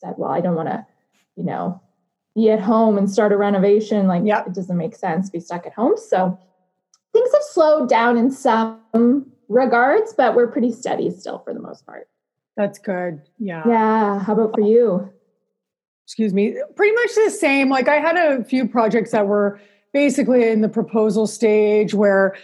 said, 0.00 0.14
well, 0.16 0.30
I 0.30 0.40
don't 0.40 0.54
want 0.56 0.68
to, 0.68 0.86
you 1.36 1.44
know, 1.44 1.80
be 2.34 2.50
at 2.50 2.60
home 2.60 2.96
and 2.98 3.10
start 3.10 3.32
a 3.32 3.36
renovation. 3.36 4.06
Like 4.06 4.22
Yep. 4.24 4.48
it 4.48 4.54
doesn't 4.54 4.76
make 4.76 4.94
sense 4.96 5.26
to 5.26 5.32
be 5.32 5.40
stuck 5.40 5.66
at 5.66 5.74
home. 5.74 5.96
So 5.96 6.38
things 7.12 7.32
have 7.32 7.42
slowed 7.42 7.88
down 7.88 8.16
in 8.16 8.30
some 8.30 9.30
regards, 9.48 10.12
but 10.14 10.34
we're 10.34 10.46
pretty 10.46 10.72
steady 10.72 11.10
still 11.10 11.40
for 11.40 11.52
the 11.52 11.60
most 11.60 11.84
part. 11.84 12.08
That's 12.56 12.78
good. 12.78 13.22
Yeah. 13.38 13.62
Yeah. 13.66 14.18
How 14.20 14.32
about 14.34 14.54
for 14.54 14.60
you? 14.60 15.10
Excuse 16.06 16.34
me. 16.34 16.56
Pretty 16.76 16.94
much 16.94 17.14
the 17.14 17.30
same. 17.30 17.68
Like 17.68 17.88
I 17.88 17.96
had 17.96 18.16
a 18.16 18.44
few 18.44 18.66
projects 18.66 19.12
that 19.12 19.26
were 19.26 19.60
basically 19.92 20.48
in 20.48 20.60
the 20.60 20.68
proposal 20.68 21.26
stage 21.26 21.94
where 21.94 22.36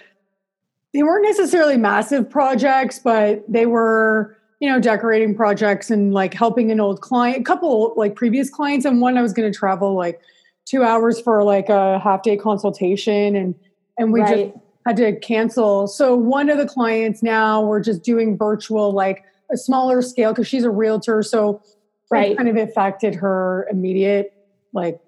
they 0.92 1.02
weren't 1.02 1.24
necessarily 1.24 1.76
massive 1.76 2.28
projects, 2.30 2.98
but 2.98 3.44
they 3.48 3.66
were, 3.66 4.36
you 4.60 4.68
know, 4.68 4.80
decorating 4.80 5.34
projects 5.34 5.90
and 5.90 6.14
like 6.14 6.32
helping 6.34 6.70
an 6.70 6.80
old 6.80 7.00
client, 7.00 7.38
a 7.40 7.42
couple 7.42 7.92
like 7.96 8.14
previous 8.14 8.48
clients, 8.50 8.86
and 8.86 9.00
one 9.00 9.18
I 9.18 9.22
was 9.22 9.32
going 9.32 9.50
to 9.50 9.56
travel 9.56 9.94
like 9.94 10.20
two 10.64 10.82
hours 10.82 11.20
for 11.20 11.44
like 11.44 11.68
a 11.68 11.98
half 11.98 12.22
day 12.22 12.36
consultation, 12.36 13.36
and 13.36 13.54
and 13.98 14.12
we 14.12 14.20
just 14.20 14.56
had 14.86 14.96
to 14.96 15.18
cancel. 15.20 15.86
So 15.86 16.14
one 16.16 16.48
of 16.48 16.58
the 16.58 16.66
clients 16.66 17.22
now 17.22 17.62
we're 17.62 17.80
just 17.80 18.02
doing 18.02 18.36
virtual, 18.36 18.92
like 18.92 19.24
a 19.52 19.56
smaller 19.56 20.00
scale 20.02 20.32
because 20.32 20.46
she's 20.48 20.64
a 20.64 20.70
realtor. 20.70 21.22
So 21.22 21.62
Right. 22.08 22.30
it 22.32 22.36
kind 22.36 22.48
of 22.48 22.56
affected 22.56 23.16
her 23.16 23.66
immediate 23.68 24.32
like 24.72 25.00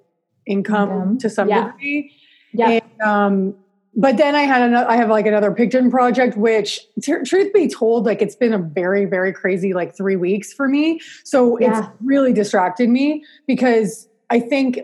income, 0.47 0.91
Income. 0.91 1.19
to 1.19 1.31
some 1.31 1.49
Yeah. 1.49 1.71
degree. 1.71 2.13
Yeah. 2.53 2.71
And, 2.71 3.03
um, 3.03 3.55
but 3.97 4.17
then 4.17 4.35
I 4.35 4.43
had 4.43 4.63
another, 4.63 4.89
I 4.89 4.97
have 4.97 5.09
like 5.09 5.27
another 5.27 5.53
picture 5.53 5.89
project, 5.91 6.37
which 6.37 6.81
tr- 7.03 7.23
truth 7.25 7.53
be 7.53 7.69
told, 7.69 8.07
like 8.07 8.23
it's 8.23 8.37
been 8.37 8.53
a 8.53 8.59
very, 8.59 9.05
very 9.07 9.33
crazy 9.33 9.75
like 9.75 9.97
three 9.97 10.17
weeks 10.17 10.53
for 10.53 10.69
me. 10.69 11.01
So 11.25 11.59
Yeah. 11.59 11.79
it's 11.79 11.89
really 12.03 12.33
distracted 12.33 12.89
me 12.89 13.25
because 13.47 14.09
I 14.31 14.41
think, 14.41 14.81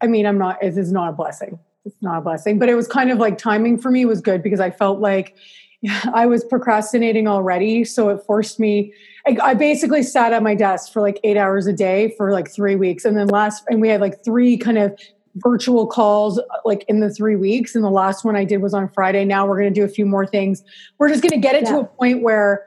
I 0.00 0.06
mean, 0.06 0.26
I'm 0.26 0.38
not, 0.38 0.62
it 0.62 0.76
is 0.76 0.92
not 0.92 1.10
a 1.10 1.12
blessing. 1.12 1.58
It's 1.84 1.96
not 2.02 2.18
a 2.18 2.20
blessing, 2.20 2.58
but 2.58 2.68
it 2.68 2.74
was 2.74 2.88
kind 2.88 3.10
of 3.10 3.18
like 3.18 3.38
timing 3.38 3.78
for 3.78 3.90
me 3.90 4.04
was 4.04 4.20
good 4.20 4.42
because 4.42 4.60
I 4.60 4.70
felt 4.70 5.00
like 5.00 5.36
I 6.12 6.26
was 6.26 6.44
procrastinating 6.44 7.28
already. 7.28 7.84
So 7.84 8.08
it 8.08 8.22
forced 8.26 8.58
me, 8.58 8.92
I, 9.26 9.36
I 9.42 9.54
basically 9.54 10.02
sat 10.02 10.32
at 10.32 10.42
my 10.42 10.54
desk 10.54 10.92
for 10.92 11.00
like 11.00 11.20
eight 11.24 11.36
hours 11.36 11.66
a 11.66 11.72
day 11.72 12.14
for 12.16 12.32
like 12.32 12.50
three 12.50 12.76
weeks. 12.76 13.04
And 13.04 13.16
then 13.16 13.28
last, 13.28 13.64
and 13.68 13.80
we 13.80 13.88
had 13.88 14.00
like 14.00 14.24
three 14.24 14.56
kind 14.56 14.78
of 14.78 14.98
virtual 15.36 15.86
calls 15.86 16.40
like 16.64 16.84
in 16.88 17.00
the 17.00 17.10
three 17.10 17.36
weeks. 17.36 17.74
And 17.74 17.84
the 17.84 17.90
last 17.90 18.24
one 18.24 18.36
I 18.36 18.44
did 18.44 18.62
was 18.62 18.74
on 18.74 18.88
Friday. 18.88 19.24
Now 19.24 19.46
we're 19.46 19.58
going 19.58 19.72
to 19.72 19.80
do 19.80 19.84
a 19.84 19.88
few 19.88 20.06
more 20.06 20.26
things. 20.26 20.62
We're 20.98 21.08
just 21.08 21.22
going 21.22 21.32
to 21.32 21.38
get 21.38 21.54
it 21.54 21.66
to 21.66 21.80
a 21.80 21.84
point 21.84 22.22
where 22.22 22.66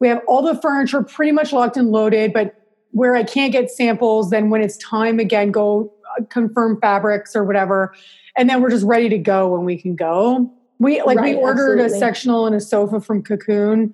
we 0.00 0.08
have 0.08 0.22
all 0.26 0.42
the 0.42 0.60
furniture 0.60 1.02
pretty 1.02 1.32
much 1.32 1.52
locked 1.52 1.76
and 1.76 1.90
loaded, 1.90 2.32
but 2.32 2.54
where 2.92 3.14
I 3.14 3.24
can't 3.24 3.52
get 3.52 3.70
samples, 3.70 4.30
then 4.30 4.48
when 4.48 4.62
it's 4.62 4.76
time 4.78 5.18
again, 5.18 5.50
go 5.50 5.92
uh, 6.18 6.24
confirm 6.24 6.80
fabrics 6.80 7.36
or 7.36 7.44
whatever. 7.44 7.94
And 8.36 8.48
then 8.48 8.62
we're 8.62 8.70
just 8.70 8.86
ready 8.86 9.08
to 9.10 9.18
go 9.18 9.48
when 9.48 9.64
we 9.64 9.76
can 9.76 9.94
go. 9.94 10.50
We 10.78 11.02
like 11.02 11.20
we 11.20 11.34
ordered 11.34 11.80
absolutely. 11.80 11.96
a 11.96 11.98
sectional 11.98 12.46
and 12.46 12.54
a 12.54 12.60
sofa 12.60 13.00
from 13.00 13.22
Cocoon 13.22 13.92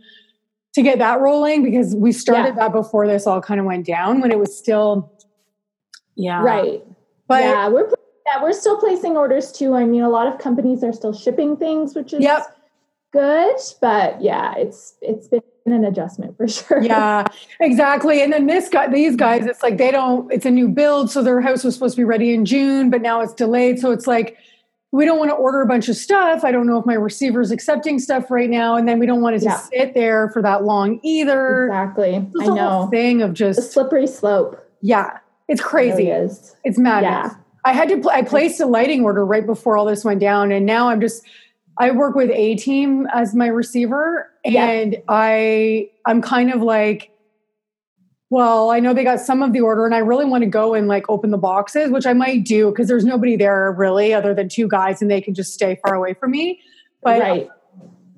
to 0.75 0.83
get 0.83 0.99
that 0.99 1.21
rolling 1.21 1.62
because 1.62 1.95
we 1.95 2.12
started 2.12 2.56
that 2.56 2.73
before 2.73 3.06
this 3.06 3.27
all 3.27 3.41
kind 3.41 3.59
of 3.59 3.65
went 3.65 3.87
down 3.87 4.21
when 4.21 4.31
it 4.31 4.39
was 4.39 4.56
still 4.56 5.11
yeah 6.17 6.43
right. 6.43 6.83
but 7.27 7.43
yeah, 7.43 7.69
we're 7.69 7.89
yeah, 8.27 8.42
we're 8.42 8.53
still 8.53 8.78
placing 8.78 9.17
orders 9.17 9.53
too. 9.53 9.75
I 9.75 9.84
mean, 9.84 10.03
a 10.03 10.08
lot 10.08 10.27
of 10.27 10.39
companies 10.39 10.83
are 10.83 10.92
still 10.92 11.12
shipping 11.12 11.56
things, 11.56 11.94
which 11.94 12.12
is 12.12 12.20
Yep. 12.20 12.47
good. 13.12 13.56
But 13.81 14.20
yeah, 14.22 14.55
it's 14.56 14.94
it's 15.03 15.28
been 15.28 15.42
an 15.66 15.84
adjustment 15.84 16.36
for 16.36 16.47
sure. 16.56 16.83
yeah 16.83 17.25
exactly 17.58 18.22
and 18.22 18.31
then 18.31 18.47
this 18.47 18.69
guy 18.69 18.86
these 18.86 19.16
guys 19.16 19.47
it's 19.47 19.62
like 19.62 19.78
they 19.78 19.91
don't 19.91 20.31
it's 20.31 20.44
a 20.44 20.50
new 20.50 20.69
build 20.69 21.11
so 21.11 21.22
their 21.22 21.41
house 21.41 21.64
was 21.64 21.72
supposed 21.72 21.94
to 21.97 22.00
be 22.03 22.05
ready 22.05 22.34
in 22.34 22.44
june 22.44 22.91
but 22.91 23.00
now 23.00 23.22
it's 23.22 23.33
delayed 23.33 23.78
so 23.78 23.91
it's 23.91 24.06
like 24.06 24.36
we 24.92 25.06
don't 25.06 25.19
want 25.19 25.31
to 25.31 25.34
order 25.34 25.62
a 25.62 25.66
bunch 25.66 25.88
of 25.88 25.97
stuff 25.97 26.44
i 26.44 26.53
don't 26.53 26.66
know 26.66 26.78
if 26.78 26.84
my 26.84 26.92
receiver's 26.92 27.50
accepting 27.50 27.99
stuff 27.99 28.31
right 28.31 28.50
now 28.50 28.76
and 28.76 28.87
then 28.87 28.99
we 28.99 29.06
don't 29.06 29.22
want 29.22 29.37
it 29.37 29.38
to 29.38 29.47
Yeah. 29.47 29.56
sit 29.56 29.94
there 29.94 30.28
for 30.34 30.43
that 30.43 30.65
long 30.65 31.00
either 31.03 31.65
exactly. 31.69 32.16
It's 32.34 32.47
I 32.50 32.54
know 32.54 32.88
thing 32.91 33.22
of 33.22 33.31
the 33.31 33.34
just 33.34 33.72
slippery 33.72 34.06
slope. 34.06 34.62
yeah 34.82 35.16
it's 35.49 35.62
It 35.62 35.65
crazy 35.65 36.09
really 36.09 36.10
is. 36.10 36.56
it's 36.65 36.76
madness 36.78 37.32
Yeah. 37.32 37.41
I 37.64 37.72
had 37.72 37.88
to. 37.88 37.98
Pl- 37.98 38.10
I 38.10 38.22
placed 38.22 38.60
a 38.60 38.66
lighting 38.66 39.04
order 39.04 39.25
right 39.25 39.44
before 39.47 39.76
all 39.76 39.84
this 39.86 40.04
went 40.04 40.20
down, 40.20 40.52
and 40.52 40.66
now 40.66 40.88
I'm 40.88 41.00
just. 41.00 41.22
I 41.76 41.91
work 41.91 42.14
with 42.14 42.30
a 42.30 42.54
team 42.54 43.08
as 43.12 43.34
my 43.34 43.48
receiver, 43.48 44.30
Yeah. 44.44 44.66
and 44.70 45.02
I 45.08 45.91
I'm 46.06 46.22
kind 46.22 46.52
of 46.52 46.62
like, 46.62 47.10
well, 48.30 48.70
I 48.70 48.78
know 48.78 48.94
they 48.94 49.02
got 49.02 49.19
some 49.20 49.42
of 49.42 49.52
the 49.52 49.60
order, 49.60 49.84
and 49.84 49.94
I 49.94 49.98
really 49.98 50.25
want 50.25 50.42
to 50.44 50.50
go 50.50 50.75
and 50.75 50.86
like 50.88 51.04
open 51.08 51.30
the 51.30 51.38
boxes, 51.38 51.91
which 51.91 52.06
I 52.06 52.12
might 52.12 52.44
do 52.44 52.70
because 52.70 52.86
there's 52.86 53.04
nobody 53.04 53.36
there 53.36 53.72
really 53.72 54.14
other 54.14 54.34
than 54.34 54.48
two 54.48 54.69
guys, 54.69 55.02
and 55.02 55.10
they 55.10 55.20
can 55.20 55.34
just 55.34 55.52
stay 55.52 55.78
far 55.84 55.94
away 55.94 56.14
from 56.14 56.31
me. 56.31 56.60
But 57.02 57.20
right. 57.20 57.48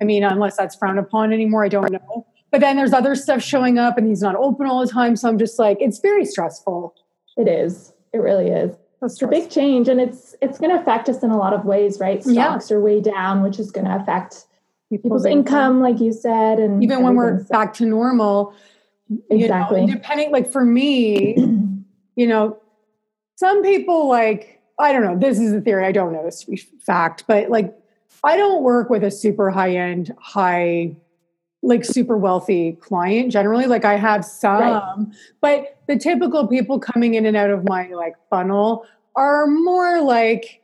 I 0.01 0.05
mean, 0.05 0.23
unless 0.23 0.57
that's 0.57 0.77
frowned 0.77 0.99
upon 0.99 1.33
anymore, 1.33 1.65
I 1.65 1.69
don't 1.69 1.91
know. 1.91 2.27
But 2.51 2.61
then 2.61 2.77
there's 2.77 2.93
other 2.93 3.15
stuff 3.15 3.43
showing 3.43 3.79
up, 3.79 3.97
and 3.99 4.07
he's 4.07 4.21
not 4.21 4.37
open 4.37 4.67
all 4.67 4.85
the 4.85 4.91
time, 4.93 5.17
so 5.17 5.29
I'm 5.29 5.39
just 5.39 5.59
like, 5.59 5.79
it's 5.81 5.99
very 5.99 6.25
stressful. 6.25 6.95
It 7.37 7.49
is. 7.49 7.93
It 8.13 8.19
really 8.19 8.49
is. 8.49 8.77
It's 9.03 9.21
a 9.23 9.27
big 9.27 9.51
change 9.51 9.89
and 9.89 10.01
it's 10.01 10.35
it's 10.41 10.59
going 10.59 10.71
to 10.71 10.81
affect 10.81 11.09
us 11.09 11.23
in 11.23 11.31
a 11.31 11.37
lot 11.37 11.53
of 11.53 11.65
ways, 11.65 12.01
right? 12.01 12.23
Yeah. 12.25 12.51
Stocks 12.51 12.71
are 12.71 12.81
way 12.81 13.01
down, 13.01 13.43
which 13.43 13.59
is 13.59 13.71
going 13.71 13.87
to 13.87 13.95
affect 13.95 14.47
people's 14.91 15.25
income. 15.25 15.39
income, 15.39 15.81
like 15.81 16.01
you 16.01 16.13
said, 16.13 16.59
and 16.59 16.83
even 16.83 17.03
when 17.03 17.15
we're. 17.15 17.41
So- 17.41 17.49
back 17.51 17.75
to 17.75 17.87
normal 17.87 18.55
Exactly. 19.31 19.83
you 19.83 19.87
know, 19.87 19.95
depending 19.95 20.33
like 20.33 20.51
for 20.51 20.65
me 20.65 21.37
you 22.17 22.27
know 22.27 22.59
some 23.37 23.63
people 23.63 24.09
like 24.09 24.61
i 24.81 24.93
don't 24.93 25.05
know 25.05 25.17
this 25.17 25.39
is 25.39 25.53
a 25.53 25.61
theory 25.61 25.85
i 25.85 25.93
don't 25.93 26.13
know 26.13 26.25
this 26.25 26.41
to 26.41 26.51
be 26.51 26.57
fact 26.57 27.23
but 27.29 27.49
like 27.49 27.73
i 28.25 28.37
don't 28.37 28.65
work 28.65 28.91
with 28.91 29.05
a 29.05 29.11
super 29.11 29.49
high 29.51 29.77
end 29.77 30.13
high 30.19 30.97
like 31.63 31.85
super 31.85 32.17
wealthy 32.17 32.73
client 32.81 33.33
generally 33.33 33.67
like 33.67 33.85
i 33.85 33.97
have 33.97 34.25
some 34.25 34.61
Right. 34.61 35.07
but 35.41 35.79
the 35.89 35.97
typical 35.99 36.47
people 36.47 36.79
coming 36.79 37.15
in 37.15 37.27
and 37.27 37.37
out 37.37 37.51
of 37.51 37.65
my 37.69 37.89
like 37.89 38.15
funnel 38.31 38.85
are 39.17 39.47
more 39.47 40.01
like 40.03 40.61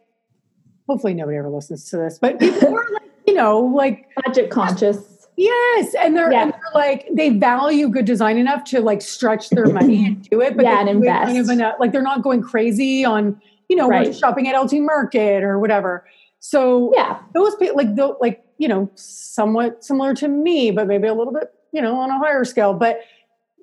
hopefully 0.89 1.15
nobody 1.15 1.39
ever 1.39 1.49
listens 1.49 1.89
to 1.91 1.97
this 1.97 2.19
but 2.19 2.39
people 2.39 2.69
are 2.77 2.87
like 2.93 3.11
you 3.27 3.35
know 3.35 3.61
like 3.61 4.09
budget 4.25 4.51
conscious. 4.51 5.09
Yes, 5.39 5.95
and 5.99 6.15
they're, 6.15 6.31
Yeah. 6.31 6.43
and 6.43 6.53
they're 6.53 6.61
like 6.75 7.09
they 7.15 7.31
value 7.31 7.89
good 7.89 8.05
design 8.05 8.37
enough 8.37 8.65
to 8.65 8.81
like 8.83 9.01
stretch 9.01 9.49
their 9.49 9.65
money 9.67 10.05
and 10.05 10.29
do 10.29 10.43
it, 10.43 10.55
but 10.57 10.65
Yeah, 10.67 10.81
and 10.81 10.89
it 10.91 10.93
kind 11.07 11.31
invest. 11.31 11.51
of 11.51 11.59
a, 11.59 11.75
like 11.81 11.91
they're 11.91 12.03
not 12.03 12.21
going 12.23 12.43
crazy 12.43 13.03
on 13.05 13.41
you 13.71 13.77
know 13.77 13.89
Right. 13.89 14.15
shopping 14.15 14.47
at 14.47 14.55
Elte 14.55 14.79
Market 14.85 15.43
or 15.43 15.59
whatever. 15.59 16.05
So 16.41 16.93
Yeah. 16.95 17.19
those 17.33 17.57
people 17.57 17.77
like 17.77 17.95
tho- 17.95 18.19
like 18.21 18.45
you 18.63 18.69
know 18.69 18.89
somewhat 18.95 19.83
similar 19.85 20.15
to 20.15 20.29
me, 20.29 20.71
but 20.71 20.87
maybe 20.87 21.09
a 21.09 21.15
little 21.15 21.33
bit 21.33 21.49
you 21.73 21.83
know 21.83 21.97
on 21.97 22.11
a 22.11 22.19
higher 22.19 22.45
scale. 22.45 22.73
But 22.75 23.01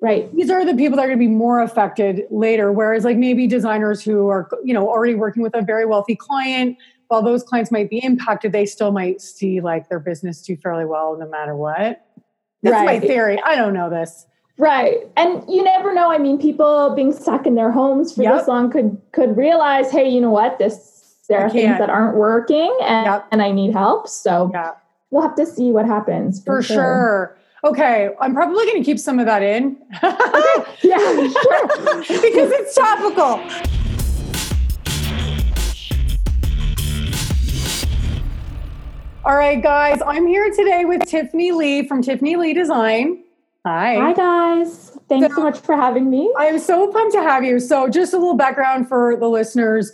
Right. 0.02 0.34
these 0.34 0.48
are 0.48 0.64
the 0.64 0.74
people 0.74 0.96
that 0.96 1.02
are 1.02 1.08
going 1.08 1.18
to 1.18 1.26
be 1.28 1.34
more 1.46 1.60
affected 1.60 2.22
later. 2.30 2.72
Whereas 2.72 3.04
like 3.04 3.18
maybe 3.18 3.46
designers 3.46 4.02
who 4.02 4.28
are 4.28 4.48
you 4.64 4.72
know 4.74 4.88
already 4.88 5.14
working 5.14 5.42
with 5.42 5.54
a 5.54 5.62
very 5.62 5.84
wealthy 5.86 6.16
client, 6.16 6.76
while 7.08 7.22
those 7.22 7.42
clients 7.42 7.70
might 7.70 7.90
be 7.90 8.02
impacted, 8.04 8.52
they 8.52 8.64
still 8.66 8.92
might 8.92 9.20
see 9.20 9.60
like 9.60 9.88
their 9.90 10.00
business 10.00 10.40
do 10.42 10.56
fairly 10.56 10.86
well 10.86 11.16
no 11.18 11.28
matter 11.28 11.54
what. 11.54 12.06
That's 12.62 12.84
my 12.84 12.98
theory. 13.00 13.40
I 13.44 13.56
don't 13.56 13.74
know 13.74 13.88
this. 13.90 14.26
Right. 14.58 14.98
And 15.16 15.42
you 15.48 15.62
never 15.62 15.94
know. 15.94 16.10
I 16.10 16.18
mean, 16.18 16.38
people 16.38 16.94
being 16.94 17.12
stuck 17.12 17.46
in 17.46 17.54
their 17.54 17.70
homes 17.70 18.14
for 18.14 18.22
Yep. 18.22 18.34
this 18.38 18.48
long 18.48 18.70
could 18.70 19.00
could 19.12 19.36
realize, 19.36 19.90
hey, 19.90 20.08
you 20.08 20.20
know 20.20 20.30
what? 20.30 20.58
This 20.58 20.98
there 21.28 21.40
I 21.40 21.44
are 21.44 21.50
things 21.50 21.78
that 21.78 21.88
aren't 21.90 22.16
working 22.16 22.74
and, 22.82 23.06
Yep. 23.06 23.26
and 23.32 23.40
I 23.42 23.52
need 23.52 23.72
help. 23.72 24.08
So 24.08 24.50
Yeah, 24.52 24.72
we'll 25.10 25.22
have 25.22 25.34
to 25.36 25.46
see 25.46 25.70
what 25.70 25.86
happens. 25.86 26.42
for 26.42 26.62
sure. 26.62 27.36
Okay, 27.62 28.08
I'm 28.20 28.32
probably 28.34 28.64
going 28.64 28.78
to 28.78 28.84
keep 28.84 28.98
some 28.98 29.18
of 29.18 29.26
that 29.26 29.42
in 29.42 29.76
Yeah, 30.02 31.28
sure. 31.28 31.98
because 32.00 32.50
it's 32.52 32.74
topical. 32.74 33.42
All 39.22 39.36
right, 39.36 39.62
guys, 39.62 40.00
I'm 40.06 40.26
here 40.26 40.50
today 40.50 40.84
with 40.86 41.04
Tiffany 41.04 41.52
Lee 41.52 41.86
from 41.86 42.02
Tiffany 42.02 42.36
Lee 42.36 42.54
Design. 42.54 43.22
Hi. 43.66 43.94
Hi 43.96 44.12
guys. 44.14 44.96
Thanks 45.08 45.28
so 45.28 45.34
So- 45.34 45.42
much 45.42 45.58
for 45.58 45.76
having 45.76 46.08
me. 46.10 46.32
I'm 46.38 46.58
so 46.58 46.90
pumped 46.90 47.12
to 47.12 47.22
have 47.22 47.44
you. 47.44 47.60
So, 47.60 47.88
just 47.88 48.14
a 48.14 48.16
little 48.18 48.36
background 48.36 48.88
for 48.88 49.16
the 49.16 49.28
listeners. 49.28 49.92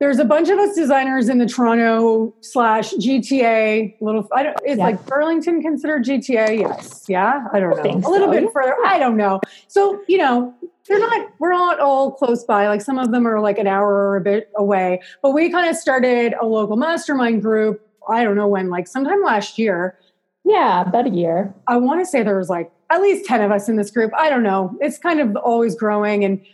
There's 0.00 0.18
a 0.18 0.24
bunch 0.24 0.48
of 0.48 0.58
us 0.58 0.74
designers 0.74 1.28
in 1.28 1.38
the 1.38 1.46
Toronto 1.46 2.34
slash 2.40 2.92
GTA. 2.94 3.96
Little, 4.00 4.28
I 4.34 4.42
don't. 4.42 4.56
Is 4.66 4.78
Yeah. 4.78 4.84
like 4.84 5.06
Burlington 5.06 5.62
considered 5.62 6.04
GTA? 6.04 6.58
Yes. 6.58 7.04
Yeah. 7.08 7.46
I 7.52 7.60
don't 7.60 7.76
know. 7.76 7.82
think 7.82 8.04
a 8.04 8.10
little 8.10 8.26
so, 8.26 8.32
bit 8.32 8.42
yeah. 8.44 8.48
further. 8.52 8.74
I 8.84 8.98
don't 8.98 9.16
know. 9.16 9.40
So 9.68 10.02
you 10.08 10.18
know, 10.18 10.52
they're 10.88 10.98
not. 10.98 11.28
We're 11.38 11.52
not 11.52 11.78
all 11.80 12.10
close 12.10 12.44
by. 12.44 12.66
Like 12.68 12.82
some 12.82 12.98
of 12.98 13.12
them 13.12 13.26
are 13.26 13.40
like 13.40 13.58
an 13.58 13.66
hour 13.68 13.86
or 14.10 14.16
a 14.16 14.20
bit 14.20 14.50
away. 14.56 15.00
But 15.22 15.30
we 15.30 15.50
kind 15.50 15.68
of 15.68 15.76
started 15.76 16.34
a 16.40 16.46
local 16.46 16.76
mastermind 16.76 17.42
group. 17.42 17.80
I 18.08 18.24
don't 18.24 18.36
know 18.36 18.48
when. 18.48 18.70
Like 18.70 18.88
sometime 18.88 19.22
last 19.22 19.58
year. 19.58 19.96
Yeah, 20.44 20.82
about 20.82 21.06
a 21.06 21.10
year. 21.10 21.54
I 21.68 21.76
want 21.78 22.00
to 22.00 22.06
say 22.06 22.22
there 22.22 22.36
was 22.36 22.50
like 22.50 22.70
at 22.90 23.00
least 23.00 23.24
10 23.24 23.40
of 23.40 23.50
us 23.50 23.68
in 23.68 23.76
this 23.76 23.90
group. 23.90 24.12
I 24.14 24.28
don't 24.28 24.42
know. 24.42 24.76
It's 24.80 24.98
kind 24.98 25.20
of 25.20 25.36
always 25.36 25.74
growing. 25.74 26.22
And 26.22 26.44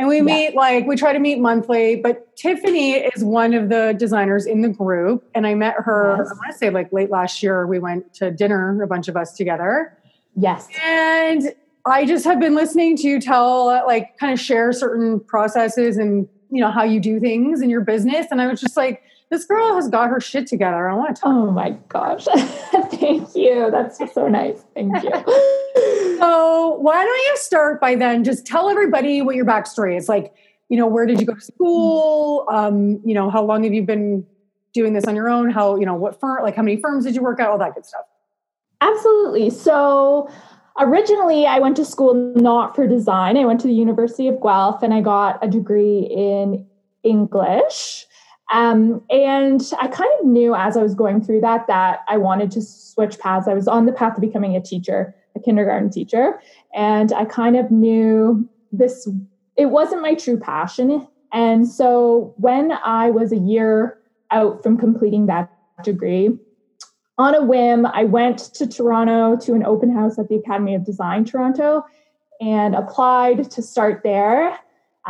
And 0.00 0.08
we 0.08 0.16
yeah. 0.16 0.22
meet 0.22 0.54
like 0.54 0.86
we 0.86 0.96
try 0.96 1.12
to 1.12 1.18
meet 1.18 1.40
monthly, 1.40 1.96
but 1.96 2.34
Tiffany 2.34 2.92
is 2.92 3.22
one 3.22 3.52
of 3.52 3.68
the 3.68 3.94
designers 3.98 4.46
in 4.46 4.62
the 4.62 4.70
group. 4.70 5.28
And 5.34 5.46
I 5.46 5.54
met 5.54 5.74
her, 5.76 6.16
yes. 6.18 6.30
I 6.30 6.34
want 6.36 6.52
to 6.52 6.56
say 6.56 6.70
like 6.70 6.90
late 6.90 7.10
last 7.10 7.42
year, 7.42 7.66
we 7.66 7.78
went 7.78 8.14
to 8.14 8.30
dinner, 8.30 8.82
a 8.82 8.86
bunch 8.86 9.08
of 9.08 9.16
us 9.18 9.36
together. 9.36 9.94
Yes. 10.36 10.68
And 10.82 11.54
I 11.84 12.06
just 12.06 12.24
have 12.24 12.40
been 12.40 12.54
listening 12.54 12.96
to 12.96 13.08
you 13.08 13.20
tell, 13.20 13.66
like, 13.66 14.16
kind 14.16 14.32
of 14.32 14.40
share 14.40 14.72
certain 14.72 15.20
processes 15.20 15.98
and, 15.98 16.26
you 16.50 16.62
know, 16.62 16.70
how 16.70 16.82
you 16.82 16.98
do 16.98 17.20
things 17.20 17.60
in 17.60 17.68
your 17.68 17.82
business. 17.82 18.26
And 18.30 18.40
I 18.40 18.46
was 18.46 18.58
just 18.58 18.78
like, 18.78 19.02
this 19.30 19.44
girl 19.44 19.74
has 19.74 19.88
got 19.88 20.10
her 20.10 20.20
shit 20.20 20.48
together. 20.48 20.88
I 20.88 20.94
want 20.94 21.14
to 21.14 21.22
talk. 21.22 21.32
Oh 21.32 21.50
my 21.52 21.70
gosh. 21.88 22.24
Thank 22.90 23.34
you. 23.36 23.70
That's 23.70 23.98
so 24.12 24.28
nice. 24.28 24.64
Thank 24.74 24.92
you. 25.02 25.10
so, 26.18 26.76
why 26.80 27.04
don't 27.04 27.18
you 27.18 27.36
start 27.36 27.80
by 27.80 27.94
then 27.94 28.24
just 28.24 28.44
tell 28.44 28.68
everybody 28.68 29.22
what 29.22 29.36
your 29.36 29.44
backstory 29.44 29.96
is? 29.96 30.08
Like, 30.08 30.34
you 30.68 30.76
know, 30.76 30.86
where 30.86 31.06
did 31.06 31.20
you 31.20 31.26
go 31.26 31.34
to 31.34 31.40
school? 31.40 32.44
Um, 32.50 33.00
you 33.04 33.14
know, 33.14 33.30
how 33.30 33.44
long 33.44 33.62
have 33.62 33.72
you 33.72 33.82
been 33.82 34.26
doing 34.72 34.94
this 34.94 35.04
on 35.04 35.14
your 35.14 35.28
own? 35.28 35.50
How, 35.50 35.76
you 35.76 35.86
know, 35.86 35.94
what 35.94 36.18
firm, 36.18 36.42
like, 36.42 36.56
how 36.56 36.62
many 36.62 36.80
firms 36.80 37.04
did 37.04 37.14
you 37.14 37.22
work 37.22 37.38
at? 37.40 37.48
All 37.48 37.58
that 37.58 37.74
good 37.74 37.86
stuff. 37.86 38.04
Absolutely. 38.80 39.50
So, 39.50 40.28
originally 40.80 41.46
I 41.46 41.60
went 41.60 41.76
to 41.76 41.84
school 41.84 42.14
not 42.34 42.74
for 42.74 42.86
design. 42.88 43.36
I 43.36 43.44
went 43.44 43.60
to 43.60 43.68
the 43.68 43.74
University 43.74 44.26
of 44.26 44.40
Guelph 44.40 44.82
and 44.82 44.92
I 44.92 45.00
got 45.00 45.38
a 45.42 45.48
degree 45.48 46.08
in 46.10 46.66
English. 47.04 48.06
Um, 48.50 49.02
and 49.10 49.62
I 49.80 49.86
kind 49.86 50.10
of 50.18 50.26
knew 50.26 50.54
as 50.54 50.76
I 50.76 50.82
was 50.82 50.94
going 50.94 51.22
through 51.22 51.40
that 51.42 51.66
that 51.68 52.00
I 52.08 52.16
wanted 52.16 52.50
to 52.52 52.62
switch 52.62 53.18
paths. 53.18 53.46
I 53.46 53.54
was 53.54 53.68
on 53.68 53.86
the 53.86 53.92
path 53.92 54.16
to 54.16 54.20
becoming 54.20 54.56
a 54.56 54.60
teacher, 54.60 55.14
a 55.36 55.40
kindergarten 55.40 55.90
teacher, 55.90 56.40
and 56.74 57.12
I 57.12 57.24
kind 57.24 57.56
of 57.56 57.70
knew 57.70 58.48
this. 58.72 59.08
It 59.56 59.66
wasn't 59.66 60.02
my 60.02 60.14
true 60.14 60.38
passion, 60.38 61.06
and 61.32 61.68
so 61.68 62.34
when 62.38 62.72
I 62.84 63.10
was 63.10 63.32
a 63.32 63.38
year 63.38 63.98
out 64.32 64.62
from 64.62 64.76
completing 64.78 65.26
that 65.26 65.52
degree, 65.84 66.36
on 67.20 67.34
a 67.34 67.44
whim, 67.44 67.84
I 67.84 68.04
went 68.04 68.38
to 68.54 68.66
Toronto 68.66 69.36
to 69.44 69.52
an 69.52 69.64
open 69.64 69.94
house 69.94 70.18
at 70.18 70.28
the 70.28 70.36
Academy 70.36 70.74
of 70.74 70.86
Design 70.86 71.24
Toronto 71.24 71.84
and 72.40 72.74
applied 72.74 73.50
to 73.50 73.60
start 73.60 74.00
there. 74.02 74.58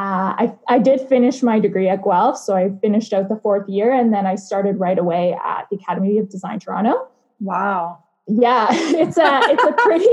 Uh, 0.00 0.32
I, 0.38 0.52
I 0.66 0.78
did 0.78 1.06
finish 1.08 1.42
my 1.42 1.60
degree 1.60 1.86
at 1.86 2.02
Guelph, 2.02 2.38
so 2.38 2.56
I 2.56 2.70
finished 2.80 3.12
out 3.12 3.28
the 3.28 3.36
fourth 3.36 3.68
year, 3.68 3.92
and 3.92 4.14
then 4.14 4.24
I 4.24 4.34
started 4.34 4.80
right 4.80 4.98
away 4.98 5.36
at 5.44 5.66
the 5.70 5.76
Academy 5.76 6.16
of 6.16 6.30
Design 6.30 6.58
Toronto. 6.58 7.06
Wow! 7.38 8.02
Yeah, 8.26 8.68
it's 8.72 9.18
a 9.18 9.40
it's 9.42 9.62
a 9.62 9.72
pretty 9.72 10.08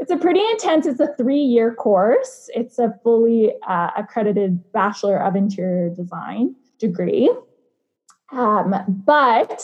it's 0.00 0.10
a 0.10 0.16
pretty 0.16 0.40
intense. 0.50 0.86
It's 0.86 0.98
a 0.98 1.14
three 1.14 1.38
year 1.38 1.72
course. 1.72 2.50
It's 2.56 2.80
a 2.80 2.92
fully 3.04 3.52
uh, 3.68 3.90
accredited 3.96 4.72
Bachelor 4.72 5.16
of 5.22 5.36
Interior 5.36 5.88
Design 5.88 6.56
degree, 6.80 7.32
um, 8.32 8.74
but 9.06 9.62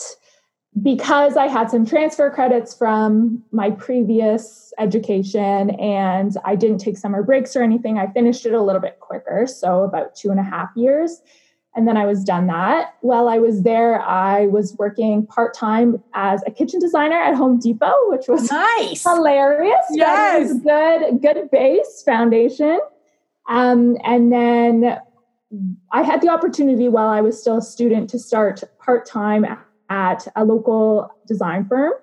because 0.81 1.35
I 1.35 1.47
had 1.47 1.69
some 1.69 1.85
transfer 1.85 2.29
credits 2.29 2.73
from 2.73 3.43
my 3.51 3.71
previous 3.71 4.71
education 4.77 5.71
and 5.71 6.35
I 6.45 6.55
didn't 6.55 6.77
take 6.77 6.97
summer 6.97 7.23
breaks 7.23 7.55
or 7.55 7.63
anything, 7.63 7.97
I 7.97 8.07
finished 8.07 8.45
it 8.45 8.53
a 8.53 8.61
little 8.61 8.81
bit 8.81 8.99
quicker. 8.99 9.47
So, 9.47 9.83
about 9.83 10.15
two 10.15 10.29
and 10.29 10.39
a 10.39 10.43
half 10.43 10.69
years. 10.75 11.21
And 11.75 11.87
then 11.87 11.97
I 11.97 12.05
was 12.05 12.23
done 12.23 12.47
that. 12.47 12.95
While 13.01 13.29
I 13.29 13.37
was 13.37 13.61
there, 13.61 14.01
I 14.01 14.47
was 14.47 14.75
working 14.77 15.25
part 15.25 15.53
time 15.53 16.03
as 16.13 16.41
a 16.47 16.51
kitchen 16.51 16.79
designer 16.79 17.15
at 17.15 17.35
Home 17.35 17.59
Depot, 17.59 17.93
which 18.07 18.27
was 18.27 18.51
nice, 18.51 19.03
hilarious. 19.03 19.85
Yes, 19.91 20.53
good, 20.61 21.21
good 21.21 21.49
base 21.51 22.01
foundation. 22.03 22.79
Um, 23.47 23.97
and 24.03 24.31
then 24.31 24.99
I 25.91 26.01
had 26.03 26.21
the 26.21 26.29
opportunity 26.29 26.89
while 26.89 27.07
I 27.07 27.21
was 27.21 27.39
still 27.39 27.57
a 27.57 27.61
student 27.61 28.09
to 28.11 28.19
start 28.19 28.63
part 28.79 29.05
time 29.05 29.45
at 29.89 30.27
a 30.35 30.45
local 30.45 31.09
design 31.27 31.67
firm, 31.67 31.93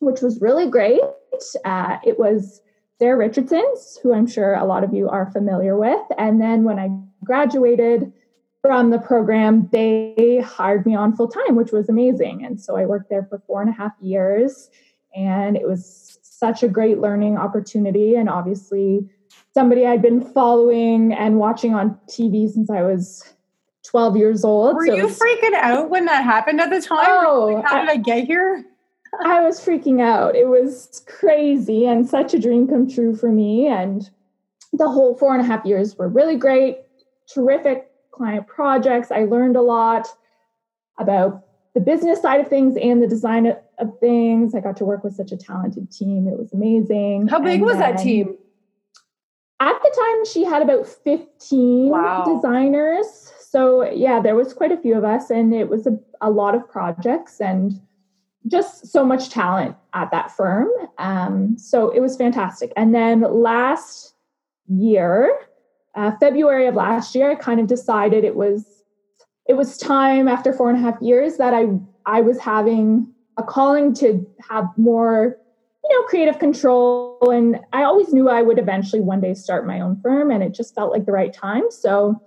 which 0.00 0.20
was 0.20 0.40
really 0.40 0.68
great. 0.68 1.00
Uh, 1.64 1.98
it 2.04 2.18
was 2.18 2.62
Sarah 2.98 3.16
Richardson's, 3.16 3.98
who 4.02 4.12
I'm 4.12 4.26
sure 4.26 4.54
a 4.54 4.64
lot 4.64 4.84
of 4.84 4.92
you 4.92 5.08
are 5.08 5.30
familiar 5.30 5.78
with. 5.78 6.00
And 6.16 6.40
then 6.40 6.64
when 6.64 6.78
I 6.78 6.88
graduated 7.24 8.12
from 8.62 8.90
the 8.90 8.98
program, 8.98 9.68
they 9.70 10.42
hired 10.44 10.84
me 10.84 10.96
on 10.96 11.14
full 11.14 11.28
time, 11.28 11.54
which 11.54 11.70
was 11.70 11.88
amazing. 11.88 12.44
And 12.44 12.60
so 12.60 12.76
I 12.76 12.86
worked 12.86 13.08
there 13.08 13.26
for 13.28 13.42
four 13.46 13.60
and 13.60 13.70
a 13.70 13.72
half 13.72 13.92
years. 14.00 14.68
And 15.14 15.56
it 15.56 15.66
was 15.66 16.18
such 16.22 16.62
a 16.62 16.68
great 16.68 16.98
learning 16.98 17.36
opportunity. 17.36 18.16
And 18.16 18.28
obviously, 18.28 19.08
somebody 19.54 19.86
I'd 19.86 20.02
been 20.02 20.20
following 20.32 21.12
and 21.12 21.38
watching 21.38 21.74
on 21.74 21.98
TV 22.08 22.50
since 22.50 22.70
I 22.70 22.82
was 22.82 23.34
12 23.88 24.16
years 24.16 24.44
old. 24.44 24.76
Were 24.76 24.86
so 24.86 24.94
you 24.94 25.04
was, 25.04 25.18
freaking 25.18 25.54
out 25.54 25.88
when 25.88 26.04
that 26.04 26.22
happened 26.22 26.60
at 26.60 26.70
the 26.70 26.80
time? 26.80 27.06
Oh, 27.08 27.52
like, 27.54 27.64
how 27.66 27.80
did 27.80 27.88
I, 27.88 27.92
I 27.92 27.96
get 27.96 28.24
here? 28.24 28.64
I 29.24 29.40
was 29.40 29.58
freaking 29.58 30.02
out. 30.02 30.36
It 30.36 30.46
was 30.46 31.02
crazy 31.06 31.86
and 31.86 32.06
such 32.08 32.34
a 32.34 32.38
dream 32.38 32.68
come 32.68 32.88
true 32.88 33.16
for 33.16 33.32
me. 33.32 33.66
And 33.66 34.08
the 34.74 34.88
whole 34.88 35.16
four 35.16 35.34
and 35.34 35.42
a 35.42 35.46
half 35.46 35.64
years 35.64 35.96
were 35.96 36.08
really 36.08 36.36
great, 36.36 36.78
terrific 37.32 37.90
client 38.10 38.46
projects. 38.46 39.10
I 39.10 39.24
learned 39.24 39.56
a 39.56 39.62
lot 39.62 40.08
about 40.98 41.44
the 41.74 41.80
business 41.80 42.20
side 42.20 42.40
of 42.40 42.48
things 42.48 42.76
and 42.76 43.02
the 43.02 43.06
design 43.06 43.46
of 43.46 43.98
things. 44.00 44.54
I 44.54 44.60
got 44.60 44.76
to 44.78 44.84
work 44.84 45.02
with 45.02 45.14
such 45.14 45.32
a 45.32 45.36
talented 45.36 45.90
team. 45.90 46.28
It 46.28 46.38
was 46.38 46.52
amazing. 46.52 47.28
How 47.28 47.40
big 47.40 47.60
and 47.60 47.62
was 47.62 47.78
that 47.78 47.98
team? 47.98 48.36
At 49.60 49.80
the 49.82 49.96
time, 49.98 50.24
she 50.26 50.44
had 50.44 50.62
about 50.62 50.86
15 50.86 51.88
wow. 51.88 52.24
designers 52.24 53.32
so 53.50 53.90
yeah, 53.90 54.20
there 54.20 54.34
was 54.34 54.52
quite 54.52 54.72
a 54.72 54.76
few 54.76 54.94
of 54.94 55.04
us, 55.04 55.30
and 55.30 55.54
it 55.54 55.70
was 55.70 55.86
a, 55.86 55.98
a 56.20 56.30
lot 56.30 56.54
of 56.54 56.68
projects 56.68 57.40
and 57.40 57.80
just 58.46 58.86
so 58.86 59.04
much 59.04 59.30
talent 59.30 59.74
at 59.94 60.10
that 60.10 60.30
firm. 60.30 60.68
Um, 60.98 61.56
so 61.56 61.90
it 61.90 62.00
was 62.00 62.16
fantastic. 62.16 62.72
And 62.76 62.94
then 62.94 63.20
last 63.22 64.14
year, 64.68 65.38
uh, 65.94 66.12
February 66.20 66.66
of 66.66 66.74
last 66.74 67.14
year, 67.14 67.30
I 67.30 67.34
kind 67.36 67.58
of 67.58 67.66
decided 67.66 68.22
it 68.22 68.36
was 68.36 68.84
it 69.46 69.54
was 69.54 69.78
time 69.78 70.28
after 70.28 70.52
four 70.52 70.68
and 70.68 70.78
a 70.78 70.82
half 70.82 71.00
years 71.00 71.38
that 71.38 71.54
I 71.54 71.66
I 72.04 72.20
was 72.20 72.38
having 72.38 73.12
a 73.38 73.42
calling 73.42 73.94
to 73.94 74.26
have 74.50 74.66
more 74.76 75.38
you 75.84 75.96
know 75.96 76.06
creative 76.06 76.38
control 76.40 77.30
and 77.30 77.60
i 77.72 77.84
always 77.84 78.12
knew 78.12 78.28
i 78.28 78.42
would 78.42 78.58
eventually 78.58 79.00
one 79.00 79.20
day 79.20 79.32
start 79.32 79.64
my 79.64 79.80
own 79.80 79.98
firm 80.02 80.30
and 80.30 80.42
it 80.42 80.52
just 80.52 80.74
felt 80.74 80.92
like 80.92 81.06
the 81.06 81.12
right 81.12 81.32
time 81.32 81.62
so 81.70 82.20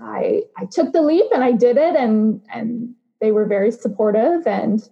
I 0.00 0.42
I 0.56 0.66
took 0.66 0.92
the 0.92 1.02
leap 1.02 1.26
and 1.32 1.42
I 1.42 1.52
did 1.52 1.76
it 1.76 1.96
and 1.96 2.40
and 2.52 2.94
they 3.20 3.32
were 3.32 3.44
very 3.44 3.70
supportive 3.70 4.46
and 4.46 4.88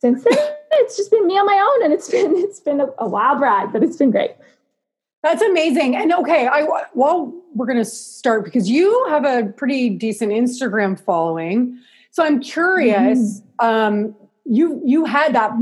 since 0.00 0.24
then 0.24 0.38
it's 0.72 0.96
just 0.96 1.10
been 1.10 1.26
me 1.26 1.38
on 1.38 1.46
my 1.46 1.58
own 1.58 1.84
and 1.84 1.92
it's 1.92 2.10
been 2.10 2.34
it's 2.36 2.60
been 2.60 2.80
a, 2.80 2.88
a 2.98 3.08
wild 3.08 3.40
ride 3.40 3.72
but 3.72 3.82
it's 3.82 3.96
been 3.96 4.10
great. 4.10 4.32
That's 5.22 5.42
amazing. 5.42 5.96
And 5.96 6.12
okay, 6.12 6.48
I 6.48 6.66
well 6.94 7.32
we're 7.54 7.66
going 7.66 7.78
to 7.78 7.84
start 7.84 8.44
because 8.44 8.70
you 8.70 9.06
have 9.08 9.24
a 9.24 9.52
pretty 9.52 9.90
decent 9.90 10.32
Instagram 10.32 10.98
following. 10.98 11.78
So 12.10 12.24
I'm 12.24 12.40
curious 12.40 13.40
mm-hmm. 13.60 13.66
um 13.66 14.16
you 14.44 14.80
you 14.84 15.04
had 15.04 15.34
that 15.34 15.52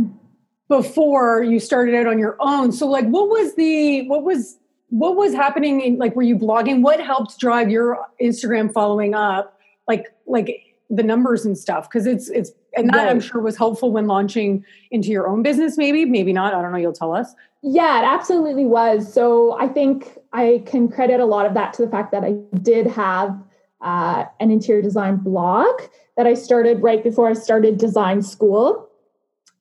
before 0.68 1.42
you 1.42 1.58
started 1.60 1.94
out 1.94 2.06
on 2.06 2.18
your 2.18 2.36
own. 2.40 2.72
So 2.72 2.86
like 2.86 3.06
what 3.08 3.28
was 3.28 3.54
the 3.56 4.08
what 4.08 4.22
was 4.22 4.58
what 4.90 5.16
was 5.16 5.34
happening 5.34 5.80
in, 5.80 5.98
like 5.98 6.16
were 6.16 6.22
you 6.22 6.36
blogging 6.36 6.82
what 6.82 7.00
helped 7.00 7.38
drive 7.38 7.70
your 7.70 8.06
instagram 8.20 8.72
following 8.72 9.14
up? 9.14 9.58
Like 9.86 10.06
like 10.26 10.64
the 10.90 11.02
numbers 11.02 11.44
and 11.44 11.56
stuff 11.56 11.88
because 11.88 12.06
it's 12.06 12.28
it's 12.30 12.52
and 12.76 12.88
that 12.90 12.96
right. 12.96 13.08
i'm 13.08 13.20
sure 13.20 13.42
was 13.42 13.56
helpful 13.56 13.92
when 13.92 14.06
launching 14.06 14.64
into 14.90 15.08
your 15.08 15.28
own 15.28 15.42
business 15.42 15.76
maybe 15.76 16.06
maybe 16.06 16.32
not 16.32 16.54
i 16.54 16.62
don't 16.62 16.72
know 16.72 16.78
you'll 16.78 16.92
tell 16.92 17.14
us. 17.14 17.34
Yeah 17.62 18.00
it 18.00 18.04
absolutely 18.04 18.64
was. 18.64 19.12
So 19.12 19.58
i 19.58 19.68
think 19.68 20.18
i 20.32 20.62
can 20.66 20.88
credit 20.88 21.20
a 21.20 21.26
lot 21.26 21.44
of 21.44 21.54
that 21.54 21.74
to 21.74 21.84
the 21.84 21.90
fact 21.90 22.12
that 22.12 22.24
i 22.24 22.32
did 22.62 22.86
have 22.86 23.38
uh, 23.80 24.24
an 24.40 24.50
interior 24.50 24.82
design 24.82 25.16
blog 25.16 25.68
that 26.16 26.26
i 26.26 26.34
started 26.34 26.82
right 26.82 27.04
before 27.04 27.28
i 27.28 27.34
started 27.34 27.78
design 27.78 28.22
school. 28.22 28.88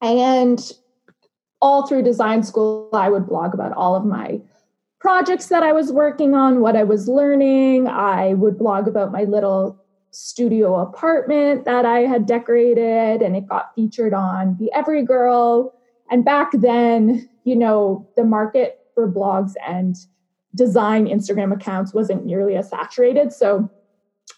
And 0.01 0.60
all 1.60 1.88
through 1.88 2.03
design 2.03 2.43
school 2.43 2.89
i 2.93 3.10
would 3.10 3.27
blog 3.27 3.53
about 3.53 3.74
all 3.74 3.96
of 3.96 4.05
my 4.05 4.39
projects 5.00 5.48
that 5.48 5.63
I 5.63 5.72
was 5.74 5.92
working 5.92 6.34
on, 6.34 6.62
what 6.62 6.75
I 6.75 6.84
was 6.84 7.08
learning. 7.08 7.88
I 7.88 8.34
would 8.34 8.58
blog 8.58 8.88
about 8.88 9.12
my 9.12 9.24
little 9.24 9.84
studio 10.12 10.80
apartment 10.80 11.66
that 11.66 11.86
I 11.86 12.00
had 12.00 12.25
decorated, 12.25 13.22
and 13.22 13.36
it 13.36 13.48
got 13.48 13.74
featured 13.75 14.13
on 14.13 14.58
the 14.60 14.72
Everygirl. 14.75 15.72
And 16.10 16.25
back 16.25 16.51
then, 16.54 17.30
you 17.44 17.56
know, 17.56 18.08
the 18.16 18.24
market 18.24 18.80
for 18.96 19.12
blogs 19.12 19.54
and 19.68 19.96
design 20.56 21.06
Instagram 21.06 21.54
accounts 21.54 21.94
wasn't 21.94 22.25
nearly 22.25 22.56
as 22.56 22.70
saturated. 22.70 23.32
So 23.32 23.70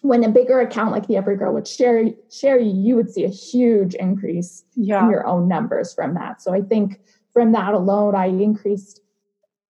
when 0.02 0.24
a 0.24 0.28
bigger 0.28 0.60
account 0.60 0.92
like 0.92 1.06
the 1.06 1.14
Everygirl 1.14 1.52
would 1.52 1.66
share 1.66 2.04
share 2.30 2.58
you, 2.58 2.72
you 2.72 2.96
would 2.96 3.10
see 3.10 3.24
a 3.24 3.28
huge 3.28 3.94
increase 3.94 4.64
yeah. 4.74 5.04
in 5.04 5.10
your 5.10 5.26
own 5.26 5.48
numbers 5.48 5.94
from 5.94 6.14
that. 6.14 6.42
So 6.42 6.52
I 6.52 6.60
think 6.60 7.00
from 7.32 7.52
that 7.52 7.74
alone, 7.74 8.14
I 8.14 8.26
increased 8.26 9.00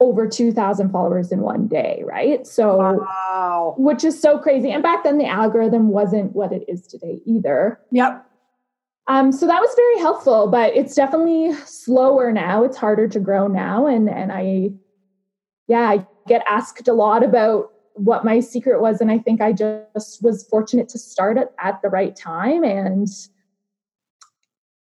over 0.02 0.26
2000 0.26 0.90
followers 0.90 1.30
in 1.30 1.40
one 1.42 1.68
day 1.68 2.02
right? 2.04 2.44
So 2.44 2.76
wow. 2.76 3.74
which 3.78 4.02
is 4.02 4.20
so 4.20 4.36
crazy. 4.36 4.72
And 4.72 4.82
back 4.82 5.04
then 5.04 5.18
the 5.18 5.26
algorithm 5.26 5.88
wasn't 5.88 6.34
what 6.34 6.52
it 6.52 6.64
is 6.66 6.88
today 6.88 7.20
either. 7.24 7.80
Yep. 7.92 8.26
Um, 9.06 9.30
so 9.30 9.46
that 9.46 9.60
was 9.60 9.72
very 9.76 9.98
helpful 10.00 10.48
but 10.48 10.76
it's 10.76 10.94
definitely 10.96 11.54
slower 11.64 12.32
now. 12.32 12.64
It's 12.64 12.76
harder 12.76 13.06
to 13.08 13.20
grow 13.20 13.46
now. 13.46 13.86
And 13.86 14.10
and 14.10 14.32
i 14.32 14.70
yeah 15.68 15.88
i 15.88 16.06
get 16.26 16.42
asked 16.48 16.88
a 16.88 16.92
lot 16.92 17.24
about 17.24 17.70
what 17.94 18.24
my 18.24 18.40
secret 18.40 18.80
was. 18.80 19.00
And 19.00 19.10
i 19.10 19.18
think 19.18 19.40
i 19.40 19.52
just 19.52 20.20
was 20.20 20.44
fortunate 20.48 20.88
to 20.88 20.98
start 20.98 21.38
it 21.38 21.52
at 21.58 21.80
the 21.80 21.88
right 21.88 22.16
time. 22.16 22.64
And 22.64 23.08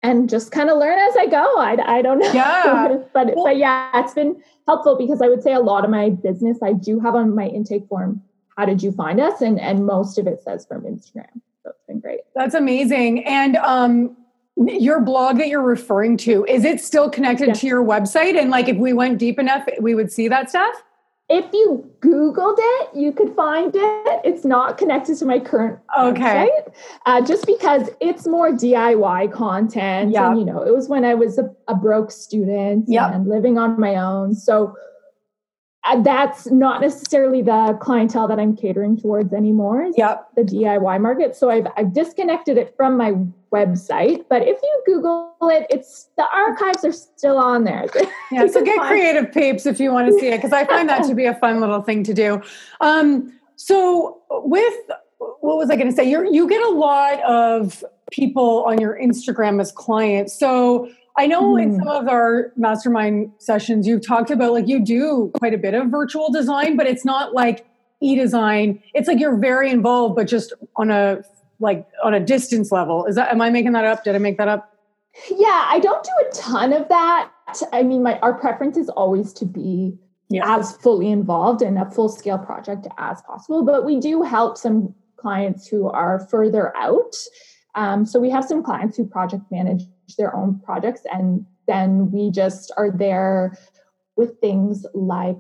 and 0.02 0.28
just 0.28 0.52
kind 0.52 0.70
of 0.70 0.78
learn 0.78 0.98
as 0.98 1.16
I 1.16 1.26
go. 1.26 1.58
I, 1.58 1.76
I 1.98 2.02
don't 2.02 2.18
know. 2.18 2.32
Yeah. 2.32 2.98
but, 3.14 3.34
well, 3.34 3.44
but 3.44 3.56
yeah, 3.56 3.90
it's 3.94 4.14
been 4.14 4.42
helpful 4.66 4.96
because 4.96 5.20
I 5.22 5.28
would 5.28 5.42
say 5.42 5.52
a 5.52 5.60
lot 5.60 5.84
of 5.84 5.90
my 5.90 6.10
business, 6.10 6.58
I 6.62 6.72
do 6.72 7.00
have 7.00 7.14
on 7.14 7.34
my 7.34 7.46
intake 7.46 7.86
form, 7.88 8.22
how 8.56 8.66
did 8.66 8.82
you 8.82 8.92
find 8.92 9.20
us? 9.20 9.40
And, 9.40 9.60
and 9.60 9.84
most 9.84 10.18
of 10.18 10.26
it 10.26 10.42
says 10.42 10.66
from 10.66 10.82
Instagram. 10.82 11.30
So 11.62 11.70
it's 11.70 11.82
been 11.86 12.00
great. 12.00 12.20
That's 12.34 12.54
amazing. 12.54 13.24
And, 13.24 13.56
um, 13.56 14.16
your 14.56 15.00
blog 15.00 15.36
that 15.36 15.48
you're 15.48 15.60
referring 15.60 16.16
to, 16.16 16.44
is 16.46 16.64
it 16.64 16.80
still 16.80 17.10
connected 17.10 17.54
to 17.54 17.66
your 17.66 17.84
website? 17.84 18.40
And 18.40 18.50
like, 18.50 18.68
if 18.68 18.76
we 18.78 18.94
went 18.94 19.18
deep 19.18 19.38
enough, 19.38 19.68
we 19.80 19.94
would 19.94 20.10
see 20.10 20.28
that 20.28 20.48
stuff? 20.48 20.82
If 21.28 21.44
you 21.52 21.90
googled 22.00 22.56
it 22.58 22.88
you 22.94 23.10
could 23.12 23.34
find 23.34 23.72
it 23.74 24.20
it's 24.24 24.44
not 24.44 24.78
connected 24.78 25.16
to 25.18 25.24
my 25.24 25.40
current 25.40 25.78
okay 25.98 26.48
website, 26.48 26.74
uh, 27.06 27.20
just 27.20 27.46
because 27.46 27.88
it's 28.00 28.26
more 28.28 28.50
diy 28.52 29.32
content 29.32 30.12
Yeah. 30.12 30.30
and 30.30 30.38
you 30.38 30.44
know 30.44 30.62
it 30.62 30.72
was 30.72 30.88
when 30.88 31.04
i 31.04 31.14
was 31.14 31.36
a, 31.38 31.50
a 31.66 31.74
broke 31.74 32.12
student 32.12 32.84
Yep. 32.88 33.10
and 33.12 33.26
living 33.28 33.58
on 33.58 33.78
my 33.80 33.96
own 33.96 34.34
so 34.34 34.74
that's 36.02 36.50
not 36.50 36.80
necessarily 36.80 37.42
the 37.42 37.76
clientele 37.80 38.26
that 38.28 38.38
i'm 38.38 38.56
catering 38.56 38.96
towards 38.96 39.32
anymore 39.32 39.88
Yep. 39.96 40.28
the 40.36 40.42
diy 40.42 41.00
market 41.00 41.36
so 41.36 41.50
I've, 41.50 41.66
I've 41.76 41.92
disconnected 41.92 42.56
it 42.58 42.74
from 42.76 42.96
my 42.96 43.14
website 43.52 44.24
but 44.28 44.42
if 44.42 44.58
you 44.62 44.82
google 44.86 45.34
it 45.42 45.66
it's 45.70 46.08
the 46.16 46.26
archives 46.32 46.84
are 46.84 46.92
still 46.92 47.38
on 47.38 47.64
there 47.64 47.86
Yeah, 48.32 48.46
so 48.48 48.62
get 48.64 48.78
creative, 48.80 49.32
peeps, 49.32 49.66
if 49.66 49.78
you 49.78 49.92
want 49.92 50.08
to 50.08 50.18
see 50.18 50.28
it, 50.28 50.38
because 50.38 50.52
I 50.52 50.64
find 50.64 50.88
that 50.88 51.04
to 51.04 51.14
be 51.14 51.26
a 51.26 51.34
fun 51.34 51.60
little 51.60 51.80
thing 51.82 52.02
to 52.04 52.14
do. 52.14 52.42
Um, 52.80 53.32
so, 53.54 54.20
with 54.30 54.74
what 55.18 55.56
was 55.56 55.70
I 55.70 55.76
going 55.76 55.88
to 55.88 55.94
say? 55.94 56.04
You 56.08 56.28
you 56.30 56.48
get 56.48 56.60
a 56.62 56.70
lot 56.70 57.20
of 57.22 57.84
people 58.10 58.64
on 58.64 58.80
your 58.80 58.98
Instagram 59.00 59.60
as 59.60 59.70
clients. 59.70 60.36
So, 60.38 60.90
I 61.18 61.26
know 61.26 61.56
in 61.56 61.72
Mhm. 61.72 61.78
some 61.78 61.88
of 61.88 62.08
our 62.08 62.52
mastermind 62.56 63.32
sessions, 63.38 63.86
you've 63.86 64.06
talked 64.06 64.30
about 64.30 64.52
like 64.52 64.68
you 64.68 64.80
do 64.84 65.30
quite 65.38 65.54
a 65.54 65.58
bit 65.58 65.74
of 65.74 65.86
virtual 65.86 66.30
design, 66.30 66.76
but 66.76 66.86
it's 66.86 67.04
not 67.04 67.32
like 67.32 67.64
e-design. 68.02 68.80
It's 68.94 69.08
like 69.08 69.18
you're 69.18 69.36
very 69.38 69.70
involved, 69.70 70.14
but 70.16 70.26
just 70.26 70.52
on 70.76 70.90
a 70.90 71.22
like 71.58 71.86
on 72.04 72.12
a 72.12 72.20
distance 72.20 72.70
level. 72.70 73.06
Is 73.06 73.14
that? 73.16 73.32
Am 73.32 73.40
I 73.40 73.48
making 73.48 73.72
that 73.72 73.84
up? 73.86 74.04
Did 74.04 74.14
I 74.14 74.18
make 74.18 74.36
that 74.36 74.48
up? 74.48 74.68
Yeah, 75.30 75.64
I 75.70 75.78
don't 75.80 76.04
do 76.04 76.10
a 76.28 76.30
ton 76.34 76.74
of 76.74 76.86
that. 76.88 77.30
I 77.72 77.82
mean, 77.82 78.02
my 78.02 78.18
our 78.20 78.34
preference 78.34 78.76
is 78.76 78.90
always 78.90 79.32
to 79.34 79.46
be 79.46 79.98
Yeah. 80.28 80.56
as 80.58 80.76
fully 80.76 81.08
involved 81.10 81.62
in 81.62 81.78
a 81.78 81.90
full 81.90 82.10
scale 82.10 82.36
project 82.36 82.86
as 82.98 83.22
possible, 83.22 83.62
but 83.64 83.86
we 83.86 83.98
do 83.98 84.20
help 84.22 84.58
some 84.58 84.94
clients 85.16 85.66
who 85.66 85.88
are 85.88 86.18
further 86.28 86.76
out. 86.76 87.16
Um, 87.76 88.04
so 88.04 88.18
we 88.18 88.30
have 88.30 88.44
some 88.44 88.62
clients 88.62 88.96
who 88.96 89.06
project 89.06 89.44
manage 89.50 89.84
their 90.18 90.34
own 90.34 90.60
projects, 90.60 91.02
and 91.12 91.46
then 91.66 92.10
we 92.10 92.30
just 92.30 92.72
are 92.76 92.90
there 92.90 93.56
with 94.16 94.38
things 94.40 94.86
like 94.94 95.36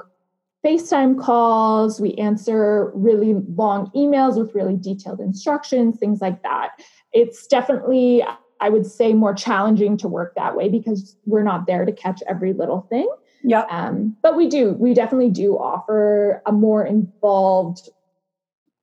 FaceTime 0.64 1.20
calls. 1.20 2.00
We 2.00 2.14
answer 2.14 2.92
really 2.94 3.34
long 3.56 3.90
emails 3.96 4.38
with 4.38 4.54
really 4.54 4.76
detailed 4.76 5.20
instructions, 5.20 5.98
things 5.98 6.20
like 6.20 6.42
that. 6.42 6.70
It's 7.12 7.46
definitely 7.46 8.22
I 8.60 8.68
would 8.68 8.86
say 8.86 9.12
more 9.12 9.34
challenging 9.34 9.96
to 9.98 10.08
work 10.08 10.34
that 10.34 10.56
way 10.56 10.68
because 10.68 11.16
we're 11.26 11.42
not 11.42 11.66
there 11.66 11.84
to 11.84 11.92
catch 11.92 12.22
every 12.28 12.52
little 12.52 12.82
thing. 12.88 13.08
Yeah. 13.42 13.64
Um, 13.70 14.16
but 14.22 14.36
we 14.36 14.48
do, 14.48 14.72
we 14.72 14.94
definitely 14.94 15.30
do 15.30 15.56
offer 15.56 16.42
a 16.46 16.52
more 16.52 16.84
involved 16.84 17.88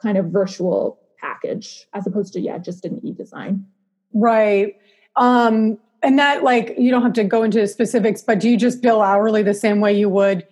kind 0.02 0.18
of 0.18 0.28
virtual 0.28 1.00
package 1.24 1.88
as 1.94 2.06
opposed 2.06 2.34
to, 2.34 2.40
yeah, 2.42 2.58
just 2.58 2.86
an 2.86 3.00
e 3.04 3.14
design. 3.14 3.66
Right. 4.14 4.76
Um, 5.16 5.78
and 6.04 6.20
that, 6.20 6.44
like, 6.44 6.76
you 6.78 6.92
don't 6.92 7.02
have 7.02 7.14
to 7.14 7.24
go 7.24 7.44
into 7.44 7.66
specifics, 7.68 8.22
but 8.22 8.40
do 8.40 8.50
you 8.50 8.58
just 8.58 8.82
bill 8.82 9.02
hourly 9.02 9.42
the 9.42 9.54
same 9.54 9.80
way 9.80 9.98
you 9.98 10.10
would? 10.10 10.46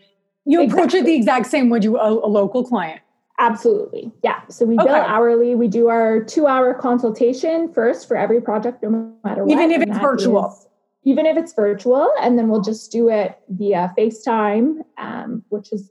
You 0.45 0.63
approach 0.63 0.93
it 0.93 1.05
the 1.05 1.13
exact 1.13 1.47
same 1.47 1.69
would 1.69 1.83
you 1.83 1.97
a, 1.99 2.09
a 2.09 2.29
local 2.29 2.63
client? 2.63 3.01
Absolutely. 3.37 4.11
Yeah. 4.23 4.41
So 4.49 4.65
we 4.65 4.77
bill 4.77 4.87
hourly. 4.89 5.55
We 5.55 5.67
do 5.67 5.89
our 5.89 6.23
two 6.23 6.47
hour 6.47 6.73
consultation 6.73 7.71
first 7.73 8.07
for 8.07 8.15
every 8.15 8.39
project, 8.41 8.81
no 8.83 9.13
matter 9.23 9.43
what. 9.43 9.51
Even 9.51 9.71
if 9.71 9.81
it's 9.81 9.97
virtual. 9.99 10.47
is- 10.47 10.67
even 11.03 11.25
if 11.25 11.35
it's 11.35 11.53
virtual. 11.53 12.07
And 12.21 12.37
then 12.37 12.47
we'll 12.47 12.61
just 12.61 12.91
do 12.91 13.09
it 13.09 13.35
via 13.49 13.91
FaceTime, 13.97 14.81
um, 14.99 15.43
which 15.49 15.69
has 15.71 15.89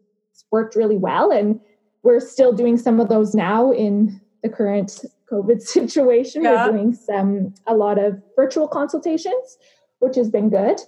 worked 0.52 0.76
really 0.76 0.96
well. 0.96 1.32
And 1.32 1.58
we're 2.04 2.20
still 2.20 2.52
doing 2.52 2.78
some 2.78 3.00
of 3.00 3.08
those 3.08 3.34
now 3.34 3.72
in 3.72 4.20
the 4.42 4.48
current 4.48 5.04
COVID 5.30 5.60
situation. 5.76 6.42
Yeah. 6.42 6.66
We're 6.66 6.72
doing 6.72 6.94
some, 6.94 7.54
a 7.66 7.74
lot 7.74 7.98
of 7.98 8.20
virtual 8.36 8.68
consultations, 8.68 9.58
which 9.98 10.16
has 10.16 10.30
been 10.30 10.50
good. 10.50 10.80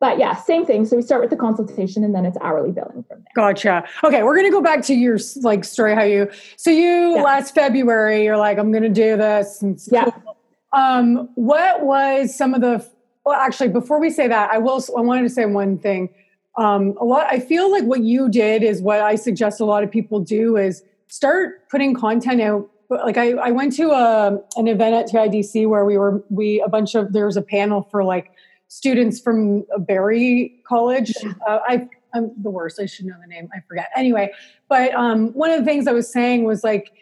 But 0.00 0.18
yeah, 0.18 0.36
same 0.36 0.64
thing. 0.64 0.86
So 0.86 0.94
we 0.94 1.02
start 1.02 1.20
with 1.20 1.30
the 1.30 1.36
consultation 1.36 2.04
and 2.04 2.14
then 2.14 2.24
it's 2.24 2.38
hourly 2.40 2.70
billing 2.70 3.02
from 3.08 3.18
there. 3.18 3.32
Gotcha. 3.34 3.84
Okay, 4.04 4.22
we're 4.22 4.36
gonna 4.36 4.50
go 4.52 4.62
back 4.62 4.82
to 4.84 4.94
your 4.94 5.18
like 5.42 5.64
story. 5.64 5.94
How 5.96 6.04
you? 6.04 6.30
So 6.56 6.70
you 6.70 7.16
Yeah. 7.16 7.22
last 7.22 7.52
February, 7.52 8.22
you're 8.22 8.36
like, 8.36 8.58
I'm 8.58 8.70
gonna 8.70 8.88
do 8.90 9.16
this. 9.16 9.60
Yeah. 9.90 10.04
cool. 10.04 10.36
Um, 10.72 11.28
what 11.34 11.82
was 11.84 12.36
some 12.36 12.54
of 12.54 12.60
the? 12.60 12.86
Well, 13.24 13.34
actually, 13.34 13.70
before 13.70 13.98
we 13.98 14.10
say 14.10 14.28
that, 14.28 14.50
I 14.52 14.58
will. 14.58 14.80
I 14.96 15.00
wanted 15.00 15.22
to 15.22 15.30
say 15.30 15.46
one 15.46 15.78
thing. 15.78 16.10
Um, 16.56 16.94
a 17.00 17.04
lot. 17.04 17.26
I 17.28 17.40
feel 17.40 17.68
like 17.68 17.82
what 17.82 18.00
you 18.04 18.28
did 18.28 18.62
is 18.62 18.80
what 18.80 19.00
I 19.00 19.16
suggest 19.16 19.60
a 19.60 19.64
lot 19.64 19.82
of 19.82 19.90
people 19.90 20.20
do 20.20 20.56
is 20.56 20.84
start 21.08 21.68
putting 21.70 21.92
content 21.92 22.40
out. 22.40 22.70
But, 22.88 23.04
Like 23.04 23.16
I, 23.18 23.32
I 23.32 23.50
went 23.50 23.74
to 23.74 23.90
a, 23.90 24.40
an 24.56 24.68
event 24.68 24.94
at 24.94 25.08
TIDC 25.08 25.68
where 25.68 25.84
we 25.84 25.98
were 25.98 26.24
we 26.30 26.60
a 26.60 26.68
bunch 26.68 26.94
of 26.94 27.12
there 27.12 27.26
was 27.26 27.36
a 27.36 27.42
panel 27.42 27.86
for 27.90 28.02
like 28.04 28.30
students 28.68 29.20
from 29.20 29.64
Barry 29.78 30.60
College. 30.66 31.12
Uh, 31.46 31.60
I 31.66 31.88
I'm 32.14 32.30
the 32.42 32.50
worst. 32.50 32.80
I 32.80 32.86
should 32.86 33.06
know 33.06 33.16
the 33.20 33.26
name. 33.26 33.48
I 33.54 33.60
forget. 33.68 33.90
Anyway, 33.94 34.32
but 34.68 34.94
um, 34.94 35.28
one 35.34 35.50
of 35.50 35.58
the 35.58 35.64
things 35.64 35.86
I 35.86 35.92
was 35.92 36.10
saying 36.10 36.44
was 36.44 36.64
like, 36.64 36.92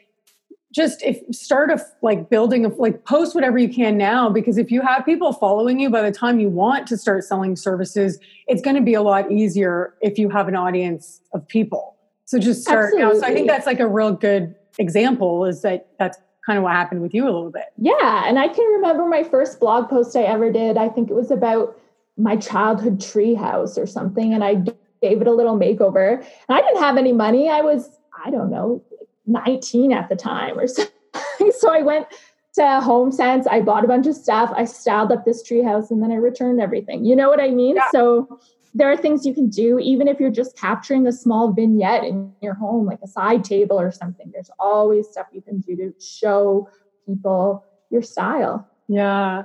just 0.73 1.03
if 1.03 1.19
start 1.35 1.71
a 1.71 1.81
like 2.03 2.29
building 2.29 2.67
of 2.67 2.77
like 2.77 3.05
post 3.05 3.35
whatever 3.35 3.57
you 3.57 3.69
can 3.69 3.97
now 3.97 4.29
because 4.29 4.59
if 4.59 4.71
you 4.71 4.83
have 4.83 5.07
people 5.07 5.33
following 5.33 5.81
you 5.81 5.89
by 5.89 6.03
the 6.03 6.13
time 6.13 6.39
you 6.39 6.51
want 6.51 6.87
to 6.89 6.99
start 6.99 7.25
selling 7.25 7.57
services, 7.57 8.19
it's 8.47 8.61
going 8.61 8.77
to 8.77 8.83
be 8.83 8.93
a 8.93 9.01
lot 9.01 9.31
easier 9.33 9.95
if 10.03 10.19
you 10.19 10.29
have 10.29 10.49
an 10.49 10.57
audience 10.57 11.23
of 11.33 11.47
people. 11.49 11.97
So 12.27 12.39
just 12.39 12.63
start 12.63 12.93
now. 12.95 13.15
So 13.15 13.25
I 13.25 13.33
think 13.33 13.47
that's 13.47 13.67
like 13.67 13.81
a 13.81 13.87
real 13.87 14.13
good 14.13 14.55
example. 14.79 15.45
Is 15.45 15.63
that 15.63 15.89
that's 15.99 16.19
kind 16.47 16.57
of 16.57 16.63
what 16.63 16.73
happened 16.73 17.03
with 17.03 17.13
you 17.13 17.25
a 17.25 17.27
little 17.27 17.51
bit. 17.51 17.65
Yeah, 17.77 18.25
and 18.27 18.39
I 18.39 18.49
can 18.49 18.65
remember 18.75 19.05
my 19.07 19.25
first 19.25 19.59
blog 19.59 19.89
post 19.89 20.17
I 20.17 20.23
ever 20.23 20.51
did. 20.53 20.77
I 20.77 20.89
think 20.89 21.11
it 21.11 21.15
was 21.15 21.31
about 21.31 21.79
my 22.17 22.37
childhood 22.37 23.01
treehouse 23.01 23.77
or 23.77 23.87
something, 23.87 24.33
and 24.33 24.45
I 24.45 24.55
gave 25.03 25.21
it 25.21 25.27
a 25.27 25.33
little 25.33 25.59
makeover. 25.59 26.19
And 26.19 26.59
I 26.59 26.61
didn't 26.61 26.81
have 26.81 26.97
any 26.97 27.13
money. 27.13 27.51
I 27.51 27.61
was, 27.61 27.91
I 28.25 28.31
don't 28.31 28.51
know, 28.51 28.83
19 29.27 29.93
at 29.93 30.09
the 30.09 30.17
time 30.17 30.59
or 30.59 30.67
something. 30.69 31.53
so 31.59 31.73
I 31.73 31.83
went 31.83 32.07
to 32.55 32.63
HomeSense. 32.63 33.47
I 33.51 33.61
bought 33.61 33.85
a 33.85 33.89
bunch 33.89 34.07
of 34.07 34.15
stuff. 34.15 34.53
I 34.57 34.65
styled 34.65 35.13
up 35.13 35.25
this 35.25 35.43
treehouse 35.43 35.91
and 35.91 36.03
then 36.03 36.11
I 36.11 36.17
returned 36.17 36.61
everything. 36.61 37.05
You 37.05 37.15
know 37.15 37.29
what 37.29 37.41
I 37.41 37.51
mean? 37.51 37.77
Yeah. 37.77 37.91
So 37.93 38.41
there 38.77 38.91
are 38.91 38.97
things 38.97 39.25
you 39.25 39.33
can 39.33 39.49
do, 39.49 39.79
even 39.79 40.07
if 40.07 40.21
you're 40.21 40.31
just 40.31 40.57
capturing 40.57 41.07
a 41.07 41.13
small 41.13 41.51
vignette 41.51 42.05
in 42.05 42.31
your 42.43 42.53
home, 42.53 42.85
like 42.85 42.99
a 43.03 43.09
side 43.09 43.43
table 43.43 43.81
or 43.81 43.91
something. 43.91 44.31
There's 44.35 44.51
always 44.59 45.09
stuff 45.09 45.29
you 45.33 45.41
can 45.41 45.61
do 45.61 45.75
to 45.77 45.95
show 45.99 46.69
people 47.07 47.65
your 47.91 48.03
style. 48.03 48.69
Yeah. 48.87 49.45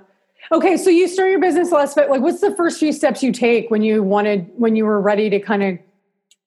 Okay, 0.52 0.76
so 0.76 0.90
you 0.90 1.08
start 1.08 1.30
your 1.30 1.40
business 1.40 1.72
last 1.72 1.96
but 1.96 2.10
like 2.10 2.22
what's 2.22 2.42
the 2.42 2.54
first 2.56 2.80
few 2.80 2.92
steps 2.92 3.24
you 3.24 3.32
take 3.32 3.72
when 3.72 3.84
you 3.84 4.04
wanted 4.04 4.50
when 4.56 4.76
you 4.76 4.84
were 4.84 5.00
ready 5.00 5.30
to 5.30 5.40
kind 5.40 5.64
of 5.64 5.78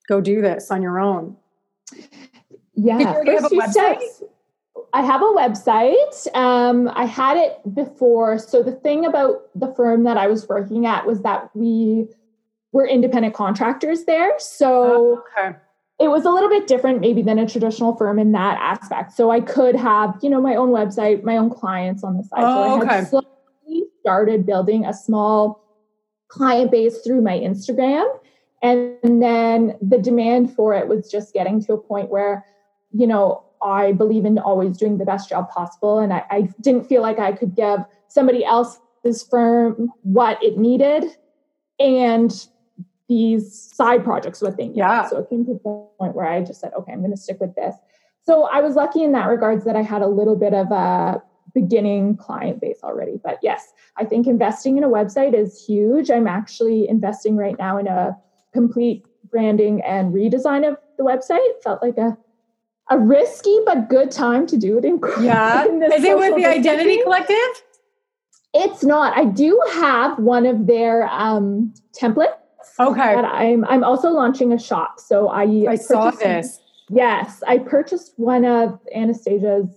go 0.07 0.21
do 0.21 0.43
this 0.43 0.71
on 0.71 0.83
your 0.83 0.99
own? 1.01 1.37
Yeah. 2.75 2.99
Did 2.99 3.01
you 3.01 3.15
already 3.15 3.31
have 3.31 3.41
first 3.41 3.47
a 3.47 3.49
few 3.49 3.63
website? 3.63 3.71
steps. 3.71 4.23
I 4.93 5.03
have 5.03 5.23
a 5.23 5.25
website. 5.25 6.37
Um, 6.37 6.91
I 6.95 7.07
had 7.07 7.37
it 7.37 7.75
before. 7.75 8.39
So 8.39 8.63
the 8.63 8.73
thing 8.73 9.07
about 9.07 9.49
the 9.55 9.73
firm 9.75 10.05
that 10.05 10.19
I 10.19 10.27
was 10.27 10.47
working 10.49 10.87
at 10.87 11.07
was 11.07 11.23
that 11.23 11.51
we 11.55 12.09
were 12.75 12.87
independent 12.87 13.33
contractors 13.35 14.05
there. 14.05 14.33
So 14.39 15.23
Okay. 15.39 15.57
it 16.01 16.09
was 16.09 16.25
a 16.25 16.31
little 16.31 16.51
bit 16.51 16.67
different 16.67 17.01
maybe 17.01 17.23
than 17.23 17.39
a 17.39 17.49
traditional 17.49 17.95
firm 17.95 18.19
in 18.19 18.33
that 18.33 18.59
aspect. 18.61 19.13
So 19.13 19.31
I 19.31 19.41
could 19.41 19.77
have, 19.77 20.19
you 20.21 20.29
know, 20.29 20.41
my 20.41 20.57
own 20.57 20.71
website, 20.71 21.23
my 21.23 21.37
own 21.37 21.51
clients 21.51 22.03
on 22.03 22.17
the 22.17 22.25
side. 22.25 22.43
so 22.43 22.47
Oh, 22.47 22.63
I 22.63 22.69
had 22.69 22.83
okay. 22.83 23.05
slowly 23.05 23.85
started 24.01 24.45
building 24.45 24.85
a 24.85 24.93
small 24.93 25.63
client 26.29 26.73
base 26.73 26.99
through 26.99 27.23
my 27.23 27.39
Instagram. 27.39 28.05
And 28.61 29.23
then 29.23 29.77
the 29.81 29.99
demand 29.99 30.53
for 30.53 30.75
it 30.75 30.89
was 30.89 31.09
just 31.09 31.33
getting 31.33 31.63
to 31.67 31.75
a 31.75 31.79
point 31.79 32.11
where, 32.11 32.45
you 32.91 33.07
know, 33.07 33.45
I 33.63 33.93
believe 33.93 34.25
in 34.25 34.39
always 34.39 34.77
doing 34.77 34.99
the 34.99 35.05
best 35.05 35.29
job 35.29 35.49
possible. 35.49 36.01
And 36.01 36.13
I, 36.13 36.25
I 36.29 36.49
didn't 36.61 36.89
feel 36.89 37.03
like 37.03 37.21
I 37.21 37.33
could 37.33 37.55
give 37.55 37.81
somebody 38.09 38.45
else's 38.45 39.23
firm 39.31 39.93
what 40.03 40.43
it 40.43 40.59
needed 40.59 41.05
and 41.79 42.47
these 43.09 43.73
side 43.75 44.05
projects 44.05 44.41
what 44.41 44.57
they. 44.57 44.71
Yeah. 44.75 45.09
So 45.09 45.19
it 45.19 45.29
came 45.29 45.45
to 45.47 45.55
the 45.55 45.59
point 45.99 46.15
where 46.15 46.27
I 46.27 46.43
just 46.43 46.61
said, 46.61 46.73
okay, 46.79 46.93
I'm 46.93 47.01
going 47.01 47.11
to 47.11 47.17
stick 47.17 47.39
with 47.41 47.55
this. 47.55 47.75
So 48.23 48.45
I 48.45 48.61
was 48.61 48.75
lucky 48.75 49.03
in 49.03 49.13
that 49.13 49.27
regards 49.27 49.65
that 49.65 49.77
I 49.77 49.83
had 49.83 50.01
a 50.03 50.07
little 50.07 50.37
bit 50.37 50.55
of 50.55 50.71
a 50.71 51.23
beginning 51.55 52.17
client 52.17 52.61
base 52.61 52.79
already. 52.83 53.21
But 53.23 53.39
yes, 53.43 53.73
I 53.97 54.05
think 54.05 54.27
investing 54.27 54.79
in 54.79 54.85
a 54.85 54.89
website 54.89 55.35
is 55.35 55.65
huge. 55.65 56.11
I'm 56.11 56.27
actually 56.27 56.89
investing 56.89 57.37
right 57.37 57.59
now 57.59 57.77
in 57.77 57.87
a 57.87 58.17
complete 58.53 59.07
branding 59.31 59.83
and 59.83 60.15
redesign 60.15 60.67
of 60.69 60.79
the 60.97 61.05
website. 61.05 61.47
Felt 61.63 61.83
like 61.83 61.99
a 61.99 62.17
a 62.91 62.99
risky 62.99 63.59
but 63.65 63.89
good 63.89 64.11
time 64.11 64.47
to 64.47 64.59
do 64.59 64.77
it 64.77 64.85
in 64.85 65.01
yeah 65.23 65.65
in 65.69 65.83
is 65.83 66.05
it 66.05 66.19
with 66.19 66.37
the 66.37 66.45
identity 66.45 67.03
collective 67.03 67.39
it's 68.53 68.85
not 68.85 69.17
i 69.17 69.25
do 69.25 69.61
have 69.73 70.19
one 70.19 70.45
of 70.45 70.67
their 70.67 71.09
um, 71.09 71.73
templates 71.99 72.35
okay. 72.79 73.15
But 73.15 73.25
i'm 73.25 73.65
i'm 73.67 73.85
also 73.85 74.11
launching 74.11 74.53
a 74.53 74.59
shop. 74.59 75.01
So 75.01 75.29
i 75.29 75.45
i 75.69 75.77
saw 75.77 76.11
this. 76.11 76.61
Yes 76.91 77.43
i 77.47 77.59
purchased 77.59 78.13
one 78.17 78.45
of 78.45 78.79
anastasia's 78.95 79.71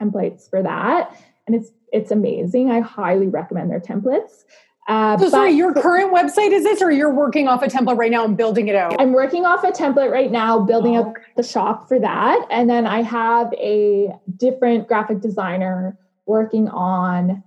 templates 0.00 0.48
for 0.48 0.62
that 0.62 1.14
and 1.46 1.56
it's 1.56 1.70
it's 1.92 2.10
amazing. 2.10 2.70
I 2.70 2.80
highly 2.80 3.26
recommend 3.26 3.70
their 3.70 3.80
templates. 3.80 4.44
Uh, 4.88 5.18
so 5.18 5.28
sorry, 5.28 5.52
your 5.52 5.74
current 5.74 6.14
website 6.14 6.50
is 6.50 6.62
this, 6.62 6.80
or 6.80 6.90
you're 6.90 7.12
working 7.12 7.46
off 7.46 7.62
a 7.62 7.66
template 7.66 7.98
right 7.98 8.10
now 8.10 8.24
and 8.24 8.36
building 8.36 8.68
it 8.68 8.74
out? 8.74 8.98
I'm 8.98 9.12
working 9.12 9.44
off 9.44 9.62
a 9.62 9.70
template 9.70 10.10
right 10.10 10.30
now, 10.30 10.60
building 10.60 10.96
oh, 10.96 11.02
up 11.02 11.14
the 11.36 11.42
shop 11.42 11.88
for 11.88 11.98
that, 11.98 12.46
and 12.50 12.70
then 12.70 12.86
I 12.86 13.02
have 13.02 13.52
a 13.54 14.12
different 14.36 14.88
graphic 14.88 15.20
designer 15.20 15.98
working 16.24 16.68
on 16.68 17.42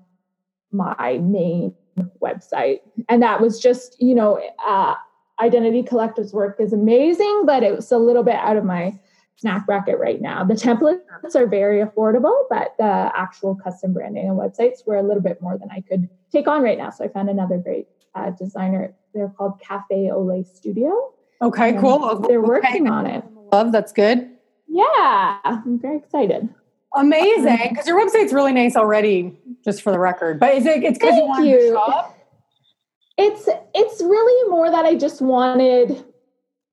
my 0.72 1.20
main 1.20 1.74
website, 2.22 2.80
and 3.10 3.22
that 3.22 3.42
was 3.42 3.60
just 3.60 4.02
you 4.02 4.16
know, 4.16 4.42
uh, 4.66 4.96
Identity 5.40 5.84
Collective's 5.84 6.34
work 6.34 6.58
is 6.60 6.74
amazing, 6.74 7.44
but 7.46 7.64
it 7.64 7.76
was 7.76 7.92
a 7.92 7.98
little 7.98 8.24
bit 8.24 8.36
out 8.36 8.58
of 8.58 8.64
my 8.64 9.00
snack 9.38 9.66
bracket 9.66 9.98
right 9.98 10.22
now. 10.22 10.44
The 10.44 10.54
templates 10.54 11.36
are 11.36 11.48
very 11.48 11.84
affordable, 11.84 12.44
but 12.50 12.76
the 12.78 13.12
actual 13.16 13.56
custom 13.56 13.92
branding 13.92 14.28
and 14.28 14.38
websites 14.38 14.86
were 14.86 14.98
a 14.98 15.04
little 15.04 15.24
bit 15.24 15.42
more 15.42 15.58
than 15.58 15.70
I 15.72 15.82
could 15.82 16.08
take 16.32 16.48
on 16.48 16.62
right 16.62 16.78
now. 16.78 16.92
So 16.92 17.04
I 17.04 17.08
found 17.08 17.30
another 17.30 17.58
great 17.58 17.88
uh, 18.14 18.30
designer. 18.32 18.94
They're 19.14 19.30
called 19.30 19.60
Cafe 19.60 20.12
Ole 20.12 20.44
Studio. 20.44 21.14
Okay, 21.42 21.74
cool. 21.80 22.20
They're 22.20 22.42
working 22.42 22.88
okay. 22.88 22.90
on 22.90 23.08
it. 23.08 23.24
Love, 23.52 23.72
that's 23.72 23.92
good. 23.92 24.30
Yeah, 24.68 25.38
I'm 25.44 25.80
very 25.80 25.98
excited. 25.98 26.48
Amazing, 26.96 27.46
mm-hmm. 27.46 27.70
because 27.70 27.88
your 27.88 28.00
website's 28.00 28.34
really 28.34 28.54
nice 28.54 28.76
already. 28.76 29.38
Just 29.64 29.82
for 29.82 29.92
the 29.92 30.00
record, 30.00 30.40
but 30.40 30.54
is 30.56 30.66
it? 30.66 30.84
It's 30.84 30.98
because 30.98 31.16
you 31.16 31.26
want 31.26 31.46
to 31.46 31.72
shop. 31.72 32.18
It's 33.18 33.48
it's 33.74 34.02
really 34.02 34.50
more 34.50 34.72
that 34.72 34.86
I 34.86 34.96
just 34.96 35.22
wanted 35.22 36.04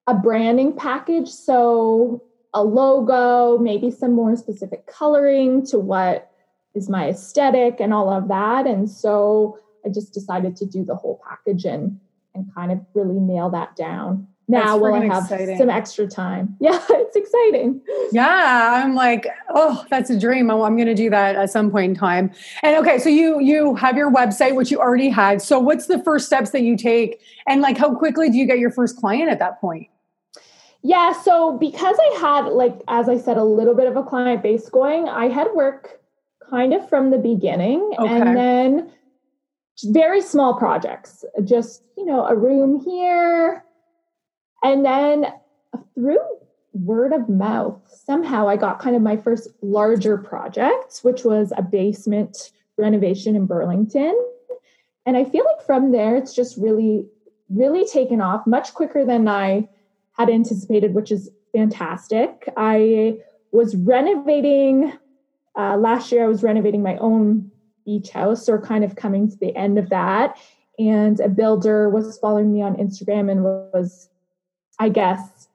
a 0.06 0.14
branding 0.14 0.72
package. 0.72 1.28
So 1.28 2.22
a 2.54 2.64
logo, 2.64 3.58
maybe 3.58 3.90
some 3.90 4.12
more 4.12 4.34
specific 4.37 4.87
coloring 4.87 5.64
to 5.66 5.78
what 5.78 6.30
is 6.75 6.88
my 6.88 7.08
aesthetic 7.08 7.76
and 7.78 7.92
all 7.92 8.10
of 8.10 8.28
that. 8.28 8.66
And 8.66 8.90
so 8.90 9.58
I 9.84 9.90
just 9.90 10.14
decided 10.14 10.56
to 10.56 10.66
do 10.66 10.84
the 10.84 10.94
whole 10.94 11.20
package 11.28 11.64
and 11.64 12.00
and 12.34 12.52
kind 12.54 12.72
of 12.72 12.80
really 12.94 13.20
nail 13.20 13.50
that 13.50 13.76
down. 13.76 14.26
Now 14.50 14.78
we'll 14.78 14.95
I 14.95 15.05
have 15.05 15.25
exciting. 15.25 15.59
some 15.59 15.69
extra 15.69 16.07
time? 16.07 16.57
Yeah, 16.61 16.83
it's 16.90 17.17
exciting. 17.17 17.81
Yeah, 18.12 18.83
I'm 18.83 18.95
like, 18.95 19.26
oh, 19.50 19.85
that's 19.90 20.11
a 20.11 20.19
dream. 20.19 20.50
I'm, 20.50 20.61
I'm 20.62 20.76
going 20.76 20.88
to 20.88 20.95
do 20.95 21.11
that 21.11 21.37
at 21.37 21.50
some 21.50 21.71
point 21.71 21.90
in 21.90 21.95
time. 21.95 22.31
And 22.62 22.77
okay, 22.77 22.99
so 22.99 23.09
you 23.09 23.40
you 23.40 23.75
have 23.77 23.96
your 23.96 24.11
website, 24.11 24.55
which 24.55 24.70
you 24.70 24.81
already 24.81 25.09
had. 25.11 25.42
So 25.42 25.59
what's 25.59 25.87
the 25.87 26.03
first 26.03 26.27
steps 26.27 26.51
that 26.51 26.62
you 26.62 26.77
take, 26.77 27.20
and 27.46 27.61
like 27.61 27.77
how 27.77 27.94
quickly 27.94 28.31
do 28.31 28.38
you 28.38 28.46
get 28.46 28.59
your 28.59 28.70
first 28.70 28.96
client 28.96 29.31
at 29.31 29.38
that 29.38 29.61
point? 29.61 29.88
Yeah, 30.83 31.12
so 31.12 31.59
because 31.59 31.96
I 32.01 32.18
had, 32.20 32.46
like, 32.53 32.81
as 32.87 33.09
I 33.09 33.18
said, 33.18 33.37
a 33.37 33.44
little 33.44 33.75
bit 33.75 33.88
of 33.88 33.96
a 33.96 34.03
client 34.03 34.42
base 34.42 34.68
going, 34.68 35.09
I 35.09 35.29
had 35.29 35.49
work 35.55 36.01
kind 36.49 36.72
of 36.72 36.88
from 36.88 37.11
the 37.11 37.18
beginning 37.18 37.92
okay. 37.99 38.20
and 38.20 38.37
then 38.37 38.92
very 39.87 40.20
small 40.20 40.55
projects, 40.55 41.25
just, 41.44 41.83
you 41.96 42.05
know, 42.05 42.25
a 42.27 42.35
room 42.35 42.81
here. 42.85 43.64
And 44.62 44.85
then 44.85 45.27
through 45.94 46.21
word 46.73 47.12
of 47.12 47.29
mouth, 47.29 47.81
somehow 48.05 48.49
I 48.49 48.57
got 48.57 48.79
kind 48.79 48.94
of 48.94 49.03
my 49.03 49.16
first 49.16 49.49
larger 49.62 50.18
project, 50.18 51.01
which 51.03 51.25
was 51.25 51.53
a 51.57 51.62
basement 51.62 52.51
renovation 52.77 53.37
in 53.37 53.47
Burlington. 53.47 54.16
And 55.07 55.16
I 55.16 55.25
feel 55.25 55.44
like 55.44 55.64
from 55.66 55.92
there, 55.92 56.16
it's 56.16 56.35
just 56.35 56.57
really, 56.57 57.07
really 57.49 57.87
taken 57.87 58.21
off 58.21 58.47
much 58.47 58.75
quicker 58.75 59.05
than 59.05 59.27
I 59.27 59.68
had 60.18 60.29
anticipated, 60.29 60.94
which 60.94 61.11
is 61.11 61.31
fantastic. 61.53 62.49
I 62.57 63.18
was 63.53 63.75
renovating 63.77 64.92
uh, 65.57 65.77
last 65.77 66.12
year, 66.12 66.25
I 66.25 66.29
was 66.29 66.42
renovating 66.42 66.83
my 66.83 66.97
own 66.99 67.51
beach 67.85 68.11
house, 68.11 68.49
or 68.49 68.61
kind 68.61 68.85
of 68.85 68.94
coming 68.97 69.29
to 69.31 69.37
the 69.38 69.57
end 69.57 69.79
of 69.79 69.88
that. 69.88 70.38
And 70.79 71.18
a 71.21 71.29
builder 71.29 71.88
was 71.88 72.18
following 72.18 72.53
me 72.53 72.62
on 72.62 72.77
Instagram 72.77 73.31
and 73.31 73.42
was, 73.42 74.09
I 74.79 74.88
guess, 74.88 75.49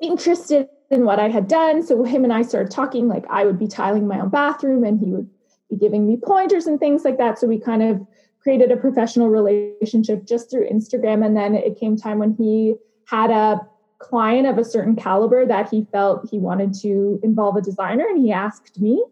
interested 0.00 0.68
in 0.90 1.04
what 1.04 1.18
I 1.18 1.28
had 1.28 1.48
done. 1.48 1.82
So 1.82 2.04
him 2.04 2.24
and 2.24 2.32
I 2.32 2.42
started 2.42 2.70
talking, 2.70 3.08
like 3.08 3.24
I 3.30 3.44
would 3.44 3.58
be 3.58 3.68
tiling 3.68 4.06
my 4.06 4.20
own 4.20 4.28
bathroom 4.28 4.84
and 4.84 4.98
he 5.00 5.12
would 5.12 5.28
be 5.70 5.76
giving 5.76 6.06
me 6.06 6.16
pointers 6.22 6.66
and 6.66 6.78
things 6.78 7.04
like 7.04 7.18
that. 7.18 7.38
So 7.38 7.46
we 7.46 7.58
kind 7.58 7.82
of 7.82 8.06
created 8.40 8.70
a 8.70 8.76
professional 8.76 9.30
relationship 9.30 10.26
just 10.26 10.50
through 10.50 10.68
Instagram. 10.68 11.24
And 11.24 11.36
then 11.36 11.54
it 11.54 11.80
came 11.80 11.96
time 11.96 12.18
when 12.18 12.34
he 12.34 12.74
had 13.06 13.30
a 13.30 13.66
client 13.98 14.46
of 14.46 14.58
a 14.58 14.64
certain 14.64 14.96
caliber 14.96 15.46
that 15.46 15.70
he 15.70 15.86
felt 15.90 16.28
he 16.30 16.38
wanted 16.38 16.74
to 16.74 17.18
involve 17.22 17.56
a 17.56 17.62
designer 17.62 18.06
and 18.06 18.22
he 18.22 18.32
asked 18.32 18.78
me 18.80 19.02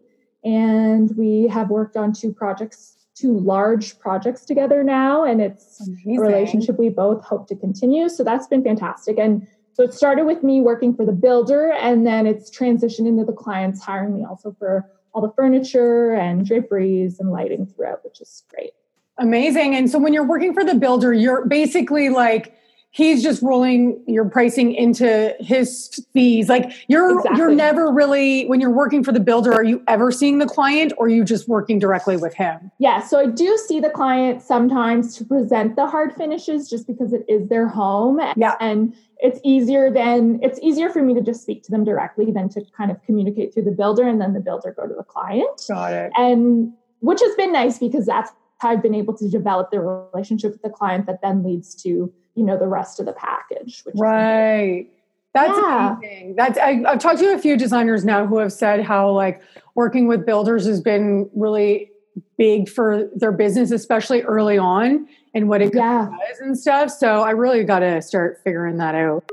and 0.43 1.15
we 1.17 1.47
have 1.47 1.69
worked 1.69 1.97
on 1.97 2.13
two 2.13 2.31
projects 2.31 2.97
two 3.15 3.37
large 3.39 3.99
projects 3.99 4.43
together 4.43 4.83
now 4.83 5.23
and 5.23 5.41
it's 5.41 5.79
Amazing. 5.87 6.17
a 6.17 6.21
relationship 6.21 6.79
we 6.79 6.89
both 6.89 7.23
hope 7.23 7.47
to 7.47 7.55
continue. 7.55 8.09
So 8.09 8.23
that's 8.23 8.47
been 8.47 8.63
fantastic. 8.63 9.19
And 9.19 9.47
so 9.73 9.83
it 9.83 9.93
started 9.93 10.25
with 10.25 10.43
me 10.43 10.61
working 10.61 10.95
for 10.95 11.05
the 11.05 11.11
builder 11.11 11.71
and 11.71 12.05
then 12.05 12.25
it's 12.25 12.49
transitioned 12.55 13.07
into 13.07 13.23
the 13.23 13.33
clients 13.33 13.83
hiring 13.83 14.15
me 14.15 14.25
also 14.25 14.55
for 14.57 14.89
all 15.13 15.21
the 15.21 15.31
furniture 15.35 16.13
and 16.13 16.45
draperies 16.45 17.19
and 17.19 17.31
lighting 17.31 17.67
throughout 17.67 18.03
which 18.03 18.19
is 18.19 18.43
great. 18.49 18.71
Amazing. 19.19 19.75
And 19.75 19.91
so 19.91 19.99
when 19.99 20.11
you're 20.11 20.25
working 20.25 20.53
for 20.53 20.63
the 20.63 20.75
builder 20.75 21.13
you're 21.13 21.45
basically 21.45 22.09
like 22.09 22.55
he's 22.93 23.23
just 23.23 23.41
rolling 23.41 24.01
your 24.07 24.23
pricing 24.29 24.73
into 24.73 25.35
his 25.39 26.05
fees. 26.13 26.47
Like 26.47 26.71
you're 26.87 27.17
exactly. 27.17 27.37
you're 27.37 27.51
never 27.51 27.91
really 27.91 28.45
when 28.45 28.61
you're 28.61 28.71
working 28.71 29.03
for 29.03 29.11
the 29.11 29.19
builder 29.19 29.51
are 29.51 29.63
you 29.63 29.83
ever 29.87 30.11
seeing 30.11 30.37
the 30.37 30.45
client 30.45 30.93
or 30.97 31.07
are 31.07 31.09
you 31.09 31.25
just 31.25 31.49
working 31.49 31.79
directly 31.79 32.15
with 32.15 32.33
him? 32.33 32.71
Yeah 32.79 33.01
so 33.01 33.19
i 33.19 33.25
do 33.25 33.57
see 33.67 33.79
the 33.79 33.89
client 33.89 34.41
sometimes 34.41 35.17
to 35.17 35.25
present 35.25 35.75
the 35.75 35.87
hard 35.87 36.13
finishes 36.13 36.69
just 36.69 36.87
because 36.87 37.11
it 37.13 37.25
is 37.27 37.49
their 37.49 37.67
home. 37.67 38.21
Yeah. 38.37 38.55
And 38.59 38.95
it's 39.17 39.39
easier 39.43 39.91
than 39.91 40.39
it's 40.41 40.59
easier 40.61 40.89
for 40.89 41.01
me 41.01 41.13
to 41.15 41.21
just 41.21 41.41
speak 41.41 41.63
to 41.63 41.71
them 41.71 41.83
directly 41.83 42.31
than 42.31 42.47
to 42.49 42.61
kind 42.77 42.91
of 42.91 43.01
communicate 43.03 43.53
through 43.53 43.63
the 43.63 43.71
builder 43.71 44.07
and 44.07 44.21
then 44.21 44.33
the 44.33 44.39
builder 44.39 44.73
go 44.77 44.87
to 44.87 44.93
the 44.93 45.03
client. 45.03 45.63
Got 45.67 45.93
it. 45.93 46.11
And 46.15 46.73
which 46.99 47.19
has 47.21 47.35
been 47.35 47.51
nice 47.51 47.79
because 47.79 48.05
that's 48.05 48.31
how 48.59 48.69
i've 48.69 48.83
been 48.83 48.95
able 48.95 49.17
to 49.17 49.27
develop 49.29 49.71
the 49.71 49.79
relationship 49.79 50.51
with 50.51 50.61
the 50.61 50.69
client 50.69 51.05
that 51.07 51.21
then 51.21 51.43
leads 51.43 51.75
to 51.75 52.13
you 52.35 52.43
know 52.43 52.57
the 52.57 52.67
rest 52.67 52.99
of 52.99 53.05
the 53.05 53.13
package 53.13 53.83
right 53.95 54.87
that's 55.33 55.49
yeah. 55.49 55.97
amazing 55.97 56.35
that's 56.35 56.57
I, 56.57 56.83
i've 56.87 56.99
talked 56.99 57.19
to 57.19 57.33
a 57.33 57.37
few 57.37 57.57
designers 57.57 58.03
now 58.03 58.25
who 58.25 58.37
have 58.39 58.53
said 58.53 58.83
how 58.83 59.11
like 59.11 59.41
working 59.75 60.07
with 60.07 60.25
builders 60.25 60.65
has 60.65 60.81
been 60.81 61.29
really 61.35 61.91
big 62.37 62.69
for 62.69 63.09
their 63.15 63.31
business 63.31 63.71
especially 63.71 64.21
early 64.21 64.57
on 64.57 65.07
and 65.33 65.49
what 65.49 65.61
it 65.61 65.73
yeah. 65.73 66.09
does 66.09 66.39
and 66.39 66.57
stuff 66.57 66.89
so 66.89 67.21
i 67.21 67.31
really 67.31 67.63
got 67.63 67.79
to 67.79 68.01
start 68.01 68.39
figuring 68.43 68.77
that 68.77 68.95
out 68.95 69.23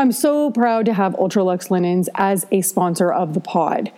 I'm 0.00 0.12
so 0.12 0.50
proud 0.50 0.86
to 0.86 0.94
have 0.94 1.12
Ultralux 1.12 1.68
Linens 1.68 2.08
as 2.14 2.46
a 2.50 2.62
sponsor 2.62 3.12
of 3.12 3.34
the 3.34 3.40
pod. 3.40 3.92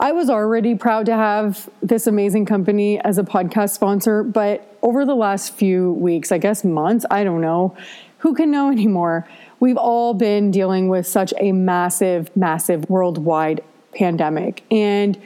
I 0.00 0.12
was 0.12 0.30
already 0.30 0.76
proud 0.76 1.06
to 1.06 1.12
have 1.12 1.68
this 1.82 2.06
amazing 2.06 2.46
company 2.46 3.00
as 3.00 3.18
a 3.18 3.24
podcast 3.24 3.70
sponsor, 3.70 4.22
but 4.22 4.76
over 4.80 5.04
the 5.04 5.16
last 5.16 5.54
few 5.54 5.92
weeks, 5.94 6.30
I 6.30 6.38
guess 6.38 6.62
months, 6.62 7.04
I 7.10 7.24
don't 7.24 7.40
know, 7.40 7.76
who 8.18 8.34
can 8.34 8.50
know 8.50 8.70
anymore? 8.72 9.28
We've 9.58 9.76
all 9.76 10.14
been 10.14 10.52
dealing 10.52 10.88
with 10.88 11.06
such 11.06 11.34
a 11.40 11.50
massive, 11.50 12.34
massive 12.36 12.88
worldwide 12.88 13.60
pandemic. 13.92 14.62
And 14.70 15.20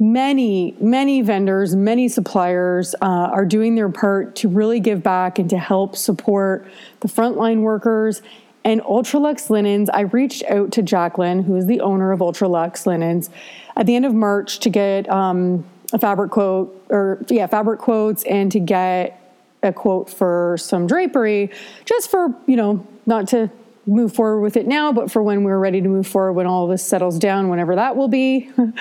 many, 0.00 0.76
many 0.80 1.22
vendors, 1.22 1.76
many 1.76 2.08
suppliers 2.08 2.96
uh, 3.00 3.06
are 3.06 3.44
doing 3.44 3.76
their 3.76 3.88
part 3.88 4.34
to 4.36 4.48
really 4.48 4.80
give 4.80 5.00
back 5.00 5.38
and 5.38 5.48
to 5.50 5.58
help 5.58 5.94
support 5.94 6.66
the 7.00 7.08
frontline 7.08 7.60
workers. 7.60 8.20
And 8.64 8.80
Ultralux 8.82 9.48
Linens, 9.48 9.88
I 9.90 10.00
reached 10.00 10.42
out 10.44 10.72
to 10.72 10.82
Jacqueline, 10.82 11.44
who 11.44 11.54
is 11.56 11.66
the 11.66 11.80
owner 11.80 12.10
of 12.10 12.18
Ultralux 12.18 12.84
Linens, 12.84 13.30
at 13.78 13.86
the 13.86 13.96
end 13.96 14.04
of 14.04 14.12
March 14.12 14.58
to 14.58 14.68
get 14.68 15.08
um, 15.08 15.64
a 15.92 15.98
fabric 15.98 16.30
quote, 16.30 16.84
or 16.90 17.24
yeah, 17.28 17.46
fabric 17.46 17.80
quotes, 17.80 18.24
and 18.24 18.52
to 18.52 18.60
get 18.60 19.14
a 19.62 19.72
quote 19.72 20.10
for 20.10 20.56
some 20.58 20.86
drapery, 20.86 21.50
just 21.86 22.10
for 22.10 22.34
you 22.46 22.56
know 22.56 22.86
not 23.06 23.28
to 23.28 23.50
move 23.88 24.12
forward 24.14 24.40
with 24.40 24.56
it 24.56 24.66
now, 24.66 24.92
but 24.92 25.10
for 25.10 25.22
when 25.22 25.44
we're 25.44 25.58
ready 25.58 25.80
to 25.80 25.88
move 25.88 26.06
forward, 26.06 26.34
when 26.34 26.46
all 26.46 26.66
this 26.66 26.84
settles 26.84 27.18
down, 27.18 27.48
whenever 27.48 27.74
that 27.74 27.96
will 27.96 28.08
be. 28.08 28.50
and 28.58 28.74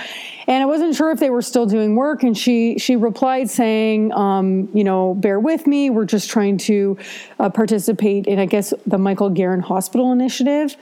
I 0.63 0.65
wasn't 0.65 0.95
sure 0.95 1.11
if 1.11 1.19
they 1.19 1.29
were 1.29 1.41
still 1.41 1.65
doing 1.65 1.95
work. 1.95 2.23
And 2.23 2.37
she 2.37 2.77
she 2.77 2.95
replied 2.95 3.49
saying, 3.49 4.11
um, 4.13 4.67
you 4.73 4.83
know, 4.83 5.13
bear 5.13 5.39
with 5.39 5.65
me. 5.65 5.89
We're 5.89 6.05
just 6.05 6.29
trying 6.29 6.57
to 6.59 6.97
uh, 7.39 7.49
participate 7.49 8.27
in, 8.27 8.39
I 8.39 8.45
guess, 8.45 8.73
the 8.85 8.97
Michael 8.97 9.31
Garron 9.31 9.61
Hospital 9.61 10.11
Initiative. 10.11 10.75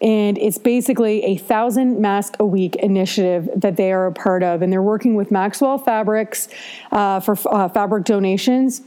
And 0.00 0.38
it's 0.38 0.58
basically 0.58 1.24
a 1.24 1.36
thousand 1.36 2.00
mask 2.00 2.36
a 2.38 2.46
week 2.46 2.76
initiative 2.76 3.48
that 3.56 3.76
they 3.76 3.92
are 3.92 4.06
a 4.06 4.12
part 4.12 4.42
of. 4.42 4.62
And 4.62 4.72
they're 4.72 4.82
working 4.82 5.14
with 5.14 5.30
Maxwell 5.30 5.78
Fabrics 5.78 6.48
uh, 6.92 7.20
for 7.20 7.36
uh, 7.50 7.68
fabric 7.68 8.04
donations 8.04 8.82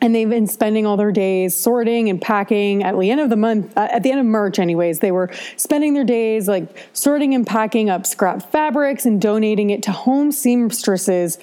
and 0.00 0.14
they've 0.14 0.28
been 0.28 0.46
spending 0.46 0.86
all 0.86 0.96
their 0.96 1.12
days 1.12 1.54
sorting 1.56 2.08
and 2.08 2.20
packing 2.20 2.82
at 2.82 2.98
the 2.98 3.10
end 3.10 3.20
of 3.20 3.30
the 3.30 3.36
month 3.36 3.76
uh, 3.76 3.88
at 3.90 4.02
the 4.02 4.10
end 4.10 4.20
of 4.20 4.26
march 4.26 4.58
anyways 4.58 5.00
they 5.00 5.10
were 5.10 5.30
spending 5.56 5.94
their 5.94 6.04
days 6.04 6.48
like 6.48 6.88
sorting 6.92 7.34
and 7.34 7.46
packing 7.46 7.90
up 7.90 8.06
scrap 8.06 8.50
fabrics 8.50 9.06
and 9.06 9.20
donating 9.20 9.70
it 9.70 9.82
to 9.82 9.92
home 9.92 10.30
seamstresses 10.30 11.38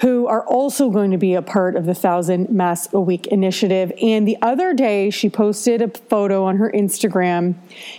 who 0.00 0.26
are 0.26 0.44
also 0.46 0.90
going 0.90 1.12
to 1.12 1.16
be 1.16 1.34
a 1.34 1.42
part 1.42 1.76
of 1.76 1.86
the 1.86 1.94
Thousand 1.94 2.50
Masks 2.50 2.92
a 2.92 3.00
Week 3.00 3.26
initiative. 3.28 3.92
And 4.02 4.26
the 4.26 4.36
other 4.42 4.74
day, 4.74 5.10
she 5.10 5.30
posted 5.30 5.80
a 5.80 5.88
photo 5.88 6.44
on 6.44 6.56
her 6.56 6.70
Instagram 6.72 7.54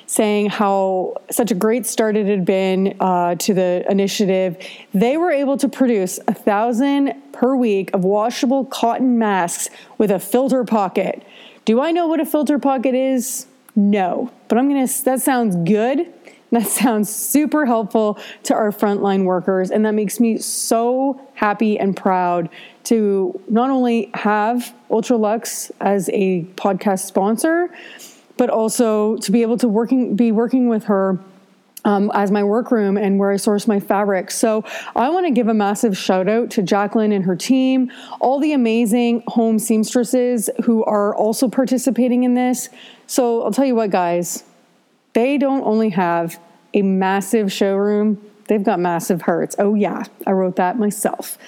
saying 0.05 0.49
how 0.49 1.15
such 1.31 1.51
a 1.51 1.55
great 1.55 1.85
start 1.85 2.17
it 2.17 2.27
had 2.27 2.45
been 2.45 2.97
uh, 2.99 3.35
to 3.35 3.53
the 3.53 3.85
initiative. 3.89 4.57
They 4.93 5.17
were 5.17 5.31
able 5.31 5.57
to 5.57 5.69
produce 5.69 6.19
a 6.27 6.33
thousand 6.33 7.13
per 7.31 7.55
week 7.55 7.91
of 7.93 8.03
washable 8.03 8.65
cotton 8.65 9.17
masks 9.17 9.69
with 9.97 10.11
a 10.11 10.19
filter 10.19 10.63
pocket. 10.63 11.23
Do 11.63 11.81
I 11.81 11.91
know 11.91 12.07
what 12.07 12.19
a 12.19 12.25
filter 12.25 12.59
pocket 12.59 12.93
is? 12.93 13.47
No, 13.75 14.31
but 14.47 14.57
I'm 14.57 14.67
gonna, 14.67 14.87
that 15.05 15.21
sounds 15.21 15.55
good. 15.67 16.13
That 16.55 16.67
sounds 16.67 17.13
super 17.13 17.65
helpful 17.65 18.17
to 18.43 18.53
our 18.53 18.71
frontline 18.71 19.25
workers. 19.25 19.71
And 19.71 19.85
that 19.85 19.93
makes 19.93 20.21
me 20.21 20.37
so 20.37 21.19
happy 21.33 21.77
and 21.77 21.97
proud 21.97 22.47
to 22.85 23.37
not 23.49 23.69
only 23.69 24.09
have 24.13 24.73
Ultralux 24.89 25.69
as 25.81 26.09
a 26.13 26.43
podcast 26.55 27.07
sponsor, 27.07 27.75
but 28.37 28.49
also 28.49 29.17
to 29.17 29.33
be 29.33 29.41
able 29.41 29.57
to 29.57 29.67
working 29.67 30.15
be 30.15 30.31
working 30.31 30.69
with 30.69 30.85
her 30.85 31.19
um, 31.83 32.09
as 32.13 32.31
my 32.31 32.41
workroom 32.41 32.95
and 32.95 33.19
where 33.19 33.31
I 33.31 33.35
source 33.35 33.67
my 33.67 33.81
fabric. 33.81 34.31
So 34.31 34.63
I 34.95 35.09
want 35.09 35.25
to 35.25 35.31
give 35.31 35.49
a 35.49 35.53
massive 35.53 35.97
shout 35.97 36.29
out 36.29 36.51
to 36.51 36.61
Jacqueline 36.61 37.11
and 37.11 37.25
her 37.25 37.35
team, 37.35 37.91
all 38.21 38.39
the 38.39 38.53
amazing 38.53 39.23
home 39.27 39.59
seamstresses 39.59 40.49
who 40.63 40.85
are 40.85 41.13
also 41.13 41.49
participating 41.49 42.23
in 42.23 42.33
this. 42.33 42.69
So 43.07 43.43
I'll 43.43 43.51
tell 43.51 43.65
you 43.65 43.75
what, 43.75 43.89
guys, 43.89 44.45
they 45.11 45.37
don't 45.37 45.63
only 45.63 45.89
have 45.89 46.39
a 46.75 46.83
massive 46.83 47.51
showroom, 47.51 48.21
they've 48.47 48.63
got 48.63 48.79
massive 48.79 49.23
hearts. 49.23 49.55
Oh, 49.57 49.73
yeah, 49.73 50.03
I 50.27 50.31
wrote 50.31 50.57
that 50.57 50.77
myself. 50.77 51.39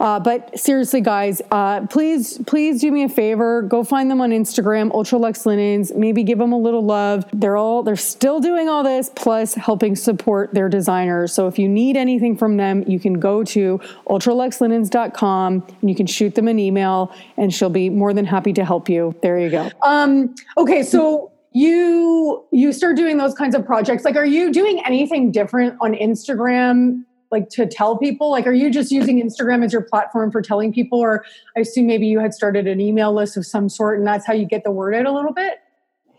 Uh, 0.00 0.18
but 0.18 0.58
seriously, 0.58 1.00
guys, 1.00 1.40
uh, 1.52 1.86
please, 1.86 2.38
please 2.48 2.80
do 2.80 2.90
me 2.90 3.04
a 3.04 3.08
favor. 3.08 3.62
Go 3.62 3.84
find 3.84 4.10
them 4.10 4.20
on 4.20 4.30
Instagram, 4.30 4.90
Ultralux 4.90 5.46
Linens. 5.46 5.92
Maybe 5.94 6.24
give 6.24 6.38
them 6.38 6.52
a 6.52 6.58
little 6.58 6.84
love. 6.84 7.24
They're 7.32 7.56
all, 7.56 7.84
they're 7.84 7.94
still 7.94 8.40
doing 8.40 8.68
all 8.68 8.82
this, 8.82 9.12
plus 9.14 9.54
helping 9.54 9.94
support 9.94 10.54
their 10.54 10.68
designers. 10.68 11.32
So 11.32 11.46
if 11.46 11.56
you 11.56 11.68
need 11.68 11.96
anything 11.96 12.36
from 12.36 12.56
them, 12.56 12.82
you 12.88 12.98
can 12.98 13.20
go 13.20 13.44
to 13.44 13.80
ultraluxlinens.com 14.08 15.66
and 15.80 15.88
you 15.88 15.94
can 15.94 16.08
shoot 16.08 16.34
them 16.34 16.48
an 16.48 16.58
email, 16.58 17.14
and 17.36 17.54
she'll 17.54 17.70
be 17.70 17.88
more 17.88 18.12
than 18.12 18.24
happy 18.24 18.52
to 18.54 18.64
help 18.64 18.88
you. 18.88 19.14
There 19.22 19.38
you 19.38 19.50
go. 19.50 19.70
Um, 19.82 20.34
okay, 20.58 20.82
so 20.82 21.30
you 21.54 22.44
you 22.50 22.72
start 22.72 22.96
doing 22.96 23.18
those 23.18 23.34
kinds 23.34 23.54
of 23.54 23.64
projects. 23.64 24.04
Like 24.04 24.16
are 24.16 24.24
you 24.24 24.52
doing 24.52 24.82
anything 24.84 25.30
different 25.30 25.76
on 25.80 25.94
instagram 25.94 27.04
like 27.30 27.48
to 27.50 27.66
tell 27.66 27.96
people? 27.96 28.30
Like 28.30 28.46
are 28.46 28.52
you 28.52 28.70
just 28.70 28.90
using 28.90 29.22
instagram 29.22 29.64
as 29.64 29.72
your 29.72 29.82
platform 29.82 30.30
for 30.30 30.40
telling 30.40 30.72
people? 30.72 30.98
Or 30.98 31.24
i 31.56 31.60
assume 31.60 31.86
maybe 31.86 32.06
you 32.06 32.20
had 32.20 32.32
started 32.34 32.66
an 32.66 32.80
email 32.80 33.12
list 33.12 33.36
of 33.36 33.46
some 33.46 33.68
sort 33.68 33.98
and 33.98 34.06
that's 34.06 34.26
how 34.26 34.32
you 34.32 34.46
get 34.46 34.64
the 34.64 34.70
word 34.70 34.94
out 34.94 35.06
a 35.06 35.12
little 35.12 35.32
bit? 35.32 35.58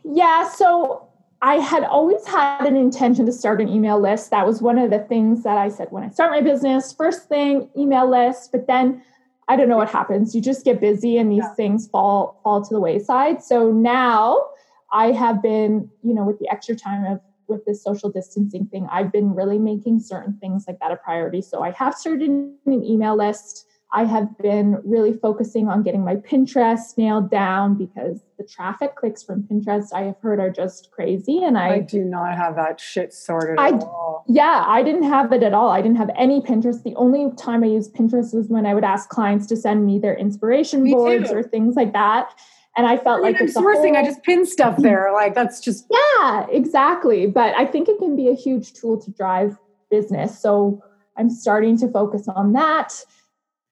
Yeah 0.04 0.48
so 0.50 1.08
i 1.42 1.56
had 1.56 1.84
always 1.84 2.26
had 2.28 2.66
an 2.66 2.76
intention 2.76 3.26
to 3.26 3.32
start 3.32 3.60
an 3.60 3.70
email 3.70 4.00
list. 4.00 4.30
That 4.30 4.46
was 4.46 4.62
one 4.62 4.78
of 4.78 4.92
the 4.92 5.00
things 5.00 5.44
that 5.44 5.58
i 5.58 5.70
said 5.70 5.88
when 5.92 6.04
i 6.04 6.10
start 6.10 6.32
my 6.32 6.42
business 6.42 6.94
first 6.94 7.28
thing 7.28 7.70
email 7.78 8.10
list. 8.10 8.52
But 8.52 8.68
then 8.68 9.02
i 9.48 9.56
don't 9.56 9.68
know 9.68 9.78
what 9.78 9.90
happens. 9.90 10.36
You 10.36 10.42
just 10.42 10.64
get 10.64 10.80
busy 10.80 11.18
and 11.18 11.32
these 11.32 11.40
yeah. 11.40 11.56
things 11.56 11.88
fall 11.88 12.40
fall 12.44 12.64
to 12.64 12.72
the 12.72 12.80
wayside. 12.80 13.44
So 13.44 13.72
now 13.72 14.50
I 14.94 15.12
have 15.12 15.42
been, 15.42 15.90
you 16.04 16.14
know, 16.14 16.24
with 16.24 16.40
the 16.40 16.48
extra 16.50 16.76
time 16.76 17.04
of 17.06 17.20
with 17.48 17.66
this 17.66 17.84
social 17.84 18.10
distancing 18.10 18.68
thing, 18.68 18.88
I've 18.90 19.12
been 19.12 19.34
really 19.34 19.60
making 19.60 20.00
certain 20.00 20.38
things 20.40 20.66
like 20.68 20.80
that 20.80 20.92
a 20.92 20.96
priority. 20.96 21.42
So 21.42 21.62
I 21.62 21.72
have 21.72 21.94
started 21.96 22.30
an 22.30 22.58
email 22.68 23.18
list. 23.18 23.66
I 23.96 24.06
have 24.06 24.36
been 24.40 24.82
really 24.84 25.14
focusing 25.14 25.68
on 25.68 25.84
getting 25.84 26.04
my 26.04 26.16
Pinterest 26.16 26.98
nailed 26.98 27.30
down 27.30 27.76
because 27.76 28.22
the 28.38 28.44
traffic 28.44 28.96
clicks 28.96 29.22
from 29.22 29.44
Pinterest 29.44 29.94
I 29.94 30.04
have 30.04 30.16
heard 30.20 30.40
are 30.40 30.50
just 30.50 30.90
crazy. 30.92 31.44
And 31.44 31.58
I, 31.58 31.76
I 31.76 31.80
do 31.82 32.04
not 32.04 32.36
have 32.36 32.56
that 32.56 32.80
shit 32.80 33.14
sorted 33.14 33.60
I, 33.60 33.68
at 33.70 33.84
all. 33.84 34.26
Yeah, 34.28 34.64
I 34.66 34.82
didn't 34.82 35.04
have 35.04 35.32
it 35.32 35.44
at 35.44 35.54
all. 35.54 35.70
I 35.70 35.82
didn't 35.82 35.98
have 35.98 36.10
any 36.18 36.42
Pinterest. 36.42 36.82
The 36.82 36.96
only 36.96 37.36
time 37.36 37.64
I 37.64 37.68
used 37.68 37.94
Pinterest 37.94 38.34
was 38.34 38.48
when 38.48 38.66
I 38.66 38.74
would 38.74 38.84
ask 38.84 39.10
clients 39.10 39.46
to 39.48 39.56
send 39.56 39.86
me 39.86 40.00
their 40.00 40.16
inspiration 40.16 40.84
me 40.84 40.94
boards 40.94 41.30
too. 41.30 41.36
or 41.36 41.44
things 41.44 41.76
like 41.76 41.94
that. 41.94 42.34
And 42.76 42.88
I 42.88 42.98
felt 42.98 43.20
I 43.20 43.26
mean, 43.26 43.34
like 43.34 43.42
I'm 43.42 43.48
sourcing, 43.48 43.90
whole, 43.90 43.98
I 43.98 44.04
just 44.04 44.24
pin 44.24 44.46
stuff 44.46 44.78
there. 44.80 45.12
Like 45.14 45.36
that's 45.36 45.60
just 45.60 45.86
Yeah, 45.92 46.48
exactly. 46.50 47.28
But 47.28 47.56
I 47.56 47.66
think 47.66 47.88
it 47.88 48.00
can 48.00 48.16
be 48.16 48.30
a 48.30 48.36
huge 48.36 48.74
tool 48.74 49.00
to 49.02 49.12
drive 49.12 49.58
business. 49.90 50.40
So 50.40 50.82
I'm 51.18 51.30
starting 51.30 51.78
to 51.80 51.88
focus 51.88 52.28
on 52.28 52.54
that. 52.54 52.94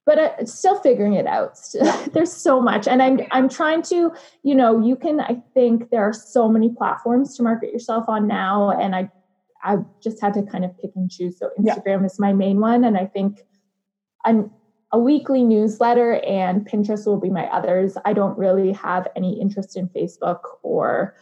But 0.06 0.18
uh, 0.18 0.46
still 0.46 0.80
figuring 0.80 1.14
it 1.14 1.28
out. 1.28 1.60
There's 2.14 2.34
so 2.34 2.60
much, 2.60 2.88
and 2.88 3.04
I'm 3.04 3.22
I'm 3.32 3.48
trying 3.48 3.84
to, 3.84 4.12
you 4.42 4.56
know, 4.56 4.84
you 4.84 4.96
can. 4.96 5.20
I 5.20 5.44
think 5.54 5.92
there 5.92 6.02
are 6.02 6.14
so 6.14 6.48
many 6.48 6.70
platforms 6.70 7.38
to 7.38 7.44
market 7.44 7.72
yourself 7.72 8.06
on 8.08 8.28
now, 8.28 8.72
and 8.72 8.96
I 8.96 9.12
I've 9.64 9.86
just 10.02 10.20
had 10.20 10.34
to 10.34 10.44
kind 10.44 10.66
of 10.66 10.76
pick 10.80 10.92
and 10.96 11.10
choose. 11.10 11.38
So 11.38 11.52
Instagram 11.60 12.00
yeah. 12.00 12.06
is 12.06 12.20
my 12.20 12.34
main 12.34 12.60
one, 12.60 12.84
and 12.84 12.98
I 12.98 13.06
think 13.06 13.42
I'm 14.26 14.52
a 14.94 15.00
weekly 15.00 15.44
newsletter 15.44 16.16
and 16.28 16.68
Pinterest 16.68 17.06
will 17.06 17.20
be 17.20 17.30
my 17.30 17.46
others. 17.46 17.98
I 18.06 18.14
don't 18.14 18.38
really 18.38 18.74
have 18.74 19.08
any 19.16 19.40
interest 19.40 19.78
in 19.78 19.88
Facebook 19.90 20.40
or 20.64 21.16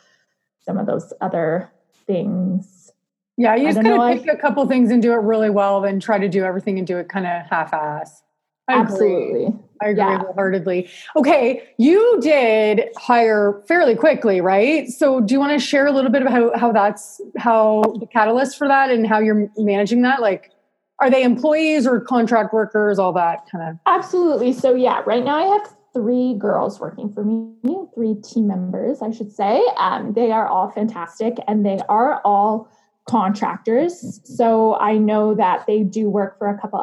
some 0.59 0.77
of 0.77 0.85
those 0.85 1.13
other 1.21 1.71
things. 2.07 2.91
Yeah, 3.37 3.55
you 3.55 3.67
just 3.67 3.81
kind 3.81 4.17
of 4.17 4.23
pick 4.25 4.33
a 4.33 4.37
couple 4.37 4.67
things 4.67 4.91
and 4.91 5.01
do 5.01 5.13
it 5.13 5.17
really 5.17 5.49
well, 5.49 5.81
then 5.81 5.99
try 5.99 6.17
to 6.17 6.27
do 6.27 6.43
everything 6.43 6.77
and 6.77 6.85
do 6.85 6.97
it 6.97 7.07
kind 7.07 7.25
of 7.25 7.45
half-ass. 7.49 8.21
I 8.67 8.73
Absolutely. 8.73 9.45
Agree. 9.45 9.59
I 9.81 9.87
agree 9.87 10.03
yeah. 10.03 10.17
wholeheartedly. 10.19 10.89
Okay, 11.15 11.63
you 11.77 12.19
did 12.21 12.89
hire 12.97 13.63
fairly 13.67 13.95
quickly, 13.95 14.41
right? 14.41 14.89
So 14.89 15.21
do 15.21 15.33
you 15.33 15.39
want 15.39 15.53
to 15.53 15.65
share 15.65 15.87
a 15.87 15.91
little 15.91 16.11
bit 16.11 16.21
about 16.21 16.33
how, 16.33 16.57
how 16.57 16.71
that's 16.71 17.21
how 17.37 17.81
the 17.99 18.05
catalyst 18.05 18.57
for 18.57 18.67
that 18.67 18.91
and 18.91 19.07
how 19.07 19.19
you're 19.19 19.49
managing 19.57 20.01
that? 20.01 20.21
Like 20.21 20.51
are 20.99 21.09
they 21.09 21.23
employees 21.23 21.87
or 21.87 21.99
contract 22.01 22.53
workers 22.53 22.99
all 22.99 23.13
that 23.13 23.49
kind 23.49 23.69
of? 23.69 23.77
Absolutely. 23.85 24.53
So 24.53 24.75
yeah 24.75 25.01
right 25.05 25.23
now 25.23 25.35
i 25.35 25.57
have 25.57 25.75
three 25.93 26.35
girls 26.35 26.79
working 26.79 27.11
for 27.11 27.23
me 27.23 27.53
three 27.95 28.15
team 28.15 28.47
members 28.47 29.01
i 29.01 29.11
should 29.11 29.31
say. 29.31 29.63
Um, 29.77 30.13
they 30.13 30.31
are 30.31 30.47
all 30.47 30.69
fantastic 30.71 31.37
and 31.47 31.65
they 31.65 31.79
are 31.89 32.21
all 32.23 32.69
contractors. 33.07 34.19
So 34.23 34.75
i 34.75 34.97
know 34.97 35.33
that 35.35 35.65
they 35.67 35.83
do 35.83 36.09
work 36.09 36.37
for 36.37 36.49
a 36.49 36.59
couple 36.59 36.79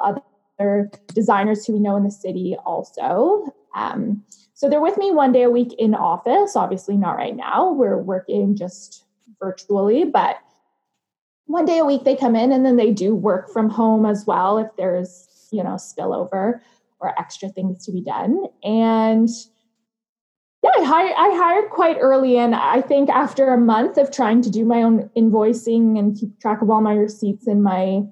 other 0.59 0.91
designers 1.09 1.67
who 1.67 1.75
we 1.75 1.81
know 1.81 1.97
in 1.97 2.05
the 2.05 2.11
city 2.11 2.57
also. 2.65 3.55
Um, 3.75 4.25
so 4.55 4.71
they're 4.71 4.81
with 4.81 4.97
me 4.97 5.11
one 5.11 5.33
day 5.33 5.43
a 5.43 5.51
week 5.51 5.75
in 5.79 5.95
office 5.95 6.57
obviously 6.57 6.97
not 6.97 7.13
right 7.17 7.37
now. 7.37 7.73
We're 7.73 7.99
working 7.99 8.57
just 8.57 9.05
virtually 9.39 10.05
but 10.05 10.39
one 11.47 11.65
day 11.65 11.79
a 11.79 11.85
week 11.85 12.05
they 12.05 12.17
come 12.17 12.37
in 12.37 12.53
and 12.53 12.65
then 12.65 12.77
they 12.77 12.93
do 12.93 13.15
work 13.15 13.51
from 13.53 13.69
home 13.69 14.07
as 14.07 14.25
well 14.27 14.59
if 14.59 14.69
there's 14.77 15.29
you 15.51 15.63
know 15.63 15.75
spillover 15.75 16.61
or 17.01 17.19
extra 17.19 17.49
things 17.49 17.85
to 17.85 17.93
be 17.93 18.01
done 18.01 18.45
and 18.63 19.29
yeah 20.63 20.71
I 20.77 20.85
hired, 20.85 21.15
I 21.17 21.37
hired 21.37 21.71
quite 21.71 21.99
early 22.01 22.37
and 22.39 22.55
i 22.55 22.81
think 22.81 23.09
after 23.09 23.53
a 23.53 23.59
month 23.59 23.97
of 23.97 24.11
trying 24.11 24.43
to 24.43 24.51
do 24.51 24.65
my 24.65 24.83
own 24.83 25.11
invoicing 25.17 25.99
and 25.99 26.19
keep 26.19 26.39
track 26.41 26.63
of 26.63 26.71
all 26.71 26.81
my 26.81 26.95
receipts 26.95 27.47
and 27.47 27.63
my 27.63 28.03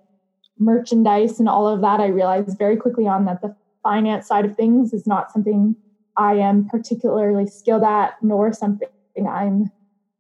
merchandise 0.59 1.39
and 1.39 1.49
all 1.49 1.67
of 1.67 1.81
that, 1.81 2.01
I 2.01 2.07
realized 2.07 2.59
very 2.59 2.77
quickly 2.77 3.07
on 3.07 3.25
that 3.25 3.43
the 3.43 3.55
finance 3.83 4.27
side 4.27 4.45
of 4.45 4.57
things 4.57 4.93
is 4.93 5.07
not 5.07 5.33
something 5.33 5.77
I 6.17 6.35
am 6.35 6.69
particularly 6.69 7.47
skilled 7.47 7.83
at, 7.83 8.15
nor 8.23 8.53
something 8.53 8.89
I'm 9.29 9.71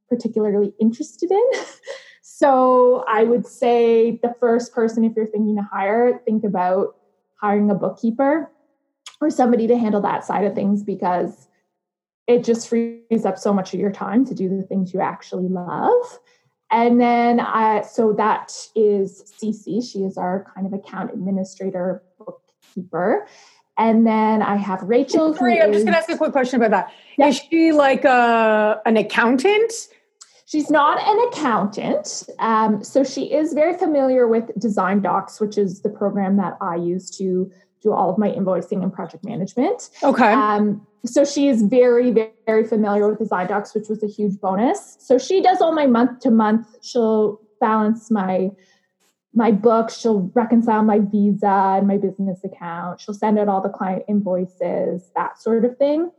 particularly 0.08 0.74
interested 0.80 1.30
in. 1.30 1.44
so 2.36 3.04
I 3.06 3.22
would 3.22 3.46
say 3.46 4.18
the 4.20 4.34
first 4.40 4.74
person, 4.74 5.04
if 5.04 5.12
you're 5.14 5.24
thinking 5.24 5.54
to 5.54 5.62
hire, 5.62 6.20
think 6.24 6.42
about 6.42 6.96
hiring 7.40 7.70
a 7.70 7.76
bookkeeper 7.76 8.50
or 9.20 9.30
somebody 9.30 9.68
to 9.68 9.78
handle 9.78 10.00
that 10.00 10.24
side 10.24 10.44
of 10.44 10.52
things 10.52 10.82
because 10.82 11.46
it 12.26 12.42
just 12.42 12.68
frees 12.68 13.24
up 13.24 13.38
so 13.38 13.52
much 13.52 13.72
of 13.72 13.78
your 13.78 13.92
time 13.92 14.24
to 14.24 14.34
do 14.34 14.48
the 14.48 14.64
things 14.64 14.92
you 14.92 15.00
actually 15.00 15.46
love. 15.46 16.18
And 16.72 17.00
then 17.00 17.38
I, 17.38 17.82
so 17.82 18.12
that 18.14 18.52
is 18.74 19.32
Cece. 19.40 19.88
She 19.88 20.00
is 20.00 20.18
our 20.18 20.50
kind 20.56 20.66
of 20.66 20.72
account 20.72 21.12
administrator, 21.12 22.02
bookkeeper. 22.18 23.28
And 23.78 24.04
then 24.04 24.42
I 24.42 24.56
have 24.56 24.82
Rachel. 24.82 25.36
Sorry, 25.36 25.62
I'm 25.62 25.70
is, 25.70 25.76
just 25.76 25.86
going 25.86 25.94
to 25.94 25.98
ask 25.98 26.10
a 26.10 26.18
quick 26.18 26.32
question 26.32 26.60
about 26.60 26.72
that. 26.72 26.92
Yeah. 27.16 27.28
Is 27.28 27.36
she 27.36 27.70
like 27.70 28.04
a, 28.04 28.10
uh, 28.10 28.80
an 28.86 28.96
accountant? 28.96 29.72
She's 30.54 30.70
not 30.70 31.00
an 31.04 31.28
accountant. 31.32 32.28
Um, 32.38 32.84
so 32.84 33.02
she 33.02 33.32
is 33.32 33.54
very 33.54 33.76
familiar 33.76 34.28
with 34.28 34.56
Design 34.56 35.00
Docs, 35.00 35.40
which 35.40 35.58
is 35.58 35.82
the 35.82 35.88
program 35.88 36.36
that 36.36 36.56
I 36.60 36.76
use 36.76 37.10
to 37.18 37.50
do 37.82 37.92
all 37.92 38.08
of 38.08 38.18
my 38.18 38.30
invoicing 38.30 38.80
and 38.84 38.92
project 38.92 39.24
management. 39.24 39.90
Okay. 40.04 40.32
Um, 40.32 40.86
so 41.04 41.24
she 41.24 41.48
is 41.48 41.62
very, 41.62 42.12
very, 42.12 42.30
very 42.46 42.62
familiar 42.62 43.08
with 43.08 43.18
Design 43.18 43.48
Docs, 43.48 43.74
which 43.74 43.88
was 43.88 44.04
a 44.04 44.06
huge 44.06 44.38
bonus. 44.40 44.96
So 45.00 45.18
she 45.18 45.42
does 45.42 45.60
all 45.60 45.72
my 45.72 45.88
month 45.88 46.20
to 46.20 46.30
month. 46.30 46.68
She'll 46.82 47.40
balance 47.60 48.08
my 48.08 48.52
my 49.34 49.50
book. 49.50 49.90
She'll 49.90 50.30
reconcile 50.34 50.84
my 50.84 51.00
visa 51.00 51.74
and 51.78 51.88
my 51.88 51.96
business 51.96 52.44
account. 52.44 53.00
She'll 53.00 53.16
send 53.16 53.40
out 53.40 53.48
all 53.48 53.60
the 53.60 53.70
client 53.70 54.04
invoices, 54.06 55.10
that 55.16 55.42
sort 55.42 55.64
of 55.64 55.76
thing. 55.78 56.12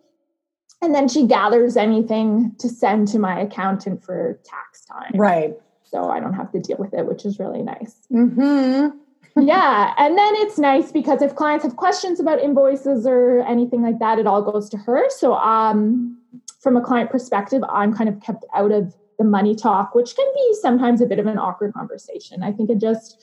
And 0.82 0.94
then 0.94 1.08
she 1.08 1.26
gathers 1.26 1.78
anything 1.78 2.54
to 2.60 2.70
send 2.70 3.08
to 3.10 3.20
my 3.20 3.40
accountant 3.40 4.04
for 4.04 4.40
tax 4.44 4.86
time. 4.86 5.12
Right. 5.16 5.56
So 5.84 6.10
I 6.10 6.20
don't 6.20 6.34
have 6.34 6.52
to 6.52 6.60
deal 6.60 6.78
with 6.78 6.94
it, 6.94 7.06
which 7.06 7.26
is 7.26 7.40
really 7.40 7.64
nice. 7.64 7.96
Mm-hmm 8.12 8.98
yeah. 9.42 9.94
And 9.98 10.18
then 10.18 10.34
it's 10.38 10.58
nice 10.58 10.92
because 10.92 11.22
if 11.22 11.36
clients 11.36 11.66
have 11.66 11.76
questions 11.76 12.20
about 12.20 12.40
invoices 12.40 13.06
or 13.06 13.42
anything 13.42 13.82
like 13.82 14.00
that, 14.00 14.18
it 14.18 14.28
all 14.28 14.42
goes 14.42 14.70
to 14.70 14.78
her. 14.78 15.04
So 15.10 15.34
um, 15.36 16.18
from 16.62 16.78
a 16.78 16.82
client 16.82 17.10
perspective, 17.10 17.62
I'm 17.70 17.94
kind 17.94 18.08
of 18.08 18.22
kept 18.22 18.46
out 18.56 18.72
of 18.72 18.96
the 19.18 19.26
money 19.26 19.54
talk, 19.54 19.94
which 19.94 20.16
can 20.16 20.26
be 20.34 20.56
sometimes 20.62 21.02
a 21.02 21.06
bit 21.06 21.20
of 21.20 21.26
an 21.26 21.38
awkward 21.38 21.74
conversation. 21.74 22.44
I 22.44 22.54
think 22.54 22.70
it 22.70 22.80
just, 22.80 23.22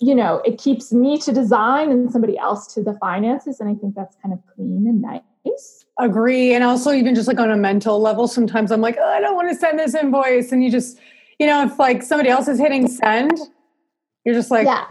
you 0.00 0.14
know, 0.14 0.42
it 0.44 0.58
keeps 0.58 0.92
me 0.92 1.18
to 1.18 1.32
design 1.32 1.90
and 1.90 2.12
somebody 2.12 2.36
else 2.36 2.72
to 2.74 2.82
the 2.82 2.94
finances. 2.94 3.58
And 3.58 3.70
I 3.70 3.74
think 3.74 3.94
that's 3.94 4.16
kind 4.22 4.34
of 4.34 4.40
clean 4.54 4.86
and 4.86 5.00
nice. 5.00 5.81
Agree. 5.98 6.54
And 6.54 6.64
also, 6.64 6.92
even 6.92 7.14
just 7.14 7.28
like 7.28 7.38
on 7.38 7.50
a 7.50 7.56
mental 7.56 8.00
level, 8.00 8.26
sometimes 8.26 8.72
I'm 8.72 8.80
like, 8.80 8.96
oh, 9.00 9.08
I 9.08 9.20
don't 9.20 9.34
want 9.34 9.50
to 9.50 9.54
send 9.54 9.78
this 9.78 9.94
invoice. 9.94 10.52
And 10.52 10.64
you 10.64 10.70
just, 10.70 10.98
you 11.38 11.46
know, 11.46 11.64
if 11.64 11.78
like 11.78 12.02
somebody 12.02 12.30
else 12.30 12.48
is 12.48 12.58
hitting 12.58 12.88
send, 12.88 13.38
you're 14.24 14.34
just 14.34 14.50
like, 14.50 14.66
yeah 14.66 14.86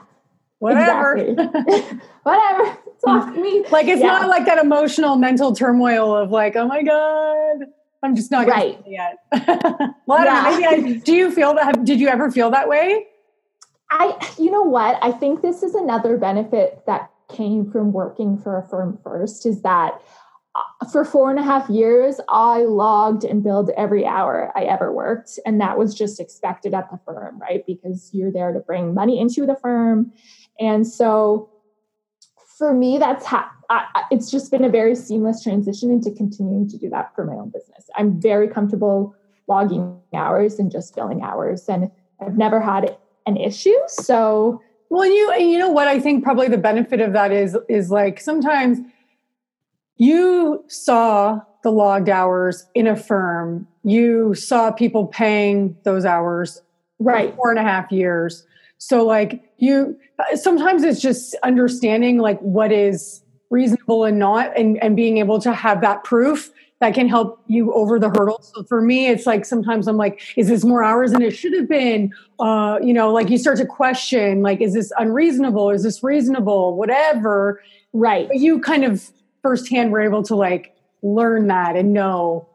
whatever 0.61 1.17
exactly. 1.17 1.99
whatever 2.23 2.77
it's 2.85 3.03
off 3.07 3.35
me 3.35 3.65
like 3.71 3.87
it's 3.87 3.99
yeah. 3.99 4.07
not 4.07 4.29
like 4.29 4.45
that 4.45 4.59
emotional 4.59 5.15
mental 5.15 5.55
turmoil 5.55 6.15
of 6.15 6.29
like 6.29 6.55
oh 6.55 6.67
my 6.67 6.83
god 6.83 7.65
i'm 8.03 8.15
just 8.15 8.29
not 8.29 8.47
right 8.47 8.79
yet 8.85 9.17
well 10.05 10.23
yeah. 10.23 10.51
maybe 10.51 10.65
I, 10.65 10.99
do 11.03 11.15
you 11.15 11.31
feel 11.31 11.55
that 11.55 11.83
did 11.83 11.99
you 11.99 12.09
ever 12.09 12.29
feel 12.29 12.51
that 12.51 12.69
way 12.69 13.07
i 13.89 14.33
you 14.37 14.51
know 14.51 14.61
what 14.61 14.99
i 15.01 15.11
think 15.11 15.41
this 15.41 15.63
is 15.63 15.73
another 15.73 16.15
benefit 16.15 16.83
that 16.85 17.09
came 17.27 17.71
from 17.71 17.91
working 17.91 18.37
for 18.37 18.59
a 18.59 18.67
firm 18.67 18.99
first 19.03 19.47
is 19.47 19.63
that 19.63 19.99
for 20.91 21.05
four 21.05 21.29
and 21.29 21.39
a 21.39 21.43
half 21.43 21.69
years, 21.69 22.19
I 22.27 22.63
logged 22.63 23.23
and 23.23 23.41
billed 23.43 23.69
every 23.77 24.05
hour 24.05 24.51
I 24.55 24.63
ever 24.63 24.91
worked. 24.91 25.39
And 25.45 25.61
that 25.61 25.77
was 25.77 25.95
just 25.95 26.19
expected 26.19 26.73
at 26.73 26.91
the 26.91 26.99
firm, 27.05 27.39
right? 27.39 27.65
Because 27.65 28.09
you're 28.13 28.31
there 28.31 28.51
to 28.51 28.59
bring 28.59 28.93
money 28.93 29.19
into 29.19 29.45
the 29.45 29.55
firm 29.55 30.11
and 30.61 30.87
so 30.87 31.49
for 32.57 32.73
me, 32.73 32.99
that's 32.99 33.25
how 33.25 33.49
it's 34.11 34.29
just 34.29 34.51
been 34.51 34.63
a 34.63 34.69
very 34.69 34.95
seamless 34.95 35.41
transition 35.41 35.89
into 35.89 36.11
continuing 36.11 36.69
to 36.69 36.77
do 36.77 36.89
that 36.89 37.15
for 37.15 37.25
my 37.25 37.33
own 37.33 37.49
business. 37.49 37.89
I'm 37.95 38.21
very 38.21 38.47
comfortable 38.47 39.15
logging 39.47 39.99
hours 40.13 40.59
and 40.59 40.71
just 40.71 40.95
billing 40.95 41.23
hours, 41.23 41.67
and 41.67 41.89
I've 42.21 42.37
never 42.37 42.61
had 42.61 42.95
an 43.25 43.37
issue. 43.37 43.73
So, 43.87 44.61
well, 44.89 45.05
you 45.05 45.33
you 45.39 45.57
know 45.57 45.69
what 45.69 45.87
I 45.87 45.99
think 45.99 46.23
probably 46.23 46.49
the 46.49 46.57
benefit 46.57 47.01
of 47.01 47.13
that 47.13 47.31
is 47.31 47.57
is 47.67 47.89
like 47.89 48.19
sometimes 48.21 48.79
you 50.01 50.65
saw 50.67 51.39
the 51.61 51.71
logged 51.71 52.09
hours 52.09 52.65
in 52.73 52.87
a 52.87 52.95
firm, 52.95 53.67
you 53.83 54.33
saw 54.33 54.71
people 54.71 55.05
paying 55.05 55.77
those 55.83 56.05
hours 56.05 56.59
right 56.97 57.35
four 57.35 57.51
and 57.51 57.59
a 57.59 57.61
half 57.61 57.91
years. 57.91 58.43
So 58.79 59.05
like 59.05 59.43
you 59.59 59.95
sometimes 60.33 60.81
it's 60.81 60.99
just 60.99 61.35
understanding 61.43 62.17
like 62.17 62.39
what 62.39 62.71
is 62.71 63.21
reasonable 63.51 64.03
and 64.03 64.17
not 64.17 64.57
and, 64.57 64.81
and 64.81 64.95
being 64.95 65.19
able 65.19 65.39
to 65.39 65.53
have 65.53 65.81
that 65.81 66.03
proof 66.03 66.49
that 66.79 66.95
can 66.95 67.07
help 67.07 67.39
you 67.45 67.71
over 67.73 67.99
the 67.99 68.09
hurdles. 68.09 68.51
So 68.55 68.63
for 68.63 68.81
me, 68.81 69.05
it's 69.05 69.27
like 69.27 69.45
sometimes 69.45 69.87
I'm 69.87 69.97
like, 69.97 70.19
is 70.35 70.47
this 70.47 70.65
more 70.65 70.83
hours 70.83 71.11
than 71.11 71.21
it 71.21 71.37
should 71.37 71.53
have 71.53 71.69
been? 71.69 72.11
Uh, 72.39 72.79
you 72.81 72.91
know, 72.91 73.13
like 73.13 73.29
you 73.29 73.37
start 73.37 73.59
to 73.59 73.67
question, 73.67 74.41
like, 74.41 74.61
is 74.61 74.73
this 74.73 74.91
unreasonable? 74.97 75.69
Is 75.69 75.83
this 75.83 76.01
reasonable? 76.01 76.75
Whatever. 76.75 77.61
Right. 77.93 78.27
But 78.27 78.37
you 78.37 78.59
kind 78.59 78.83
of 78.83 79.11
firsthand 79.41 79.91
were 79.91 80.01
able 80.01 80.23
to 80.23 80.35
like 80.35 80.75
learn 81.01 81.47
that 81.47 81.75
and 81.75 81.93
know 81.93 82.47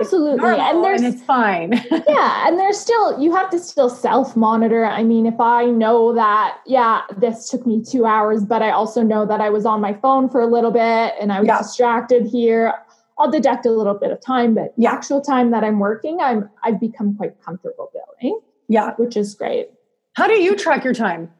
Absolutely. 0.00 0.48
and 0.48 0.82
there's 0.82 1.02
and 1.02 1.14
it's 1.14 1.22
fine. 1.22 1.72
yeah. 2.08 2.48
And 2.48 2.58
there's 2.58 2.78
still 2.78 3.20
you 3.20 3.34
have 3.34 3.50
to 3.50 3.58
still 3.58 3.90
self-monitor. 3.90 4.84
I 4.84 5.02
mean, 5.02 5.26
if 5.26 5.38
I 5.38 5.66
know 5.66 6.14
that, 6.14 6.58
yeah, 6.66 7.02
this 7.16 7.50
took 7.50 7.66
me 7.66 7.82
two 7.82 8.06
hours, 8.06 8.44
but 8.44 8.62
I 8.62 8.70
also 8.70 9.02
know 9.02 9.26
that 9.26 9.40
I 9.40 9.50
was 9.50 9.66
on 9.66 9.80
my 9.80 9.94
phone 9.94 10.28
for 10.28 10.40
a 10.40 10.46
little 10.46 10.70
bit 10.70 11.14
and 11.20 11.32
I 11.32 11.40
was 11.40 11.48
yeah. 11.48 11.58
distracted 11.58 12.26
here. 12.26 12.74
I'll 13.18 13.30
deduct 13.30 13.66
a 13.66 13.70
little 13.70 13.94
bit 13.94 14.10
of 14.10 14.20
time, 14.20 14.54
but 14.54 14.74
the 14.76 14.86
actual 14.86 15.20
time 15.20 15.50
that 15.52 15.62
I'm 15.62 15.78
working, 15.78 16.18
I'm 16.20 16.48
I've 16.64 16.80
become 16.80 17.16
quite 17.16 17.40
comfortable 17.44 17.90
billing. 17.92 18.40
Yeah. 18.68 18.94
Which 18.96 19.16
is 19.16 19.34
great. 19.34 19.70
How 20.14 20.26
do 20.26 20.34
you 20.34 20.56
track 20.56 20.82
your 20.84 20.94
time? 20.94 21.30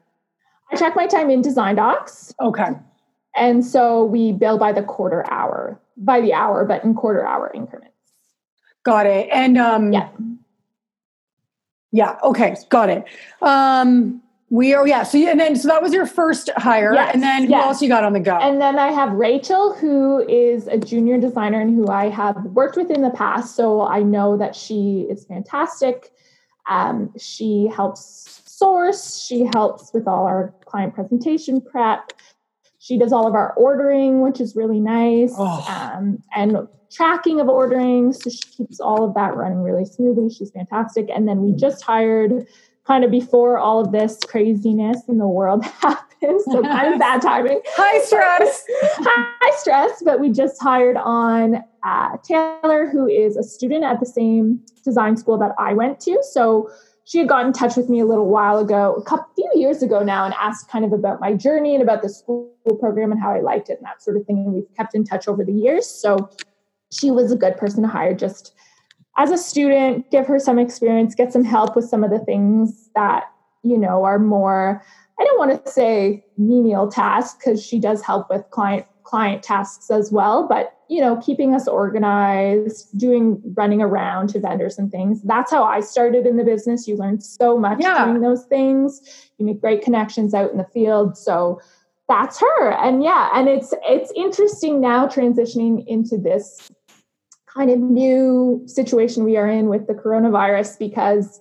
I 0.71 0.77
track 0.77 0.95
my 0.95 1.07
time 1.07 1.29
in 1.29 1.41
design 1.41 1.75
docs. 1.75 2.33
Okay. 2.39 2.69
And 3.35 3.65
so 3.65 4.03
we 4.03 4.31
bill 4.31 4.57
by 4.57 4.71
the 4.71 4.83
quarter 4.83 5.25
hour, 5.31 5.79
by 5.97 6.21
the 6.21 6.33
hour, 6.33 6.65
but 6.65 6.83
in 6.83 6.93
quarter 6.93 7.25
hour 7.25 7.51
increments. 7.53 7.93
Got 8.83 9.05
it. 9.07 9.29
And 9.31 9.57
um 9.57 9.91
yeah. 9.91 10.09
Yeah, 11.91 12.17
okay, 12.23 12.55
got 12.69 12.89
it. 12.89 13.05
Um 13.41 14.21
we 14.49 14.73
are 14.75 14.87
yeah, 14.87 15.03
so 15.03 15.17
and 15.17 15.39
then 15.39 15.55
so 15.55 15.67
that 15.67 15.81
was 15.81 15.91
your 15.91 16.05
first 16.05 16.49
hire. 16.55 16.93
Yes, 16.93 17.13
and 17.15 17.23
then 17.23 17.45
who 17.45 17.49
yes. 17.49 17.65
else 17.65 17.81
you 17.81 17.89
got 17.89 18.03
on 18.03 18.13
the 18.13 18.19
go? 18.19 18.37
And 18.37 18.61
then 18.61 18.77
I 18.77 18.91
have 18.91 19.11
Rachel, 19.11 19.73
who 19.73 20.25
is 20.29 20.67
a 20.67 20.77
junior 20.77 21.19
designer 21.19 21.59
and 21.59 21.75
who 21.75 21.87
I 21.87 22.09
have 22.09 22.37
worked 22.45 22.77
with 22.77 22.91
in 22.91 23.01
the 23.01 23.09
past. 23.09 23.55
So 23.55 23.81
I 23.81 24.03
know 24.03 24.37
that 24.37 24.55
she 24.55 25.07
is 25.09 25.25
fantastic. 25.25 26.11
Um, 26.69 27.11
she 27.17 27.67
helps 27.67 28.41
source, 28.45 29.19
she 29.19 29.49
helps 29.53 29.93
with 29.93 30.07
all 30.07 30.25
our 30.25 30.53
client 30.65 30.93
presentation 30.93 31.59
prep. 31.59 32.13
She 32.85 32.99
does 32.99 33.11
all 33.11 33.25
of 33.25 33.33
our 33.33 33.51
ordering, 33.53 34.21
which 34.21 34.39
is 34.39 34.55
really 34.55 34.79
nice. 34.79 35.33
Oh. 35.39 35.65
Um, 35.67 36.21
and 36.35 36.67
tracking 36.91 37.39
of 37.39 37.49
ordering. 37.49 38.13
So 38.13 38.29
she 38.29 38.43
keeps 38.55 38.79
all 38.79 39.03
of 39.03 39.15
that 39.15 39.35
running 39.35 39.63
really 39.63 39.85
smoothly. 39.85 40.29
She's 40.29 40.51
fantastic. 40.51 41.07
And 41.09 41.27
then 41.27 41.41
we 41.41 41.53
just 41.53 41.81
hired 41.81 42.45
kind 42.85 43.03
of 43.03 43.09
before 43.09 43.57
all 43.57 43.79
of 43.79 43.91
this 43.91 44.19
craziness 44.27 45.01
in 45.07 45.17
the 45.17 45.27
world 45.27 45.65
happened. 45.81 46.41
So 46.45 46.61
kind 46.61 46.93
of 46.93 46.99
bad 46.99 47.21
timing. 47.23 47.59
High 47.69 48.01
stress. 48.01 48.63
High 48.83 49.57
stress. 49.57 50.03
But 50.05 50.19
we 50.19 50.29
just 50.29 50.61
hired 50.61 50.97
on 50.97 51.63
uh, 51.83 52.17
Taylor, 52.23 52.87
who 52.87 53.07
is 53.07 53.35
a 53.35 53.41
student 53.41 53.83
at 53.83 53.99
the 53.99 54.05
same 54.05 54.61
design 54.83 55.17
school 55.17 55.39
that 55.39 55.53
I 55.57 55.73
went 55.73 55.99
to. 56.01 56.21
So 56.21 56.69
she 57.05 57.19
had 57.19 57.29
gotten 57.29 57.47
in 57.47 57.53
touch 57.53 57.77
with 57.77 57.87
me 57.87 57.99
a 57.99 58.05
little 58.05 58.27
while 58.27 58.57
ago, 58.57 58.95
a 58.95 59.03
couple 59.03 59.27
few 59.35 59.51
years 59.55 59.83
ago 59.83 60.03
now, 60.03 60.25
and 60.25 60.33
asked 60.39 60.69
kind 60.69 60.83
of 60.83 60.91
about 60.91 61.21
my 61.21 61.33
journey 61.33 61.75
and 61.75 61.83
about 61.83 62.01
the 62.01 62.09
school 62.09 62.51
program 62.79 63.11
and 63.11 63.21
how 63.21 63.31
I 63.31 63.41
liked 63.41 63.69
it 63.69 63.77
and 63.77 63.85
that 63.85 64.01
sort 64.01 64.17
of 64.17 64.25
thing. 64.25 64.37
And 64.37 64.53
we've 64.53 64.75
kept 64.75 64.95
in 64.95 65.03
touch 65.03 65.27
over 65.27 65.45
the 65.45 65.53
years. 65.53 65.87
So 65.87 66.29
she 66.91 67.11
was 67.11 67.31
a 67.31 67.35
good 67.35 67.57
person 67.57 67.83
to 67.83 67.87
hire 67.87 68.15
just 68.15 68.53
as 69.17 69.29
a 69.29 69.37
student, 69.37 70.09
give 70.09 70.25
her 70.25 70.39
some 70.39 70.57
experience, 70.57 71.13
get 71.13 71.31
some 71.31 71.43
help 71.43 71.75
with 71.75 71.85
some 71.85 72.03
of 72.03 72.09
the 72.09 72.19
things 72.19 72.89
that, 72.95 73.25
you 73.63 73.77
know, 73.77 74.03
are 74.03 74.19
more, 74.19 74.83
I 75.19 75.23
don't 75.23 75.37
want 75.37 75.63
to 75.63 75.71
say 75.71 76.25
menial 76.37 76.89
tasks 76.89 77.37
because 77.37 77.63
she 77.63 77.79
does 77.79 78.01
help 78.01 78.29
with 78.31 78.49
client 78.49 78.87
client 79.05 79.43
tasks 79.43 79.89
as 79.89 80.11
well, 80.11 80.47
but 80.47 80.73
you 80.89 80.99
know, 80.99 81.17
keeping 81.17 81.55
us 81.55 81.67
organized, 81.67 82.97
doing 82.97 83.41
running 83.55 83.81
around 83.81 84.29
to 84.29 84.39
vendors 84.39 84.77
and 84.77 84.91
things. 84.91 85.21
That's 85.23 85.51
how 85.51 85.63
I 85.63 85.79
started 85.79 86.27
in 86.27 86.37
the 86.37 86.43
business. 86.43 86.87
You 86.87 86.97
learn 86.97 87.21
so 87.21 87.57
much 87.57 87.79
yeah. 87.79 88.05
doing 88.05 88.21
those 88.21 88.45
things. 88.45 89.01
You 89.37 89.45
make 89.45 89.61
great 89.61 89.81
connections 89.81 90.33
out 90.33 90.51
in 90.51 90.57
the 90.57 90.65
field. 90.65 91.17
So 91.17 91.59
that's 92.07 92.39
her. 92.39 92.71
And 92.73 93.03
yeah, 93.03 93.29
and 93.33 93.47
it's 93.47 93.73
it's 93.83 94.11
interesting 94.15 94.81
now 94.81 95.07
transitioning 95.07 95.85
into 95.87 96.17
this 96.17 96.69
kind 97.47 97.71
of 97.71 97.79
new 97.79 98.61
situation 98.65 99.23
we 99.23 99.37
are 99.37 99.47
in 99.47 99.67
with 99.69 99.87
the 99.87 99.93
coronavirus 99.93 100.77
because 100.77 101.39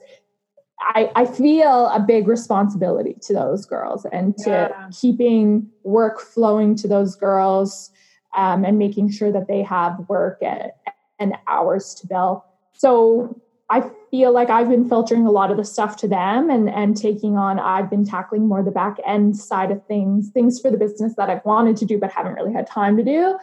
I, 0.80 1.10
I 1.14 1.24
feel 1.24 1.86
a 1.86 2.00
big 2.00 2.28
responsibility 2.28 3.16
to 3.22 3.32
those 3.32 3.64
girls 3.64 4.06
and 4.12 4.36
to 4.38 4.50
yeah. 4.50 4.88
keeping 4.92 5.68
work 5.82 6.20
flowing 6.20 6.74
to 6.76 6.88
those 6.88 7.16
girls 7.16 7.90
um, 8.36 8.64
and 8.64 8.78
making 8.78 9.10
sure 9.10 9.32
that 9.32 9.46
they 9.48 9.62
have 9.62 9.98
work 10.08 10.38
and, 10.42 10.72
and 11.18 11.34
hours 11.46 11.94
to 11.96 12.06
bill. 12.06 12.44
So 12.72 13.40
I 13.70 13.90
feel 14.10 14.32
like 14.32 14.50
I've 14.50 14.68
been 14.68 14.88
filtering 14.88 15.26
a 15.26 15.30
lot 15.30 15.50
of 15.50 15.56
the 15.56 15.64
stuff 15.64 15.96
to 15.98 16.08
them 16.08 16.50
and, 16.50 16.68
and 16.68 16.96
taking 16.96 17.36
on, 17.36 17.58
I've 17.58 17.88
been 17.88 18.04
tackling 18.04 18.46
more 18.46 18.62
the 18.62 18.70
back 18.70 18.98
end 19.06 19.36
side 19.36 19.70
of 19.70 19.84
things, 19.86 20.30
things 20.30 20.60
for 20.60 20.70
the 20.70 20.76
business 20.76 21.14
that 21.16 21.30
I've 21.30 21.44
wanted 21.44 21.76
to 21.78 21.86
do 21.86 21.98
but 21.98 22.12
haven't 22.12 22.34
really 22.34 22.52
had 22.52 22.66
time 22.66 22.96
to 22.96 23.02
do, 23.02 23.38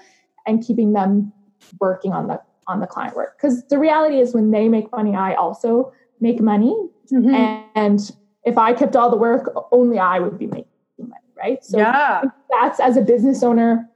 and 0.45 0.65
keeping 0.65 0.93
them 0.93 1.33
working 1.79 2.11
on 2.11 2.27
the 2.27 2.41
on 2.67 2.79
the 2.79 2.87
client 2.87 3.15
work. 3.15 3.37
Because 3.37 3.65
the 3.67 3.79
reality 3.79 4.19
is 4.19 4.33
when 4.33 4.51
they 4.51 4.69
make 4.69 4.91
money, 4.91 5.15
I 5.15 5.33
also 5.33 5.91
make 6.19 6.39
money. 6.39 6.75
Mm-hmm. 7.11 7.69
And 7.75 8.11
if 8.43 8.57
I 8.57 8.73
kept 8.73 8.95
all 8.95 9.09
the 9.09 9.17
work, 9.17 9.53
only 9.71 9.99
I 9.99 10.19
would 10.19 10.37
be 10.37 10.47
making 10.47 10.65
money, 10.97 11.13
right? 11.37 11.63
So 11.63 11.77
yeah. 11.77 12.23
that's 12.49 12.79
as 12.79 12.97
a 12.97 13.01
business 13.01 13.43
owner, 13.43 13.89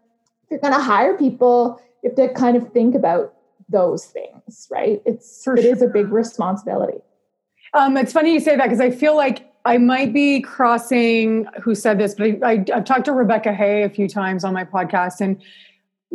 if 0.44 0.52
you're 0.52 0.60
gonna 0.60 0.82
hire 0.82 1.18
people, 1.18 1.82
you 2.04 2.10
have 2.10 2.18
to 2.18 2.34
kind 2.34 2.56
of 2.56 2.72
think 2.72 2.96
about 2.96 3.34
those 3.70 4.06
things, 4.06 4.68
right? 4.70 5.02
It's 5.06 5.44
For 5.44 5.56
it 5.56 5.64
sure. 5.64 5.72
is 5.74 5.82
a 5.82 5.88
big 5.88 6.12
responsibility. 6.12 7.00
Um, 7.74 7.98
it's 7.98 8.14
funny 8.14 8.32
you 8.32 8.40
say 8.40 8.56
that 8.56 8.64
because 8.64 8.80
I 8.80 8.92
feel 8.92 9.16
like 9.16 9.52
I 9.66 9.78
might 9.80 10.14
be 10.14 10.42
crossing 10.42 11.48
who 11.62 11.74
said 11.74 11.98
this, 11.98 12.14
but 12.14 12.44
I, 12.44 12.52
I, 12.52 12.66
have 12.76 12.86
talked 12.86 13.06
to 13.06 13.12
Rebecca 13.12 13.52
Hay 13.52 13.84
a 13.84 13.90
few 13.90 14.08
times 14.08 14.44
on 14.44 14.54
my 14.54 14.64
podcast, 14.64 15.20
and 15.20 15.42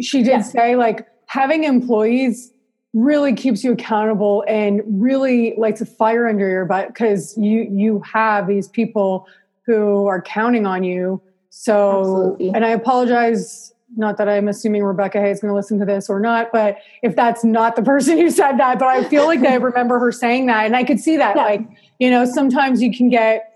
she 0.00 0.22
did 0.22 0.44
say 0.44 0.76
like 0.76 1.06
having 1.26 1.64
employees 1.64 2.52
really 2.92 3.34
keeps 3.34 3.62
you 3.62 3.72
accountable 3.72 4.44
and 4.48 4.82
really 4.86 5.54
lights 5.56 5.80
a 5.80 5.86
fire 5.86 6.26
under 6.26 6.48
your 6.48 6.64
butt 6.64 6.88
because 6.88 7.36
you 7.38 7.68
you 7.70 8.00
have 8.00 8.46
these 8.46 8.68
people 8.68 9.26
who 9.64 10.06
are 10.06 10.20
counting 10.20 10.66
on 10.66 10.82
you. 10.82 11.20
So, 11.50 12.00
Absolutely. 12.00 12.48
and 12.54 12.64
I 12.64 12.70
apologize 12.70 13.72
not 13.96 14.18
that 14.18 14.28
I'm 14.28 14.48
assuming 14.48 14.84
Rebecca 14.84 15.20
Hay 15.20 15.30
is 15.30 15.40
going 15.40 15.50
to 15.50 15.54
listen 15.54 15.78
to 15.80 15.84
this 15.84 16.08
or 16.08 16.20
not, 16.20 16.52
but 16.52 16.78
if 17.02 17.16
that's 17.16 17.44
not 17.44 17.76
the 17.76 17.82
person 17.94 18.18
who 18.18 18.30
said 18.30 18.56
that, 18.58 18.78
but 18.78 18.88
I 18.88 19.04
feel 19.04 19.26
like 19.26 19.40
I 19.40 19.54
remember 19.54 19.98
her 19.98 20.12
saying 20.12 20.46
that. 20.46 20.66
And 20.66 20.76
I 20.76 20.84
could 20.84 21.00
see 21.00 21.16
that. 21.16 21.36
Yeah. 21.36 21.42
Like, 21.42 21.60
you 21.98 22.10
know, 22.10 22.24
sometimes 22.24 22.82
you 22.82 22.96
can 22.96 23.10
get 23.10 23.50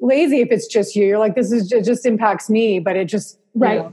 lazy 0.00 0.40
if 0.40 0.50
it's 0.50 0.66
just 0.66 0.94
you. 0.94 1.06
You're 1.06 1.18
like, 1.18 1.34
this 1.34 1.52
is 1.52 1.72
it 1.72 1.84
just 1.84 2.06
impacts 2.06 2.48
me, 2.48 2.78
but 2.78 2.96
it 2.96 3.06
just 3.06 3.38
right. 3.54 3.80
Know, 3.80 3.92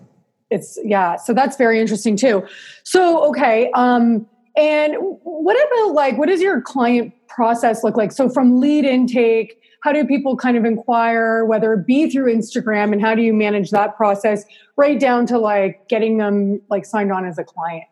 it's 0.49 0.79
yeah. 0.83 1.15
So 1.15 1.33
that's 1.33 1.57
very 1.57 1.79
interesting 1.79 2.15
too. 2.15 2.45
So 2.83 3.27
okay. 3.29 3.71
Um, 3.73 4.27
and 4.59 4.95
what 5.23 5.55
about 5.55 5.93
like 5.93 6.17
what 6.17 6.27
does 6.27 6.41
your 6.41 6.61
client 6.61 7.13
process 7.27 7.83
look 7.83 7.97
like? 7.97 8.11
So 8.11 8.29
from 8.29 8.59
lead 8.59 8.85
intake 8.85 9.55
how 9.81 9.93
do 9.93 10.05
people 10.05 10.35
kind 10.35 10.57
of 10.57 10.65
inquire 10.65 11.45
whether 11.45 11.71
it 11.71 11.87
be 11.87 12.09
through 12.09 12.35
instagram 12.35 12.91
and 12.91 13.01
how 13.01 13.15
do 13.15 13.21
you 13.21 13.33
manage 13.33 13.71
that 13.71 13.95
process 13.95 14.43
right 14.75 14.99
down 14.99 15.25
to 15.25 15.39
like 15.39 15.87
getting 15.87 16.17
them 16.17 16.59
like 16.69 16.85
signed 16.85 17.13
on 17.13 17.25
as 17.25 17.37
a 17.37 17.45
client? 17.45 17.85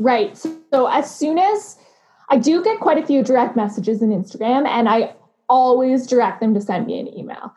Right. 0.00 0.36
So, 0.36 0.56
so 0.72 0.86
as 0.86 1.14
soon 1.14 1.38
as 1.38 1.78
i 2.30 2.36
do 2.36 2.62
get 2.64 2.80
quite 2.80 2.98
a 2.98 3.06
few 3.06 3.22
direct 3.22 3.54
messages 3.54 4.02
in 4.02 4.10
instagram 4.10 4.66
and 4.66 4.88
i 4.88 5.14
always 5.50 6.06
direct 6.06 6.40
them 6.40 6.54
to 6.54 6.60
send 6.60 6.86
me 6.86 6.98
an 6.98 7.12
email. 7.18 7.52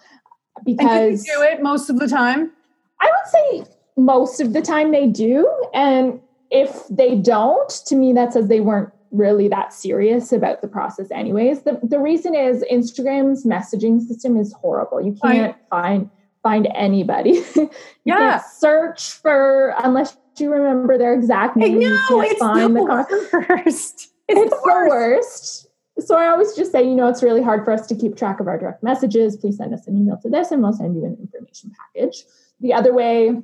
Because 0.65 1.23
do 1.23 1.41
it 1.41 1.61
most 1.61 1.89
of 1.89 1.99
the 1.99 2.07
time? 2.07 2.51
I 2.99 3.09
would 3.09 3.65
say 3.65 3.71
most 3.95 4.41
of 4.41 4.53
the 4.53 4.61
time 4.61 4.91
they 4.91 5.07
do 5.07 5.49
and 5.73 6.19
if 6.53 6.87
they 6.89 7.15
don't 7.15 7.69
to 7.69 7.95
me 7.95 8.13
that 8.13 8.31
says 8.31 8.47
they 8.47 8.61
weren't 8.61 8.89
really 9.11 9.47
that 9.47 9.73
serious 9.73 10.31
about 10.31 10.61
the 10.61 10.67
process 10.67 11.11
anyways 11.11 11.63
the, 11.63 11.79
the 11.83 11.99
reason 11.99 12.33
is 12.33 12.63
instagram's 12.71 13.45
messaging 13.45 14.01
system 14.01 14.37
is 14.37 14.53
horrible 14.53 15.01
you 15.01 15.15
can't 15.21 15.55
I, 15.71 15.81
find 15.81 16.09
find 16.41 16.67
anybody 16.73 17.43
yeah 18.05 18.39
search 18.39 19.11
for 19.11 19.75
unless 19.83 20.17
you 20.37 20.51
remember 20.51 20.97
their 20.97 21.13
exact 21.13 21.57
name 21.57 21.79
no, 21.79 21.87
you 21.87 21.99
can't 22.07 22.31
it's 22.31 22.39
find 22.39 22.75
the, 22.75 22.79
the 22.79 23.45
worst 23.49 23.63
it's, 23.69 24.07
it's 24.27 24.49
the, 24.49 24.61
worst. 24.63 24.89
worst 24.89 25.67
so 25.99 26.17
I 26.17 26.27
always 26.27 26.55
just 26.55 26.71
say, 26.71 26.81
you 26.81 26.95
know, 26.95 27.07
it's 27.07 27.21
really 27.21 27.43
hard 27.43 27.63
for 27.63 27.71
us 27.71 27.85
to 27.85 27.95
keep 27.95 28.17
track 28.17 28.39
of 28.39 28.47
our 28.47 28.57
direct 28.57 28.81
messages. 28.81 29.37
Please 29.37 29.57
send 29.57 29.75
us 29.75 29.85
an 29.85 29.95
email 29.95 30.17
to 30.23 30.27
this 30.29 30.49
and 30.49 30.63
we'll 30.63 30.73
send 30.73 30.95
you 30.95 31.05
an 31.05 31.15
information 31.21 31.71
package. 31.93 32.23
The 32.61 32.73
other 32.73 32.93
way 32.93 33.43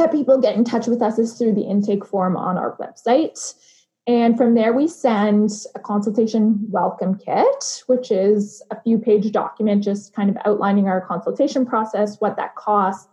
that 0.00 0.12
people 0.12 0.38
get 0.38 0.56
in 0.56 0.64
touch 0.64 0.86
with 0.86 1.02
us 1.02 1.18
is 1.18 1.34
through 1.34 1.54
the 1.54 1.62
intake 1.62 2.04
form 2.04 2.36
on 2.36 2.56
our 2.56 2.76
website. 2.78 3.54
And 4.06 4.36
from 4.36 4.54
there, 4.54 4.72
we 4.72 4.88
send 4.88 5.50
a 5.74 5.78
consultation 5.78 6.66
welcome 6.70 7.16
kit, 7.16 7.84
which 7.86 8.10
is 8.10 8.62
a 8.70 8.80
few 8.80 8.98
page 8.98 9.30
document 9.30 9.84
just 9.84 10.14
kind 10.14 10.30
of 10.30 10.36
outlining 10.44 10.88
our 10.88 11.00
consultation 11.00 11.66
process, 11.66 12.20
what 12.20 12.36
that 12.36 12.56
costs, 12.56 13.08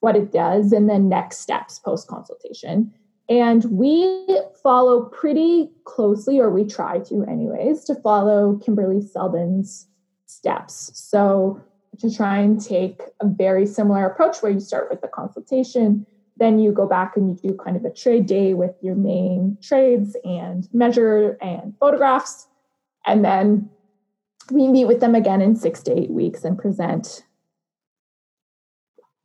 what 0.00 0.16
it 0.16 0.32
does, 0.32 0.72
and 0.72 0.88
then 0.88 1.08
next 1.08 1.38
steps 1.38 1.78
post 1.78 2.08
consultation. 2.08 2.92
And 3.28 3.64
we 3.66 4.40
follow 4.62 5.04
pretty 5.04 5.70
closely, 5.84 6.40
or 6.40 6.50
we 6.50 6.64
try 6.64 6.98
to, 7.00 7.24
anyways, 7.24 7.84
to 7.84 7.94
follow 7.94 8.56
Kimberley 8.56 9.00
Seldon's 9.00 9.86
steps. 10.26 10.90
So, 10.94 11.60
to 11.98 12.12
try 12.12 12.38
and 12.38 12.60
take 12.60 13.02
a 13.20 13.26
very 13.28 13.66
similar 13.66 14.06
approach 14.06 14.42
where 14.42 14.50
you 14.50 14.60
start 14.60 14.88
with 14.90 15.02
the 15.02 15.08
consultation, 15.08 16.06
then 16.42 16.58
you 16.58 16.72
go 16.72 16.86
back 16.86 17.16
and 17.16 17.28
you 17.28 17.50
do 17.50 17.56
kind 17.56 17.76
of 17.76 17.84
a 17.84 17.90
trade 17.90 18.26
day 18.26 18.54
with 18.54 18.74
your 18.82 18.94
main 18.94 19.56
trades 19.62 20.16
and 20.24 20.68
measure 20.72 21.38
and 21.40 21.74
photographs. 21.78 22.48
And 23.06 23.24
then 23.24 23.70
we 24.50 24.68
meet 24.68 24.86
with 24.86 25.00
them 25.00 25.14
again 25.14 25.40
in 25.40 25.54
six 25.56 25.82
to 25.84 25.98
eight 25.98 26.10
weeks 26.10 26.44
and 26.44 26.58
present. 26.58 27.24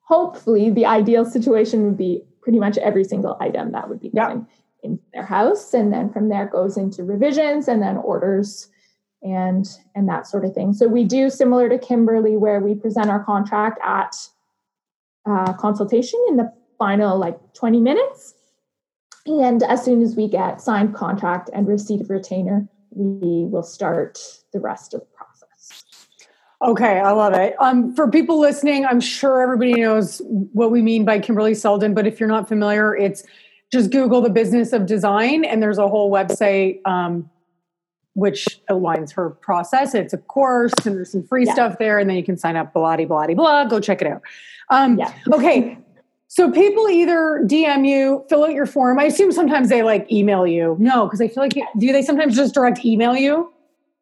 Hopefully, 0.07 0.69
the 0.69 0.85
ideal 0.85 1.25
situation 1.25 1.85
would 1.85 1.97
be 1.97 2.23
pretty 2.41 2.59
much 2.59 2.77
every 2.77 3.03
single 3.03 3.35
item 3.41 3.73
that 3.73 3.89
would 3.89 3.99
be 3.99 4.09
done 4.09 4.47
in 4.83 4.99
their 5.13 5.25
house. 5.25 5.73
And 5.73 5.91
then 5.91 6.09
from 6.11 6.29
there 6.29 6.47
goes 6.47 6.77
into 6.77 7.03
revisions 7.03 7.67
and 7.67 7.81
then 7.81 7.97
orders 7.97 8.69
and 9.21 9.67
and 9.95 10.07
that 10.07 10.27
sort 10.27 10.45
of 10.45 10.53
thing. 10.53 10.73
So 10.73 10.87
we 10.87 11.03
do 11.03 11.29
similar 11.29 11.67
to 11.69 11.77
Kimberley, 11.77 12.37
where 12.37 12.59
we 12.59 12.75
present 12.75 13.09
our 13.09 13.23
contract 13.23 13.79
at 13.83 14.15
uh, 15.27 15.53
consultation 15.53 16.23
in 16.29 16.37
the 16.37 16.53
final 16.77 17.17
like 17.17 17.37
20 17.53 17.79
minutes. 17.79 18.33
And 19.25 19.61
as 19.63 19.83
soon 19.83 20.01
as 20.01 20.15
we 20.15 20.27
get 20.27 20.61
signed 20.61 20.95
contract 20.95 21.49
and 21.53 21.67
receipt 21.67 22.01
of 22.01 22.09
retainer, 22.09 22.67
we 22.91 23.45
will 23.45 23.63
start 23.63 24.19
the 24.53 24.59
rest 24.59 24.93
of 24.93 25.01
the 25.01 25.07
process. 25.07 25.83
Okay, 26.61 26.99
I 26.99 27.11
love 27.11 27.33
it. 27.33 27.55
Um, 27.59 27.93
for 27.93 28.09
people 28.09 28.39
listening, 28.39 28.85
I'm 28.85 28.99
sure 28.99 29.41
everybody 29.41 29.73
knows 29.73 30.21
what 30.25 30.71
we 30.71 30.81
mean 30.81 31.05
by 31.05 31.19
Kimberley 31.19 31.53
Seldon, 31.53 31.93
but 31.93 32.07
if 32.07 32.19
you're 32.19 32.29
not 32.29 32.47
familiar, 32.47 32.95
it's 32.95 33.23
just 33.71 33.91
Google 33.91 34.21
the 34.21 34.29
business 34.29 34.73
of 34.73 34.85
design, 34.85 35.45
and 35.45 35.61
there's 35.61 35.77
a 35.77 35.87
whole 35.87 36.11
website 36.11 36.79
um, 36.85 37.29
which 38.13 38.59
outlines 38.71 39.11
her 39.11 39.29
process. 39.29 39.93
It's 39.93 40.13
a 40.13 40.17
course, 40.17 40.73
and 40.85 40.95
there's 40.95 41.11
some 41.11 41.27
free 41.27 41.45
yeah. 41.45 41.53
stuff 41.53 41.77
there, 41.77 41.99
and 41.99 42.09
then 42.09 42.17
you 42.17 42.23
can 42.23 42.37
sign 42.37 42.55
up. 42.55 42.73
Blah 42.73 42.97
blah 42.97 43.27
blah. 43.27 43.65
Go 43.65 43.79
check 43.79 44.01
it 44.01 44.07
out. 44.07 44.21
Um, 44.69 44.97
yeah. 44.97 45.13
okay, 45.31 45.77
so 46.27 46.51
people 46.51 46.89
either 46.89 47.41
DM 47.45 47.87
you, 47.87 48.25
fill 48.29 48.43
out 48.43 48.53
your 48.53 48.65
form. 48.65 48.99
I 48.99 49.05
assume 49.05 49.31
sometimes 49.31 49.69
they 49.69 49.81
like 49.81 50.11
email 50.11 50.45
you. 50.45 50.75
No, 50.79 51.05
because 51.05 51.21
I 51.21 51.29
feel 51.29 51.43
like 51.43 51.53
do 51.77 51.91
they 51.93 52.01
sometimes 52.01 52.35
just 52.35 52.53
direct 52.53 52.83
email 52.83 53.15
you? 53.15 53.53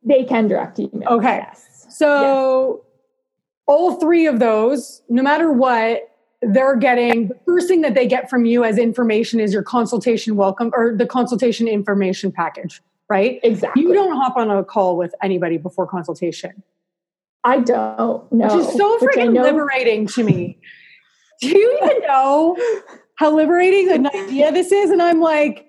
They 0.03 0.23
can 0.23 0.47
direct 0.47 0.79
email. 0.79 1.07
Okay. 1.07 1.37
Yes. 1.37 1.85
So 1.89 2.81
yes. 2.83 2.85
all 3.67 3.99
three 3.99 4.25
of 4.25 4.39
those, 4.39 5.03
no 5.07 5.21
matter 5.21 5.51
what, 5.51 6.09
they're 6.41 6.75
getting 6.75 7.29
the 7.29 7.39
first 7.45 7.67
thing 7.67 7.81
that 7.81 7.93
they 7.93 8.07
get 8.07 8.29
from 8.29 8.45
you 8.45 8.63
as 8.63 8.77
information 8.77 9.39
is 9.39 9.53
your 9.53 9.63
consultation 9.63 10.35
welcome 10.35 10.71
or 10.73 10.95
the 10.95 11.05
consultation 11.05 11.67
information 11.67 12.31
package, 12.31 12.81
right? 13.07 13.39
Exactly. 13.43 13.83
You 13.83 13.93
don't 13.93 14.15
hop 14.15 14.35
on 14.35 14.49
a 14.49 14.63
call 14.63 14.97
with 14.97 15.13
anybody 15.21 15.57
before 15.57 15.87
consultation. 15.87 16.63
I 17.43 17.59
don't 17.59 18.31
know. 18.31 18.57
Which 18.57 18.67
is 18.67 18.73
so 18.73 18.97
freaking 18.97 19.39
liberating 19.39 20.07
to 20.07 20.23
me 20.23 20.57
do 21.51 21.57
you 21.57 21.79
even 21.83 22.01
know 22.07 22.57
how 23.15 23.35
liberating 23.35 23.91
an 23.91 24.07
idea 24.07 24.51
this 24.51 24.71
is? 24.71 24.91
And 24.91 25.01
I'm 25.01 25.21
like, 25.21 25.67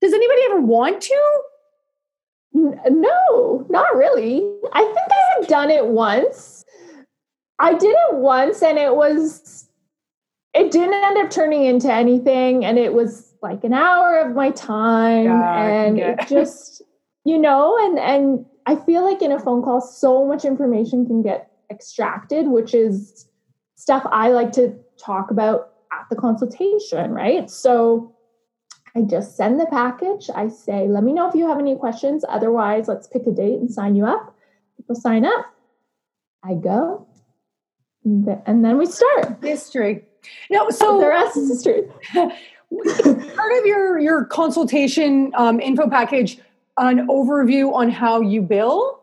does 0.00 0.12
anybody 0.12 0.40
ever 0.46 0.60
want 0.60 1.02
to? 1.02 1.40
No, 2.52 3.66
not 3.68 3.96
really. 3.96 4.48
I 4.72 4.82
think 4.82 4.98
I 4.98 5.40
had 5.40 5.48
done 5.48 5.70
it 5.70 5.86
once. 5.86 6.64
I 7.58 7.74
did 7.74 7.96
it 8.10 8.14
once 8.14 8.62
and 8.62 8.78
it 8.78 8.94
was 8.94 9.68
it 10.54 10.70
didn't 10.70 10.94
end 10.94 11.18
up 11.18 11.30
turning 11.30 11.64
into 11.64 11.92
anything 11.92 12.64
and 12.64 12.78
it 12.78 12.92
was 12.92 13.34
like 13.42 13.64
an 13.64 13.74
hour 13.74 14.18
of 14.18 14.34
my 14.34 14.50
time 14.50 15.24
yeah, 15.24 15.62
and 15.62 15.98
it 15.98 16.18
just 16.28 16.82
you 17.24 17.38
know 17.38 17.76
and 17.86 17.98
and 17.98 18.44
i 18.66 18.74
feel 18.74 19.04
like 19.04 19.22
in 19.22 19.32
a 19.32 19.38
phone 19.38 19.62
call 19.62 19.80
so 19.80 20.26
much 20.26 20.44
information 20.44 21.06
can 21.06 21.22
get 21.22 21.50
extracted 21.70 22.48
which 22.48 22.74
is 22.74 23.26
stuff 23.76 24.04
i 24.10 24.28
like 24.28 24.52
to 24.52 24.76
talk 24.98 25.30
about 25.30 25.70
at 25.92 26.06
the 26.10 26.16
consultation 26.16 27.12
right? 27.12 27.48
So 27.50 28.12
i 28.94 29.02
just 29.02 29.36
send 29.36 29.60
the 29.60 29.66
package. 29.66 30.30
I 30.34 30.48
say 30.48 30.88
let 30.88 31.04
me 31.04 31.12
know 31.12 31.28
if 31.28 31.34
you 31.34 31.46
have 31.48 31.58
any 31.58 31.76
questions. 31.76 32.24
Otherwise 32.28 32.88
let's 32.88 33.06
pick 33.06 33.26
a 33.26 33.30
date 33.30 33.60
and 33.60 33.70
sign 33.70 33.94
you 33.94 34.06
up. 34.06 34.34
People 34.76 34.94
sign 34.94 35.24
up. 35.24 35.46
I 36.42 36.54
go. 36.54 37.06
And 38.04 38.64
then 38.64 38.78
we 38.78 38.86
start. 38.86 39.42
History. 39.42 40.04
No, 40.50 40.70
so 40.70 40.98
the 41.00 41.08
rest 41.08 41.36
is 41.36 41.48
history. 41.48 41.82
part 42.14 43.52
of 43.58 43.66
your 43.66 43.98
your 43.98 44.24
consultation 44.24 45.32
um, 45.36 45.60
info 45.60 45.88
package, 45.88 46.38
an 46.78 47.06
overview 47.08 47.72
on 47.74 47.90
how 47.90 48.20
you 48.20 48.42
bill. 48.42 49.00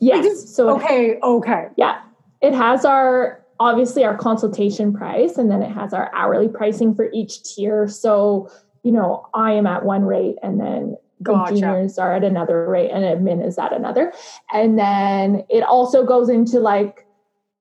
Yes. 0.00 0.54
So 0.54 0.76
okay, 0.76 1.18
okay, 1.22 1.68
yeah, 1.76 2.02
it 2.40 2.54
has 2.54 2.84
our 2.84 3.37
obviously 3.60 4.04
our 4.04 4.16
consultation 4.16 4.92
price, 4.92 5.36
and 5.36 5.50
then 5.50 5.62
it 5.62 5.70
has 5.70 5.92
our 5.92 6.10
hourly 6.14 6.48
pricing 6.48 6.94
for 6.94 7.10
each 7.12 7.42
tier. 7.42 7.88
So 7.88 8.50
you 8.82 8.92
know, 8.92 9.26
I 9.34 9.52
am 9.52 9.66
at 9.66 9.84
one 9.84 10.04
rate, 10.04 10.36
and 10.42 10.60
then 10.60 10.96
the 11.20 11.32
gotcha. 11.32 11.54
juniors 11.54 11.98
are 11.98 12.14
at 12.14 12.24
another 12.24 12.68
rate, 12.68 12.90
and 12.90 13.04
admin 13.04 13.44
is 13.46 13.58
at 13.58 13.72
another, 13.72 14.12
and 14.52 14.78
then 14.78 15.44
it 15.48 15.62
also 15.62 16.04
goes 16.04 16.28
into 16.28 16.60
like 16.60 17.04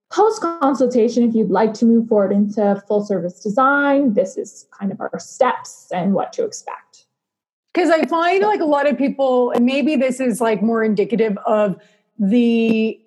post 0.09 0.41
consultation, 0.41 1.23
if 1.23 1.35
you'd 1.35 1.49
like 1.49 1.73
to 1.73 1.85
move 1.85 2.07
forward 2.07 2.31
into 2.31 2.81
full 2.87 3.05
service 3.05 3.41
design, 3.41 4.13
this 4.13 4.37
is 4.37 4.65
kind 4.77 4.91
of 4.91 5.01
our 5.01 5.19
steps 5.19 5.87
and 5.93 6.13
what 6.13 6.31
to 6.33 6.45
expect. 6.45 7.05
Because 7.73 7.89
I 7.89 8.05
find 8.05 8.41
like 8.41 8.61
a 8.61 8.65
lot 8.65 8.87
of 8.87 8.97
people, 8.97 9.51
and 9.51 9.65
maybe 9.65 9.95
this 9.95 10.19
is 10.19 10.41
like 10.41 10.61
more 10.61 10.83
indicative 10.83 11.37
of 11.45 11.75
the 12.17 12.99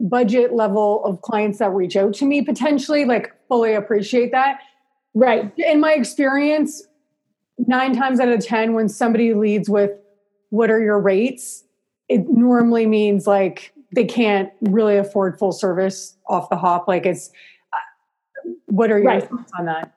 budget 0.00 0.52
level 0.52 1.04
of 1.04 1.22
clients 1.22 1.58
that 1.58 1.70
reach 1.70 1.96
out 1.96 2.14
to 2.14 2.24
me 2.24 2.42
potentially, 2.42 3.04
like 3.04 3.32
fully 3.48 3.74
appreciate 3.74 4.32
that. 4.32 4.60
Right. 5.14 5.52
In 5.58 5.80
my 5.80 5.92
experience, 5.92 6.86
nine 7.58 7.94
times 7.94 8.20
out 8.20 8.28
of 8.28 8.44
10, 8.44 8.74
when 8.74 8.88
somebody 8.88 9.34
leads 9.34 9.68
with, 9.68 9.92
What 10.50 10.70
are 10.70 10.80
your 10.80 11.00
rates? 11.00 11.64
it 12.08 12.28
normally 12.28 12.86
means 12.86 13.26
like 13.26 13.72
they 13.94 14.04
can't 14.04 14.50
really 14.62 14.96
afford 14.96 15.38
full 15.38 15.52
service 15.52 16.16
off 16.26 16.48
the 16.50 16.56
hop. 16.56 16.88
Like 16.88 17.06
it's, 17.06 17.30
uh, 17.72 18.50
what 18.66 18.90
are 18.90 18.98
your 18.98 19.12
right. 19.12 19.28
thoughts 19.28 19.52
on 19.58 19.66
that? 19.66 19.94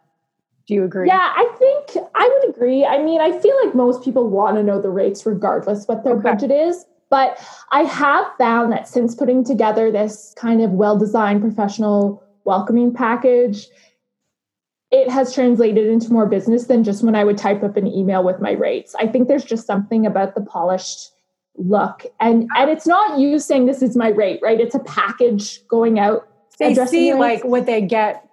Do 0.68 0.76
you 0.76 0.84
agree? 0.84 1.08
Yeah, 1.08 1.34
I 1.36 1.52
think 1.58 2.06
I 2.16 2.28
would 2.28 2.56
agree. 2.56 2.86
I 2.86 3.02
mean, 3.02 3.20
I 3.20 3.38
feel 3.40 3.56
like 3.66 3.74
most 3.74 4.04
people 4.04 4.30
want 4.30 4.58
to 4.58 4.64
know 4.64 4.82
the 4.82 4.90
rates 4.90 5.26
regardless 5.26 5.88
what 5.88 6.04
their 6.04 6.14
okay. 6.14 6.22
budget 6.22 6.52
is. 6.52 6.86
But 7.12 7.46
I 7.72 7.84
have 7.84 8.26
found 8.38 8.72
that 8.72 8.88
since 8.88 9.14
putting 9.14 9.44
together 9.44 9.92
this 9.92 10.34
kind 10.38 10.62
of 10.62 10.72
well 10.72 10.98
designed 10.98 11.42
professional 11.42 12.24
welcoming 12.46 12.94
package, 12.94 13.68
it 14.92 15.10
has 15.10 15.34
translated 15.34 15.88
into 15.88 16.12
more 16.12 16.26
business 16.26 16.68
than 16.68 16.86
just 16.86 17.04
when 17.04 17.14
I 17.14 17.26
would 17.26 17.38
type 17.38 17.64
up 17.64 17.76
an 17.76 17.86
email 17.86 18.24
with 18.24 18.40
my 18.40 18.52
rates. 18.52 18.96
I 18.98 19.08
think 19.08 19.28
there's 19.28 19.44
just 19.44 19.68
something 19.68 20.06
about 20.06 20.36
the 20.36 20.42
polished 20.42 21.12
look. 21.58 22.06
And 22.22 22.50
and 22.56 22.70
it's 22.70 22.88
not 22.88 23.20
you 23.20 23.40
saying 23.40 23.66
this 23.66 23.82
is 23.82 23.98
my 23.98 24.10
rate 24.10 24.40
right? 24.42 24.60
It's 24.60 24.74
a 24.74 24.80
package 24.80 25.68
going 25.68 26.00
out 26.00 26.28
they 26.60 26.76
see 26.86 27.14
like 27.14 27.44
what 27.44 27.66
they 27.66 27.82
get. 27.82 28.26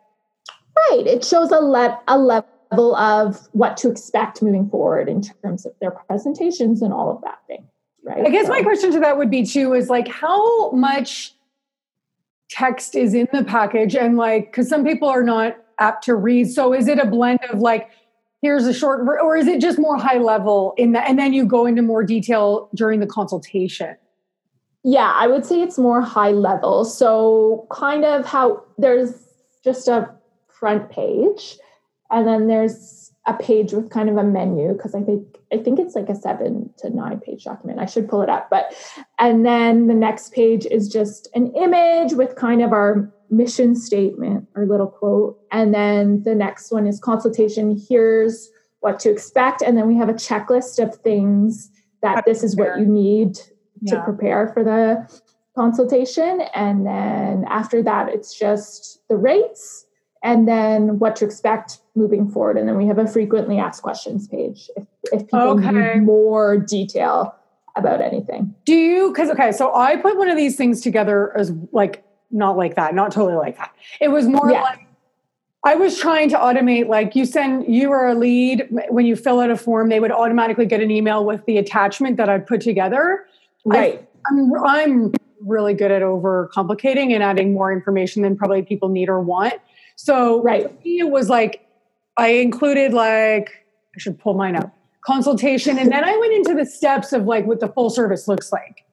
Right. 0.91 1.05
It 1.05 1.24
shows 1.24 1.51
a 1.51 1.59
le- 1.59 2.01
a 2.07 2.16
level 2.16 2.95
of 2.95 3.49
what 3.53 3.76
to 3.79 3.91
expect 3.91 4.41
moving 4.41 4.70
forward 4.70 5.09
in 5.09 5.22
terms 5.22 5.66
of 5.66 5.72
their 5.81 5.91
presentations 5.91 6.81
and 6.81 6.93
all 6.93 7.11
of 7.11 7.20
that 7.22 7.39
thing 7.49 7.66
right? 8.09 8.26
I 8.26 8.30
guess 8.30 8.46
so. 8.46 8.52
my 8.52 8.62
question 8.62 8.92
to 8.92 9.00
that 9.00 9.18
would 9.18 9.30
be 9.30 9.44
too 9.44 9.74
is 9.74 9.88
like 9.88 10.09
how 10.09 10.70
much 10.70 11.34
text 12.50 12.94
is 12.94 13.14
in 13.14 13.28
the 13.32 13.44
package 13.44 13.94
and 13.94 14.16
like 14.16 14.46
because 14.46 14.68
some 14.68 14.84
people 14.84 15.09
are 15.09 15.22
not 15.22 15.56
apt 15.78 16.04
to 16.04 16.14
read. 16.14 16.50
So 16.50 16.72
is 16.72 16.88
it 16.88 16.98
a 16.98 17.06
blend 17.06 17.40
of 17.50 17.61
like 17.61 17.90
here's 18.40 18.66
a 18.66 18.72
short 18.72 19.06
or 19.22 19.36
is 19.36 19.46
it 19.46 19.61
just 19.61 19.78
more 19.78 19.98
high 19.98 20.18
level 20.18 20.74
in 20.76 20.92
that 20.92 21.09
and 21.09 21.18
then 21.18 21.32
you 21.32 21.44
go 21.44 21.66
into 21.66 21.82
more 21.82 22.02
detail 22.02 22.70
during 22.74 23.00
the 23.00 23.06
consultation? 23.06 23.96
Yeah 24.84 25.12
i 25.16 25.26
would 25.26 25.44
say 25.44 25.61
it's 25.61 25.78
more 25.78 26.00
high 26.00 26.32
level. 26.32 26.84
So 26.84 27.66
kind 27.70 28.04
of 28.04 28.24
how 28.24 28.64
there's 28.78 29.12
just 29.62 29.88
a 29.88 30.09
front 30.48 30.90
page 30.90 31.59
and 32.11 32.26
then 32.26 32.48
there's 32.48 33.12
a 33.26 33.34
page 33.34 33.72
with 33.72 33.90
kind 33.90 34.09
of 34.09 34.16
a 34.16 34.24
menu 34.24 34.72
because 34.72 34.94
i 34.94 35.02
think 35.02 35.38
i 35.53 35.57
think 35.57 35.78
it's 35.78 35.94
like 35.94 36.09
a 36.09 36.14
seven 36.14 36.70
to 36.78 36.90
nine 36.90 37.20
page 37.20 37.44
document 37.44 37.78
i 37.78 37.86
should 37.86 38.09
pull 38.09 38.22
it 38.22 38.28
up 38.28 38.49
but 38.51 38.74
and 39.18 39.44
then 39.44 39.86
the 39.86 39.94
next 39.94 40.32
page 40.32 40.66
is 40.66 40.88
just 40.88 41.28
an 41.34 41.49
image 41.55 42.12
with 42.12 42.36
kind 42.36 42.62
of 42.62 42.72
our 42.72 43.12
mission 43.30 43.74
statement 43.74 44.49
or 44.55 44.66
little 44.66 44.86
quote. 44.86 45.38
And 45.51 45.74
then 45.74 46.22
the 46.22 46.34
next 46.34 46.70
one 46.70 46.86
is 46.86 47.01
consultation. 47.01 47.80
Here's 47.88 48.51
what 48.80 48.99
to 49.01 49.11
expect. 49.11 49.62
And 49.62 49.76
then 49.76 49.86
we 49.86 49.96
have 49.96 50.09
a 50.09 50.14
checklist 50.14 50.82
of 50.82 50.94
things 50.96 51.70
that 52.03 52.24
this 52.24 52.42
is 52.42 52.57
what 52.57 52.78
you 52.78 52.86
need 52.86 53.34
to 53.34 53.42
yeah. 53.82 54.03
prepare 54.03 54.49
for 54.55 54.62
the 54.62 55.20
consultation. 55.57 56.42
And 56.55 56.86
then 56.86 57.44
after 57.49 57.82
that, 57.82 58.09
it's 58.09 58.38
just 58.38 59.01
the 59.09 59.16
rates 59.16 59.86
and 60.22 60.48
then 60.48 60.98
what 60.98 61.16
to 61.16 61.24
expect 61.24 61.78
moving 61.94 62.28
forward. 62.28 62.56
And 62.56 62.68
then 62.68 62.76
we 62.76 62.86
have 62.86 62.98
a 62.98 63.06
frequently 63.06 63.58
asked 63.58 63.82
questions 63.82 64.26
page 64.28 64.68
if, 64.76 64.84
if 65.12 65.22
people 65.22 65.58
okay. 65.58 65.70
need 65.70 66.02
more 66.02 66.56
detail 66.58 67.34
about 67.76 68.00
anything. 68.00 68.54
Do 68.64 68.74
you, 68.74 69.12
because, 69.12 69.30
okay, 69.30 69.52
so 69.52 69.74
I 69.74 69.96
put 69.96 70.16
one 70.16 70.28
of 70.28 70.36
these 70.36 70.56
things 70.56 70.80
together 70.80 71.36
as 71.36 71.52
like 71.72 72.04
not 72.30 72.56
like 72.56 72.74
that, 72.74 72.94
not 72.94 73.12
totally 73.12 73.36
like 73.36 73.56
that. 73.58 73.72
It 74.00 74.08
was 74.08 74.26
more 74.26 74.50
yeah. 74.50 74.62
like 74.62 74.80
I 75.64 75.74
was 75.74 75.98
trying 75.98 76.28
to 76.30 76.36
automate, 76.36 76.88
like 76.88 77.16
you 77.16 77.24
send, 77.24 77.72
you 77.72 77.90
are 77.90 78.08
a 78.08 78.14
lead. 78.14 78.68
When 78.88 79.06
you 79.06 79.16
fill 79.16 79.40
out 79.40 79.50
a 79.50 79.56
form, 79.56 79.88
they 79.88 80.00
would 80.00 80.12
automatically 80.12 80.66
get 80.66 80.80
an 80.80 80.90
email 80.90 81.24
with 81.24 81.44
the 81.46 81.58
attachment 81.58 82.16
that 82.16 82.28
I 82.28 82.38
put 82.38 82.60
together. 82.60 83.26
Right. 83.64 84.00
I, 84.00 84.32
I'm, 84.32 84.64
I'm 84.64 85.14
really 85.40 85.74
good 85.74 85.90
at 85.90 86.02
over 86.02 86.48
complicating 86.52 87.12
and 87.12 87.22
adding 87.22 87.54
more 87.54 87.72
information 87.72 88.22
than 88.22 88.36
probably 88.36 88.62
people 88.62 88.88
need 88.88 89.08
or 89.08 89.20
want. 89.20 89.54
So 89.99 90.40
right. 90.42 90.72
it 90.84 91.11
was 91.11 91.28
like, 91.28 91.66
I 92.16 92.28
included 92.28 92.92
like, 92.92 93.51
I 93.96 93.99
should 93.99 94.16
pull 94.16 94.34
mine 94.34 94.55
up, 94.55 94.72
consultation. 95.05 95.76
And 95.76 95.90
then 95.90 96.05
I 96.05 96.16
went 96.16 96.32
into 96.34 96.55
the 96.55 96.64
steps 96.64 97.12
of 97.12 97.24
like 97.24 97.46
what 97.46 97.59
the 97.59 97.66
full 97.66 97.90
service 97.90 98.28
looks 98.28 98.53
like. 98.53 98.84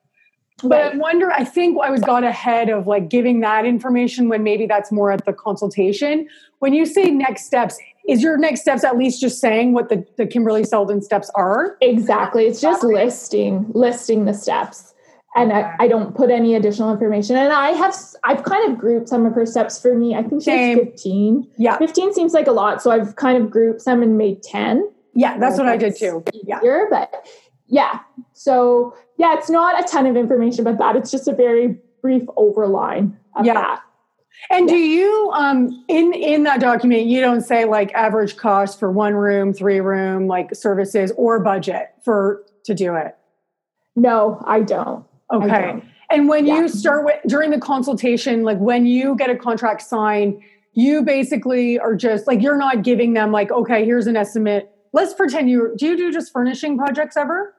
But 0.63 0.93
I 0.93 0.97
wonder, 0.97 1.31
I 1.31 1.43
think 1.43 1.77
I 1.79 1.91
was 1.91 2.01
got 2.01 2.23
ahead 2.23 2.69
of 2.69 2.87
like 2.87 3.07
giving 3.09 3.41
that 3.41 3.65
information 3.65 4.29
when 4.29 4.41
maybe 4.41 4.65
that's 4.65 4.91
more 4.91 5.11
at 5.11 5.25
the 5.25 5.33
consultation. 5.33 6.27
When 6.57 6.73
you 6.73 6.87
say 6.87 7.11
next 7.11 7.45
steps, 7.45 7.77
is 8.07 8.23
your 8.23 8.37
next 8.37 8.61
steps 8.61 8.83
at 8.83 8.97
least 8.97 9.21
just 9.21 9.39
saying 9.39 9.73
what 9.73 9.89
the, 9.89 10.03
the 10.17 10.25
Kimberley 10.25 10.63
Seldon 10.63 11.03
steps 11.03 11.29
are? 11.35 11.77
Exactly. 11.81 12.47
It's 12.47 12.61
just 12.61 12.83
listing, 12.83 13.69
listing 13.75 14.25
the 14.25 14.33
steps. 14.33 14.94
And 15.35 15.51
I, 15.51 15.75
I, 15.79 15.87
don't 15.89 16.15
put 16.15 16.31
any 16.31 16.55
additional 16.55 16.93
information. 16.93 17.35
And 17.35 17.51
I 17.51 17.71
have 17.71 17.93
I've 18.23 18.43
kind 18.43 18.71
of 18.71 18.79
grouped 18.79 19.09
some 19.09 19.25
of 19.25 19.33
her 19.33 19.45
steps 19.45 19.81
for 19.81 19.93
me. 19.93 20.15
I 20.15 20.23
think 20.23 20.43
she 20.43 20.51
has 20.51 20.77
15. 20.77 21.47
Yeah. 21.57 21.77
15 21.77 22.13
seems 22.13 22.33
like 22.33 22.47
a 22.47 22.53
lot. 22.53 22.81
So 22.81 22.89
I've 22.89 23.17
kind 23.17 23.43
of 23.43 23.51
grouped 23.51 23.81
some 23.81 24.01
and 24.01 24.17
made 24.17 24.41
10. 24.43 24.89
Yeah, 25.13 25.37
that's 25.37 25.57
what 25.57 25.67
I 25.67 25.75
did 25.75 25.97
too. 25.97 26.23
Yeah. 26.45 26.59
But 26.89 27.27
yeah. 27.67 27.99
So 28.33 28.95
yeah, 29.17 29.37
it's 29.37 29.49
not 29.49 29.79
a 29.79 29.87
ton 29.87 30.05
of 30.05 30.15
information 30.15 30.65
about 30.65 30.77
that. 30.79 30.95
It's 30.95 31.11
just 31.11 31.27
a 31.27 31.33
very 31.33 31.77
brief 32.01 32.23
overline 32.37 33.15
of 33.35 33.45
yeah. 33.45 33.53
that. 33.53 33.81
And 34.49 34.69
yeah. 34.69 34.75
do 34.75 34.79
you 34.79 35.31
um 35.33 35.83
in 35.87 36.13
in 36.13 36.43
that 36.43 36.59
document 36.59 37.05
you 37.05 37.21
don't 37.21 37.41
say 37.41 37.65
like 37.65 37.93
average 37.93 38.35
cost 38.37 38.79
for 38.79 38.91
one 38.91 39.15
room, 39.15 39.53
three 39.53 39.79
room 39.79 40.27
like 40.27 40.53
services 40.53 41.11
or 41.17 41.39
budget 41.39 41.93
for 42.03 42.43
to 42.65 42.73
do 42.73 42.95
it? 42.95 43.15
No, 43.95 44.43
I 44.45 44.59
don't. 44.61 45.05
Okay. 45.33 45.81
And 46.09 46.29
when 46.29 46.45
yeah. 46.45 46.59
you 46.59 46.67
start 46.67 47.05
with 47.05 47.19
during 47.25 47.51
the 47.51 47.59
consultation 47.59 48.43
like 48.43 48.59
when 48.59 48.85
you 48.85 49.15
get 49.15 49.29
a 49.29 49.35
contract 49.35 49.81
signed, 49.81 50.39
you 50.73 51.01
basically 51.01 51.79
are 51.79 51.95
just 51.95 52.27
like 52.27 52.41
you're 52.41 52.57
not 52.57 52.83
giving 52.83 53.13
them 53.13 53.31
like 53.31 53.51
okay, 53.51 53.85
here's 53.85 54.07
an 54.07 54.15
estimate. 54.15 54.71
Let's 54.93 55.13
pretend 55.13 55.49
you 55.49 55.73
do 55.77 55.87
you 55.87 55.97
do 55.97 56.11
just 56.11 56.31
furnishing 56.31 56.77
projects 56.77 57.17
ever? 57.17 57.55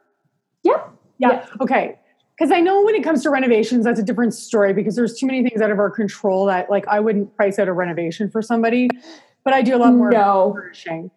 Yep. 0.63 0.91
Yeah. 1.19 1.33
yeah. 1.33 1.47
Okay. 1.61 1.99
Because 2.37 2.53
I 2.53 2.61
know 2.61 2.83
when 2.83 2.95
it 2.95 3.03
comes 3.03 3.23
to 3.23 3.31
renovations, 3.31 3.85
that's 3.85 3.99
a 3.99 4.03
different 4.03 4.35
story 4.35 4.75
because 4.75 4.95
there's 4.95 5.19
too 5.19 5.27
many 5.27 5.43
things 5.43 5.63
out 5.63 5.71
of 5.71 5.79
our 5.79 5.91
control 5.91 6.45
that 6.47 6.69
like 6.69 6.87
I 6.87 7.01
wouldn't 7.01 7.35
price 7.35 7.59
out 7.59 7.67
a 7.67 7.73
renovation 7.73 8.31
for 8.31 8.43
somebody, 8.43 8.91
but 9.43 9.55
I 9.55 9.63
do 9.63 9.75
a 9.75 9.79
lot 9.79 9.95
more 9.95 10.11
no. 10.11 10.53
furnishing. 10.55 11.11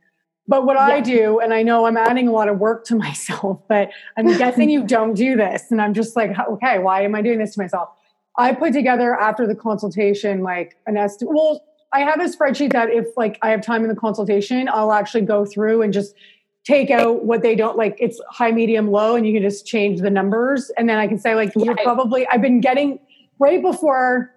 But 0.50 0.66
what 0.66 0.78
yeah. 0.78 0.96
I 0.96 1.00
do, 1.00 1.40
and 1.40 1.54
I 1.54 1.62
know 1.62 1.86
I'm 1.86 1.96
adding 1.96 2.28
a 2.28 2.32
lot 2.32 2.50
of 2.50 2.58
work 2.58 2.84
to 2.86 2.96
myself, 3.06 3.62
but 3.70 3.92
I'm 4.18 4.26
guessing 4.38 4.70
you 4.70 4.86
don't 4.86 5.14
do 5.14 5.38
this. 5.38 5.70
And 5.70 5.80
I'm 5.80 5.94
just 5.94 6.16
like, 6.16 6.32
okay, 6.38 6.80
why 6.80 7.04
am 7.04 7.14
I 7.14 7.22
doing 7.22 7.38
this 7.38 7.54
to 7.54 7.62
myself? 7.62 7.90
I 8.38 8.54
put 8.54 8.74
together 8.74 9.14
after 9.14 9.46
the 9.46 9.54
consultation 9.54 10.42
like 10.42 10.76
an 10.88 10.98
estimate. 10.98 11.36
Well, 11.36 11.64
I 11.94 12.00
have 12.02 12.20
a 12.20 12.26
spreadsheet 12.26 12.74
that 12.74 12.90
if 12.90 13.06
like 13.16 13.38
I 13.42 13.52
have 13.52 13.62
time 13.62 13.84
in 13.84 13.90
the 13.90 13.96
consultation, 13.96 14.68
I'll 14.70 14.92
actually 14.92 15.22
go 15.22 15.46
through 15.46 15.84
and 15.84 15.94
just 15.94 16.16
take 16.64 16.90
out 16.90 17.26
what 17.26 17.44
they 17.44 17.56
don't 17.56 17.78
like. 17.78 17.98
It's 18.00 18.20
high, 18.30 18.52
medium, 18.52 18.90
low, 18.90 19.16
and 19.16 19.28
you 19.28 19.34
can 19.34 19.44
just 19.44 19.68
change 19.68 20.02
the 20.02 20.10
numbers. 20.10 20.72
And 20.78 20.90
then 20.90 20.98
I 20.98 21.08
can 21.08 21.20
say 21.20 21.36
like, 21.36 21.52
you're 21.56 21.76
probably, 21.76 22.28
I've 22.28 22.42
been 22.42 22.60
getting 22.60 23.00
right 23.40 23.62
before 23.62 24.34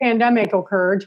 pandemic 0.00 0.52
occurred, 0.52 1.06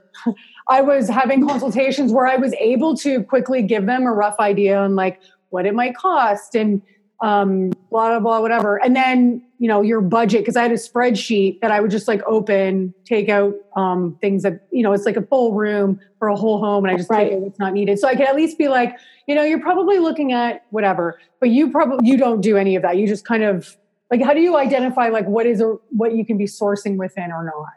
I 0.67 0.81
was 0.81 1.09
having 1.09 1.47
consultations 1.47 2.11
where 2.11 2.27
I 2.27 2.35
was 2.35 2.53
able 2.59 2.95
to 2.97 3.23
quickly 3.23 3.61
give 3.61 3.85
them 3.85 4.03
a 4.03 4.11
rough 4.11 4.39
idea 4.39 4.77
on 4.77 4.95
like 4.95 5.21
what 5.49 5.65
it 5.65 5.73
might 5.73 5.95
cost 5.95 6.55
and 6.55 6.81
um, 7.21 7.69
blah 7.89 8.09
blah 8.09 8.19
blah 8.19 8.41
whatever. 8.41 8.77
And 8.83 8.95
then 8.95 9.43
you 9.59 9.67
know 9.67 9.81
your 9.81 10.01
budget 10.01 10.41
because 10.41 10.55
i 10.55 10.61
had 10.61 10.71
a 10.71 10.75
spreadsheet 10.75 11.59
that 11.61 11.71
i 11.71 11.79
would 11.79 11.89
just 11.89 12.07
like 12.07 12.21
open 12.27 12.93
take 13.05 13.27
out 13.27 13.55
um, 13.75 14.15
things 14.21 14.43
that 14.43 14.67
you 14.71 14.83
know 14.83 14.93
it's 14.93 15.05
like 15.05 15.17
a 15.17 15.21
full 15.23 15.53
room 15.53 15.99
for 16.19 16.27
a 16.27 16.35
whole 16.35 16.59
home 16.59 16.85
and 16.85 16.93
i 16.93 16.97
just 16.97 17.09
right. 17.09 17.29
take 17.29 17.33
out 17.33 17.41
what's 17.41 17.59
not 17.59 17.73
needed. 17.73 17.97
So 17.99 18.07
i 18.07 18.15
can 18.15 18.27
at 18.27 18.35
least 18.35 18.57
be 18.57 18.67
like 18.67 18.95
you 19.27 19.35
know 19.35 19.43
you're 19.43 19.59
probably 19.59 19.99
looking 19.99 20.31
at 20.31 20.65
whatever 20.69 21.19
but 21.39 21.49
you 21.49 21.71
probably 21.71 22.07
you 22.07 22.17
don't 22.17 22.41
do 22.41 22.57
any 22.57 22.75
of 22.75 22.83
that. 22.83 22.97
You 22.97 23.07
just 23.07 23.25
kind 23.25 23.43
of 23.43 23.77
like 24.11 24.21
how 24.21 24.33
do 24.33 24.41
you 24.41 24.57
identify 24.57 25.09
like 25.09 25.27
what 25.27 25.45
is 25.45 25.61
a 25.61 25.75
what 25.89 26.15
you 26.15 26.25
can 26.25 26.37
be 26.37 26.45
sourcing 26.45 26.97
within 26.97 27.31
or 27.31 27.43
not 27.43 27.73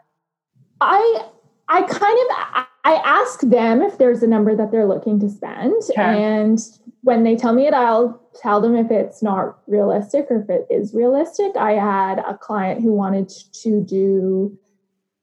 i 0.81 1.27
i 1.69 1.81
kind 1.83 2.19
of 2.29 2.65
I 2.83 2.95
ask 3.05 3.41
them 3.41 3.81
if 3.81 3.97
there's 3.97 4.23
a 4.23 4.27
number 4.27 4.55
that 4.55 4.71
they're 4.71 4.87
looking 4.87 5.19
to 5.19 5.29
spend. 5.29 5.83
Okay. 5.91 6.01
And 6.01 6.59
when 7.01 7.23
they 7.23 7.35
tell 7.35 7.53
me 7.53 7.67
it, 7.67 7.73
I'll 7.73 8.19
tell 8.41 8.59
them 8.59 8.75
if 8.75 8.89
it's 8.89 9.21
not 9.21 9.59
realistic 9.67 10.27
or 10.29 10.41
if 10.41 10.49
it 10.49 10.65
is 10.69 10.93
realistic. 10.93 11.55
I 11.55 11.73
had 11.73 12.19
a 12.19 12.37
client 12.37 12.81
who 12.81 12.91
wanted 12.91 13.31
to 13.61 13.83
do, 13.83 14.57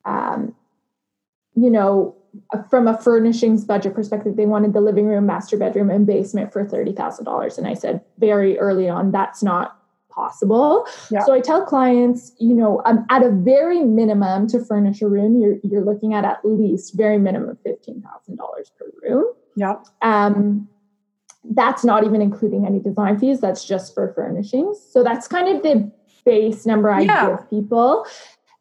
um, 0.04 0.54
you 1.56 1.70
know, 1.70 2.14
from 2.70 2.86
a 2.86 2.96
furnishings 2.96 3.64
budget 3.64 3.94
perspective, 3.94 4.36
they 4.36 4.46
wanted 4.46 4.72
the 4.72 4.80
living 4.80 5.06
room, 5.06 5.26
master 5.26 5.56
bedroom, 5.56 5.90
and 5.90 6.06
basement 6.06 6.52
for 6.52 6.64
$30,000. 6.64 7.58
And 7.58 7.66
I 7.66 7.74
said 7.74 8.02
very 8.18 8.58
early 8.58 8.88
on, 8.88 9.10
that's 9.10 9.42
not 9.42 9.77
possible. 10.18 10.72
Yeah. 11.10 11.22
So 11.24 11.30
I 11.38 11.40
tell 11.48 11.60
clients, 11.74 12.22
you 12.46 12.54
know, 12.60 12.72
um, 12.88 12.98
at 13.14 13.22
a 13.22 13.30
very 13.30 13.80
minimum 14.00 14.38
to 14.52 14.58
furnish 14.70 14.98
a 15.06 15.08
room, 15.16 15.32
you're 15.40 15.58
you're 15.68 15.86
looking 15.90 16.10
at 16.18 16.24
at 16.32 16.38
least 16.44 16.86
very 17.04 17.18
minimum 17.28 17.56
fifteen 17.68 17.98
thousand 18.06 18.34
dollars 18.42 18.68
per 18.76 18.86
room. 19.02 19.24
Yeah. 19.62 19.76
Um, 20.02 20.68
that's 21.60 21.82
not 21.90 22.00
even 22.08 22.20
including 22.28 22.66
any 22.70 22.80
design 22.88 23.14
fees. 23.20 23.38
That's 23.40 23.64
just 23.72 23.94
for 23.94 24.12
furnishings. 24.18 24.74
So 24.92 24.98
that's 25.08 25.26
kind 25.36 25.48
of 25.52 25.62
the 25.62 25.74
base 26.24 26.66
number 26.70 26.88
I 26.90 27.02
yeah. 27.02 27.26
give 27.26 27.50
people. 27.54 27.90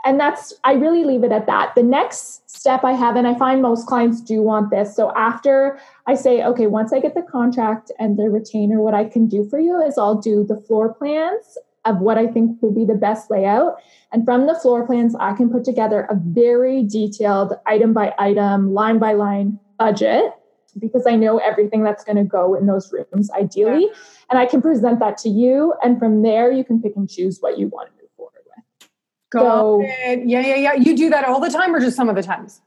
And 0.06 0.16
that's, 0.24 0.54
I 0.64 0.74
really 0.74 1.04
leave 1.04 1.24
it 1.28 1.34
at 1.40 1.48
that. 1.48 1.74
The 1.76 1.84
next 1.84 2.50
step 2.50 2.82
I 2.92 2.94
have, 2.94 3.18
and 3.20 3.28
I 3.28 3.36
find 3.46 3.62
most 3.62 3.88
clients 3.88 4.22
do 4.22 4.42
want 4.42 4.70
this. 4.70 4.96
So 4.96 5.12
after 5.16 5.80
I 6.08 6.16
say, 6.16 6.44
okay, 6.44 6.68
once 6.68 6.94
I 6.94 7.00
get 7.00 7.16
the 7.16 7.22
contract 7.22 7.92
and 8.00 8.18
the 8.18 8.30
retainer, 8.30 8.82
what 8.82 8.94
I 8.94 9.04
can 9.04 9.28
do 9.28 9.48
for 9.48 9.60
you 9.60 9.82
is 9.82 9.98
I'll 9.98 10.20
do 10.20 10.44
the 10.44 10.56
floor 10.56 10.94
plans 10.94 11.58
of 11.84 12.00
what 12.00 12.18
I 12.18 12.28
think 12.28 12.62
will 12.62 12.74
be 12.74 12.86
the 12.86 12.96
best 12.96 13.30
layout. 13.30 13.76
And 14.12 14.26
from 14.26 14.48
the 14.48 14.56
floor 14.56 14.86
plans, 14.86 15.16
I 15.20 15.34
can 15.34 15.50
put 15.50 15.66
together 15.66 16.08
a 16.10 16.16
very 16.16 16.84
detailed 16.84 17.54
item 17.66 17.94
by 17.94 18.14
item, 18.18 18.74
line 18.74 19.00
by 19.00 19.14
line 19.14 19.60
budget 19.78 20.34
because 20.80 21.08
I 21.08 21.16
know 21.16 21.40
everything 21.40 21.84
that's 21.84 22.04
going 22.04 22.18
to 22.18 22.24
go 22.24 22.54
in 22.54 22.68
those 22.68 22.94
rooms 22.94 23.30
ideally. 23.32 23.86
Yeah. 23.86 23.98
And 24.30 24.40
I 24.40 24.46
can 24.46 24.62
present 24.62 25.00
that 25.00 25.18
to 25.20 25.30
you. 25.30 25.74
And 25.84 25.98
from 26.00 26.22
there, 26.22 26.52
you 26.52 26.64
can 26.64 26.82
pick 26.82 26.96
and 26.96 27.10
choose 27.10 27.40
what 27.40 27.58
you 27.58 27.68
want 27.68 27.90
to 27.90 28.02
move 28.02 28.12
forward 28.16 28.42
with. 28.46 28.90
Got 29.32 29.42
so, 29.42 29.82
it. 29.84 30.28
Yeah, 30.28 30.42
yeah, 30.42 30.56
yeah. 30.56 30.74
You 30.74 30.96
do 30.96 31.10
that 31.10 31.26
all 31.26 31.40
the 31.40 31.50
time 31.50 31.74
or 31.74 31.80
just 31.80 31.96
some 31.96 32.10
of 32.10 32.16
the 32.16 32.24
times? 32.24 32.62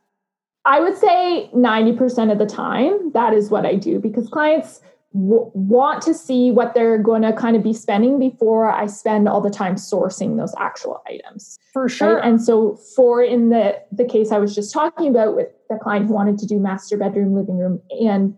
I 0.64 0.80
would 0.80 0.96
say 0.96 1.50
90% 1.54 2.30
of 2.30 2.38
the 2.38 2.46
time, 2.46 3.12
that 3.12 3.32
is 3.32 3.50
what 3.50 3.64
I 3.64 3.76
do 3.76 3.98
because 3.98 4.28
clients 4.28 4.80
w- 5.14 5.50
want 5.54 6.02
to 6.02 6.14
see 6.14 6.50
what 6.50 6.74
they're 6.74 6.98
going 6.98 7.22
to 7.22 7.32
kind 7.32 7.56
of 7.56 7.62
be 7.62 7.72
spending 7.72 8.18
before 8.18 8.70
I 8.70 8.86
spend 8.86 9.28
all 9.28 9.40
the 9.40 9.50
time 9.50 9.76
sourcing 9.76 10.36
those 10.36 10.54
actual 10.58 11.02
items. 11.08 11.58
For 11.72 11.88
sure. 11.88 12.16
Right? 12.16 12.24
And 12.24 12.42
so 12.42 12.76
for 12.94 13.22
in 13.22 13.48
the 13.48 13.80
the 13.90 14.04
case 14.04 14.32
I 14.32 14.38
was 14.38 14.54
just 14.54 14.72
talking 14.72 15.08
about 15.08 15.34
with 15.34 15.48
the 15.68 15.76
client 15.76 16.06
who 16.06 16.14
wanted 16.14 16.38
to 16.38 16.46
do 16.46 16.58
master 16.58 16.96
bedroom, 16.96 17.34
living 17.34 17.58
room 17.58 17.80
and 17.90 18.36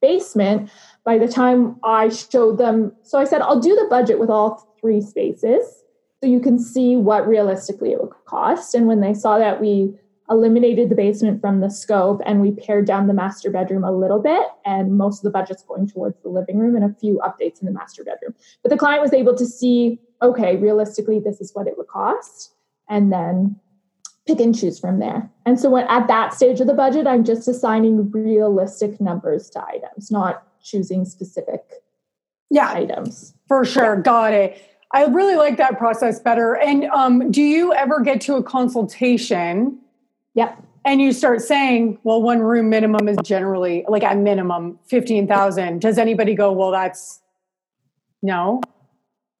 basement, 0.00 0.70
by 1.04 1.18
the 1.18 1.28
time 1.28 1.76
I 1.84 2.08
showed 2.08 2.56
them, 2.56 2.92
so 3.02 3.18
I 3.18 3.24
said 3.24 3.42
I'll 3.42 3.60
do 3.60 3.74
the 3.74 3.86
budget 3.90 4.18
with 4.18 4.30
all 4.30 4.74
three 4.80 5.00
spaces 5.00 5.84
so 6.20 6.28
you 6.28 6.40
can 6.40 6.58
see 6.58 6.96
what 6.96 7.28
realistically 7.28 7.92
it 7.92 8.00
would 8.00 8.12
cost. 8.26 8.74
And 8.74 8.86
when 8.86 9.00
they 9.00 9.14
saw 9.14 9.38
that, 9.38 9.60
we 9.60 9.94
eliminated 10.30 10.90
the 10.90 10.94
basement 10.94 11.40
from 11.40 11.60
the 11.60 11.70
scope 11.70 12.20
and 12.26 12.40
we 12.40 12.52
pared 12.52 12.86
down 12.86 13.06
the 13.06 13.14
master 13.14 13.50
bedroom 13.50 13.84
a 13.84 13.92
little 13.92 14.20
bit. 14.20 14.46
And 14.64 14.96
most 14.96 15.20
of 15.20 15.24
the 15.24 15.30
budget's 15.30 15.62
going 15.62 15.88
towards 15.88 16.20
the 16.22 16.28
living 16.28 16.58
room 16.58 16.76
and 16.76 16.84
a 16.84 16.94
few 17.00 17.20
updates 17.24 17.60
in 17.60 17.66
the 17.66 17.72
master 17.72 18.04
bedroom. 18.04 18.34
But 18.62 18.70
the 18.70 18.76
client 18.76 19.02
was 19.02 19.12
able 19.12 19.36
to 19.36 19.46
see, 19.46 20.00
okay, 20.22 20.56
realistically, 20.56 21.18
this 21.18 21.40
is 21.40 21.52
what 21.54 21.66
it 21.66 21.76
would 21.78 21.88
cost. 21.88 22.52
And 22.88 23.12
then 23.12 23.58
pick 24.26 24.40
and 24.40 24.56
choose 24.56 24.78
from 24.78 24.98
there. 24.98 25.30
And 25.46 25.58
so 25.58 25.70
when, 25.70 25.86
at 25.88 26.06
that 26.08 26.34
stage 26.34 26.60
of 26.60 26.66
the 26.66 26.74
budget, 26.74 27.06
I'm 27.06 27.24
just 27.24 27.48
assigning 27.48 28.10
realistic 28.10 29.00
numbers 29.00 29.48
to 29.50 29.64
items, 29.64 30.10
not 30.10 30.42
choosing 30.62 31.04
specific 31.04 31.62
yeah, 32.50 32.70
items. 32.70 33.34
For 33.46 33.64
sure. 33.64 33.96
Yeah. 33.96 34.02
Got 34.02 34.32
it. 34.34 34.62
I 34.92 35.04
really 35.04 35.36
like 35.36 35.58
that 35.58 35.78
process 35.78 36.18
better. 36.18 36.56
And 36.56 36.84
um, 36.86 37.30
do 37.30 37.42
you 37.42 37.74
ever 37.74 38.00
get 38.00 38.20
to 38.22 38.36
a 38.36 38.42
consultation? 38.42 39.78
Yep. 40.34 40.62
And 40.84 41.00
you 41.00 41.12
start 41.12 41.42
saying, 41.42 41.98
well, 42.02 42.22
one 42.22 42.40
room 42.40 42.70
minimum 42.70 43.08
is 43.08 43.18
generally 43.22 43.84
like 43.88 44.02
at 44.02 44.16
minimum 44.16 44.78
15,000. 44.86 45.80
Does 45.80 45.98
anybody 45.98 46.34
go, 46.34 46.52
well, 46.52 46.70
that's 46.70 47.20
no? 48.22 48.60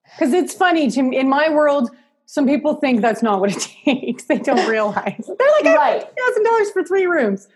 Because 0.04 0.32
it's 0.32 0.54
funny 0.54 0.90
to 0.90 1.02
me, 1.02 1.18
in 1.18 1.28
my 1.28 1.48
world, 1.50 1.90
some 2.26 2.46
people 2.46 2.74
think 2.74 3.00
that's 3.00 3.22
not 3.22 3.40
what 3.40 3.56
it 3.56 3.60
takes. 3.84 4.24
They 4.24 4.38
don't 4.38 4.68
realize. 4.68 5.30
They're 5.38 5.48
like, 5.62 5.76
right. 5.76 6.16
$1,000 6.36 6.72
for 6.72 6.84
three 6.84 7.06
rooms. 7.06 7.48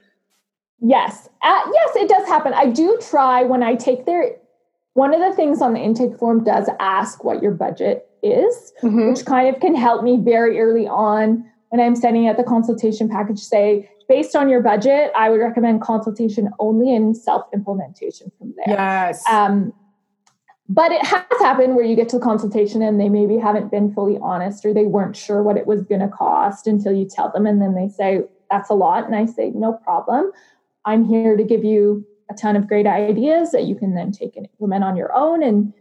Yes. 0.80 1.28
Uh, 1.42 1.60
yes, 1.72 1.96
it 1.96 2.08
does 2.08 2.26
happen. 2.26 2.52
I 2.54 2.66
do 2.66 2.98
try 3.00 3.42
when 3.42 3.62
I 3.62 3.74
take 3.74 4.06
their 4.06 4.36
one 4.94 5.14
of 5.14 5.20
the 5.20 5.34
things 5.34 5.62
on 5.62 5.72
the 5.72 5.80
intake 5.80 6.18
form 6.18 6.44
does 6.44 6.68
ask 6.78 7.24
what 7.24 7.42
your 7.42 7.52
budget 7.52 8.08
is, 8.22 8.72
mm-hmm. 8.82 9.10
which 9.10 9.24
kind 9.24 9.54
of 9.54 9.60
can 9.60 9.74
help 9.74 10.02
me 10.02 10.18
very 10.18 10.60
early 10.60 10.86
on 10.86 11.48
when 11.72 11.80
I'm 11.80 11.96
sending 11.96 12.28
out 12.28 12.36
the 12.36 12.44
consultation 12.44 13.08
package. 13.08 13.38
Say, 13.38 13.90
based 14.08 14.36
on 14.36 14.50
your 14.50 14.60
budget, 14.60 15.10
I 15.16 15.30
would 15.30 15.40
recommend 15.40 15.80
consultation 15.80 16.50
only 16.58 16.94
and 16.94 17.16
self 17.16 17.46
implementation 17.54 18.30
from 18.36 18.52
there. 18.56 18.76
Yes. 18.76 19.22
Um, 19.28 19.72
but 20.68 20.92
it 20.92 21.04
has 21.04 21.24
happened 21.38 21.74
where 21.74 21.84
you 21.84 21.96
get 21.96 22.10
to 22.10 22.18
the 22.18 22.22
consultation 22.22 22.82
and 22.82 23.00
they 23.00 23.08
maybe 23.08 23.38
haven't 23.38 23.70
been 23.70 23.92
fully 23.92 24.18
honest 24.22 24.64
or 24.64 24.74
they 24.74 24.84
weren't 24.84 25.16
sure 25.16 25.42
what 25.42 25.56
it 25.56 25.66
was 25.66 25.82
going 25.82 26.00
to 26.00 26.08
cost 26.08 26.66
until 26.66 26.92
you 26.92 27.08
tell 27.08 27.30
them. 27.30 27.46
And 27.46 27.60
then 27.60 27.74
they 27.74 27.88
say, 27.88 28.22
that's 28.50 28.68
a 28.70 28.74
lot. 28.74 29.04
And 29.04 29.16
I 29.16 29.24
say, 29.24 29.50
no 29.54 29.72
problem. 29.72 30.30
I'm 30.84 31.04
here 31.04 31.36
to 31.36 31.44
give 31.44 31.64
you 31.64 32.06
a 32.30 32.34
ton 32.34 32.54
of 32.54 32.68
great 32.68 32.86
ideas 32.86 33.50
that 33.52 33.64
you 33.64 33.74
can 33.74 33.94
then 33.94 34.12
take 34.12 34.36
and 34.36 34.46
implement 34.46 34.84
on 34.84 34.96
your 34.96 35.14
own 35.14 35.42
and 35.42 35.72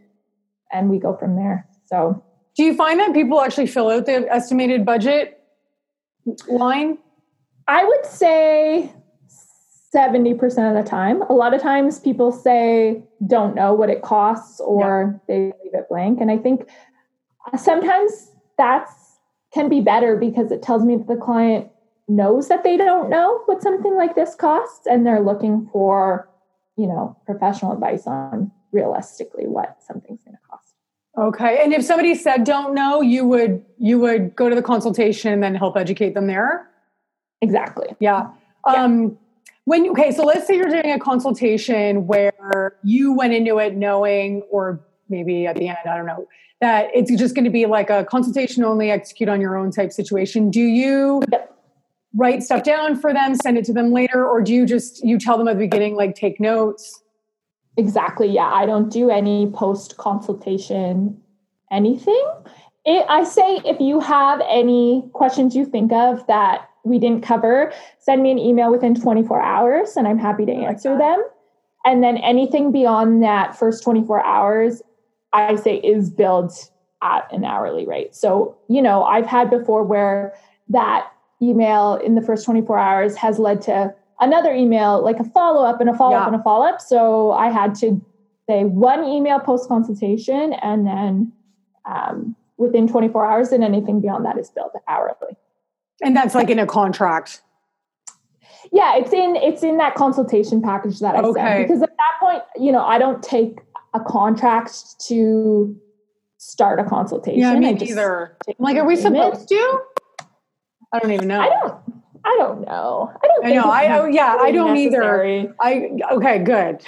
and 0.70 0.88
we 0.88 0.98
go 0.98 1.16
from 1.16 1.36
there 1.36 1.66
so 1.86 2.22
do 2.56 2.64
you 2.64 2.74
find 2.74 3.00
that 3.00 3.14
people 3.14 3.40
actually 3.40 3.66
fill 3.66 3.90
out 3.90 4.06
the 4.06 4.26
estimated 4.30 4.84
budget 4.84 5.41
line 6.48 6.98
i 7.68 7.84
would 7.84 8.06
say 8.06 8.92
70% 9.94 10.42
of 10.42 10.82
the 10.82 10.88
time 10.88 11.20
a 11.22 11.34
lot 11.34 11.52
of 11.52 11.60
times 11.60 12.00
people 12.00 12.32
say 12.32 13.02
don't 13.26 13.54
know 13.54 13.74
what 13.74 13.90
it 13.90 14.00
costs 14.00 14.58
or 14.60 15.20
yeah. 15.28 15.34
they 15.34 15.40
leave 15.62 15.74
it 15.74 15.88
blank 15.88 16.20
and 16.20 16.30
i 16.30 16.38
think 16.38 16.68
uh, 17.52 17.56
sometimes 17.56 18.30
that's 18.56 19.18
can 19.52 19.68
be 19.68 19.80
better 19.80 20.16
because 20.16 20.50
it 20.50 20.62
tells 20.62 20.82
me 20.82 20.96
that 20.96 21.08
the 21.08 21.16
client 21.16 21.68
knows 22.08 22.48
that 22.48 22.64
they 22.64 22.76
don't 22.76 23.10
know 23.10 23.42
what 23.44 23.62
something 23.62 23.94
like 23.96 24.14
this 24.14 24.34
costs 24.34 24.86
and 24.86 25.06
they're 25.06 25.20
looking 25.20 25.68
for 25.72 26.28
you 26.76 26.86
know, 26.86 27.16
professional 27.26 27.72
advice 27.72 28.06
on 28.06 28.50
realistically 28.72 29.46
what 29.46 29.82
something's 29.86 30.22
going 30.22 30.34
to 30.34 30.38
cost. 30.38 30.41
Okay. 31.18 31.62
And 31.62 31.74
if 31.74 31.84
somebody 31.84 32.14
said 32.14 32.44
don't 32.44 32.74
know, 32.74 33.00
you 33.00 33.26
would 33.26 33.64
you 33.78 33.98
would 33.98 34.34
go 34.34 34.48
to 34.48 34.54
the 34.54 34.62
consultation 34.62 35.32
and 35.32 35.42
then 35.42 35.54
help 35.54 35.76
educate 35.76 36.14
them 36.14 36.26
there? 36.26 36.68
Exactly. 37.40 37.88
Yeah. 38.00 38.30
yeah. 38.66 38.84
Um 38.84 39.18
when 39.64 39.88
okay, 39.90 40.10
so 40.10 40.24
let's 40.24 40.46
say 40.46 40.56
you're 40.56 40.70
doing 40.70 40.90
a 40.90 40.98
consultation 40.98 42.06
where 42.06 42.76
you 42.82 43.12
went 43.12 43.34
into 43.34 43.58
it 43.58 43.76
knowing 43.76 44.42
or 44.50 44.80
maybe 45.08 45.46
at 45.46 45.56
the 45.56 45.68
end, 45.68 45.78
I 45.84 45.96
don't 45.96 46.06
know, 46.06 46.26
that 46.60 46.88
it's 46.94 47.10
just 47.12 47.34
going 47.34 47.44
to 47.44 47.50
be 47.50 47.66
like 47.66 47.90
a 47.90 48.04
consultation 48.04 48.64
only 48.64 48.90
execute 48.90 49.28
on 49.28 49.40
your 49.40 49.56
own 49.56 49.70
type 49.70 49.92
situation. 49.92 50.50
Do 50.50 50.60
you 50.60 51.22
yep 51.30 51.52
write 52.14 52.42
stuff 52.42 52.62
down 52.62 52.96
for 52.96 53.12
them, 53.12 53.34
send 53.34 53.56
it 53.58 53.64
to 53.66 53.72
them 53.72 53.92
later, 53.92 54.26
or 54.26 54.42
do 54.42 54.52
you 54.52 54.66
just 54.66 55.04
you 55.04 55.18
tell 55.18 55.38
them 55.38 55.48
at 55.48 55.54
the 55.54 55.60
beginning 55.60 55.94
like 55.94 56.14
take 56.14 56.40
notes? 56.40 57.01
Exactly. 57.76 58.28
Yeah, 58.28 58.50
I 58.52 58.66
don't 58.66 58.90
do 58.90 59.10
any 59.10 59.50
post 59.50 59.96
consultation 59.96 61.20
anything. 61.70 62.24
It, 62.84 63.06
I 63.08 63.24
say 63.24 63.60
if 63.64 63.80
you 63.80 64.00
have 64.00 64.42
any 64.48 65.08
questions 65.14 65.56
you 65.56 65.64
think 65.64 65.92
of 65.92 66.26
that 66.26 66.68
we 66.84 66.98
didn't 66.98 67.22
cover, 67.22 67.72
send 67.98 68.22
me 68.22 68.30
an 68.30 68.38
email 68.38 68.70
within 68.70 68.94
24 68.94 69.40
hours 69.40 69.96
and 69.96 70.06
I'm 70.06 70.18
happy 70.18 70.44
to 70.46 70.52
answer 70.52 70.98
them. 70.98 71.22
And 71.84 72.02
then 72.02 72.16
anything 72.18 72.72
beyond 72.72 73.22
that 73.22 73.56
first 73.56 73.82
24 73.82 74.24
hours, 74.24 74.82
I 75.32 75.56
say 75.56 75.76
is 75.76 76.10
billed 76.10 76.52
at 77.02 77.32
an 77.32 77.44
hourly 77.44 77.86
rate. 77.86 78.14
So, 78.14 78.56
you 78.68 78.82
know, 78.82 79.04
I've 79.04 79.26
had 79.26 79.50
before 79.50 79.82
where 79.82 80.34
that 80.68 81.10
email 81.40 81.96
in 81.96 82.14
the 82.14 82.22
first 82.22 82.44
24 82.44 82.78
hours 82.78 83.16
has 83.16 83.38
led 83.38 83.60
to 83.62 83.94
another 84.22 84.54
email, 84.54 85.02
like 85.02 85.18
a 85.18 85.24
follow 85.24 85.64
up 85.64 85.80
and 85.80 85.90
a 85.90 85.94
follow 85.94 86.16
up 86.16 86.22
yeah. 86.22 86.32
and 86.32 86.36
a 86.36 86.42
follow 86.42 86.66
up. 86.66 86.80
So 86.80 87.32
I 87.32 87.50
had 87.50 87.74
to 87.76 88.00
say 88.48 88.64
one 88.64 89.04
email 89.04 89.38
post 89.40 89.68
consultation 89.68 90.54
and 90.54 90.86
then 90.86 91.32
um, 91.84 92.36
within 92.56 92.86
24 92.86 93.26
hours, 93.26 93.52
and 93.52 93.64
anything 93.64 94.00
beyond 94.00 94.24
that 94.24 94.38
is 94.38 94.50
billed 94.50 94.70
hourly. 94.88 95.36
And 96.02 96.16
that's 96.16 96.34
like 96.34 96.48
in 96.48 96.58
a 96.58 96.66
contract. 96.66 97.42
Yeah, 98.72 98.96
it's 98.96 99.12
in 99.12 99.36
it's 99.36 99.62
in 99.62 99.76
that 99.78 99.96
consultation 99.96 100.62
package 100.62 101.00
that 101.00 101.16
I 101.16 101.20
okay. 101.20 101.40
sent 101.40 101.68
because 101.68 101.82
at 101.82 101.90
that 101.90 102.20
point, 102.20 102.42
you 102.56 102.72
know, 102.72 102.84
I 102.84 102.98
don't 102.98 103.22
take 103.22 103.58
a 103.92 104.00
contract 104.00 105.00
to 105.08 105.76
start 106.38 106.78
a 106.80 106.84
consultation. 106.84 107.40
Yeah, 107.40 107.58
me 107.58 107.76
either. 107.80 108.36
Like, 108.58 108.76
are 108.76 108.86
we 108.86 108.96
supposed 108.96 109.48
to? 109.48 109.80
I 110.92 110.98
don't 110.98 111.12
even 111.12 111.28
know. 111.28 111.40
I 111.40 111.48
don't. 111.48 111.74
I 112.24 112.36
don't 112.38 112.66
know. 112.66 113.12
I 113.22 113.26
don't. 113.26 113.46
I 113.46 113.54
know. 113.54 113.70
I 113.70 113.98
oh, 113.98 114.06
yeah. 114.06 114.36
I 114.38 114.52
don't 114.52 114.74
necessary. 114.74 115.40
either. 115.40 115.54
I 115.60 115.90
okay. 116.12 116.38
Good. 116.38 116.82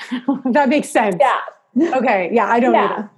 that 0.52 0.68
makes 0.68 0.88
sense. 0.88 1.16
Yeah. 1.18 1.40
Okay. 1.96 2.30
Yeah. 2.32 2.46
I 2.46 2.60
don't 2.60 2.74
yeah. 2.74 2.84
either. 2.84 3.10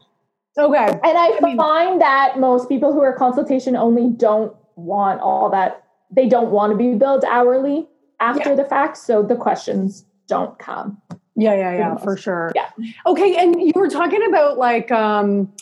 Okay. 0.59 0.87
And 0.87 1.19
I, 1.19 1.37
I 1.37 1.41
mean, 1.43 1.57
find 1.57 2.01
that 2.01 2.39
most 2.39 2.69
people 2.69 2.93
who 2.93 3.01
are 3.01 3.13
consultation 3.13 3.77
only 3.77 4.09
don't 4.09 4.57
want 4.77 5.21
all 5.21 5.51
that. 5.51 5.85
They 6.11 6.29
don't 6.29 6.51
want 6.51 6.73
to 6.73 6.79
be 6.79 6.95
billed 6.95 7.25
hourly 7.25 7.89
after 8.21 8.51
yeah. 8.51 8.55
the 8.55 8.65
fact, 8.65 8.97
so 8.97 9.23
the 9.23 9.37
questions 9.37 10.05
don't 10.27 10.59
come. 10.59 11.01
Yeah, 11.35 11.55
yeah, 11.55 11.77
yeah, 11.77 11.97
for 11.97 12.17
sure. 12.17 12.53
Yeah. 12.55 12.71
Okay, 13.05 13.37
and 13.37 13.61
you 13.61 13.73
were 13.75 13.89
talking 13.91 14.27
about 14.27 14.57
like 14.57 14.91
um 14.91 15.53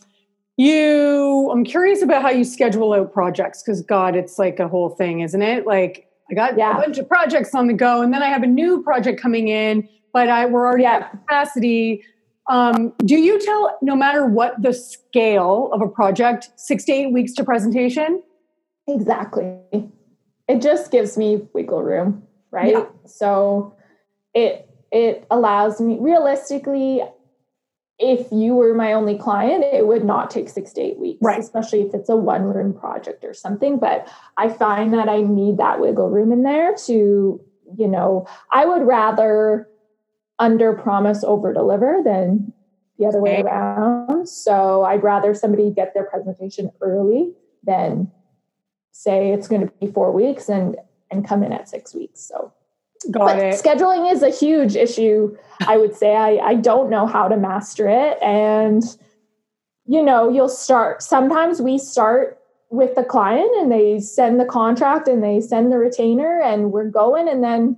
you 0.57 1.51
I'm 1.51 1.65
curious 1.65 2.03
about 2.03 2.23
how 2.23 2.31
you 2.31 2.45
schedule 2.45 2.93
out 2.93 3.13
projects 3.13 3.63
because 3.63 3.83
God, 3.83 4.15
it's 4.15 4.39
like 4.39 4.61
a 4.61 4.69
whole 4.69 4.91
thing, 4.91 5.21
isn't 5.21 5.43
it? 5.43 5.67
Like 5.67 6.09
I 6.31 6.35
got 6.35 6.57
yeah. 6.57 6.77
a 6.77 6.81
bunch 6.81 6.99
of 6.99 7.09
projects 7.09 7.55
on 7.55 7.67
the 7.67 7.75
go, 7.75 8.03
and 8.03 8.13
then 8.13 8.23
I 8.23 8.29
have 8.29 8.43
a 8.43 8.47
new 8.47 8.83
project 8.83 9.21
coming 9.21 9.49
in, 9.49 9.89
but 10.13 10.29
I 10.29 10.47
we're 10.47 10.67
already 10.67 10.85
yeah. 10.85 10.97
at 10.97 11.11
capacity. 11.11 12.03
Um, 12.49 12.93
do 13.05 13.17
you 13.17 13.39
tell 13.41 13.79
no 13.83 13.97
matter 13.97 14.27
what 14.27 14.61
the 14.61 14.73
scale 14.73 15.71
of 15.73 15.81
a 15.81 15.89
project, 15.89 16.51
six 16.57 16.85
to 16.85 16.93
eight 16.93 17.13
weeks 17.13 17.33
to 17.35 17.45
presentation? 17.45 18.23
Exactly. 18.87 19.59
It 20.49 20.61
just 20.61 20.91
gives 20.91 21.17
me 21.17 21.47
wiggle 21.55 21.83
room, 21.83 22.23
right? 22.51 22.73
Yeah. 22.73 22.85
So 23.07 23.75
it 24.35 24.69
it 24.93 25.27
allows 25.31 25.81
me 25.81 25.97
realistically 25.99 27.03
if 27.99 28.27
you 28.33 28.55
were 28.55 28.75
my 28.75 28.93
only 28.93 29.17
client, 29.17 29.65
it 29.65 29.87
would 29.87 30.05
not 30.05 30.31
take 30.31 30.49
six 30.49 30.73
to 30.73 30.81
eight 30.81 30.99
weeks, 30.99 31.23
right. 31.23 31.39
especially 31.39 31.83
if 31.83 31.95
it's 31.95 32.09
a 32.09 32.17
one 32.17 32.43
room 32.43 32.73
project 32.75 33.25
or 33.25 33.33
something. 33.33 33.79
But 33.79 34.09
I 34.37 34.49
find 34.49 34.93
that 34.95 35.09
I 35.09 35.21
need 35.23 35.59
that 35.59 35.81
wiggle 35.81 36.11
room 36.11 36.33
in 36.33 36.43
there 36.43 36.75
to, 36.87 37.41
you 37.79 37.89
know, 37.89 38.27
I 38.51 38.67
would 38.67 38.83
rather 38.83 39.69
under 40.39 40.73
promise, 40.73 41.23
over 41.23 41.53
deliver 41.53 42.01
than 42.05 42.53
the 42.99 43.07
other 43.07 43.21
way 43.21 43.41
around. 43.41 44.29
So 44.29 44.83
I'd 44.83 45.03
rather 45.03 45.35
somebody 45.35 45.71
get 45.71 45.95
their 45.95 46.05
presentation 46.05 46.71
early 46.81 47.33
than 47.63 48.11
say 48.91 49.31
it's 49.31 49.49
going 49.49 49.63
to 49.63 49.73
be 49.81 49.87
four 49.87 50.13
weeks 50.13 50.49
and 50.49 50.77
and 51.11 51.27
come 51.27 51.43
in 51.45 51.53
at 51.53 51.69
six 51.69 51.95
weeks. 51.95 52.21
So 52.21 52.53
Got 53.11 53.27
but 53.27 53.39
it. 53.39 53.63
Scheduling 53.63 54.13
is 54.13 54.23
a 54.23 54.31
huge 54.31 54.77
issue. 54.77 55.37
I 55.67 55.77
would 55.77 55.95
say 55.95 56.17
I, 56.17 56.39
I 56.39 56.55
don't 56.55 56.91
know 56.91 57.07
how 57.07 57.29
to 57.29 57.37
master 57.37 57.89
it. 57.89 58.23
And, 58.23 58.83
you 59.87 60.03
know, 60.03 60.29
you'll 60.29 60.49
start, 60.49 61.03
sometimes 61.03 61.61
we 61.61 61.79
start 61.79 62.39
with 62.71 62.95
the 62.95 63.05
client 63.05 63.51
and 63.57 63.71
they 63.71 64.01
send 64.01 64.41
the 64.41 64.45
contract 64.45 65.07
and 65.09 65.23
they 65.23 65.41
send 65.41 65.71
the 65.71 65.79
retainer 65.79 66.41
and 66.41 66.73
we're 66.73 66.89
going. 66.89 67.29
And 67.29 67.43
then 67.43 67.77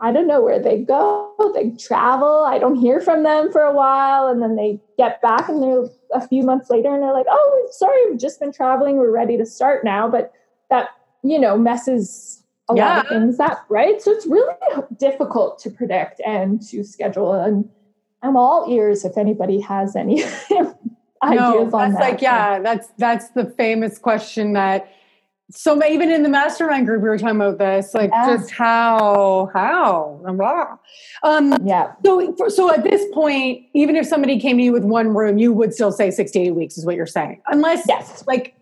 I 0.00 0.12
don't 0.12 0.26
know 0.26 0.42
where 0.42 0.58
they 0.58 0.78
go. 0.78 1.32
They 1.54 1.70
travel. 1.70 2.44
I 2.44 2.58
don't 2.58 2.76
hear 2.76 3.00
from 3.00 3.22
them 3.22 3.52
for 3.52 3.62
a 3.62 3.72
while. 3.72 4.28
And 4.28 4.42
then 4.42 4.56
they 4.56 4.80
get 4.98 5.22
back 5.22 5.48
and 5.48 5.62
they're 5.62 5.86
a 6.12 6.26
few 6.26 6.42
months 6.42 6.68
later 6.70 6.92
and 6.92 7.02
they're 7.02 7.12
like, 7.12 7.26
oh, 7.28 7.68
sorry, 7.70 8.10
we've 8.10 8.20
just 8.20 8.40
been 8.40 8.52
traveling. 8.52 8.96
We're 8.96 9.10
ready 9.10 9.36
to 9.36 9.46
start 9.46 9.84
now. 9.84 10.08
But 10.08 10.32
that, 10.70 10.90
you 11.22 11.38
know, 11.38 11.56
messes 11.56 12.43
a 12.70 12.76
yeah. 12.76 12.96
lot 12.96 13.04
of 13.04 13.08
things 13.10 13.38
that 13.38 13.64
right 13.68 14.00
so 14.00 14.10
it's 14.10 14.26
really 14.26 14.54
difficult 14.98 15.58
to 15.58 15.70
predict 15.70 16.20
and 16.26 16.62
to 16.62 16.82
schedule 16.82 17.32
and 17.32 17.68
i'm 18.22 18.36
all 18.36 18.66
ears 18.70 19.04
if 19.04 19.18
anybody 19.18 19.60
has 19.60 19.94
any 19.96 20.22
ideas 21.22 21.70
no, 21.70 21.70
on 21.74 21.92
that 21.92 22.00
like 22.00 22.22
yeah 22.22 22.58
that's 22.60 22.88
that's 22.98 23.30
the 23.30 23.44
famous 23.56 23.98
question 23.98 24.54
that 24.54 24.90
so 25.50 25.82
even 25.84 26.10
in 26.10 26.22
the 26.22 26.28
mastermind 26.28 26.86
group 26.86 27.02
we 27.02 27.08
were 27.08 27.18
talking 27.18 27.36
about 27.36 27.58
this 27.58 27.92
like 27.92 28.10
yeah. 28.10 28.34
just 28.34 28.50
how 28.50 29.50
how 29.52 30.18
blah. 30.24 30.76
um 31.22 31.54
yeah 31.66 31.92
so 32.04 32.34
so 32.48 32.72
at 32.72 32.82
this 32.82 33.04
point 33.12 33.62
even 33.74 33.94
if 33.94 34.06
somebody 34.06 34.40
came 34.40 34.56
to 34.56 34.62
you 34.62 34.72
with 34.72 34.84
one 34.84 35.08
room 35.08 35.36
you 35.36 35.52
would 35.52 35.74
still 35.74 35.92
say 35.92 36.10
six 36.10 36.30
to 36.30 36.38
eight 36.38 36.54
weeks 36.54 36.78
is 36.78 36.86
what 36.86 36.96
you're 36.96 37.06
saying 37.06 37.42
unless 37.48 37.84
yes 37.86 38.24
like 38.26 38.54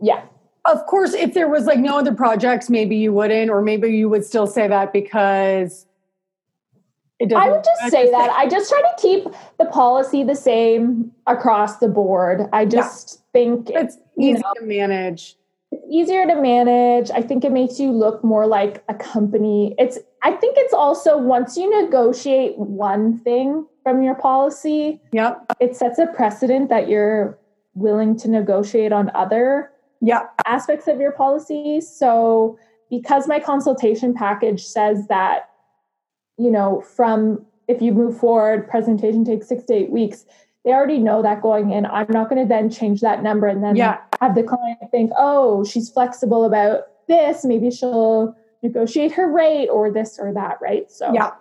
yeah 0.00 0.22
of 0.64 0.86
course, 0.86 1.12
if 1.14 1.34
there 1.34 1.48
was 1.48 1.64
like 1.64 1.78
no 1.78 1.98
other 1.98 2.14
projects, 2.14 2.70
maybe 2.70 2.96
you 2.96 3.12
wouldn't, 3.12 3.50
or 3.50 3.62
maybe 3.62 3.88
you 3.88 4.08
would 4.08 4.24
still 4.24 4.46
say 4.46 4.68
that 4.68 4.92
because 4.92 5.86
it 7.18 7.28
doesn't. 7.28 7.48
I 7.48 7.50
would 7.50 7.64
just 7.64 7.92
say 7.92 8.10
that. 8.10 8.30
I 8.30 8.48
just 8.48 8.70
try 8.70 8.80
to 8.80 9.02
keep 9.02 9.24
the 9.58 9.66
policy 9.66 10.22
the 10.22 10.36
same 10.36 11.10
across 11.26 11.78
the 11.78 11.88
board. 11.88 12.48
I 12.52 12.64
just 12.64 13.14
yeah. 13.14 13.40
think 13.40 13.70
it's 13.70 13.98
easy 14.18 14.40
know, 14.40 14.54
to 14.56 14.64
manage. 14.64 15.36
It's 15.72 15.84
easier 15.90 16.26
to 16.26 16.40
manage. 16.40 17.10
I 17.10 17.22
think 17.22 17.44
it 17.44 17.50
makes 17.50 17.80
you 17.80 17.90
look 17.90 18.22
more 18.22 18.46
like 18.46 18.84
a 18.88 18.94
company. 18.94 19.74
It's 19.78 19.98
I 20.22 20.30
think 20.30 20.56
it's 20.58 20.74
also 20.74 21.18
once 21.18 21.56
you 21.56 21.82
negotiate 21.82 22.56
one 22.56 23.18
thing 23.20 23.66
from 23.82 24.02
your 24.02 24.14
policy, 24.14 25.00
yep. 25.12 25.44
it 25.58 25.74
sets 25.74 25.98
a 25.98 26.06
precedent 26.06 26.68
that 26.68 26.88
you're 26.88 27.36
willing 27.74 28.16
to 28.18 28.28
negotiate 28.28 28.92
on 28.92 29.10
other 29.14 29.71
yeah. 30.02 30.24
aspects 30.44 30.88
of 30.88 31.00
your 31.00 31.12
policy. 31.12 31.80
So 31.80 32.58
because 32.90 33.26
my 33.26 33.40
consultation 33.40 34.12
package 34.12 34.64
says 34.64 35.06
that, 35.08 35.48
you 36.36 36.50
know, 36.50 36.82
from 36.82 37.46
if 37.68 37.80
you 37.80 37.92
move 37.92 38.18
forward, 38.18 38.68
presentation 38.68 39.24
takes 39.24 39.48
six 39.48 39.64
to 39.64 39.74
eight 39.74 39.90
weeks, 39.90 40.26
they 40.64 40.72
already 40.72 40.98
know 40.98 41.22
that 41.22 41.40
going 41.40 41.70
in. 41.70 41.86
I'm 41.86 42.06
not 42.10 42.28
going 42.28 42.42
to 42.42 42.48
then 42.48 42.68
change 42.68 43.00
that 43.00 43.22
number 43.22 43.46
and 43.46 43.62
then 43.62 43.76
yeah. 43.76 43.98
have 44.20 44.34
the 44.34 44.42
client 44.42 44.78
think, 44.90 45.12
oh, 45.16 45.64
she's 45.64 45.88
flexible 45.88 46.44
about 46.44 46.82
this. 47.08 47.44
Maybe 47.44 47.70
she'll 47.70 48.36
negotiate 48.62 49.12
her 49.12 49.30
rate 49.30 49.68
or 49.68 49.90
this 49.90 50.18
or 50.18 50.32
that, 50.34 50.58
right? 50.60 50.90
So 50.90 51.12
yeah. 51.12 51.32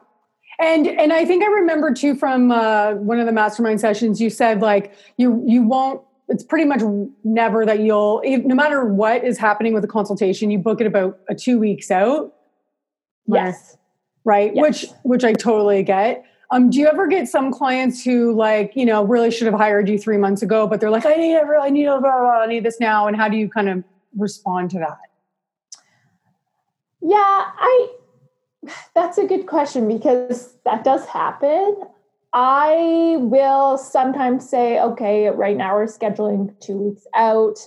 And 0.60 0.88
and 0.88 1.12
I 1.12 1.26
think 1.26 1.44
I 1.44 1.48
remember 1.48 1.94
too 1.94 2.16
from 2.16 2.52
uh, 2.52 2.94
one 2.94 3.20
of 3.20 3.26
the 3.26 3.32
mastermind 3.32 3.82
sessions, 3.82 4.22
you 4.22 4.30
said 4.30 4.62
like 4.62 4.94
you 5.18 5.44
you 5.46 5.64
won't 5.64 6.02
it's 6.32 6.44
pretty 6.44 6.64
much 6.64 6.82
never 7.26 7.66
that 7.66 7.82
you'll 7.82 8.22
no 8.26 8.56
matter 8.56 8.86
what 8.86 9.24
is 9.24 9.38
happening 9.38 9.74
with 9.74 9.82
the 9.82 9.88
consultation 9.88 10.50
you 10.50 10.58
book 10.58 10.80
it 10.80 10.88
about 10.88 11.20
a 11.30 11.36
two 11.36 11.60
weeks 11.60 11.92
out. 11.92 12.34
Yes. 13.28 13.78
right? 14.24 14.52
Yes. 14.56 14.62
which 14.62 14.92
which 15.04 15.24
i 15.24 15.34
totally 15.34 15.84
get. 15.84 16.26
Um, 16.50 16.70
do 16.70 16.80
you 16.80 16.88
ever 16.88 17.08
get 17.08 17.28
some 17.28 17.52
clients 17.52 18.04
who 18.04 18.34
like 18.34 18.72
you 18.76 18.86
know 18.86 19.04
really 19.04 19.30
should 19.30 19.46
have 19.46 19.56
hired 19.56 19.88
you 19.90 19.98
three 20.00 20.18
months 20.18 20.42
ago 20.42 20.68
but 20.68 20.80
they're 20.80 20.90
like 20.90 21.06
i 21.06 21.16
need 21.16 21.38
i 21.38 21.70
need 21.70 21.86
blah, 21.86 22.00
blah, 22.00 22.20
blah, 22.20 22.42
I 22.42 22.48
need 22.48 22.64
this 22.64 22.80
now 22.80 23.08
and 23.08 23.16
how 23.16 23.28
do 23.30 23.38
you 23.38 23.50
kind 23.50 23.70
of 23.70 23.84
respond 24.18 24.72
to 24.72 24.80
that? 24.80 24.98
Yeah 27.02 27.18
i 27.18 27.88
that's 28.96 29.18
a 29.18 29.26
good 29.26 29.48
question 29.48 29.88
because 29.88 30.54
that 30.66 30.84
does 30.84 31.06
happen 31.08 31.76
I 32.34 33.18
will 33.20 33.78
sometimes 33.78 34.50
say, 34.50 34.80
okay, 34.80 35.28
right 35.30 35.58
now 35.58 35.76
we're 35.76 35.86
scheduling 35.86 36.58
two 36.62 36.78
weeks 36.78 37.06
out. 37.14 37.60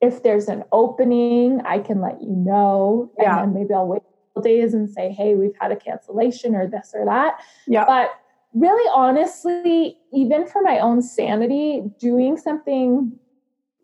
If 0.00 0.22
there's 0.22 0.48
an 0.48 0.64
opening, 0.72 1.60
I 1.64 1.78
can 1.78 2.00
let 2.00 2.20
you 2.22 2.30
know. 2.30 3.10
Yeah. 3.18 3.42
And 3.42 3.54
then 3.54 3.62
maybe 3.62 3.74
I'll 3.74 3.86
wait 3.86 4.02
days 4.42 4.74
and 4.74 4.88
say, 4.88 5.10
hey, 5.10 5.34
we've 5.34 5.54
had 5.60 5.72
a 5.72 5.76
cancellation 5.76 6.54
or 6.54 6.66
this 6.66 6.92
or 6.94 7.04
that. 7.04 7.40
Yeah. 7.66 7.84
But 7.84 8.10
really 8.54 8.90
honestly, 8.94 9.98
even 10.12 10.46
for 10.46 10.62
my 10.62 10.78
own 10.78 11.02
sanity, 11.02 11.82
doing 11.98 12.36
something 12.36 13.12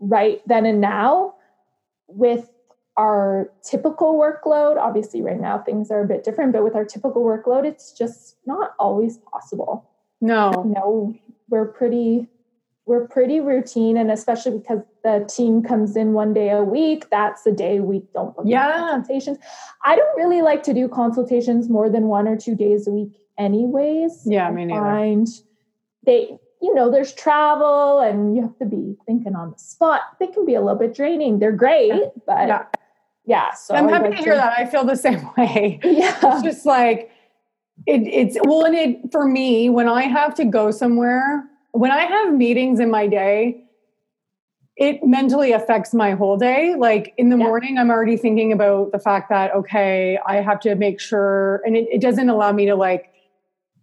right 0.01 0.41
then 0.47 0.67
and 0.67 0.81
now 0.81 1.35
with 2.09 2.51
our 2.97 3.51
typical 3.63 4.15
workload, 4.15 4.79
obviously 4.79 5.21
right 5.21 5.41
now 5.41 5.59
things 5.59 5.91
are 5.91 6.03
a 6.03 6.07
bit 6.07 6.25
different, 6.25 6.53
but 6.53 6.65
with 6.65 6.75
our 6.75 6.85
typical 6.85 7.23
workload, 7.23 7.67
it's 7.67 7.93
just 7.93 8.37
not 8.47 8.71
always 8.79 9.19
possible. 9.31 9.91
No. 10.21 10.51
No, 10.67 11.15
we're 11.49 11.67
pretty 11.67 12.29
we're 12.87 13.09
pretty 13.09 13.41
routine 13.41 13.97
and 13.97 14.13
especially 14.13 14.59
because 14.59 14.81
the 15.03 15.29
team 15.29 15.61
comes 15.61 15.97
in 15.97 16.13
one 16.13 16.33
day 16.33 16.51
a 16.51 16.63
week 16.63 17.11
that's 17.11 17.43
the 17.43 17.51
day 17.51 17.81
we 17.81 18.01
don't 18.15 18.35
book 18.37 18.45
yeah. 18.49 18.79
consultations. 18.79 19.39
I 19.85 19.97
don't 19.97 20.17
really 20.17 20.41
like 20.41 20.63
to 20.65 20.75
do 20.75 20.89
consultations 20.89 21.69
more 21.69 21.91
than 21.91 22.05
one 22.05 22.29
or 22.29 22.37
two 22.37 22.55
days 22.55 22.87
a 22.87 22.93
week 22.93 23.19
anyways. 23.39 24.23
Yeah 24.25 24.49
i 24.49 24.51
mean 24.53 24.71
find 24.71 25.27
they 26.05 26.39
you 26.63 26.75
know 26.75 26.91
there's 26.91 27.13
travel 27.13 27.99
and 27.99 28.37
you 28.37 28.43
have 28.43 28.57
to 28.59 28.65
be 28.65 28.97
thinking 29.05 29.35
on 29.35 29.51
the 29.51 29.59
spot. 29.59 30.03
They 30.21 30.29
can 30.29 30.47
be 30.47 30.55
a 30.55 30.61
little 30.61 30.79
bit 30.79 30.95
draining. 30.95 31.41
They're 31.41 31.53
great 31.53 31.89
yeah. 31.89 32.09
but 32.25 32.49
yeah. 32.49 32.65
yeah 33.27 33.53
so 33.53 33.75
i'm 33.75 33.89
happy 33.89 34.11
like 34.11 34.19
to 34.19 34.23
hear 34.23 34.35
to, 34.35 34.39
that. 34.39 34.59
I 34.59 34.65
feel 34.65 34.85
the 34.85 34.97
same 34.97 35.29
way. 35.37 35.81
Yeah. 35.83 36.17
It's 36.23 36.43
just 36.43 36.65
like 36.65 37.11
it, 37.87 38.03
it's 38.07 38.37
well 38.45 38.65
and 38.65 38.75
it 38.75 39.13
for 39.13 39.27
me 39.27 39.69
when 39.69 39.89
i 39.89 40.03
have 40.03 40.35
to 40.35 40.45
go 40.45 40.71
somewhere 40.71 41.45
when 41.77 41.91
I 41.91 42.05
have 42.05 42.33
meetings 42.33 42.81
in 42.81 42.91
my 42.91 43.07
day, 43.07 43.63
it 44.77 45.05
mentally 45.05 45.53
affects 45.53 45.95
my 45.95 46.13
whole 46.13 46.37
day. 46.37 46.75
Like 46.77 47.15
in 47.19 47.29
the 47.29 47.37
yeah. 47.37 47.45
morning, 47.45 47.79
I'm 47.79 47.91
already 47.91 48.17
thinking 48.17 48.53
about 48.53 48.93
the 48.93 48.99
fact 48.99 49.29
that, 49.29 49.55
okay, 49.55 50.19
I 50.27 50.37
have 50.37 50.61
to 50.61 50.75
make 50.75 51.01
sure, 51.01 51.63
and 51.67 51.77
it, 51.77 51.87
it 51.91 52.01
doesn't 52.01 52.29
allow 52.29 52.53
me 52.53 52.67
to 52.67 52.75
like 52.75 53.13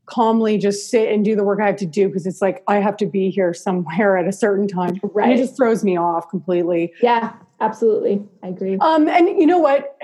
calmly 0.06 0.58
just 0.58 0.90
sit 0.90 1.12
and 1.12 1.24
do 1.24 1.36
the 1.36 1.44
work 1.44 1.60
I 1.62 1.68
have 1.68 1.78
to 1.78 1.86
do 1.86 2.08
because 2.08 2.26
it's 2.26 2.42
like 2.42 2.64
I 2.68 2.76
have 2.78 2.98
to 2.98 3.06
be 3.06 3.30
here 3.30 3.54
somewhere 3.54 4.18
at 4.22 4.28
a 4.28 4.34
certain 4.34 4.68
time. 4.68 5.00
Right. 5.04 5.30
And 5.30 5.34
it 5.34 5.38
just 5.38 5.56
throws 5.56 5.84
me 5.84 5.98
off 5.98 6.30
completely. 6.30 6.94
Yeah, 7.02 7.34
absolutely. 7.60 8.24
I 8.42 8.48
agree. 8.48 8.78
Um, 8.80 9.08
and 9.08 9.28
you 9.28 9.46
know 9.46 9.60
what? 9.60 9.98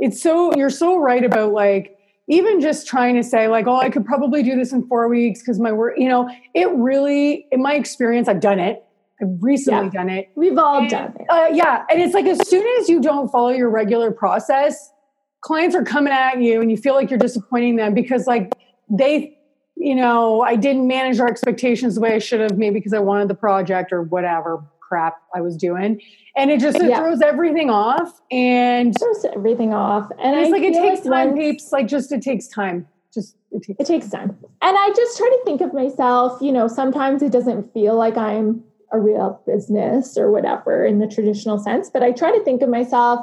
It's 0.00 0.22
so, 0.22 0.54
you're 0.54 0.70
so 0.70 0.96
right 0.96 1.24
about 1.24 1.52
like, 1.52 1.97
even 2.28 2.60
just 2.60 2.86
trying 2.86 3.14
to 3.16 3.22
say 3.22 3.48
like 3.48 3.66
oh 3.66 3.76
i 3.76 3.90
could 3.90 4.04
probably 4.04 4.42
do 4.42 4.56
this 4.56 4.72
in 4.72 4.86
four 4.86 5.08
weeks 5.08 5.40
because 5.40 5.58
my 5.58 5.72
work 5.72 5.94
you 5.96 6.08
know 6.08 6.28
it 6.54 6.68
really 6.70 7.46
in 7.50 7.62
my 7.62 7.74
experience 7.74 8.28
i've 8.28 8.40
done 8.40 8.58
it. 8.58 8.84
I've 9.20 9.42
recently 9.42 9.86
yeah. 9.86 9.90
done 9.90 10.10
it. 10.10 10.30
We've 10.36 10.56
all 10.56 10.78
and, 10.78 10.90
done 10.90 11.14
it. 11.18 11.26
uh, 11.28 11.48
yeah 11.52 11.84
and 11.90 12.00
it's 12.00 12.14
like 12.14 12.26
as 12.26 12.48
soon 12.48 12.64
as 12.78 12.88
you 12.88 13.00
don't 13.00 13.28
follow 13.30 13.48
your 13.48 13.70
regular 13.70 14.12
process 14.12 14.92
clients 15.40 15.74
are 15.74 15.84
coming 15.84 16.12
at 16.12 16.40
you 16.40 16.60
and 16.60 16.70
you 16.70 16.76
feel 16.76 16.94
like 16.94 17.10
you're 17.10 17.18
disappointing 17.18 17.76
them 17.76 17.94
because 17.94 18.26
like 18.26 18.52
they 18.90 19.36
you 19.76 19.94
know 19.94 20.42
i 20.42 20.56
didn't 20.56 20.86
manage 20.86 21.20
our 21.20 21.28
expectations 21.28 21.94
the 21.94 22.00
way 22.00 22.14
i 22.14 22.18
should 22.18 22.40
have 22.40 22.58
maybe 22.58 22.74
because 22.74 22.92
i 22.92 22.98
wanted 22.98 23.28
the 23.28 23.34
project 23.34 23.92
or 23.92 24.02
whatever 24.02 24.62
crap 24.88 25.16
i 25.34 25.40
was 25.40 25.56
doing. 25.56 26.00
And 26.36 26.50
it 26.52 26.60
just 26.60 26.78
it 26.78 26.88
yeah. 26.88 26.98
throws 26.98 27.20
everything 27.20 27.68
off 27.68 28.20
and 28.30 28.94
it 28.94 28.98
throws 28.98 29.24
everything 29.34 29.74
off. 29.74 30.08
And, 30.12 30.36
and 30.36 30.38
it's 30.38 30.48
I 30.48 30.52
like 30.52 30.62
it 30.62 30.74
takes 30.74 31.04
like 31.04 31.28
time 31.28 31.36
peeps 31.36 31.72
like 31.72 31.88
just 31.88 32.12
it 32.12 32.22
takes 32.22 32.46
time. 32.46 32.86
Just 33.12 33.36
it 33.50 33.62
takes, 33.64 33.80
it 33.80 33.86
takes 33.86 34.08
time. 34.08 34.36
And 34.62 34.76
i 34.78 34.92
just 34.94 35.18
try 35.18 35.28
to 35.28 35.40
think 35.44 35.60
of 35.60 35.74
myself 35.74 36.40
you 36.40 36.52
know 36.52 36.68
sometimes 36.68 37.22
it 37.22 37.32
doesn't 37.32 37.72
feel 37.72 37.96
like 37.96 38.16
i'm 38.16 38.62
a 38.92 38.98
real 38.98 39.42
business 39.46 40.16
or 40.16 40.30
whatever 40.30 40.84
in 40.84 40.98
the 40.98 41.06
traditional 41.06 41.58
sense 41.58 41.90
but 41.90 42.02
i 42.02 42.12
try 42.12 42.30
to 42.30 42.42
think 42.44 42.62
of 42.62 42.68
myself. 42.68 43.20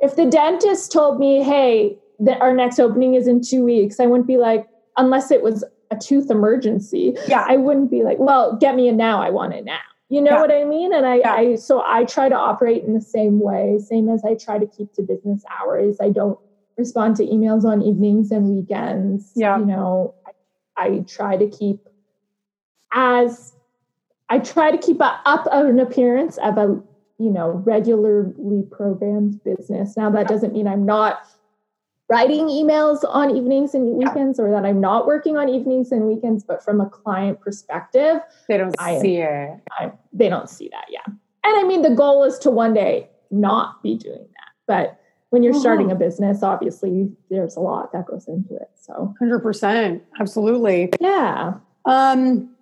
If 0.00 0.14
the 0.14 0.26
dentist 0.26 0.92
told 0.92 1.18
me 1.18 1.42
hey 1.42 1.98
that 2.20 2.40
our 2.40 2.54
next 2.54 2.78
opening 2.78 3.14
is 3.14 3.26
in 3.26 3.42
two 3.42 3.64
weeks 3.64 4.00
i 4.00 4.06
wouldn't 4.06 4.26
be 4.26 4.36
like 4.36 4.66
unless 4.96 5.30
it 5.30 5.42
was 5.42 5.64
a 5.90 5.96
tooth 5.96 6.30
emergency 6.30 7.16
yeah. 7.26 7.44
I 7.48 7.56
wouldn't 7.56 7.90
be 7.90 8.02
like 8.02 8.18
well 8.18 8.56
get 8.56 8.74
me 8.74 8.88
in 8.88 8.96
now. 8.96 9.22
I 9.22 9.30
want 9.30 9.54
it 9.54 9.64
now 9.64 9.80
you 10.08 10.22
know 10.22 10.32
yeah. 10.32 10.40
what 10.40 10.50
I 10.50 10.64
mean? 10.64 10.94
And 10.94 11.04
I, 11.04 11.16
yeah. 11.16 11.32
I, 11.32 11.54
so 11.56 11.82
I 11.84 12.04
try 12.04 12.28
to 12.28 12.34
operate 12.34 12.84
in 12.84 12.94
the 12.94 13.00
same 13.00 13.40
way, 13.40 13.78
same 13.78 14.08
as 14.08 14.24
I 14.24 14.34
try 14.34 14.58
to 14.58 14.66
keep 14.66 14.92
to 14.94 15.02
business 15.02 15.42
hours. 15.60 15.98
I 16.00 16.08
don't 16.10 16.38
respond 16.78 17.16
to 17.16 17.24
emails 17.24 17.64
on 17.64 17.82
evenings 17.82 18.30
and 18.30 18.48
weekends. 18.48 19.32
Yeah. 19.36 19.58
You 19.58 19.66
know, 19.66 20.14
I, 20.76 20.82
I 20.82 21.04
try 21.06 21.36
to 21.36 21.48
keep 21.48 21.88
as 22.92 23.52
I 24.30 24.38
try 24.38 24.70
to 24.70 24.78
keep 24.78 25.00
a, 25.00 25.20
up 25.26 25.46
an 25.50 25.78
appearance 25.78 26.38
of 26.38 26.56
a, 26.56 26.80
you 27.18 27.30
know, 27.30 27.62
regularly 27.66 28.62
programmed 28.70 29.42
business. 29.44 29.96
Now 29.96 30.10
that 30.10 30.28
doesn't 30.28 30.52
mean 30.52 30.66
I'm 30.66 30.86
not 30.86 31.26
writing 32.08 32.46
emails 32.46 33.04
on 33.06 33.36
evenings 33.36 33.74
and 33.74 33.94
weekends 33.94 34.40
or 34.40 34.50
that 34.50 34.64
I'm 34.64 34.80
not 34.80 35.06
working 35.06 35.36
on 35.36 35.48
evenings 35.48 35.92
and 35.92 36.04
weekends, 36.04 36.42
but 36.42 36.64
from 36.64 36.80
a 36.80 36.88
client 36.88 37.40
perspective, 37.40 38.20
they 38.48 38.56
don't 38.56 38.74
I, 38.78 38.98
see 38.98 39.16
it. 39.16 39.60
I, 39.78 39.92
they 40.12 40.28
don't 40.28 40.48
see 40.48 40.70
that. 40.70 40.86
Yeah. 40.88 41.04
And 41.06 41.56
I 41.58 41.64
mean, 41.64 41.82
the 41.82 41.90
goal 41.90 42.24
is 42.24 42.38
to 42.40 42.50
one 42.50 42.72
day 42.72 43.08
not 43.30 43.82
be 43.82 43.96
doing 43.96 44.26
that. 44.26 44.52
But 44.66 45.00
when 45.30 45.42
you're 45.42 45.52
mm-hmm. 45.52 45.60
starting 45.60 45.90
a 45.90 45.94
business, 45.94 46.42
obviously 46.42 47.10
there's 47.30 47.56
a 47.56 47.60
lot 47.60 47.92
that 47.92 48.06
goes 48.06 48.26
into 48.26 48.54
it. 48.56 48.70
So 48.74 49.14
100%. 49.20 50.00
Absolutely. 50.18 50.90
Yeah. 51.00 51.54
Um, 51.84 52.54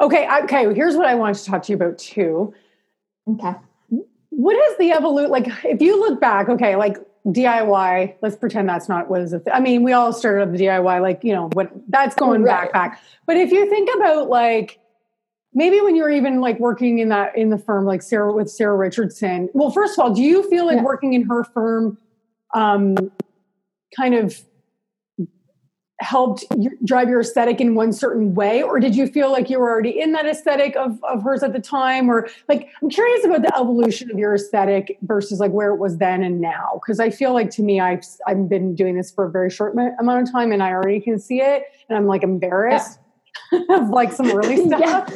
okay. 0.00 0.28
Okay. 0.44 0.74
Here's 0.74 0.96
what 0.96 1.06
I 1.06 1.14
wanted 1.14 1.36
to 1.36 1.44
talk 1.44 1.62
to 1.64 1.72
you 1.72 1.76
about 1.76 1.98
too. 1.98 2.52
Okay. 3.28 3.54
What 4.30 4.56
is 4.56 4.78
the 4.78 4.90
evolution? 4.90 5.30
Like, 5.30 5.46
if 5.64 5.80
you 5.80 6.00
look 6.00 6.20
back, 6.20 6.48
okay, 6.48 6.74
like 6.74 6.96
DIY, 7.26 8.16
let's 8.20 8.36
pretend 8.36 8.68
that's 8.68 8.88
not 8.88 9.08
what 9.08 9.20
is 9.20 9.32
it. 9.32 9.42
I 9.52 9.60
mean, 9.60 9.82
we 9.82 9.92
all 9.92 10.12
started 10.12 10.42
up 10.42 10.52
the 10.52 10.58
DIY, 10.58 11.00
like, 11.00 11.22
you 11.22 11.32
know, 11.32 11.48
what 11.52 11.70
that's 11.88 12.14
going 12.16 12.42
right. 12.42 12.72
back 12.72 12.72
back. 12.72 13.02
But 13.26 13.36
if 13.36 13.52
you 13.52 13.68
think 13.70 13.88
about 13.96 14.28
like 14.28 14.80
maybe 15.54 15.80
when 15.80 15.94
you 15.94 16.02
were 16.02 16.10
even 16.10 16.40
like 16.40 16.58
working 16.58 16.98
in 16.98 17.10
that 17.10 17.36
in 17.36 17.50
the 17.50 17.58
firm, 17.58 17.84
like 17.84 18.02
Sarah 18.02 18.32
with 18.32 18.50
Sarah 18.50 18.76
Richardson, 18.76 19.48
well, 19.54 19.70
first 19.70 19.98
of 19.98 20.04
all, 20.04 20.12
do 20.12 20.22
you 20.22 20.48
feel 20.50 20.66
like 20.66 20.76
yeah. 20.76 20.82
working 20.82 21.12
in 21.14 21.22
her 21.22 21.44
firm 21.44 21.98
um 22.54 22.96
kind 23.96 24.14
of 24.14 24.40
helped 26.02 26.44
drive 26.84 27.08
your 27.08 27.20
aesthetic 27.20 27.60
in 27.60 27.74
one 27.74 27.92
certain 27.92 28.34
way 28.34 28.62
or 28.62 28.80
did 28.80 28.96
you 28.96 29.06
feel 29.06 29.30
like 29.30 29.48
you 29.48 29.58
were 29.58 29.70
already 29.70 30.00
in 30.00 30.12
that 30.12 30.26
aesthetic 30.26 30.74
of, 30.76 30.98
of 31.04 31.22
hers 31.22 31.42
at 31.42 31.52
the 31.52 31.60
time 31.60 32.10
or 32.10 32.28
like 32.48 32.68
i'm 32.82 32.90
curious 32.90 33.24
about 33.24 33.42
the 33.42 33.56
evolution 33.56 34.10
of 34.10 34.18
your 34.18 34.34
aesthetic 34.34 34.98
versus 35.02 35.38
like 35.38 35.52
where 35.52 35.70
it 35.72 35.76
was 35.76 35.98
then 35.98 36.22
and 36.22 36.40
now 36.40 36.72
because 36.74 36.98
i 36.98 37.08
feel 37.08 37.32
like 37.32 37.50
to 37.50 37.62
me 37.62 37.80
i've 37.80 38.04
i've 38.26 38.48
been 38.48 38.74
doing 38.74 38.96
this 38.96 39.10
for 39.10 39.24
a 39.26 39.30
very 39.30 39.48
short 39.48 39.74
amount 39.74 40.26
of 40.26 40.32
time 40.32 40.50
and 40.50 40.62
i 40.62 40.70
already 40.70 41.00
can 41.00 41.18
see 41.18 41.40
it 41.40 41.64
and 41.88 41.96
i'm 41.96 42.06
like 42.06 42.22
embarrassed 42.22 42.98
yeah. 43.52 43.60
of 43.70 43.88
like 43.88 44.12
some 44.12 44.30
early 44.30 44.56
stuff 44.66 45.12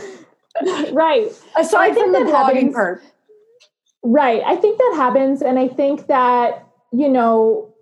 yeah. 0.62 0.91
right 0.93 1.32
aside 1.59 1.95
from 1.95 2.12
the 2.12 2.20
blogging 2.20 2.55
happens. 2.55 2.74
part 2.74 3.03
right 4.03 4.43
i 4.47 4.55
think 4.55 4.78
that 4.78 4.93
happens 4.97 5.43
and 5.43 5.59
i 5.59 5.66
think 5.66 6.07
that 6.07 6.66
you 6.93 7.09
know 7.09 7.72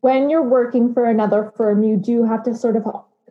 when 0.00 0.30
you're 0.30 0.42
working 0.42 0.92
for 0.92 1.04
another 1.04 1.52
firm, 1.56 1.82
you 1.82 1.96
do 1.96 2.24
have 2.24 2.42
to 2.44 2.54
sort 2.54 2.76
of 2.76 2.86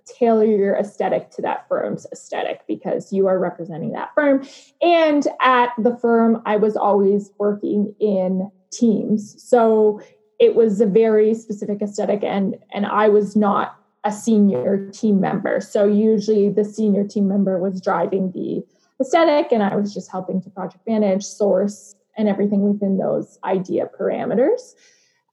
tailor 0.06 0.46
your 0.46 0.76
aesthetic 0.76 1.30
to 1.32 1.42
that 1.42 1.68
firm's 1.68 2.08
aesthetic 2.12 2.62
because 2.68 3.14
you 3.14 3.28
are 3.28 3.40
representing 3.40 3.92
that 3.92 4.10
firm. 4.16 4.46
And 4.82 5.28
at 5.42 5.70
the 5.78 5.96
firm, 5.98 6.42
I 6.46 6.58
was 6.58 6.76
always 6.76 7.32
working 7.38 7.94
in 8.00 8.52
teams. 8.72 9.42
So 9.42 10.02
it 10.40 10.56
was 10.56 10.82
a 10.82 10.88
very 10.88 11.34
specific 11.36 11.82
aesthetic 11.82 12.24
and 12.24 12.58
and 12.74 12.86
I 12.86 13.10
was 13.10 13.36
not 13.36 13.78
a 14.04 14.12
senior 14.12 14.90
team 14.92 15.22
member. 15.22 15.62
So 15.62 15.86
usually 15.86 16.50
the 16.50 16.66
senior 16.66 17.06
team 17.06 17.28
member 17.28 17.60
was 17.60 17.80
driving 17.80 18.32
the 18.32 18.64
aesthetic 19.00 19.52
and 19.52 19.62
I 19.62 19.76
was 19.76 19.94
just 19.94 20.10
helping 20.10 20.42
to 20.42 20.50
project 20.50 20.88
manage, 20.88 21.24
source, 21.24 21.96
and 22.18 22.28
everything 22.28 22.62
within 22.62 22.98
those 22.98 23.38
idea 23.44 23.88
parameters. 24.00 24.74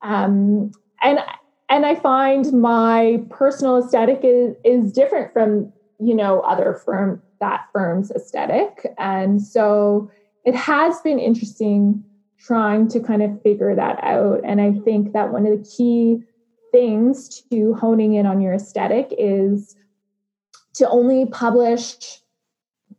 Um, 0.02 0.72
and 1.02 1.18
and 1.68 1.84
I 1.84 1.94
find 1.94 2.52
my 2.52 3.22
personal 3.30 3.78
aesthetic 3.78 4.20
is 4.22 4.56
is 4.64 4.92
different 4.92 5.32
from 5.32 5.72
you 5.98 6.14
know 6.14 6.40
other 6.40 6.80
firm 6.84 7.22
that 7.40 7.66
firm's 7.72 8.10
aesthetic, 8.10 8.86
and 8.98 9.42
so 9.42 10.10
it 10.44 10.54
has 10.54 11.00
been 11.00 11.18
interesting 11.18 12.04
trying 12.38 12.88
to 12.88 13.00
kind 13.00 13.22
of 13.22 13.42
figure 13.42 13.74
that 13.74 14.02
out. 14.02 14.40
And 14.44 14.60
I 14.60 14.72
think 14.84 15.12
that 15.12 15.32
one 15.32 15.44
of 15.44 15.58
the 15.58 15.68
key 15.76 16.22
things 16.70 17.42
to 17.50 17.74
honing 17.74 18.14
in 18.14 18.26
on 18.26 18.40
your 18.40 18.54
aesthetic 18.54 19.12
is 19.18 19.76
to 20.74 20.88
only 20.88 21.26
publish 21.26 22.20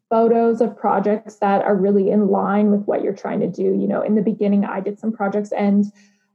photos 0.09 0.59
of 0.59 0.75
projects 0.75 1.35
that 1.37 1.63
are 1.63 1.75
really 1.75 2.09
in 2.09 2.27
line 2.27 2.71
with 2.71 2.81
what 2.85 3.03
you're 3.03 3.13
trying 3.13 3.39
to 3.39 3.47
do. 3.47 3.63
You 3.63 3.87
know, 3.87 4.01
in 4.01 4.15
the 4.15 4.21
beginning, 4.21 4.65
I 4.65 4.79
did 4.79 4.99
some 4.99 5.11
projects 5.11 5.51
and 5.51 5.85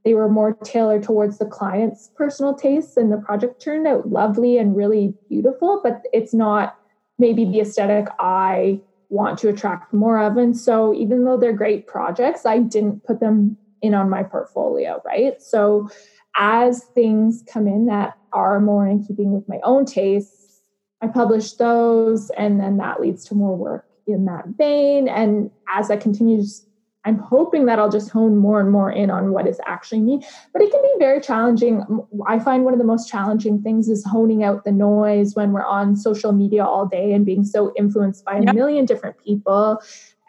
they 0.04 0.14
were 0.14 0.28
more 0.28 0.54
tailored 0.64 1.02
towards 1.02 1.38
the 1.38 1.46
client's 1.46 2.10
personal 2.16 2.54
tastes 2.54 2.96
and 2.96 3.12
the 3.12 3.16
project 3.16 3.60
turned 3.60 3.86
out 3.86 4.08
lovely 4.08 4.58
and 4.58 4.76
really 4.76 5.14
beautiful 5.28 5.80
but 5.82 6.02
it's 6.12 6.34
not 6.34 6.76
maybe 7.18 7.44
the 7.44 7.60
aesthetic 7.60 8.06
i 8.18 8.80
want 9.14 9.38
to 9.38 9.48
attract 9.48 9.92
more 9.92 10.18
of. 10.18 10.36
And 10.36 10.56
so 10.56 10.92
even 10.94 11.24
though 11.24 11.36
they're 11.36 11.52
great 11.52 11.86
projects 11.86 12.44
i 12.44 12.58
didn't 12.58 13.04
put 13.04 13.20
them 13.20 13.56
in 13.80 13.94
on 13.94 14.10
my 14.10 14.22
portfolio 14.22 15.00
right? 15.04 15.40
So 15.40 15.88
as 16.36 16.84
things 16.94 17.44
come 17.46 17.68
in 17.68 17.86
that 17.86 18.18
are 18.32 18.60
more 18.60 18.86
in 18.88 19.04
keeping 19.04 19.32
with 19.32 19.48
my 19.48 19.60
own 19.62 19.84
tastes 19.84 20.60
i 21.00 21.06
publish 21.06 21.52
those 21.52 22.30
and 22.30 22.58
then 22.58 22.78
that 22.78 23.00
leads 23.00 23.24
to 23.26 23.34
more 23.34 23.56
work 23.56 23.86
in 24.06 24.24
that 24.26 24.44
vein. 24.58 25.08
And 25.08 25.50
as 25.72 25.88
that 25.88 26.00
continues 26.00 26.66
I'm 27.04 27.18
hoping 27.18 27.66
that 27.66 27.78
I'll 27.78 27.90
just 27.90 28.10
hone 28.10 28.36
more 28.36 28.60
and 28.60 28.70
more 28.70 28.90
in 28.90 29.10
on 29.10 29.32
what 29.32 29.46
is 29.46 29.60
actually 29.66 30.00
me. 30.00 30.24
But 30.52 30.62
it 30.62 30.70
can 30.70 30.80
be 30.80 30.94
very 30.98 31.20
challenging. 31.20 31.84
I 32.26 32.38
find 32.38 32.64
one 32.64 32.72
of 32.72 32.78
the 32.78 32.84
most 32.84 33.08
challenging 33.08 33.62
things 33.62 33.88
is 33.88 34.04
honing 34.04 34.42
out 34.42 34.64
the 34.64 34.72
noise 34.72 35.34
when 35.34 35.52
we're 35.52 35.64
on 35.64 35.96
social 35.96 36.32
media 36.32 36.64
all 36.64 36.86
day 36.86 37.12
and 37.12 37.26
being 37.26 37.44
so 37.44 37.72
influenced 37.76 38.24
by 38.24 38.36
a 38.36 38.42
yep. 38.42 38.54
million 38.54 38.86
different 38.86 39.22
people 39.22 39.80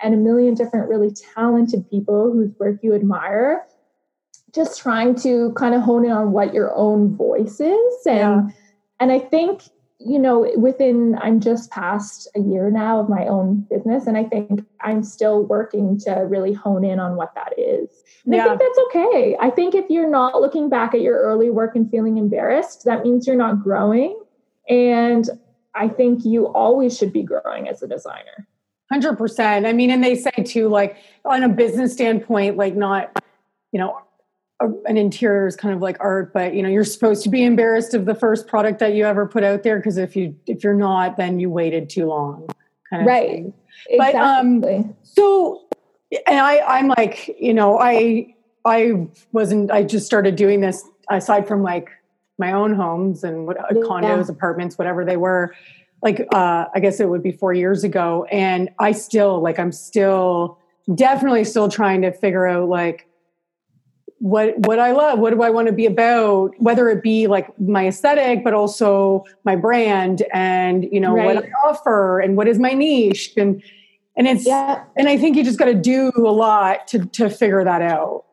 and 0.04 0.14
a 0.14 0.18
million 0.18 0.54
different 0.54 0.90
really 0.90 1.12
talented 1.34 1.90
people 1.90 2.32
whose 2.32 2.52
work 2.60 2.80
you 2.84 2.94
admire. 2.94 3.66
Just 4.54 4.80
trying 4.80 5.16
to 5.16 5.54
kind 5.54 5.76
of 5.76 5.82
hone 5.82 6.06
in 6.06 6.12
on 6.12 6.32
what 6.32 6.54
your 6.54 6.74
own 6.76 7.16
voice 7.16 7.60
is. 7.60 8.06
And 8.06 8.18
yeah. 8.18 8.48
and 9.00 9.12
I 9.12 9.20
think 9.20 9.64
you 10.06 10.20
know, 10.20 10.52
within, 10.56 11.18
I'm 11.20 11.40
just 11.40 11.72
past 11.72 12.28
a 12.36 12.40
year 12.40 12.70
now 12.70 13.00
of 13.00 13.10
my 13.10 13.26
own 13.26 13.66
business, 13.70 14.06
and 14.06 14.16
I 14.16 14.24
think 14.24 14.64
I'm 14.82 15.02
still 15.04 15.44
working 15.44 16.00
to 16.02 16.12
really 16.28 16.54
hone 16.54 16.86
in 16.86 17.00
on 17.00 17.16
what 17.16 17.34
that 17.34 17.58
is. 17.58 17.90
And 18.24 18.36
yeah. 18.36 18.46
I 18.46 18.48
think 18.50 18.60
that's 18.60 18.80
okay. 18.88 19.36
I 19.40 19.50
think 19.50 19.74
if 19.74 19.90
you're 19.90 20.10
not 20.10 20.40
looking 20.40 20.70
back 20.70 20.94
at 20.94 21.02
your 21.02 21.20
early 21.20 21.50
work 21.50 21.76
and 21.76 21.90
feeling 21.90 22.18
embarrassed, 22.18 22.86
that 22.86 23.04
means 23.04 23.26
you're 23.26 23.36
not 23.36 23.64
growing. 23.64 24.20
And 24.70 25.28
I 25.74 25.88
think 25.88 26.24
you 26.24 26.48
always 26.48 26.96
should 26.96 27.12
be 27.12 27.24
growing 27.24 27.68
as 27.68 27.82
a 27.82 27.88
designer. 27.88 28.48
100%. 28.94 29.66
I 29.66 29.74
mean, 29.74 29.90
and 29.90 30.04
they 30.04 30.16
say 30.16 30.44
too, 30.46 30.70
like 30.70 30.98
on 31.26 31.42
a 31.42 31.50
business 31.50 31.94
standpoint, 31.94 32.58
like 32.58 32.76
not, 32.76 33.12
you 33.72 33.80
know, 33.80 34.00
a, 34.62 34.70
an 34.86 34.98
interior 34.98 35.48
is 35.48 35.56
kind 35.56 35.74
of 35.74 35.82
like 35.82 35.98
art 36.00 36.34
but 36.34 36.54
you 36.54 36.64
know 36.64 36.70
you're 36.70 36.84
supposed 36.84 37.24
to 37.24 37.30
be 37.30 37.44
embarrassed 37.44 37.94
of 37.94 38.06
the 38.06 38.16
first 38.16 38.48
product 38.48 38.80
that 38.80 38.94
you 38.94 39.06
ever 39.06 39.28
put 39.28 39.44
out 39.44 39.64
there 39.64 39.78
because 39.78 39.98
if 39.98 40.16
you 40.16 40.36
if 40.48 40.64
you're 40.64 40.74
not 40.74 41.18
then 41.18 41.40
you 41.40 41.50
waited 41.50 41.90
too 41.90 42.06
long 42.06 42.48
kind 42.90 43.02
of 43.02 43.08
right 43.08 43.30
thing. 43.30 43.54
Exactly. 43.90 43.98
but 43.98 44.16
um 44.16 44.96
so 45.04 45.66
and 46.26 46.40
i 46.40 46.60
i'm 46.60 46.88
like 46.90 47.36
you 47.40 47.54
know 47.54 47.78
i 47.80 48.34
i 48.64 49.08
wasn't 49.34 49.70
i 49.72 49.84
just 49.84 50.06
started 50.06 50.36
doing 50.36 50.62
this 50.62 50.88
aside 51.10 51.48
from 51.48 51.62
like 51.62 51.90
my 52.38 52.52
own 52.52 52.74
homes 52.74 53.24
and 53.24 53.46
what 53.46 53.58
yeah. 53.58 53.82
condos 53.82 54.30
apartments 54.30 54.78
whatever 54.78 55.04
they 55.04 55.18
were 55.18 55.54
like 56.02 56.26
uh 56.34 56.66
i 56.74 56.80
guess 56.80 57.00
it 57.02 57.10
would 57.10 57.24
be 57.24 57.32
four 57.32 57.54
years 57.54 57.84
ago 57.84 58.26
and 58.32 58.70
i 58.80 58.94
still 58.94 59.42
like 59.42 59.60
i'm 59.60 59.72
still 59.72 60.58
definitely 60.94 61.44
still 61.44 61.68
trying 61.68 62.02
to 62.02 62.12
figure 62.12 62.48
out 62.48 62.70
like 62.70 63.08
what 64.26 64.58
what 64.66 64.80
I 64.80 64.92
love, 64.92 65.20
what 65.20 65.36
do 65.36 65.44
I 65.44 65.52
want 65.52 65.68
to 65.68 65.72
be 65.72 65.86
about, 65.86 66.56
whether 66.58 66.90
it 66.90 67.04
be 67.04 67.28
like 67.28 67.48
my 67.60 67.88
aesthetic, 67.88 68.44
but 68.44 68.56
also 68.56 69.24
my 69.44 69.56
brand 69.56 70.24
and 70.34 70.88
you 70.92 71.00
know 71.00 71.14
right. 71.14 71.36
what 71.36 71.46
I 71.46 71.48
offer 71.64 72.20
and 72.20 72.36
what 72.36 72.48
is 72.48 72.58
my 72.58 72.74
niche 72.74 73.34
and 73.38 73.62
and 74.18 74.28
it's 74.28 74.44
yeah. 74.44 74.84
and 74.98 75.08
I 75.08 75.16
think 75.16 75.38
you 75.38 75.44
just 75.44 75.60
got 75.60 75.66
to 75.66 75.76
do 75.76 76.12
a 76.16 76.22
lot 76.22 76.88
to 76.88 77.06
to 77.06 77.30
figure 77.30 77.64
that 77.64 77.84
out. 77.84 78.26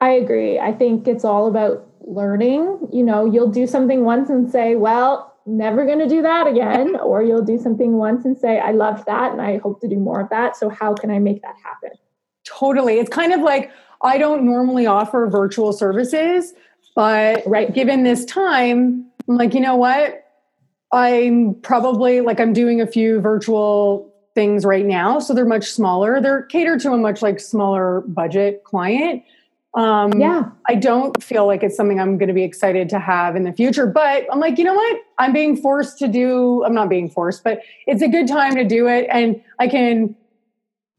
I 0.00 0.10
agree. 0.10 0.58
I 0.58 0.72
think 0.72 1.06
it's 1.06 1.24
all 1.24 1.46
about 1.46 1.86
learning. 2.00 2.88
You 2.92 3.04
know, 3.04 3.24
you'll 3.24 3.52
do 3.52 3.68
something 3.68 4.04
once 4.04 4.30
and 4.30 4.50
say, 4.50 4.74
"Well, 4.74 5.32
never 5.46 5.86
going 5.86 6.00
to 6.00 6.08
do 6.08 6.20
that 6.20 6.48
again," 6.48 6.96
or 7.00 7.22
you'll 7.22 7.44
do 7.44 7.58
something 7.58 7.92
once 7.92 8.24
and 8.24 8.36
say, 8.36 8.58
"I 8.58 8.72
loved 8.72 9.06
that 9.06 9.30
and 9.30 9.40
I 9.40 9.58
hope 9.58 9.80
to 9.82 9.88
do 9.88 10.00
more 10.00 10.20
of 10.20 10.30
that. 10.30 10.56
So 10.56 10.68
how 10.68 10.94
can 10.94 11.12
I 11.12 11.20
make 11.20 11.42
that 11.42 11.54
happen?" 11.64 11.96
Totally. 12.44 12.98
It's 12.98 13.10
kind 13.10 13.32
of 13.32 13.40
like 13.40 13.70
I 14.02 14.18
don't 14.18 14.44
normally 14.44 14.86
offer 14.86 15.26
virtual 15.28 15.72
services, 15.72 16.54
but 16.94 17.42
right, 17.46 17.72
given 17.72 18.04
this 18.04 18.24
time, 18.24 19.06
I'm 19.28 19.36
like, 19.36 19.54
you 19.54 19.60
know 19.60 19.76
what? 19.76 20.24
I'm 20.92 21.54
probably 21.62 22.20
like 22.20 22.40
I'm 22.40 22.52
doing 22.52 22.80
a 22.80 22.86
few 22.86 23.20
virtual 23.20 24.12
things 24.34 24.64
right 24.64 24.86
now, 24.86 25.18
so 25.18 25.34
they're 25.34 25.44
much 25.44 25.70
smaller. 25.70 26.20
They're 26.20 26.42
catered 26.42 26.80
to 26.80 26.92
a 26.92 26.96
much 26.96 27.22
like 27.22 27.40
smaller 27.40 28.02
budget 28.06 28.64
client. 28.64 29.22
Um, 29.74 30.12
yeah, 30.18 30.44
I 30.68 30.76
don't 30.76 31.22
feel 31.22 31.46
like 31.46 31.62
it's 31.62 31.76
something 31.76 32.00
I'm 32.00 32.16
going 32.16 32.28
to 32.28 32.34
be 32.34 32.42
excited 32.42 32.88
to 32.88 32.98
have 32.98 33.36
in 33.36 33.44
the 33.44 33.52
future. 33.52 33.86
But 33.86 34.26
I'm 34.32 34.40
like, 34.40 34.58
you 34.58 34.64
know 34.64 34.74
what? 34.74 35.00
I'm 35.18 35.32
being 35.32 35.56
forced 35.56 35.98
to 35.98 36.08
do. 36.08 36.64
I'm 36.64 36.74
not 36.74 36.88
being 36.88 37.10
forced, 37.10 37.44
but 37.44 37.60
it's 37.86 38.00
a 38.00 38.08
good 38.08 38.26
time 38.26 38.54
to 38.54 38.64
do 38.64 38.88
it, 38.88 39.06
and 39.10 39.42
I 39.58 39.68
can 39.68 40.16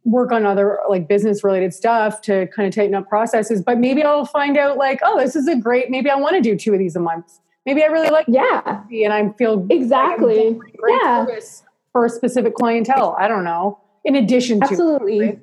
work 0.06 0.32
on 0.32 0.46
other 0.46 0.80
like 0.90 1.08
business 1.08 1.44
related 1.44 1.74
stuff 1.74 2.22
to 2.22 2.48
kind 2.48 2.68
of 2.68 2.74
tighten 2.74 2.96
up 2.96 3.08
processes 3.08 3.62
but 3.62 3.78
maybe 3.78 4.02
i'll 4.02 4.26
find 4.26 4.58
out 4.58 4.78
like 4.78 5.00
oh 5.04 5.20
this 5.20 5.36
is 5.36 5.48
a 5.48 5.56
great 5.56 5.90
maybe 5.90 6.10
i 6.10 6.16
want 6.16 6.36
to 6.36 6.42
do 6.42 6.56
two 6.56 6.74
of 6.74 6.80
these 6.80 6.96
a 6.96 7.00
month. 7.00 7.40
Maybe 7.66 7.84
i 7.84 7.88
really 7.88 8.10
like 8.10 8.26
yeah. 8.28 8.84
And 8.92 9.14
i 9.14 9.30
feel 9.34 9.68
exactly. 9.70 10.52
like 10.52 10.60
yeah. 10.88 11.26
for 11.92 12.06
a 12.06 12.10
specific 12.10 12.56
clientele. 12.56 13.16
I 13.20 13.28
don't 13.28 13.44
know. 13.44 13.80
In 14.06 14.16
addition 14.16 14.60
to 14.62 14.66
absolutely. 14.66 15.20
right? 15.20 15.40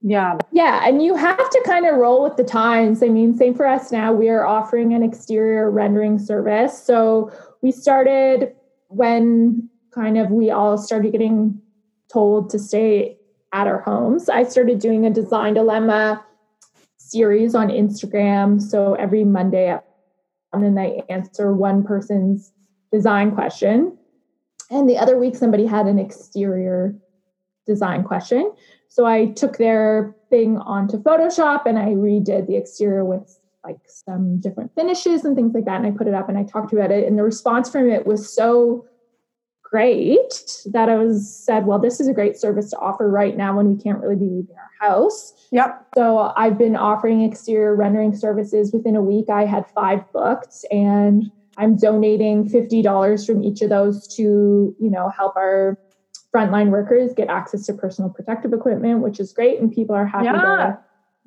yeah. 0.00 0.38
Yeah 0.52 0.88
and 0.88 1.02
you 1.02 1.16
have 1.16 1.50
to 1.50 1.62
kind 1.66 1.86
of 1.86 1.96
roll 1.96 2.22
with 2.22 2.36
the 2.36 2.44
times. 2.44 3.02
I 3.02 3.08
mean 3.08 3.36
same 3.36 3.54
for 3.54 3.66
us 3.66 3.90
now. 3.90 4.12
We 4.12 4.28
are 4.28 4.46
offering 4.46 4.94
an 4.94 5.02
exterior 5.02 5.70
rendering 5.70 6.18
service. 6.18 6.80
So 6.80 7.32
we 7.60 7.72
started 7.72 8.54
when 8.88 9.68
kind 9.92 10.16
of 10.16 10.30
we 10.30 10.50
all 10.50 10.78
started 10.78 11.10
getting 11.10 11.60
told 12.10 12.48
to 12.50 12.58
stay 12.58 13.18
at 13.52 13.66
our 13.66 13.80
homes. 13.80 14.28
I 14.28 14.44
started 14.44 14.78
doing 14.78 15.06
a 15.06 15.10
design 15.10 15.54
dilemma 15.54 16.24
series 16.98 17.54
on 17.54 17.68
Instagram. 17.68 18.60
So 18.60 18.94
every 18.94 19.24
Monday 19.24 19.78
and 20.52 20.80
I 20.80 21.02
answer 21.08 21.52
one 21.52 21.84
person's 21.84 22.52
design 22.92 23.32
question. 23.32 23.96
And 24.70 24.88
the 24.88 24.98
other 24.98 25.18
week, 25.18 25.36
somebody 25.36 25.66
had 25.66 25.86
an 25.86 25.98
exterior 25.98 26.94
design 27.66 28.04
question. 28.04 28.52
So 28.88 29.04
I 29.04 29.26
took 29.26 29.58
their 29.58 30.16
thing 30.30 30.58
onto 30.58 31.02
Photoshop 31.02 31.66
and 31.66 31.78
I 31.78 31.88
redid 31.88 32.46
the 32.46 32.56
exterior 32.56 33.04
with 33.04 33.38
like 33.64 33.78
some 33.86 34.40
different 34.40 34.74
finishes 34.74 35.24
and 35.24 35.36
things 35.36 35.52
like 35.54 35.64
that. 35.64 35.76
And 35.76 35.86
I 35.86 35.90
put 35.90 36.06
it 36.06 36.14
up 36.14 36.28
and 36.28 36.38
I 36.38 36.44
talked 36.44 36.72
about 36.72 36.90
it. 36.90 37.06
And 37.06 37.18
the 37.18 37.22
response 37.22 37.68
from 37.68 37.90
it 37.90 38.06
was 38.06 38.32
so 38.32 38.86
great 39.76 40.62
that 40.72 40.88
I 40.88 40.96
was 40.96 41.30
said, 41.30 41.66
well, 41.66 41.78
this 41.78 42.00
is 42.00 42.08
a 42.08 42.14
great 42.14 42.38
service 42.38 42.70
to 42.70 42.78
offer 42.78 43.10
right 43.10 43.36
now 43.36 43.54
when 43.54 43.76
we 43.76 43.82
can't 43.82 44.00
really 44.00 44.16
be 44.16 44.24
leaving 44.24 44.56
our 44.56 44.88
house. 44.88 45.34
Yep. 45.52 45.88
So 45.94 46.32
I've 46.34 46.56
been 46.56 46.76
offering 46.76 47.20
exterior 47.20 47.76
rendering 47.76 48.16
services 48.16 48.72
within 48.72 48.96
a 48.96 49.02
week. 49.02 49.28
I 49.28 49.44
had 49.44 49.66
five 49.74 50.00
booked 50.14 50.64
and 50.70 51.30
I'm 51.58 51.76
donating 51.76 52.48
$50 52.48 53.26
from 53.26 53.44
each 53.44 53.60
of 53.60 53.68
those 53.68 54.08
to, 54.16 54.22
you 54.22 54.90
know, 54.90 55.10
help 55.10 55.36
our 55.36 55.78
frontline 56.34 56.70
workers 56.70 57.12
get 57.14 57.28
access 57.28 57.66
to 57.66 57.74
personal 57.74 58.08
protective 58.08 58.54
equipment, 58.54 59.00
which 59.00 59.20
is 59.20 59.30
great. 59.30 59.60
And 59.60 59.70
people 59.70 59.94
are 59.94 60.06
happy 60.06 60.24
yeah. 60.24 60.32
to 60.32 60.78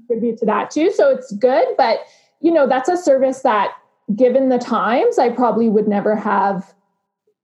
contribute 0.08 0.40
to 0.40 0.48
that 0.48 0.72
too. 0.72 0.90
So 0.92 1.12
it's 1.12 1.32
good. 1.34 1.68
But, 1.78 2.00
you 2.42 2.52
know, 2.52 2.68
that's 2.68 2.90
a 2.90 2.98
service 2.98 3.42
that 3.42 3.74
given 4.16 4.50
the 4.50 4.58
times, 4.58 5.20
I 5.20 5.30
probably 5.30 5.70
would 5.70 5.88
never 5.88 6.16
have 6.16 6.74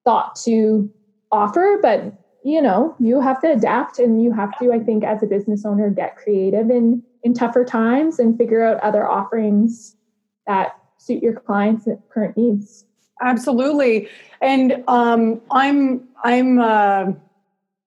thought 0.05 0.35
to 0.35 0.89
offer 1.31 1.79
but 1.81 2.13
you 2.43 2.61
know 2.61 2.95
you 2.99 3.19
have 3.19 3.41
to 3.41 3.51
adapt 3.51 3.99
and 3.99 4.23
you 4.23 4.31
have 4.31 4.57
to 4.59 4.71
i 4.71 4.79
think 4.79 5.03
as 5.03 5.21
a 5.23 5.25
business 5.25 5.65
owner 5.65 5.89
get 5.89 6.15
creative 6.15 6.69
in 6.69 7.03
in 7.23 7.33
tougher 7.33 7.65
times 7.65 8.19
and 8.19 8.37
figure 8.37 8.63
out 8.63 8.79
other 8.81 9.05
offerings 9.05 9.97
that 10.47 10.77
suit 10.97 11.21
your 11.21 11.33
clients 11.33 11.87
current 12.09 12.37
needs. 12.37 12.85
Absolutely. 13.21 14.07
And 14.41 14.83
um 14.87 15.41
i'm 15.51 16.07
i'm 16.23 16.59
uh 16.59 17.11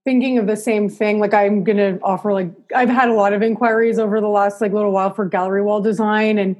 thinking 0.04 0.38
of 0.38 0.46
the 0.46 0.56
same 0.56 0.88
thing. 0.88 1.20
Like 1.20 1.34
i'm 1.34 1.64
gonna 1.64 1.98
offer 2.02 2.32
like 2.32 2.50
i've 2.74 2.88
had 2.88 3.08
a 3.08 3.14
lot 3.14 3.32
of 3.32 3.42
inquiries 3.42 3.98
over 3.98 4.20
the 4.20 4.28
last 4.28 4.60
like 4.60 4.72
little 4.72 4.92
while 4.92 5.12
for 5.12 5.24
gallery 5.24 5.62
wall 5.62 5.80
design 5.80 6.38
and 6.38 6.56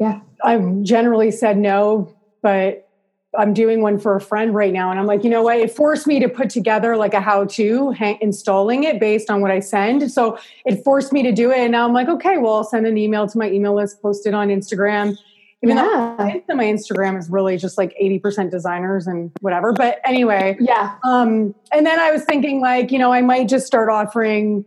yeah. 0.00 0.20
I've 0.42 0.82
generally 0.82 1.30
said 1.30 1.58
no 1.58 2.14
but 2.42 2.88
I'm 3.38 3.54
doing 3.54 3.80
one 3.80 3.98
for 3.98 4.14
a 4.14 4.20
friend 4.20 4.54
right 4.54 4.72
now, 4.72 4.90
and 4.90 5.00
I'm 5.00 5.06
like, 5.06 5.24
you 5.24 5.30
know 5.30 5.42
what? 5.42 5.58
It 5.58 5.70
forced 5.70 6.06
me 6.06 6.20
to 6.20 6.28
put 6.28 6.50
together 6.50 6.96
like 6.96 7.14
a 7.14 7.20
how-to 7.20 7.94
installing 8.20 8.84
it 8.84 9.00
based 9.00 9.30
on 9.30 9.40
what 9.40 9.50
I 9.50 9.60
send. 9.60 10.10
So 10.10 10.38
it 10.66 10.84
forced 10.84 11.12
me 11.12 11.22
to 11.22 11.32
do 11.32 11.50
it, 11.50 11.58
and 11.58 11.72
now 11.72 11.86
I'm 11.86 11.94
like, 11.94 12.08
okay, 12.08 12.38
well, 12.38 12.56
I'll 12.56 12.64
send 12.64 12.86
an 12.86 12.98
email 12.98 13.26
to 13.26 13.38
my 13.38 13.50
email 13.50 13.74
list, 13.74 14.02
post 14.02 14.26
it 14.26 14.34
on 14.34 14.48
Instagram. 14.48 15.16
Even 15.64 15.76
yeah. 15.76 16.42
though 16.48 16.56
my 16.56 16.64
Instagram 16.64 17.16
is 17.16 17.30
really 17.30 17.56
just 17.56 17.78
like 17.78 17.94
80% 18.00 18.50
designers 18.50 19.06
and 19.06 19.30
whatever. 19.40 19.72
But 19.72 20.00
anyway, 20.04 20.56
yeah. 20.58 20.96
Um, 21.04 21.54
and 21.70 21.86
then 21.86 22.00
I 22.00 22.10
was 22.10 22.24
thinking, 22.24 22.60
like, 22.60 22.90
you 22.90 22.98
know, 22.98 23.12
I 23.12 23.22
might 23.22 23.48
just 23.48 23.64
start 23.64 23.88
offering 23.88 24.64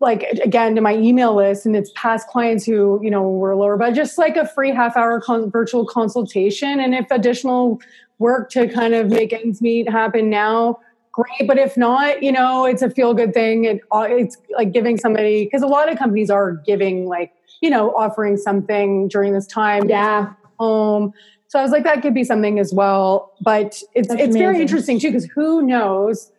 like 0.00 0.22
again 0.44 0.74
to 0.74 0.80
my 0.80 0.94
email 0.94 1.34
list 1.34 1.64
and 1.64 1.74
it's 1.74 1.90
past 1.94 2.28
clients 2.28 2.64
who 2.64 3.00
you 3.02 3.10
know 3.10 3.22
were 3.22 3.56
lower 3.56 3.76
but 3.76 3.92
just 3.92 4.18
like 4.18 4.36
a 4.36 4.46
free 4.46 4.70
half 4.70 4.96
hour 4.96 5.20
con- 5.20 5.50
virtual 5.50 5.86
consultation 5.86 6.80
and 6.80 6.94
if 6.94 7.10
additional 7.10 7.80
work 8.18 8.50
to 8.50 8.68
kind 8.68 8.94
of 8.94 9.08
make 9.08 9.32
ends 9.32 9.62
meet 9.62 9.88
happen 9.88 10.28
now 10.28 10.78
great 11.12 11.46
but 11.46 11.58
if 11.58 11.76
not 11.76 12.22
you 12.22 12.30
know 12.30 12.66
it's 12.66 12.82
a 12.82 12.90
feel 12.90 13.14
good 13.14 13.32
thing. 13.32 13.64
It, 13.64 13.80
it's 13.92 14.36
like 14.56 14.72
giving 14.72 14.98
somebody 14.98 15.44
because 15.44 15.62
a 15.62 15.66
lot 15.66 15.90
of 15.90 15.98
companies 15.98 16.30
are 16.30 16.52
giving 16.52 17.06
like 17.06 17.32
you 17.62 17.70
know 17.70 17.90
offering 17.96 18.36
something 18.36 19.08
during 19.08 19.32
this 19.32 19.46
time 19.46 19.88
yeah. 19.88 20.34
home. 20.58 21.12
So 21.48 21.58
i 21.58 21.62
was 21.62 21.70
like 21.70 21.84
that 21.84 22.02
could 22.02 22.12
be 22.12 22.24
something 22.24 22.58
as 22.58 22.74
well 22.74 23.32
but 23.40 23.82
it's 23.94 24.08
That's 24.08 24.20
it's 24.20 24.22
amazing. 24.22 24.40
very 24.40 24.60
interesting 24.60 25.00
too 25.00 25.08
because 25.08 25.24
who 25.24 25.62
knows 25.62 26.30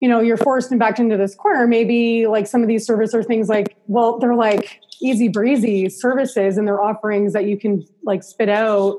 you 0.00 0.08
know, 0.08 0.20
you're 0.20 0.36
forced 0.36 0.70
and 0.70 0.78
backed 0.78 0.98
into 0.98 1.16
this 1.16 1.34
corner, 1.34 1.66
maybe 1.66 2.26
like 2.26 2.46
some 2.46 2.62
of 2.62 2.68
these 2.68 2.84
services 2.84 3.14
are 3.14 3.22
things 3.22 3.48
like, 3.48 3.76
well, 3.86 4.18
they're 4.18 4.34
like 4.34 4.80
easy 5.00 5.28
breezy 5.28 5.88
services 5.88 6.58
and 6.58 6.66
they're 6.66 6.82
offerings 6.82 7.32
that 7.32 7.46
you 7.46 7.58
can 7.58 7.84
like 8.04 8.22
spit 8.22 8.48
out. 8.48 8.98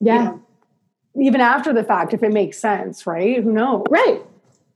Yeah. 0.00 0.18
You 0.18 0.24
know, 0.24 0.42
even 1.22 1.40
after 1.40 1.72
the 1.72 1.82
fact, 1.82 2.12
if 2.12 2.22
it 2.22 2.32
makes 2.32 2.58
sense, 2.58 3.06
right? 3.06 3.42
Who 3.42 3.52
knows? 3.52 3.84
Right. 3.90 4.22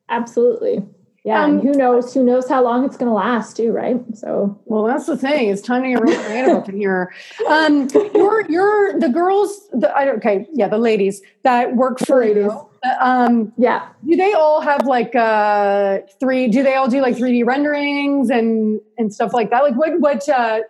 Absolutely. 0.08 0.82
Yeah, 1.22 1.44
um, 1.44 1.50
and 1.50 1.62
who 1.62 1.72
knows? 1.72 2.14
Who 2.14 2.24
knows 2.24 2.48
how 2.48 2.64
long 2.64 2.84
it's 2.86 2.96
going 2.96 3.10
to 3.10 3.14
last, 3.14 3.54
too, 3.54 3.72
right? 3.72 4.00
So, 4.14 4.58
well, 4.64 4.84
that's 4.84 5.04
the 5.04 5.18
thing. 5.18 5.50
It's 5.50 5.60
time 5.60 5.82
to 5.82 5.90
get 5.90 6.00
real 6.00 6.18
creative 6.24 6.56
up 6.56 6.68
in 6.68 6.78
here. 6.78 7.12
Um, 7.46 7.88
you're, 8.14 8.50
you're 8.50 8.98
the 8.98 9.10
girls. 9.10 9.68
The, 9.72 9.94
I 9.94 10.06
don't. 10.06 10.16
Okay, 10.16 10.48
yeah, 10.52 10.66
the 10.68 10.78
ladies 10.78 11.20
that 11.42 11.76
work 11.76 11.98
for 11.98 12.20
ladies. 12.20 12.44
you. 12.44 12.68
Um, 13.00 13.52
yeah. 13.58 13.88
Do 14.08 14.16
they 14.16 14.32
all 14.32 14.62
have 14.62 14.86
like 14.86 15.14
uh, 15.14 15.98
three? 16.18 16.48
Do 16.48 16.62
they 16.62 16.74
all 16.74 16.88
do 16.88 17.02
like 17.02 17.16
three 17.16 17.32
D 17.32 17.42
renderings 17.42 18.30
and 18.30 18.80
and 18.96 19.12
stuff 19.12 19.34
like 19.34 19.50
that? 19.50 19.62
Like, 19.62 19.74
what 19.76 20.00
what 20.00 20.26
uh, 20.26 20.60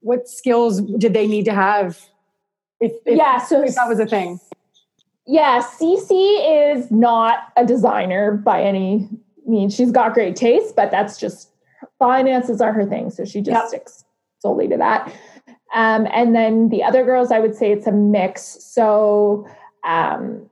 what 0.00 0.28
skills 0.28 0.80
did 0.80 1.12
they 1.12 1.26
need 1.26 1.44
to 1.44 1.52
have? 1.52 2.00
If, 2.80 2.92
if 3.04 3.18
yeah, 3.18 3.36
so 3.36 3.62
if 3.62 3.74
that 3.74 3.86
was 3.86 4.00
a 4.00 4.06
thing. 4.06 4.40
Yeah, 5.26 5.62
Cece 5.62 6.74
is 6.74 6.90
not 6.90 7.52
a 7.54 7.66
designer 7.66 8.32
by 8.32 8.62
any 8.62 9.10
means. 9.48 9.74
She's 9.74 9.90
got 9.90 10.14
great 10.14 10.36
taste, 10.36 10.76
but 10.76 10.90
that's 10.90 11.18
just 11.18 11.50
finances 11.98 12.60
are 12.60 12.72
her 12.72 12.84
thing. 12.84 13.10
So 13.10 13.24
she 13.24 13.40
just 13.40 13.54
yep. 13.54 13.68
sticks 13.68 14.04
solely 14.40 14.68
to 14.68 14.76
that. 14.76 15.12
Um, 15.74 16.06
and 16.12 16.34
then 16.34 16.68
the 16.68 16.82
other 16.82 17.04
girls, 17.04 17.30
I 17.30 17.40
would 17.40 17.54
say 17.54 17.72
it's 17.72 17.86
a 17.86 17.92
mix. 17.92 18.42
So, 18.42 19.46
um, 19.84 20.48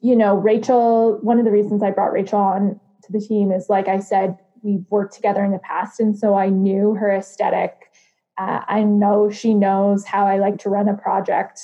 you 0.00 0.14
know, 0.14 0.34
Rachel, 0.34 1.18
one 1.22 1.38
of 1.38 1.44
the 1.44 1.50
reasons 1.50 1.82
I 1.82 1.90
brought 1.90 2.12
Rachel 2.12 2.40
on 2.40 2.80
to 3.04 3.12
the 3.12 3.20
team 3.20 3.50
is 3.50 3.70
like 3.70 3.88
I 3.88 4.00
said, 4.00 4.38
we've 4.62 4.84
worked 4.90 5.14
together 5.14 5.44
in 5.44 5.52
the 5.52 5.58
past. 5.58 6.00
And 6.00 6.18
so 6.18 6.34
I 6.34 6.48
knew 6.48 6.94
her 6.94 7.10
aesthetic. 7.10 7.90
Uh, 8.36 8.60
I 8.66 8.82
know 8.82 9.30
she 9.30 9.54
knows 9.54 10.04
how 10.04 10.26
I 10.26 10.38
like 10.38 10.58
to 10.58 10.68
run 10.68 10.88
a 10.88 10.94
project. 10.94 11.60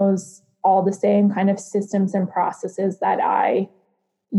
Knows 0.00 0.42
all 0.64 0.82
the 0.82 0.92
same 0.92 1.30
kind 1.30 1.48
of 1.48 1.60
systems 1.60 2.14
and 2.14 2.28
processes 2.28 2.98
that 3.00 3.20
I 3.20 3.68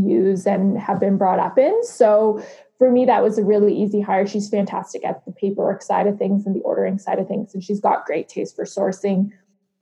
use 0.05 0.45
and 0.45 0.77
have 0.77 0.99
been 0.99 1.17
brought 1.17 1.39
up 1.39 1.57
in. 1.57 1.83
So 1.83 2.43
for 2.77 2.91
me, 2.91 3.05
that 3.05 3.23
was 3.23 3.37
a 3.37 3.43
really 3.43 3.75
easy 3.75 4.01
hire. 4.01 4.27
She's 4.27 4.49
fantastic 4.49 5.05
at 5.05 5.25
the 5.25 5.31
paperwork 5.31 5.81
side 5.81 6.07
of 6.07 6.17
things 6.17 6.45
and 6.45 6.55
the 6.55 6.61
ordering 6.61 6.99
side 6.99 7.19
of 7.19 7.27
things, 7.27 7.53
and 7.53 7.63
she's 7.63 7.79
got 7.79 8.05
great 8.05 8.29
taste 8.29 8.55
for 8.55 8.65
sourcing. 8.65 9.31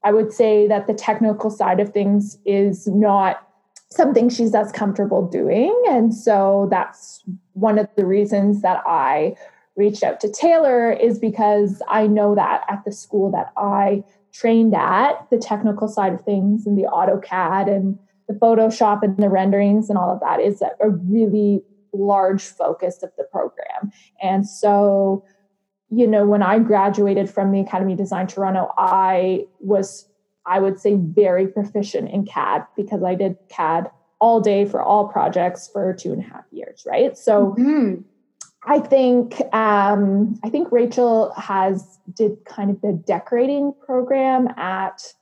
I 0.04 0.12
would 0.12 0.32
say 0.32 0.68
that 0.68 0.88
the 0.88 0.94
technical 0.94 1.50
side 1.50 1.80
of 1.80 1.92
things 1.92 2.38
is 2.46 2.88
not 2.88 3.42
something 3.90 4.30
she's 4.30 4.54
as 4.54 4.72
comfortable 4.72 5.28
doing. 5.28 5.76
And 5.88 6.14
so 6.14 6.68
that's 6.70 7.24
one 7.54 7.80
of 7.80 7.88
the 7.96 8.06
reasons 8.06 8.62
that 8.62 8.84
I 8.86 9.36
reached 9.76 10.04
out 10.04 10.20
to 10.22 10.32
Taylor 10.32 10.92
is 10.92 11.20
because 11.20 11.82
I 11.88 12.08
know 12.08 12.36
that 12.36 12.64
at 12.70 12.84
the 12.86 12.92
school 12.92 13.32
that 13.32 13.52
I 13.58 14.04
trained 14.32 14.76
at, 14.76 15.28
the 15.30 15.38
technical 15.38 15.88
side 15.88 16.14
of 16.14 16.22
things 16.22 16.66
and 16.66 16.78
the 16.78 16.84
AutoCAD 16.84 17.68
and 17.68 17.98
the 18.28 18.34
Photoshop 18.34 19.04
and 19.04 19.18
the 19.18 19.30
renderings 19.30 19.90
and 19.90 19.98
all 19.98 20.12
of 20.12 20.20
that 20.22 20.40
is 20.40 20.62
a 20.62 20.90
really 20.90 21.64
large 21.94 22.44
focus 22.44 23.04
of 23.04 23.12
the 23.18 23.24
program. 23.24 23.92
And 24.22 24.48
so, 24.48 25.24
you 25.90 26.08
know, 26.08 26.26
when 26.26 26.42
I 26.42 26.60
graduated 26.60 27.30
from 27.30 27.52
the 27.52 27.62
Academy 27.62 27.94
of 27.94 27.98
Design 27.98 28.28
Toronto, 28.28 28.72
I 28.78 29.46
was, 29.60 30.08
I 30.46 30.60
would 30.60 30.80
say, 30.80 30.96
very 30.96 31.48
proficient 31.48 32.10
in 32.10 32.26
CAD 32.26 32.66
because 32.76 33.04
I 33.04 33.16
did 33.16 33.38
CAD 33.50 33.90
all 34.20 34.42
day 34.42 34.66
for 34.66 34.82
all 34.82 35.08
projects 35.08 35.70
for 35.72 35.94
two 35.94 36.12
and 36.12 36.22
a 36.22 36.26
half 36.26 36.46
years, 36.52 36.84
right? 36.86 37.18
So 37.18 37.56
mm-hmm. 37.58 38.02
I 38.68 38.80
think 38.80 39.42
um, 39.54 40.40
I 40.44 40.50
think 40.50 40.72
Rachel 40.72 41.32
has 41.38 42.00
did 42.16 42.44
kind 42.46 42.72
of 42.72 42.82
the 42.82 42.94
decorating 42.94 43.74
program 43.86 44.48
at 44.58 45.14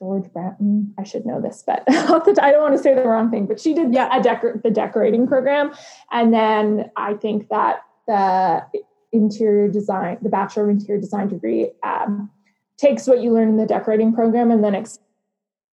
George 0.00 0.32
Brown. 0.32 0.94
I 0.98 1.04
should 1.04 1.26
know 1.26 1.40
this, 1.40 1.62
but 1.64 1.84
I 1.88 2.50
don't 2.50 2.62
want 2.62 2.76
to 2.76 2.82
say 2.82 2.94
the 2.94 3.02
wrong 3.02 3.30
thing. 3.30 3.46
But 3.46 3.60
she 3.60 3.74
did 3.74 3.94
yeah. 3.94 4.18
a 4.18 4.22
decor- 4.22 4.60
the 4.62 4.70
decorating 4.70 5.28
program, 5.28 5.72
and 6.10 6.32
then 6.32 6.90
I 6.96 7.14
think 7.14 7.48
that 7.50 7.82
the 8.08 8.64
interior 9.12 9.68
design, 9.68 10.18
the 10.22 10.28
Bachelor 10.28 10.64
of 10.64 10.70
Interior 10.70 11.00
Design 11.00 11.28
degree, 11.28 11.70
um, 11.82 12.30
takes 12.78 13.06
what 13.06 13.20
you 13.20 13.30
learn 13.30 13.48
in 13.50 13.56
the 13.56 13.66
decorating 13.66 14.12
program 14.14 14.50
and 14.50 14.64
then 14.64 14.74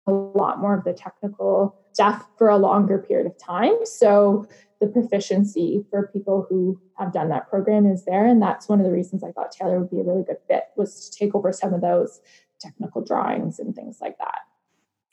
a 0.07 0.13
lot 0.13 0.59
more 0.59 0.77
of 0.77 0.85
the 0.85 0.93
technical 0.93 1.77
stuff 1.93 2.27
for 2.39 2.49
a 2.49 2.57
longer 2.57 2.99
period 2.99 3.27
of 3.27 3.39
time. 3.39 3.75
So 3.85 4.47
the 4.81 4.87
proficiency 4.87 5.85
for 5.91 6.09
people 6.13 6.47
who 6.49 6.81
have 6.99 7.13
done 7.13 7.29
that 7.29 7.49
program 7.49 7.87
is 7.87 8.05
there. 8.05 8.27
And 8.27 8.43
that's 8.43 8.69
one 8.69 8.81
of 8.81 8.87
the 8.87 8.93
reasons 8.93 9.23
I 9.23 9.33
thought 9.33 9.53
Taylor 9.53 9.81
would 9.81 9.91
be 9.91 10.01
a 10.01 10.03
really 10.03 10.25
good 10.25 10.39
fit 10.49 10.65
was 10.77 11.09
to 11.09 11.19
take 11.19 11.35
over 11.35 11.53
some 11.53 11.73
of 11.73 11.81
those 11.81 12.21
technical 12.65 13.03
drawings 13.03 13.59
and 13.59 13.75
things 13.75 13.99
like 14.01 14.19
that. 14.19 14.41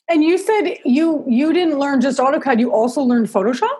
And 0.09 0.23
you 0.23 0.37
said 0.37 0.75
you 0.83 1.23
you 1.27 1.53
didn't 1.53 1.79
learn 1.79 2.01
just 2.01 2.19
AutoCAD, 2.19 2.59
you 2.59 2.71
also 2.71 3.01
learned 3.01 3.27
Photoshop? 3.27 3.77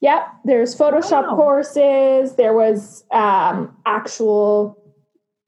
Yep, 0.00 0.26
there's 0.44 0.76
Photoshop 0.76 1.28
wow. 1.28 1.36
courses. 1.36 2.34
There 2.36 2.52
was 2.52 3.04
um, 3.10 3.74
actual 3.86 4.78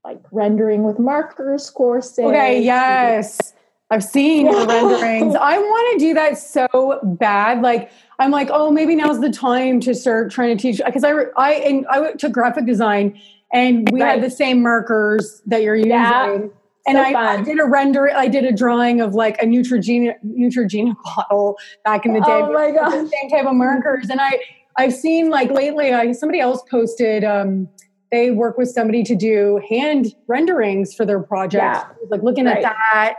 like 0.05 0.21
rendering 0.33 0.85
with 0.85 0.99
markers 0.99 1.69
courses. 1.69 2.21
Okay, 2.21 2.63
yes. 2.63 3.55
I've 3.91 4.05
seen 4.05 4.47
your 4.47 4.67
renderings. 4.67 5.35
I 5.35 5.59
want 5.59 6.01
to 6.01 6.07
do 6.07 6.15
that 6.15 6.39
so 6.39 7.01
bad. 7.03 7.61
Like 7.61 7.91
I'm 8.19 8.31
like, 8.31 8.49
oh, 8.51 8.71
maybe 8.71 8.97
now's 8.97 9.21
the 9.21 9.31
time 9.31 9.81
to 9.81 9.95
start 9.95 10.31
trying 10.31 10.57
to 10.57 10.63
teach 10.63 10.81
because 10.85 11.05
I 11.05 11.13
I 11.37 11.53
and 11.55 11.87
I 11.89 12.13
took 12.13 12.33
graphic 12.33 12.67
design 12.67 13.21
and 13.53 13.91
we 13.93 14.01
right. 14.01 14.15
had 14.15 14.23
the 14.23 14.31
same 14.31 14.63
markers 14.63 15.43
that 15.47 15.63
you're 15.63 15.77
using. 15.77 15.91
Yeah. 15.91 16.39
And 16.87 16.97
so 16.97 17.03
I, 17.03 17.35
I, 17.35 17.43
did 17.43 17.59
a 17.59 17.65
render. 17.65 18.11
I 18.15 18.29
did 18.29 18.45
a 18.45 18.53
drawing 18.53 19.01
of 19.01 19.15
like 19.15 19.41
a 19.43 19.45
Neutrogena 19.45 20.15
Neutrogena 20.25 20.95
bottle 21.05 21.57
back 21.85 22.07
in 22.07 22.15
the 22.15 22.21
day. 22.21 22.27
Oh 22.29 22.53
my 22.53 22.71
god! 22.71 22.91
The 22.91 23.09
same 23.09 23.31
type 23.31 23.47
of 23.47 23.55
markers. 23.55 24.09
And 24.09 24.21
I 24.21 24.39
I've 24.77 24.95
seen 24.95 25.31
like 25.31 25.51
lately. 25.51 25.93
I 25.93 26.13
somebody 26.13 26.41
else 26.41 26.63
posted. 26.71 27.25
um 27.25 27.69
they 28.13 28.31
work 28.31 28.57
with 28.57 28.69
somebody 28.69 29.03
to 29.03 29.17
do 29.17 29.61
hand 29.69 30.15
renderings 30.29 30.95
for 30.95 31.05
their 31.05 31.21
projects. 31.21 31.81
Yeah. 31.81 32.07
Like 32.09 32.23
looking 32.23 32.45
right. 32.45 32.59
at 32.59 32.63
that, 32.63 33.17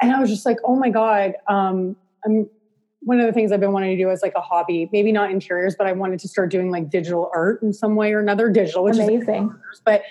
and 0.00 0.12
I 0.12 0.20
was 0.20 0.28
just 0.28 0.44
like, 0.44 0.58
oh 0.64 0.76
my 0.76 0.90
god. 0.90 1.32
Um, 1.48 1.96
I'm 2.24 2.48
one 3.00 3.20
of 3.20 3.26
the 3.26 3.32
things 3.32 3.52
I've 3.52 3.60
been 3.60 3.72
wanting 3.72 3.96
to 3.96 4.02
do 4.02 4.10
as 4.10 4.20
like 4.20 4.32
a 4.34 4.40
hobby, 4.40 4.90
maybe 4.92 5.12
not 5.12 5.30
interiors, 5.30 5.76
but 5.78 5.86
I 5.86 5.92
wanted 5.92 6.18
to 6.20 6.28
start 6.28 6.50
doing 6.50 6.70
like 6.70 6.90
digital 6.90 7.30
art 7.32 7.62
in 7.62 7.72
some 7.72 7.94
way 7.94 8.12
or 8.12 8.18
another, 8.18 8.50
digital, 8.50 8.82
which 8.82 8.96
amazing. 8.96 9.54
is 9.72 9.80
but 9.84 10.02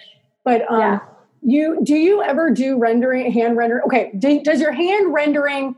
but 0.43 0.69
um, 0.71 0.79
yeah. 0.79 0.99
You 1.45 1.79
do 1.83 1.95
you 1.95 2.21
ever 2.21 2.49
do 2.49 2.77
rendering, 2.77 3.31
hand 3.31 3.55
render? 3.57 3.83
Okay, 3.85 4.11
do, 4.17 4.41
does 4.41 4.59
your 4.59 4.71
hand 4.71 5.13
rendering 5.13 5.75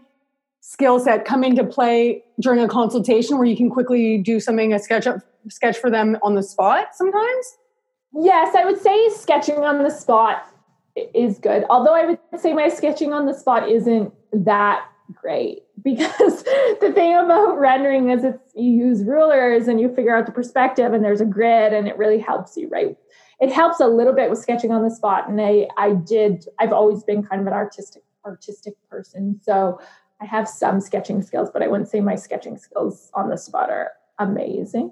skill 0.61 0.99
set 0.99 1.25
come 1.25 1.43
into 1.43 1.63
play 1.63 2.23
during 2.39 2.59
a 2.59 2.67
consultation 2.67 3.37
where 3.37 3.47
you 3.47 3.55
can 3.55 3.69
quickly 3.69 4.17
do 4.17 4.39
something 4.39 4.73
a 4.73 4.79
sketch 4.79 5.05
up 5.05 5.19
sketch 5.49 5.77
for 5.77 5.89
them 5.89 6.17
on 6.21 6.35
the 6.35 6.43
spot 6.43 6.87
sometimes? 6.93 7.57
Yes, 8.13 8.55
I 8.55 8.65
would 8.65 8.81
say 8.81 9.09
sketching 9.09 9.59
on 9.59 9.83
the 9.83 9.89
spot 9.89 10.45
is 11.13 11.37
good. 11.37 11.65
Although 11.69 11.93
I 11.93 12.05
would 12.05 12.19
say 12.39 12.53
my 12.53 12.69
sketching 12.69 13.13
on 13.13 13.25
the 13.25 13.33
spot 13.33 13.69
isn't 13.69 14.13
that 14.33 14.85
great 15.13 15.63
because 15.83 16.43
the 16.81 16.91
thing 16.93 17.15
about 17.15 17.57
rendering 17.59 18.09
is 18.09 18.23
it's 18.23 18.51
you 18.55 18.71
use 18.71 19.03
rulers 19.03 19.67
and 19.67 19.79
you 19.79 19.93
figure 19.93 20.15
out 20.15 20.25
the 20.25 20.31
perspective 20.31 20.93
and 20.93 21.03
there's 21.03 21.21
a 21.21 21.25
grid 21.25 21.73
and 21.73 21.87
it 21.87 21.97
really 21.97 22.19
helps 22.19 22.57
you 22.57 22.67
right 22.69 22.97
it 23.39 23.51
helps 23.51 23.79
a 23.79 23.87
little 23.87 24.13
bit 24.13 24.29
with 24.29 24.39
sketching 24.39 24.71
on 24.71 24.83
the 24.83 24.89
spot 24.89 25.29
and 25.29 25.41
i 25.41 25.67
i 25.77 25.93
did 25.93 26.45
i've 26.59 26.73
always 26.73 27.03
been 27.03 27.23
kind 27.23 27.41
of 27.41 27.47
an 27.47 27.53
artistic 27.53 28.03
artistic 28.25 28.73
person 28.89 29.39
so 29.41 29.79
i 30.21 30.25
have 30.25 30.47
some 30.47 30.81
sketching 30.81 31.21
skills 31.21 31.49
but 31.51 31.61
i 31.61 31.67
wouldn't 31.67 31.89
say 31.89 31.99
my 31.99 32.15
sketching 32.15 32.57
skills 32.57 33.09
on 33.13 33.29
the 33.29 33.37
spot 33.37 33.69
are 33.69 33.91
amazing 34.19 34.91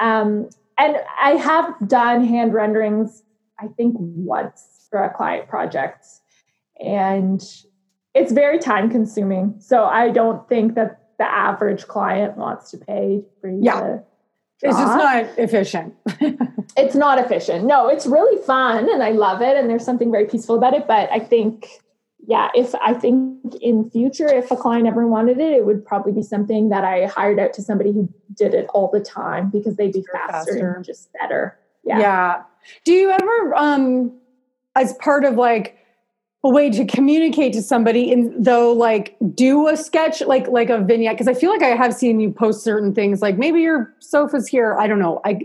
um, 0.00 0.48
and 0.78 0.96
i 1.20 1.30
have 1.32 1.74
done 1.88 2.24
hand 2.24 2.54
renderings 2.54 3.22
i 3.58 3.66
think 3.66 3.94
once 3.98 4.86
for 4.90 5.02
a 5.02 5.12
client 5.12 5.48
project 5.48 6.06
and 6.80 7.42
it's 8.14 8.32
very 8.32 8.58
time 8.58 8.90
consuming. 8.90 9.54
So 9.58 9.84
I 9.84 10.10
don't 10.10 10.48
think 10.48 10.74
that 10.74 11.00
the 11.18 11.24
average 11.24 11.86
client 11.86 12.36
wants 12.36 12.70
to 12.70 12.78
pay 12.78 13.22
for 13.40 13.48
you 13.48 13.60
yeah. 13.62 13.98
It's 14.62 14.76
just 14.76 14.96
not 14.96 15.24
efficient. 15.38 15.94
it's 16.76 16.94
not 16.94 17.18
efficient. 17.18 17.64
No, 17.64 17.88
it's 17.88 18.06
really 18.06 18.42
fun 18.42 18.90
and 18.92 19.02
I 19.02 19.10
love 19.12 19.40
it 19.40 19.56
and 19.56 19.70
there's 19.70 19.84
something 19.84 20.10
very 20.10 20.26
peaceful 20.26 20.56
about 20.56 20.74
it. 20.74 20.86
But 20.86 21.10
I 21.10 21.18
think, 21.18 21.66
yeah, 22.26 22.50
if 22.54 22.74
I 22.74 22.92
think 22.92 23.54
in 23.62 23.88
future, 23.90 24.28
if 24.28 24.50
a 24.50 24.56
client 24.56 24.86
ever 24.86 25.06
wanted 25.06 25.38
it, 25.38 25.52
it 25.52 25.64
would 25.64 25.84
probably 25.84 26.12
be 26.12 26.22
something 26.22 26.68
that 26.68 26.84
I 26.84 27.06
hired 27.06 27.38
out 27.38 27.54
to 27.54 27.62
somebody 27.62 27.92
who 27.92 28.12
did 28.34 28.52
it 28.52 28.66
all 28.74 28.90
the 28.92 29.00
time 29.00 29.48
because 29.50 29.76
they'd 29.76 29.92
be 29.92 30.04
faster, 30.12 30.52
faster. 30.52 30.72
and 30.74 30.84
just 30.84 31.10
better. 31.14 31.58
Yeah. 31.82 31.98
Yeah. 31.98 32.42
Do 32.84 32.92
you 32.92 33.10
ever 33.10 33.54
um 33.54 34.12
as 34.76 34.92
part 34.94 35.24
of 35.24 35.36
like 35.36 35.79
a 36.42 36.48
way 36.48 36.70
to 36.70 36.86
communicate 36.86 37.52
to 37.52 37.62
somebody 37.62 38.12
and 38.12 38.44
though 38.44 38.72
like 38.72 39.16
do 39.34 39.68
a 39.68 39.76
sketch 39.76 40.22
like 40.22 40.48
like 40.48 40.70
a 40.70 40.78
vignette 40.78 41.14
because 41.14 41.28
i 41.28 41.34
feel 41.34 41.50
like 41.50 41.62
i 41.62 41.76
have 41.76 41.94
seen 41.94 42.18
you 42.18 42.30
post 42.30 42.64
certain 42.64 42.94
things 42.94 43.20
like 43.20 43.36
maybe 43.36 43.60
your 43.60 43.92
sofa's 43.98 44.48
here 44.48 44.74
i 44.78 44.86
don't 44.86 44.98
know 44.98 45.20
i 45.24 45.38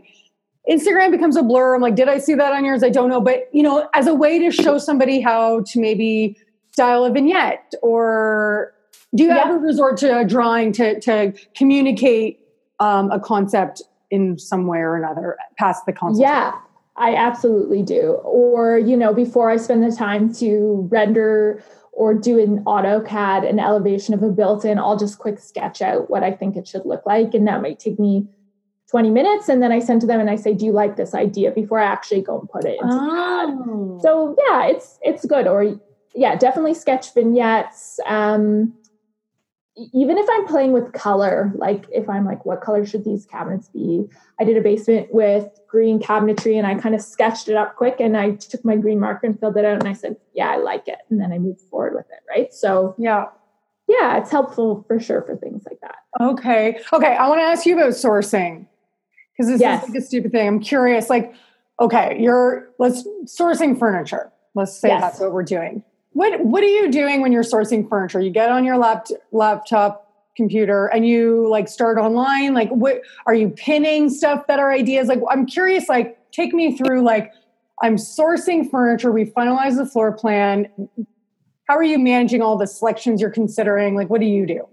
instagram 0.70 1.12
becomes 1.12 1.36
a 1.36 1.43
blur 1.43 1.76
i'm 1.76 1.82
like 1.82 1.96
did 1.96 2.08
i 2.08 2.18
see 2.18 2.34
that 2.34 2.54
on 2.54 2.64
yours? 2.64 2.82
I 2.82 2.89
don't 2.89 3.10
know 3.10 3.20
but 3.20 3.50
you 3.52 3.62
know 3.62 3.89
as 3.93 4.08
a 4.08 4.14
way 4.14 4.39
to 4.39 4.52
show 4.52 4.78
somebody 4.78 5.20
how 5.20 5.62
to 5.68 5.80
maybe 5.80 6.38
style 6.72 7.04
a 7.04 7.12
vignette 7.12 7.74
or 7.82 8.74
do 9.14 9.24
you 9.24 9.30
yeah. 9.30 9.43
ever 9.46 9.60
resort 9.60 9.98
to 9.98 10.20
a 10.20 10.26
drawing 10.26 10.72
to 10.74 11.00
to 11.02 11.34
communicate 11.56 12.39
um, 12.80 13.10
a 13.12 13.20
concept 13.20 13.82
in 14.12 14.38
some 14.38 14.68
way 14.68 14.80
or 14.80 14.96
another 14.98 15.38
past 15.58 15.86
the 15.86 15.93
concept? 15.93 16.22
Yeah 16.22 16.54
I 16.98 17.16
absolutely 17.16 17.84
do. 17.84 18.20
Or, 18.24 18.78
you 18.78 18.96
know, 18.96 19.14
before 19.14 19.50
I 19.50 19.58
spend 19.58 19.84
the 19.84 19.96
time 19.96 20.34
to 20.36 20.88
render 20.91 21.64
or 21.91 22.14
do 22.14 22.39
an 22.39 22.64
AutoCAD 22.64 23.50
an 23.50 23.60
elevation 23.60 24.14
of 24.14 24.24
a 24.24 24.30
built-in, 24.30 24.78
I'll 24.78 24.98
just 24.98 25.20
quick 25.20 25.39
sketch 25.39 25.82
out 25.82 26.10
what 26.10 26.24
I 26.24 26.32
think 26.32 26.56
it 26.56 26.68
should 26.68 26.86
look 26.86 27.06
like. 27.06 27.34
And 27.34 27.48
that 27.48 27.62
might 27.62 27.80
take 27.80 28.00
me 28.00 28.28
20 28.89 29.10
minutes. 29.10 29.50
And 29.50 29.62
then 29.62 29.72
I 29.72 29.80
send 29.80 30.02
to 30.02 30.08
them 30.08 30.20
and 30.20 30.30
I 30.30 30.36
say, 30.36 30.54
Do 30.54 30.66
you 30.66 30.72
like 30.72 30.96
this 30.96 31.14
idea 31.14 31.52
before 31.52 31.80
I 31.80 31.86
actually 31.86 32.22
go 32.22 32.39
and 32.39 32.50
put 32.50 32.66
it 32.66 32.78
into 32.82 32.93
oh. 32.93 33.98
CAD? 33.98 34.02
So 34.02 34.36
yeah, 34.48 34.68
it's 34.68 35.00
it's 35.02 35.26
good. 35.26 35.48
Or 35.48 35.80
yeah, 36.14 36.36
definitely 36.36 36.74
sketch 36.74 37.14
vignettes. 37.14 38.00
Um, 38.06 38.74
even 39.93 40.17
if 40.17 40.26
I'm 40.32 40.47
playing 40.47 40.71
with 40.71 40.93
color, 40.93 41.51
like 41.55 41.86
if 41.91 42.07
I'm 42.07 42.26
like, 42.26 42.45
what 42.45 42.61
color 42.61 42.86
should 42.86 43.03
these 43.03 43.26
cabinets 43.26 43.67
be? 43.67 44.05
I 44.39 44.45
did 44.45 44.55
a 44.55 44.61
basement 44.61 45.13
with 45.13 45.49
green 45.67 45.99
cabinetry 45.99 46.57
and 46.57 46.65
I 46.65 46.76
kind 46.76 46.95
of 46.95 47.01
sketched 47.01 47.49
it 47.49 47.55
up 47.55 47.76
quick 47.76 47.99
and 47.99 48.15
I 48.15 48.32
took 48.32 48.63
my 48.63 48.78
green 48.78 48.99
marker 48.99 49.28
and 49.28 49.38
filled 49.38 49.57
it 49.57 49.65
out 49.65 49.80
and 49.80 49.88
I 49.88 49.93
said, 49.93 50.15
yeah, 50.34 50.49
I 50.49 50.57
like 50.57 50.88
it. 50.88 50.99
And 51.09 51.19
then 51.19 51.34
I 51.34 51.39
moved 51.39 51.61
forward 51.61 51.93
with 51.93 52.05
it. 52.09 52.19
Right. 52.30 52.53
So, 52.53 52.95
yeah. 52.97 53.26
Yeah, 53.88 54.17
it's 54.17 54.32
helpful 54.32 54.84
for 54.88 54.99
sure 54.99 55.21
for 55.23 55.36
things 55.36 55.63
like 55.69 55.80
that. 55.82 55.97
Okay. 56.19 56.80
Okay. 56.93 57.15
I 57.15 57.28
want 57.28 57.39
to 57.39 57.43
ask 57.43 57.65
you 57.65 57.76
about 57.76 57.91
sourcing 57.91 58.65
because 59.34 59.51
this 59.51 59.61
yes. 59.61 59.84
is 59.84 59.89
like 59.89 59.97
a 59.99 60.01
stupid 60.01 60.32
thing. 60.32 60.47
I'm 60.47 60.59
curious. 60.59 61.09
Like, 61.09 61.34
okay, 61.80 62.17
you're 62.19 62.69
let's 62.80 63.05
sourcing 63.26 63.78
furniture. 63.78 64.32
Let's 64.55 64.76
say 64.76 64.88
yes. 64.88 65.01
that's 65.01 65.19
what 65.19 65.34
we're 65.34 65.43
doing 65.43 65.84
what 66.16 66.39
What 66.39 66.63
are 66.63 66.68
you 66.68 66.89
doing 66.89 67.22
when 67.22 67.34
you're 67.34 67.43
sourcing 67.43 67.88
furniture? 67.88 68.22
You 68.22 68.32
get 68.32 68.49
on 68.49 68.63
your 68.63 68.78
lap, 68.78 69.07
laptop 69.34 70.05
computer 70.38 70.88
and 70.88 71.05
you 71.05 71.47
like 71.49 71.68
start 71.68 71.97
online. 71.97 72.53
Like, 72.53 72.70
what 72.70 73.01
are 73.28 73.34
you 73.34 73.49
pinning 73.49 74.09
stuff 74.09 74.47
that 74.47 74.57
are 74.57 74.72
ideas? 74.72 75.09
Like, 75.09 75.20
I'm 75.30 75.45
curious. 75.45 75.89
Like, 75.89 76.18
take 76.32 76.53
me 76.53 76.78
through. 76.78 77.01
Like, 77.01 77.34
I'm 77.84 77.97
sourcing 77.97 78.70
furniture. 78.70 79.11
We 79.11 79.26
finalize 79.26 79.76
the 79.76 79.86
floor 79.86 80.13
plan. 80.13 80.70
How 81.68 81.76
are 81.76 81.84
you 81.84 81.99
managing 81.99 82.41
all 82.41 82.57
the 82.57 82.68
selections 82.68 83.20
you're 83.20 83.30
considering? 83.30 83.95
Like, 83.95 84.09
what 84.09 84.22
do 84.22 84.28
you 84.28 84.45
do? 84.45 84.68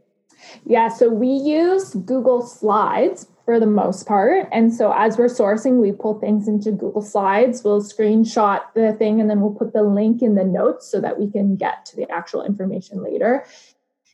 Yeah, 0.64 0.88
so 0.88 1.08
we 1.08 1.28
use 1.28 1.94
Google 1.94 2.42
Slides 2.42 3.26
for 3.44 3.58
the 3.58 3.66
most 3.66 4.06
part. 4.06 4.48
And 4.52 4.72
so 4.72 4.92
as 4.92 5.18
we're 5.18 5.26
sourcing, 5.26 5.80
we 5.80 5.92
pull 5.92 6.18
things 6.18 6.46
into 6.46 6.70
Google 6.70 7.02
Slides. 7.02 7.64
We'll 7.64 7.82
screenshot 7.82 8.62
the 8.74 8.92
thing 8.92 9.20
and 9.20 9.28
then 9.28 9.40
we'll 9.40 9.54
put 9.54 9.72
the 9.72 9.82
link 9.82 10.22
in 10.22 10.34
the 10.34 10.44
notes 10.44 10.86
so 10.86 11.00
that 11.00 11.18
we 11.18 11.30
can 11.30 11.56
get 11.56 11.84
to 11.86 11.96
the 11.96 12.10
actual 12.10 12.44
information 12.44 13.02
later. 13.02 13.44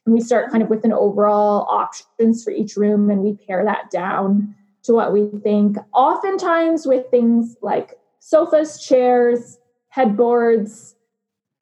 And 0.06 0.14
we 0.14 0.20
start 0.20 0.50
kind 0.50 0.62
of 0.62 0.70
with 0.70 0.84
an 0.84 0.92
overall 0.92 1.66
options 1.68 2.42
for 2.42 2.50
each 2.50 2.76
room 2.76 3.10
and 3.10 3.20
we 3.20 3.34
pare 3.34 3.64
that 3.64 3.90
down 3.90 4.54
to 4.84 4.94
what 4.94 5.12
we 5.12 5.28
think. 5.42 5.76
Oftentimes 5.92 6.86
with 6.86 7.10
things 7.10 7.56
like 7.60 7.98
sofas, 8.20 8.82
chairs, 8.82 9.58
headboards, 9.88 10.94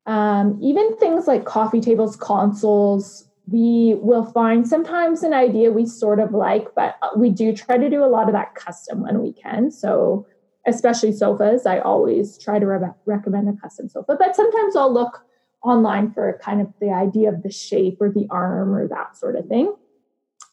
um, 0.07 0.59
even 0.63 0.97
things 0.99 1.27
like 1.27 1.45
coffee 1.45 1.81
tables, 1.81 2.15
consoles, 2.17 3.26
we 3.49 3.95
will 4.01 4.25
find 4.25 4.67
sometimes 4.67 5.23
an 5.23 5.33
idea 5.33 5.71
we 5.71 5.87
sort 5.87 6.19
of 6.19 6.33
like, 6.33 6.75
but 6.75 6.97
we 7.17 7.31
do 7.31 7.55
try 7.55 7.79
to 7.79 7.89
do 7.89 8.05
a 8.05 8.07
lot 8.07 8.29
of 8.29 8.33
that 8.33 8.55
custom 8.55 9.03
when 9.03 9.23
we 9.23 9.33
can. 9.33 9.71
So, 9.71 10.27
especially 10.67 11.13
sofas, 11.13 11.65
I 11.65 11.79
always 11.79 12.39
try 12.39 12.59
to 12.59 12.67
re- 12.67 12.91
recommend 13.05 13.49
a 13.49 13.61
custom 13.61 13.89
sofa, 13.89 14.17
but 14.19 14.35
sometimes 14.35 14.75
I'll 14.75 14.93
look 14.93 15.25
online 15.63 16.11
for 16.13 16.41
kind 16.43 16.61
of 16.61 16.73
the 16.81 16.91
idea 16.91 17.29
of 17.29 17.45
the 17.45 17.51
shape 17.51 17.99
or 18.01 18.11
the 18.11 18.27
arm 18.31 18.75
or 18.75 18.89
that 18.89 19.17
sort 19.17 19.37
of 19.37 19.47
thing. 19.47 19.73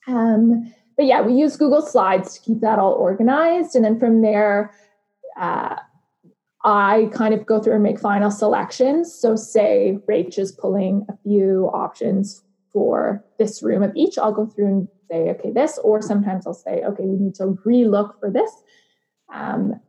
Um, 0.07 0.71
but 0.95 1.05
yeah, 1.07 1.21
we 1.21 1.33
use 1.33 1.57
Google 1.57 1.81
Slides 1.81 2.35
to 2.35 2.41
keep 2.41 2.61
that 2.61 2.77
all 2.77 2.93
organized. 2.93 3.75
And 3.75 3.83
then 3.83 3.99
from 3.99 4.21
there, 4.21 4.71
uh, 5.39 5.77
I 6.63 7.09
kind 7.11 7.33
of 7.33 7.45
go 7.47 7.59
through 7.59 7.73
and 7.73 7.83
make 7.83 7.99
final 7.99 8.29
selections. 8.29 9.13
So, 9.13 9.35
say 9.35 9.97
Rach 10.07 10.37
is 10.37 10.51
pulling 10.51 11.07
a 11.09 11.17
few 11.23 11.71
options 11.73 12.43
for 12.73 13.23
this 13.37 13.63
room 13.63 13.83
of 13.83 13.95
each, 13.95 14.17
I'll 14.17 14.33
go 14.33 14.47
through 14.47 14.67
and 14.67 14.87
say, 15.09 15.29
okay, 15.29 15.51
this, 15.51 15.77
or 15.83 16.01
sometimes 16.01 16.45
I'll 16.47 16.53
say, 16.53 16.81
okay, 16.83 17.03
we 17.03 17.17
need 17.17 17.35
to 17.35 17.57
relook 17.65 18.19
for 18.19 18.31
this. 18.31 18.51
Um, 19.33 19.79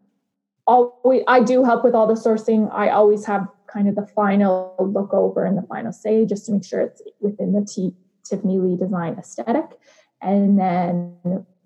always, 0.66 1.22
I 1.26 1.40
do 1.40 1.64
help 1.64 1.82
with 1.82 1.94
all 1.94 2.06
the 2.06 2.14
sourcing. 2.14 2.70
I 2.72 2.90
always 2.90 3.24
have 3.24 3.48
kind 3.66 3.88
of 3.88 3.94
the 3.96 4.06
final 4.06 4.76
look 4.78 5.12
over 5.12 5.44
and 5.44 5.56
the 5.56 5.66
final 5.66 5.92
say 5.92 6.26
just 6.26 6.46
to 6.46 6.52
make 6.52 6.64
sure 6.64 6.82
it's 6.82 7.02
within 7.20 7.52
the 7.52 7.64
T- 7.64 7.94
Tiffany 8.24 8.58
Leigh 8.58 8.76
design 8.76 9.16
aesthetic. 9.18 9.66
And 10.20 10.58
then 10.58 11.16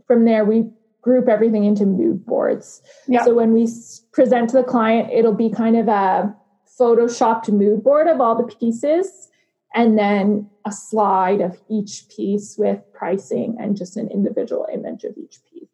from 0.07 0.25
there, 0.25 0.45
we 0.45 0.71
group 1.03 1.29
everything 1.29 1.65
into 1.65 1.87
mood 1.87 2.25
boards. 2.27 2.83
Yep. 3.07 3.25
So 3.25 3.35
when 3.35 3.53
we 3.53 3.69
present 4.13 4.51
to 4.51 4.57
the 4.57 4.65
client, 4.65 5.11
it'll 5.13 5.35
be 5.35 5.51
kind 5.51 5.77
of 5.77 5.89
a 5.89 6.35
photoshopped 6.79 7.51
mood 7.51 7.83
board 7.83 8.07
of 8.07 8.21
all 8.21 8.37
the 8.37 8.55
pieces 8.55 9.29
and 9.75 9.99
then 9.99 10.49
a 10.65 10.73
slide 10.73 11.41
of 11.41 11.61
each 11.69 12.05
piece 12.15 12.57
with 12.59 12.81
pricing 12.93 13.57
and 13.61 13.77
just 13.77 13.97
an 13.97 14.09
individual 14.11 14.67
image 14.73 15.05
of 15.05 15.17
each 15.17 15.39
piece. 15.53 15.69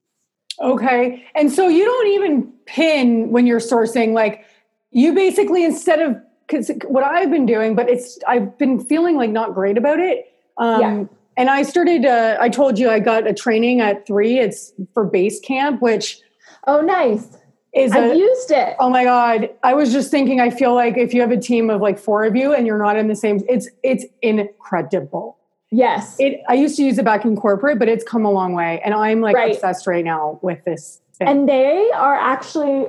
Okay. 0.60 1.24
And 1.34 1.50
so 1.52 1.68
you 1.68 1.84
don't 1.84 2.08
even 2.08 2.52
pin 2.66 3.30
when 3.30 3.46
you're 3.46 3.60
sourcing, 3.60 4.12
like 4.12 4.44
you 4.90 5.12
basically, 5.12 5.64
instead 5.64 6.00
of, 6.00 6.16
because 6.46 6.70
what 6.86 7.04
I've 7.04 7.30
been 7.30 7.46
doing, 7.46 7.74
but 7.74 7.88
it's, 7.88 8.18
I've 8.28 8.56
been 8.58 8.84
feeling 8.84 9.16
like 9.16 9.30
not 9.30 9.54
great 9.54 9.78
about 9.78 9.98
it. 9.98 10.26
Um, 10.58 10.80
yeah. 10.80 11.04
And 11.36 11.50
I 11.50 11.62
started, 11.62 12.06
uh, 12.06 12.36
I 12.40 12.48
told 12.48 12.78
you 12.78 12.90
I 12.90 13.00
got 13.00 13.26
a 13.26 13.34
training 13.34 13.80
at 13.80 14.06
three. 14.06 14.38
It's 14.38 14.72
for 14.92 15.08
Basecamp, 15.10 15.80
which. 15.80 16.20
Oh, 16.66 16.80
nice 16.80 17.36
is 17.74 17.92
I've 17.92 18.16
used 18.16 18.50
it. 18.50 18.76
Oh 18.78 18.88
my 18.88 19.04
god! 19.04 19.50
I 19.62 19.74
was 19.74 19.92
just 19.92 20.10
thinking. 20.10 20.40
I 20.40 20.50
feel 20.50 20.74
like 20.74 20.96
if 20.96 21.12
you 21.12 21.20
have 21.20 21.32
a 21.32 21.40
team 21.40 21.70
of 21.70 21.80
like 21.80 21.98
four 21.98 22.24
of 22.24 22.36
you 22.36 22.54
and 22.54 22.66
you're 22.66 22.78
not 22.78 22.96
in 22.96 23.08
the 23.08 23.16
same, 23.16 23.40
it's 23.48 23.68
it's 23.82 24.04
incredible. 24.22 25.38
Yes. 25.70 26.16
It. 26.20 26.40
I 26.48 26.54
used 26.54 26.76
to 26.76 26.84
use 26.84 26.98
it 26.98 27.04
back 27.04 27.24
in 27.24 27.34
corporate, 27.34 27.80
but 27.80 27.88
it's 27.88 28.04
come 28.04 28.24
a 28.24 28.30
long 28.30 28.54
way, 28.54 28.80
and 28.84 28.94
I'm 28.94 29.20
like 29.20 29.34
right. 29.34 29.54
obsessed 29.54 29.86
right 29.86 30.04
now 30.04 30.38
with 30.40 30.64
this. 30.64 31.00
Thing. 31.16 31.28
And 31.28 31.48
they 31.48 31.90
are 31.94 32.14
actually. 32.14 32.86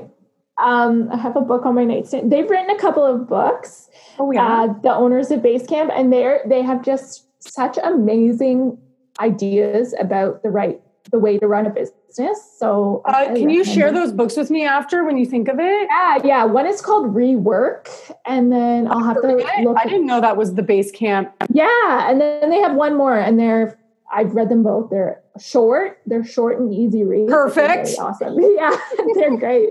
Um, 0.63 1.09
I 1.11 1.17
have 1.17 1.35
a 1.35 1.41
book 1.41 1.65
on 1.65 1.75
my 1.75 1.83
nightstand. 1.83 2.31
They've 2.31 2.49
written 2.49 2.69
a 2.69 2.79
couple 2.79 3.05
of 3.05 3.27
books. 3.27 3.89
Oh 4.19 4.31
yeah. 4.31 4.61
Uh, 4.61 4.73
the 4.83 4.93
owners 4.93 5.29
of 5.31 5.41
Basecamp, 5.41 5.91
and 5.93 6.13
they're 6.13 6.41
they 6.45 6.61
have 6.61 6.83
just 6.83 7.25
such 7.39 7.77
amazing 7.83 8.77
ideas 9.19 9.93
about 9.99 10.43
the 10.43 10.49
right 10.49 10.81
the 11.15 11.19
way 11.19 11.37
to 11.37 11.47
run 11.47 11.65
a 11.65 11.69
business. 11.69 12.55
So, 12.57 13.01
uh, 13.05 13.25
can 13.27 13.49
you 13.49 13.63
share 13.63 13.91
those 13.91 14.11
books 14.11 14.35
with 14.35 14.51
me 14.51 14.65
after 14.65 15.05
when 15.05 15.17
you 15.17 15.25
think 15.25 15.47
of 15.47 15.59
it? 15.59 15.87
Yeah, 15.89 16.17
yeah. 16.23 16.43
One 16.43 16.67
is 16.67 16.81
called 16.81 17.15
Rework, 17.15 17.87
and 18.25 18.51
then 18.51 18.87
I'll 18.87 19.03
have 19.03 19.21
to 19.21 19.27
look. 19.63 19.77
I 19.77 19.85
didn't 19.85 20.05
know 20.05 20.19
that 20.19 20.35
was 20.35 20.55
the 20.55 20.61
Basecamp. 20.61 21.31
Yeah, 21.53 22.09
and 22.09 22.19
then 22.19 22.49
they 22.49 22.59
have 22.59 22.75
one 22.75 22.95
more, 22.95 23.17
and 23.17 23.39
they're 23.39 23.79
I've 24.13 24.35
read 24.35 24.49
them 24.49 24.63
both. 24.63 24.89
They're 24.89 25.21
short. 25.39 25.99
They're 26.05 26.25
short 26.25 26.59
and 26.59 26.73
easy 26.73 27.03
read. 27.03 27.27
Perfect. 27.27 27.89
Awesome. 27.97 28.37
Yeah, 28.55 28.75
they're 29.15 29.37
great. 29.37 29.69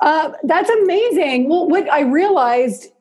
Uh, 0.00 0.32
that's 0.44 0.70
amazing. 0.70 1.48
Well, 1.48 1.68
what 1.68 1.90
I 1.90 2.00
realized 2.00 2.92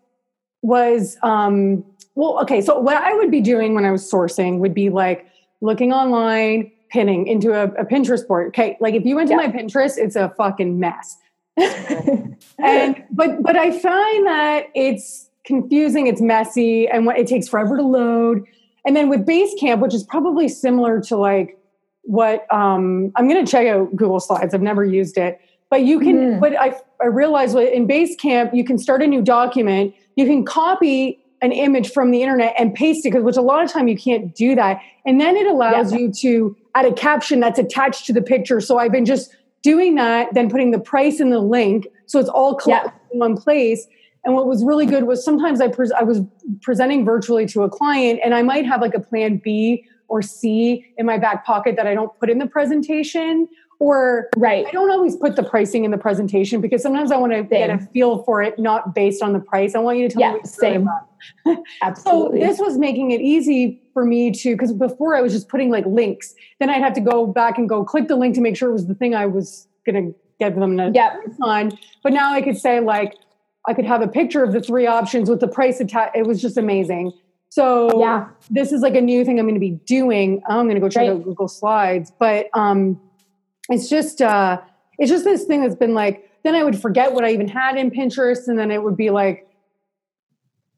was, 0.61 1.17
um, 1.23 1.83
well, 2.15 2.39
okay. 2.41 2.61
So 2.61 2.79
what 2.79 2.97
I 2.97 3.13
would 3.13 3.31
be 3.31 3.41
doing 3.41 3.75
when 3.75 3.85
I 3.85 3.91
was 3.91 4.09
sourcing 4.09 4.59
would 4.59 4.73
be 4.73 4.89
like 4.89 5.27
looking 5.61 5.91
online, 5.91 6.71
pinning 6.89 7.27
into 7.27 7.53
a, 7.53 7.65
a 7.81 7.85
Pinterest 7.85 8.27
board. 8.27 8.47
Okay, 8.49 8.77
like 8.79 8.93
if 8.93 9.05
you 9.05 9.15
went 9.15 9.29
to 9.29 9.35
my 9.35 9.47
Pinterest, 9.47 9.97
it's 9.97 10.15
a 10.15 10.29
fucking 10.37 10.79
mess. 10.79 11.17
and 11.57 13.03
but 13.11 13.41
but 13.41 13.55
I 13.55 13.71
find 13.71 14.27
that 14.27 14.67
it's 14.75 15.29
confusing, 15.43 16.07
it's 16.07 16.21
messy, 16.21 16.87
and 16.87 17.05
what 17.05 17.17
it 17.17 17.27
takes 17.27 17.47
forever 17.47 17.77
to 17.77 17.83
load. 17.83 18.43
And 18.85 18.95
then 18.95 19.09
with 19.09 19.25
Basecamp, 19.25 19.79
which 19.79 19.93
is 19.93 20.03
probably 20.03 20.47
similar 20.47 21.01
to 21.01 21.17
like 21.17 21.57
what 22.03 22.51
um, 22.53 23.11
I'm 23.15 23.27
going 23.27 23.43
to 23.43 23.49
check 23.49 23.67
out 23.67 23.95
Google 23.95 24.19
Slides. 24.19 24.53
I've 24.53 24.61
never 24.61 24.85
used 24.85 25.17
it, 25.17 25.41
but 25.69 25.83
you 25.83 25.99
can. 25.99 26.15
Mm. 26.15 26.39
But 26.39 26.59
I 26.59 26.75
I 27.01 27.07
realized 27.07 27.55
in 27.55 27.87
Basecamp 27.87 28.55
you 28.55 28.63
can 28.63 28.77
start 28.77 29.01
a 29.01 29.07
new 29.07 29.21
document. 29.21 29.93
You 30.15 30.25
can 30.25 30.45
copy 30.45 31.19
an 31.41 31.51
image 31.51 31.91
from 31.91 32.11
the 32.11 32.21
internet 32.21 32.53
and 32.57 32.73
paste 32.73 33.05
it 33.05 33.09
because 33.09 33.23
which 33.23 33.37
a 33.37 33.41
lot 33.41 33.63
of 33.63 33.71
time 33.71 33.87
you 33.87 33.97
can't 33.97 34.33
do 34.33 34.55
that 34.55 34.81
and 35.05 35.21
then 35.21 35.35
it 35.35 35.45
allows 35.45 35.91
yeah. 35.91 35.99
you 35.99 36.11
to 36.11 36.57
add 36.77 36.85
a 36.85 36.93
caption 36.93 37.39
that's 37.39 37.59
attached 37.59 38.05
to 38.05 38.13
the 38.13 38.21
picture. 38.21 38.59
So 38.61 38.77
i've 38.77 38.91
been 38.91 39.05
just 39.05 39.35
doing 39.63 39.95
that 39.95 40.33
then 40.33 40.49
putting 40.49 40.71
the 40.71 40.79
price 40.79 41.19
in 41.19 41.29
the 41.29 41.39
link. 41.39 41.87
So 42.05 42.19
it's 42.19 42.29
all 42.29 42.55
collected 42.55 42.93
yeah. 42.93 43.13
in 43.13 43.19
one 43.19 43.35
place. 43.35 43.87
And 44.23 44.35
what 44.35 44.45
was 44.45 44.63
really 44.63 44.85
good 44.85 45.05
was 45.05 45.23
sometimes 45.23 45.59
I, 45.61 45.69
I 45.97 46.03
was 46.03 46.21
presenting 46.61 47.05
virtually 47.05 47.45
to 47.47 47.63
a 47.63 47.69
client 47.69 48.19
and 48.23 48.33
I 48.33 48.43
might 48.43 48.65
have 48.65 48.81
like 48.81 48.93
a 48.93 48.99
plan 48.99 49.41
B 49.43 49.85
or 50.09 50.21
C 50.21 50.85
in 50.97 51.05
my 51.05 51.17
back 51.17 51.45
pocket 51.45 51.75
that 51.75 51.87
I 51.87 51.93
don't 51.93 52.17
put 52.19 52.29
in 52.29 52.37
the 52.37 52.47
presentation 52.47 53.47
or 53.79 54.29
right. 54.37 54.65
I 54.65 54.71
don't 54.71 54.89
always 54.89 55.15
put 55.15 55.35
the 55.35 55.43
pricing 55.43 55.85
in 55.85 55.91
the 55.91 55.97
presentation 55.97 56.61
because 56.61 56.81
sometimes 56.81 57.11
I 57.11 57.17
want 57.17 57.33
to 57.33 57.43
get 57.43 57.69
a 57.69 57.77
feel 57.77 58.23
for 58.23 58.41
it, 58.41 58.57
not 58.57 58.95
based 58.95 59.21
on 59.21 59.33
the 59.33 59.39
price. 59.39 59.75
I 59.75 59.79
want 59.79 59.99
you 59.99 60.07
to 60.09 60.13
tell 60.13 60.21
yeah, 60.21 60.33
me. 60.33 60.39
Same. 60.45 60.89
Absolutely. 61.81 62.41
So 62.41 62.47
this 62.47 62.59
was 62.59 62.77
making 62.77 63.11
it 63.11 63.21
easy 63.21 63.81
for 63.93 64.03
me 64.05 64.31
to, 64.31 64.53
because 64.55 64.73
before 64.73 65.15
I 65.15 65.21
was 65.21 65.33
just 65.33 65.47
putting 65.47 65.69
like 65.69 65.85
links. 65.85 66.33
Then 66.59 66.69
I'd 66.69 66.81
have 66.81 66.93
to 66.93 67.01
go 67.01 67.27
back 67.27 67.57
and 67.57 67.69
go 67.69 67.83
click 67.83 68.07
the 68.07 68.15
link 68.15 68.35
to 68.35 68.41
make 68.41 68.57
sure 68.57 68.69
it 68.69 68.73
was 68.73 68.87
the 68.87 68.95
thing 68.95 69.13
I 69.13 69.27
was 69.27 69.67
going 69.85 70.07
to 70.07 70.19
get 70.39 70.55
them 70.55 70.77
to 70.77 70.91
yep. 70.93 71.13
on. 71.41 71.77
But 72.03 72.13
now 72.13 72.33
I 72.33 72.41
could 72.41 72.57
say 72.57 72.79
like, 72.79 73.15
I 73.67 73.73
could 73.73 73.85
have 73.85 74.01
a 74.01 74.07
picture 74.07 74.43
of 74.43 74.53
the 74.53 74.61
three 74.61 74.87
options 74.87 75.29
with 75.29 75.39
the 75.39 75.47
price 75.47 75.79
attached. 75.79 76.15
It 76.15 76.25
was 76.25 76.41
just 76.41 76.57
amazing. 76.57 77.11
So 77.49 77.99
yeah, 77.99 78.27
this 78.49 78.71
is 78.71 78.81
like 78.81 78.95
a 78.95 79.01
new 79.01 79.23
thing 79.23 79.39
I'm 79.39 79.45
going 79.45 79.55
to 79.55 79.59
be 79.59 79.71
doing. 79.71 80.41
I'm 80.47 80.65
going 80.65 80.75
to 80.75 80.81
go 80.81 80.89
check 80.89 81.01
right. 81.01 81.11
out 81.11 81.23
Google 81.23 81.47
Slides, 81.47 82.11
but 82.19 82.47
um, 82.53 82.99
it's 83.69 83.89
just 83.89 84.21
uh, 84.21 84.61
it's 84.97 85.11
just 85.11 85.23
this 85.23 85.45
thing 85.45 85.61
that's 85.61 85.75
been 85.75 85.93
like. 85.93 86.23
Then 86.43 86.55
I 86.55 86.63
would 86.63 86.79
forget 86.79 87.13
what 87.13 87.25
I 87.25 87.31
even 87.31 87.47
had 87.47 87.77
in 87.77 87.91
Pinterest, 87.91 88.47
and 88.47 88.57
then 88.57 88.71
it 88.71 88.81
would 88.81 88.95
be 88.95 89.09
like, 89.09 89.49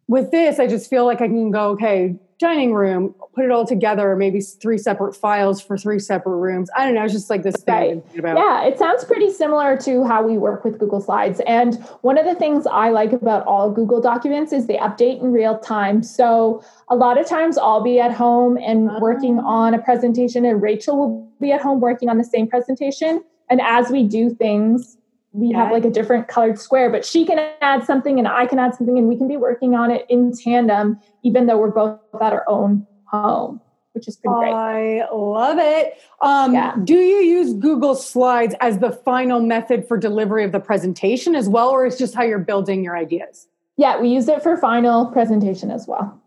with 0.07 0.31
this, 0.31 0.57
I 0.57 0.65
just 0.65 0.89
feel 0.89 1.05
like 1.05 1.21
I 1.21 1.27
can 1.27 1.51
go, 1.51 1.69
okay, 1.71 2.15
dining 2.39 2.73
room, 2.73 3.13
put 3.35 3.43
it 3.43 3.51
all 3.51 3.65
together, 3.65 4.15
maybe 4.15 4.39
three 4.39 4.77
separate 4.77 5.13
files 5.13 5.61
for 5.61 5.77
three 5.77 5.99
separate 5.99 6.37
rooms. 6.37 6.69
I 6.75 6.85
don't 6.85 6.95
know. 6.95 7.03
It's 7.03 7.13
just 7.13 7.29
like 7.29 7.43
this 7.43 7.57
thing. 7.57 8.01
Right. 8.17 8.37
Yeah, 8.37 8.65
it 8.65 8.79
sounds 8.79 9.03
pretty 9.03 9.31
similar 9.31 9.77
to 9.77 10.05
how 10.05 10.23
we 10.23 10.37
work 10.37 10.63
with 10.63 10.79
Google 10.79 11.01
Slides. 11.01 11.41
And 11.45 11.75
one 12.01 12.17
of 12.17 12.25
the 12.25 12.35
things 12.35 12.65
I 12.65 12.89
like 12.89 13.11
about 13.11 13.45
all 13.45 13.69
Google 13.69 13.99
documents 13.99 14.53
is 14.53 14.67
they 14.67 14.77
update 14.77 15.21
in 15.21 15.33
real 15.33 15.59
time. 15.59 16.01
So 16.01 16.63
a 16.87 16.95
lot 16.95 17.19
of 17.19 17.27
times 17.27 17.57
I'll 17.57 17.83
be 17.83 17.99
at 17.99 18.13
home 18.13 18.57
and 18.57 18.89
uh-huh. 18.89 18.99
working 19.01 19.39
on 19.39 19.73
a 19.73 19.79
presentation, 19.79 20.45
and 20.45 20.61
Rachel 20.61 20.97
will 20.97 21.29
be 21.41 21.51
at 21.51 21.61
home 21.61 21.81
working 21.81 22.07
on 22.07 22.17
the 22.17 22.23
same 22.23 22.47
presentation. 22.47 23.21
And 23.49 23.59
as 23.61 23.89
we 23.89 24.03
do 24.03 24.29
things, 24.29 24.97
we 25.31 25.49
yeah. 25.49 25.63
have 25.63 25.71
like 25.71 25.85
a 25.85 25.89
different 25.89 26.27
colored 26.27 26.59
square, 26.59 26.89
but 26.89 27.05
she 27.05 27.25
can 27.25 27.39
add 27.61 27.85
something 27.85 28.17
and 28.17 28.27
I 28.27 28.45
can 28.45 28.59
add 28.59 28.75
something 28.75 28.97
and 28.97 29.07
we 29.07 29.15
can 29.15 29.27
be 29.27 29.37
working 29.37 29.75
on 29.75 29.91
it 29.91 30.05
in 30.09 30.35
tandem, 30.35 30.99
even 31.23 31.45
though 31.45 31.57
we're 31.57 31.71
both 31.71 31.99
at 32.19 32.33
our 32.33 32.47
own 32.47 32.87
home, 33.05 33.61
which 33.93 34.07
is 34.07 34.15
pretty 34.15 34.39
great. 34.39 34.53
I 34.53 35.07
love 35.11 35.57
it. 35.59 35.99
Um, 36.21 36.53
yeah. 36.53 36.75
Do 36.83 36.95
you 36.95 37.17
use 37.17 37.53
Google 37.53 37.95
Slides 37.95 38.55
as 38.59 38.79
the 38.79 38.91
final 38.91 39.39
method 39.39 39.87
for 39.87 39.97
delivery 39.97 40.43
of 40.43 40.51
the 40.51 40.59
presentation 40.59 41.35
as 41.35 41.47
well, 41.47 41.69
or 41.69 41.85
it's 41.85 41.97
just 41.97 42.15
how 42.15 42.23
you're 42.23 42.39
building 42.39 42.83
your 42.83 42.97
ideas? 42.97 43.47
Yeah, 43.77 43.99
we 43.99 44.09
use 44.09 44.27
it 44.27 44.41
for 44.41 44.57
final 44.57 45.05
presentation 45.07 45.71
as 45.71 45.87
well. 45.87 46.21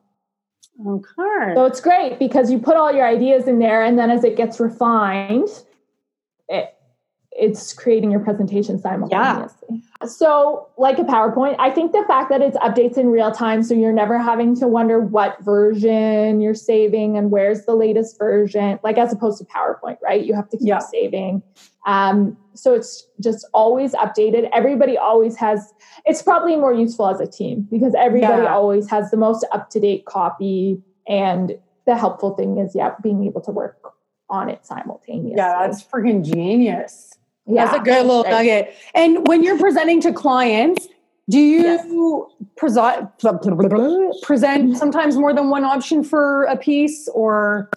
Okay. 0.87 1.55
So 1.55 1.65
it's 1.66 1.81
great 1.81 2.19
because 2.19 2.51
you 2.51 2.59
put 2.59 2.77
all 2.77 2.93
your 2.93 3.07
ideas 3.07 3.47
in 3.47 3.59
there, 3.59 3.83
and 3.83 3.99
then 3.99 4.11
as 4.11 4.24
it 4.24 4.37
gets 4.37 4.59
refined, 4.59 5.49
it 6.49 6.74
it's 7.43 7.73
creating 7.73 8.12
your 8.12 8.20
presentation 8.20 8.78
simultaneously. 8.78 9.82
Yeah. 10.01 10.06
So, 10.06 10.69
like 10.78 10.98
a 11.01 11.02
PowerPoint, 11.02 11.56
I 11.59 11.70
think 11.70 11.90
the 11.90 12.05
fact 12.06 12.31
that 12.31 12.40
it's 12.40 12.56
updates 12.59 12.97
in 12.97 13.09
real 13.09 13.32
time, 13.32 13.64
so 13.64 13.74
you're 13.74 13.93
never 13.93 14.16
having 14.16 14.55
to 14.60 14.69
wonder 14.69 15.01
what 15.01 15.43
version 15.43 16.40
you're 16.40 16.55
saving 16.55 17.19
and 17.19 17.32
where's 17.32 17.64
the 17.64 17.74
latest 17.74 18.16
version, 18.16 18.78
like 18.85 18.97
as 18.97 19.12
opposed 19.12 19.39
to 19.39 19.44
PowerPoint, 19.44 19.97
right? 20.01 20.24
You 20.24 20.35
have 20.35 20.48
to 20.51 20.56
keep 20.56 20.69
yeah. 20.69 20.78
saving. 20.78 21.43
Um, 21.85 22.36
so 22.55 22.74
it's 22.74 23.09
just 23.20 23.44
always 23.52 23.93
updated. 23.94 24.48
Everybody 24.52 24.97
always 24.97 25.36
has, 25.36 25.74
it's 26.05 26.23
probably 26.23 26.55
more 26.55 26.73
useful 26.73 27.09
as 27.09 27.19
a 27.19 27.27
team 27.27 27.66
because 27.69 27.93
everybody 27.98 28.43
yeah. 28.43 28.55
always 28.55 28.89
has 28.89 29.10
the 29.10 29.16
most 29.16 29.44
up 29.51 29.69
to 29.70 29.81
date 29.81 30.05
copy. 30.05 30.81
And 31.09 31.59
the 31.86 31.97
helpful 31.97 32.36
thing 32.36 32.59
is, 32.59 32.77
yeah, 32.77 32.94
being 33.02 33.24
able 33.24 33.40
to 33.40 33.51
work 33.51 33.94
on 34.31 34.48
it 34.48 34.64
simultaneously. 34.64 35.35
Yeah, 35.36 35.66
that's 35.66 35.82
freaking 35.82 36.24
genius. 36.24 37.12
Yeah, 37.47 37.64
That's 37.64 37.78
a 37.78 37.81
good 37.81 38.06
little 38.06 38.24
nugget. 38.24 38.74
And 38.94 39.27
when 39.27 39.43
you're 39.43 39.59
presenting 39.59 40.01
to 40.02 40.12
clients, 40.12 40.86
do 41.28 41.39
you 41.39 41.62
yes. 41.62 41.86
present 42.56 43.10
present 44.23 44.77
sometimes 44.77 45.16
more 45.16 45.32
than 45.32 45.51
one 45.51 45.64
option 45.64 46.02
for 46.05 46.44
a 46.44 46.56
piece 46.56 47.09
or 47.14 47.70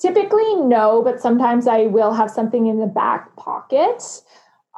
typically 0.00 0.56
no, 0.56 1.02
but 1.02 1.20
sometimes 1.20 1.66
I 1.66 1.86
will 1.86 2.12
have 2.12 2.30
something 2.30 2.66
in 2.66 2.80
the 2.80 2.86
back 2.86 3.34
pocket. 3.36 4.02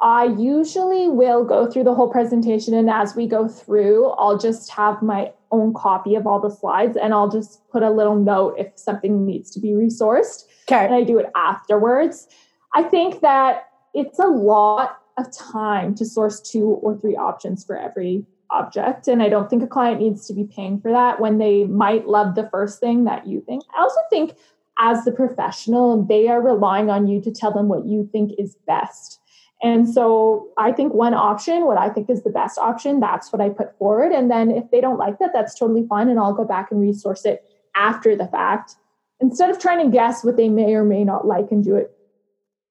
I 0.01 0.25
usually 0.37 1.07
will 1.07 1.43
go 1.43 1.69
through 1.69 1.85
the 1.85 1.93
whole 1.93 2.09
presentation 2.09 2.73
and 2.73 2.89
as 2.89 3.15
we 3.15 3.27
go 3.27 3.47
through, 3.47 4.09
I'll 4.11 4.37
just 4.37 4.71
have 4.71 5.01
my 5.01 5.31
own 5.51 5.73
copy 5.73 6.15
of 6.15 6.27
all 6.27 6.39
the 6.39 6.49
slides 6.49 6.97
and 6.97 7.13
I'll 7.13 7.29
just 7.29 7.67
put 7.69 7.83
a 7.83 7.89
little 7.89 8.15
note 8.15 8.55
if 8.57 8.71
something 8.75 9.25
needs 9.25 9.49
to 9.51 9.59
be 9.59 9.69
resourced. 9.69 10.45
Okay. 10.67 10.85
And 10.85 10.93
I 10.93 11.03
do 11.03 11.19
it 11.19 11.27
afterwards. 11.35 12.27
I 12.73 12.83
think 12.83 13.21
that 13.21 13.69
it's 13.93 14.19
a 14.19 14.27
lot 14.27 14.97
of 15.17 15.35
time 15.35 15.93
to 15.95 16.05
source 16.05 16.41
two 16.41 16.65
or 16.65 16.97
three 16.97 17.15
options 17.15 17.63
for 17.63 17.77
every 17.77 18.25
object. 18.49 19.07
And 19.07 19.21
I 19.21 19.29
don't 19.29 19.49
think 19.49 19.63
a 19.63 19.67
client 19.67 20.01
needs 20.01 20.27
to 20.27 20.33
be 20.33 20.43
paying 20.43 20.79
for 20.79 20.91
that 20.91 21.19
when 21.19 21.37
they 21.37 21.65
might 21.65 22.07
love 22.07 22.35
the 22.35 22.49
first 22.49 22.79
thing 22.79 23.05
that 23.05 23.27
you 23.27 23.41
think. 23.41 23.63
I 23.75 23.81
also 23.81 23.99
think 24.09 24.35
as 24.79 25.05
the 25.05 25.11
professional, 25.11 26.03
they 26.03 26.27
are 26.27 26.41
relying 26.41 26.89
on 26.89 27.07
you 27.07 27.21
to 27.21 27.31
tell 27.31 27.51
them 27.51 27.67
what 27.67 27.85
you 27.85 28.09
think 28.11 28.31
is 28.37 28.55
best. 28.67 29.19
And 29.61 29.87
so 29.87 30.49
I 30.57 30.71
think 30.71 30.93
one 30.93 31.13
option, 31.13 31.65
what 31.65 31.77
I 31.77 31.89
think 31.89 32.09
is 32.09 32.23
the 32.23 32.29
best 32.29 32.57
option, 32.57 32.99
that's 32.99 33.31
what 33.31 33.41
I 33.41 33.49
put 33.49 33.77
forward. 33.77 34.11
And 34.11 34.29
then 34.29 34.51
if 34.51 34.69
they 34.71 34.81
don't 34.81 34.97
like 34.97 35.19
that, 35.19 35.31
that's 35.33 35.57
totally 35.57 35.85
fine. 35.87 36.09
And 36.09 36.19
I'll 36.19 36.33
go 36.33 36.43
back 36.43 36.69
and 36.69 36.81
resource 36.81 37.23
it 37.25 37.43
after 37.75 38.15
the 38.15 38.27
fact 38.27 38.75
instead 39.19 39.49
of 39.49 39.59
trying 39.59 39.83
to 39.83 39.95
guess 39.95 40.23
what 40.23 40.37
they 40.37 40.49
may 40.49 40.73
or 40.73 40.83
may 40.83 41.03
not 41.03 41.25
like 41.25 41.51
and 41.51 41.63
do 41.63 41.75
it 41.75 41.91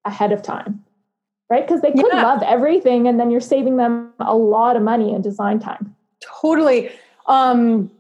ahead 0.05 0.33
of 0.33 0.43
time 0.43 0.85
right? 1.53 1.67
Because 1.67 1.83
they 1.83 1.93
could 1.93 2.07
yeah. 2.11 2.23
love 2.23 2.43
everything 2.43 3.07
and 3.07 3.21
then 3.21 3.31
you're 3.31 3.41
saving 3.41 3.77
them 3.77 4.11
a 4.21 4.35
lot 4.35 4.75
of 4.75 4.83
money 4.83 5.13
and 5.15 5.23
design 5.23 5.59
time. 5.61 5.95
Totally. 6.41 6.91
Um, 7.27 7.91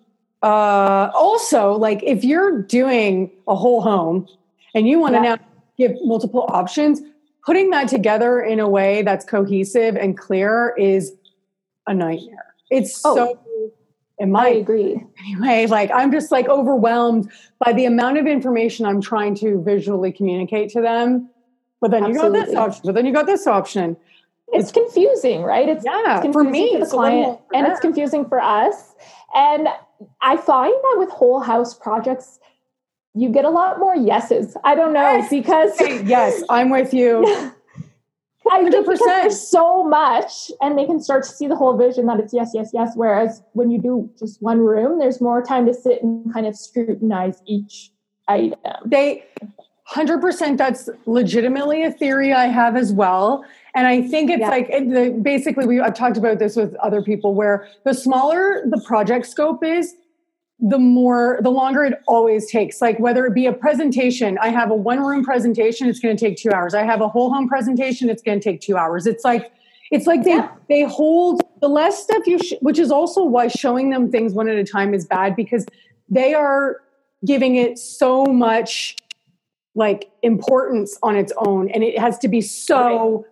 uh, 0.42 1.10
also, 1.14 1.74
like 1.74 2.02
if 2.02 2.24
you're 2.24 2.62
doing 2.62 3.30
a 3.46 3.54
whole 3.54 3.82
home 3.82 4.26
and 4.74 4.88
you 4.88 4.98
want 4.98 5.14
to 5.14 5.22
yeah. 5.22 5.34
now 5.34 5.38
give 5.76 5.92
multiple 6.02 6.46
options, 6.48 7.02
putting 7.44 7.68
that 7.70 7.88
together 7.88 8.40
in 8.40 8.58
a 8.58 8.68
way 8.68 9.02
that's 9.02 9.26
cohesive 9.26 9.96
and 9.96 10.16
clear 10.16 10.74
is 10.78 11.12
a 11.86 11.92
nightmare. 11.92 12.54
It's 12.70 13.02
oh, 13.04 13.14
so 13.14 13.74
in 14.18 14.32
my 14.32 14.46
I 14.46 14.48
agree. 14.48 15.04
Anyway, 15.26 15.66
like 15.66 15.90
I'm 15.92 16.10
just 16.10 16.32
like 16.32 16.48
overwhelmed 16.48 17.30
by 17.62 17.74
the 17.74 17.84
amount 17.84 18.16
of 18.16 18.26
information 18.26 18.86
I'm 18.86 19.02
trying 19.02 19.34
to 19.36 19.62
visually 19.62 20.10
communicate 20.10 20.70
to 20.70 20.80
them 20.80 21.28
but 21.82 21.90
then 21.90 22.04
Absolutely. 22.04 22.38
you 22.38 22.44
got 22.44 22.46
this 22.46 22.56
option. 22.56 22.82
But 22.84 22.94
then 22.94 23.06
you 23.06 23.12
got 23.12 23.26
this 23.26 23.46
option. 23.46 23.96
It's, 24.52 24.70
it's 24.70 24.72
confusing, 24.72 25.42
right? 25.42 25.68
It's 25.68 25.84
yeah 25.84 26.22
it's 26.22 26.32
for 26.32 26.44
me, 26.44 26.74
for 26.74 26.84
the 26.84 26.86
client, 26.86 27.40
and 27.52 27.66
it's 27.66 27.80
confusing 27.80 28.24
for 28.26 28.40
us. 28.40 28.94
And 29.34 29.68
I 30.20 30.36
find 30.36 30.72
that 30.72 30.94
with 30.98 31.10
whole 31.10 31.40
house 31.40 31.74
projects, 31.74 32.38
you 33.14 33.28
get 33.30 33.44
a 33.44 33.50
lot 33.50 33.80
more 33.80 33.96
yeses. 33.96 34.56
I 34.62 34.76
don't 34.76 34.92
know 34.92 35.00
yes. 35.00 35.28
because 35.28 35.72
yes, 36.06 36.42
I'm 36.48 36.70
with 36.70 36.94
you. 36.94 37.26
I 38.50 38.68
think 38.68 38.86
because 38.86 39.00
there's 39.00 39.40
so 39.40 39.84
much, 39.84 40.50
and 40.60 40.76
they 40.78 40.84
can 40.84 41.00
start 41.00 41.24
to 41.24 41.30
see 41.30 41.46
the 41.46 41.56
whole 41.56 41.76
vision 41.76 42.06
that 42.06 42.20
it's 42.20 42.32
yes, 42.32 42.50
yes, 42.54 42.70
yes. 42.72 42.92
Whereas 42.94 43.42
when 43.52 43.70
you 43.70 43.80
do 43.80 44.10
just 44.18 44.40
one 44.42 44.58
room, 44.58 44.98
there's 44.98 45.20
more 45.20 45.42
time 45.42 45.66
to 45.66 45.74
sit 45.74 46.02
and 46.02 46.32
kind 46.32 46.46
of 46.46 46.56
scrutinize 46.56 47.40
each 47.46 47.90
item. 48.28 48.58
They 48.84 49.24
100% 49.92 50.56
that's 50.56 50.88
legitimately 51.06 51.84
a 51.84 51.92
theory 51.92 52.32
I 52.32 52.46
have 52.46 52.76
as 52.76 52.92
well. 52.92 53.44
And 53.74 53.86
I 53.86 54.02
think 54.02 54.30
it's 54.30 54.40
yeah. 54.40 54.48
like 54.48 54.68
it, 54.70 54.90
the, 54.90 55.10
basically 55.10 55.66
we 55.66 55.80
I've 55.80 55.94
talked 55.94 56.16
about 56.16 56.38
this 56.38 56.56
with 56.56 56.74
other 56.76 57.02
people 57.02 57.34
where 57.34 57.68
the 57.84 57.94
smaller 57.94 58.62
the 58.66 58.80
project 58.80 59.26
scope 59.26 59.64
is, 59.64 59.94
the 60.60 60.78
more 60.78 61.40
the 61.42 61.50
longer 61.50 61.84
it 61.84 61.94
always 62.06 62.50
takes. 62.50 62.80
Like 62.80 62.98
whether 63.00 63.26
it 63.26 63.34
be 63.34 63.46
a 63.46 63.52
presentation, 63.52 64.38
I 64.40 64.48
have 64.48 64.70
a 64.70 64.74
one 64.74 65.00
room 65.00 65.24
presentation, 65.24 65.88
it's 65.88 66.00
going 66.00 66.16
to 66.16 66.24
take 66.24 66.36
2 66.36 66.52
hours. 66.52 66.74
I 66.74 66.84
have 66.84 67.00
a 67.00 67.08
whole 67.08 67.32
home 67.32 67.48
presentation, 67.48 68.08
it's 68.08 68.22
going 68.22 68.40
to 68.40 68.44
take 68.44 68.60
2 68.60 68.76
hours. 68.76 69.06
It's 69.06 69.24
like 69.24 69.52
it's 69.90 70.06
like 70.06 70.24
they 70.24 70.36
yeah. 70.36 70.48
they 70.68 70.82
hold 70.84 71.42
the 71.60 71.68
less 71.68 72.02
stuff 72.02 72.26
you 72.26 72.38
sh- 72.38 72.54
which 72.60 72.78
is 72.78 72.90
also 72.90 73.24
why 73.24 73.48
showing 73.48 73.90
them 73.90 74.10
things 74.10 74.32
one 74.32 74.48
at 74.48 74.56
a 74.56 74.64
time 74.64 74.94
is 74.94 75.06
bad 75.06 75.36
because 75.36 75.66
they 76.08 76.34
are 76.34 76.80
giving 77.24 77.56
it 77.56 77.78
so 77.78 78.24
much 78.24 78.96
like 79.74 80.10
importance 80.22 80.98
on 81.02 81.16
its 81.16 81.32
own 81.38 81.70
and 81.70 81.82
it 81.82 81.98
has 81.98 82.18
to 82.18 82.28
be 82.28 82.40
so 82.40 83.16
right. 83.16 83.24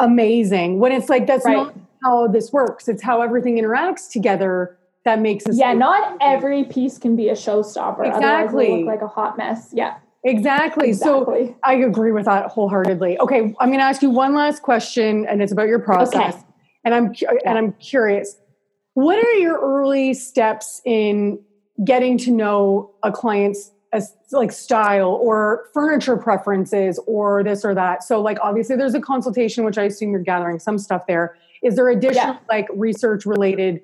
amazing. 0.00 0.78
When 0.78 0.92
it's 0.92 1.08
like 1.08 1.26
that's 1.26 1.44
right. 1.44 1.56
not 1.56 1.74
how 2.02 2.28
this 2.28 2.52
works 2.52 2.88
it's 2.88 3.02
how 3.02 3.20
everything 3.20 3.56
interacts 3.56 4.10
together 4.10 4.78
that 5.04 5.20
makes 5.20 5.46
us 5.46 5.58
yeah 5.58 5.72
not 5.72 6.16
every 6.20 6.64
piece 6.64 6.98
can 6.98 7.16
be 7.16 7.28
a 7.28 7.32
showstopper 7.32 8.06
exactly 8.06 8.78
look 8.78 8.86
like 8.86 9.02
a 9.02 9.08
hot 9.08 9.36
mess. 9.36 9.70
Yeah. 9.72 9.96
Exactly. 10.24 10.90
exactly. 10.90 11.46
So 11.48 11.56
i 11.64 11.74
agree 11.74 12.12
with 12.12 12.26
that 12.26 12.46
wholeheartedly. 12.46 13.18
Okay 13.18 13.54
i'm 13.58 13.68
going 13.68 13.78
to 13.78 13.84
ask 13.84 14.02
you 14.02 14.10
one 14.10 14.34
last 14.34 14.62
question 14.62 15.26
and 15.26 15.42
it's 15.42 15.52
about 15.52 15.68
your 15.68 15.80
process. 15.80 16.34
Okay. 16.34 16.44
and 16.84 16.94
i'm 16.94 17.14
and 17.44 17.58
i'm 17.58 17.72
curious 17.74 18.36
what 18.94 19.18
are 19.18 19.32
your 19.34 19.58
early 19.60 20.14
steps 20.14 20.80
in 20.84 21.40
getting 21.84 22.18
to 22.18 22.30
know 22.30 22.92
a 23.02 23.12
client's 23.12 23.70
as 23.92 24.14
like 24.32 24.52
style 24.52 25.10
or 25.10 25.66
furniture 25.72 26.16
preferences 26.16 27.00
or 27.06 27.42
this 27.42 27.64
or 27.64 27.74
that. 27.74 28.02
So 28.02 28.20
like 28.20 28.38
obviously 28.42 28.76
there's 28.76 28.94
a 28.94 29.00
consultation 29.00 29.64
which 29.64 29.78
I 29.78 29.84
assume 29.84 30.12
you're 30.12 30.20
gathering 30.20 30.58
some 30.58 30.78
stuff 30.78 31.06
there. 31.06 31.36
Is 31.62 31.76
there 31.76 31.88
additional 31.88 32.34
yeah. 32.34 32.38
like 32.48 32.66
research 32.74 33.24
related 33.24 33.80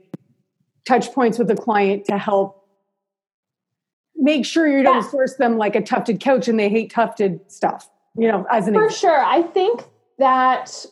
touch 0.84 1.12
points 1.12 1.38
with 1.38 1.48
the 1.48 1.56
client 1.56 2.04
to 2.06 2.18
help 2.18 2.68
make 4.16 4.44
sure 4.44 4.66
you 4.66 4.82
don't 4.82 5.02
yeah. 5.02 5.10
source 5.10 5.36
them 5.36 5.56
like 5.56 5.74
a 5.74 5.80
tufted 5.80 6.20
couch 6.20 6.48
and 6.48 6.58
they 6.58 6.68
hate 6.68 6.90
tufted 6.90 7.40
stuff, 7.50 7.90
you 8.16 8.28
know, 8.28 8.46
as 8.50 8.68
an 8.68 8.74
For 8.74 8.86
example. 8.86 9.10
sure. 9.10 9.24
I 9.24 9.42
think 9.42 9.84
that 10.18 10.86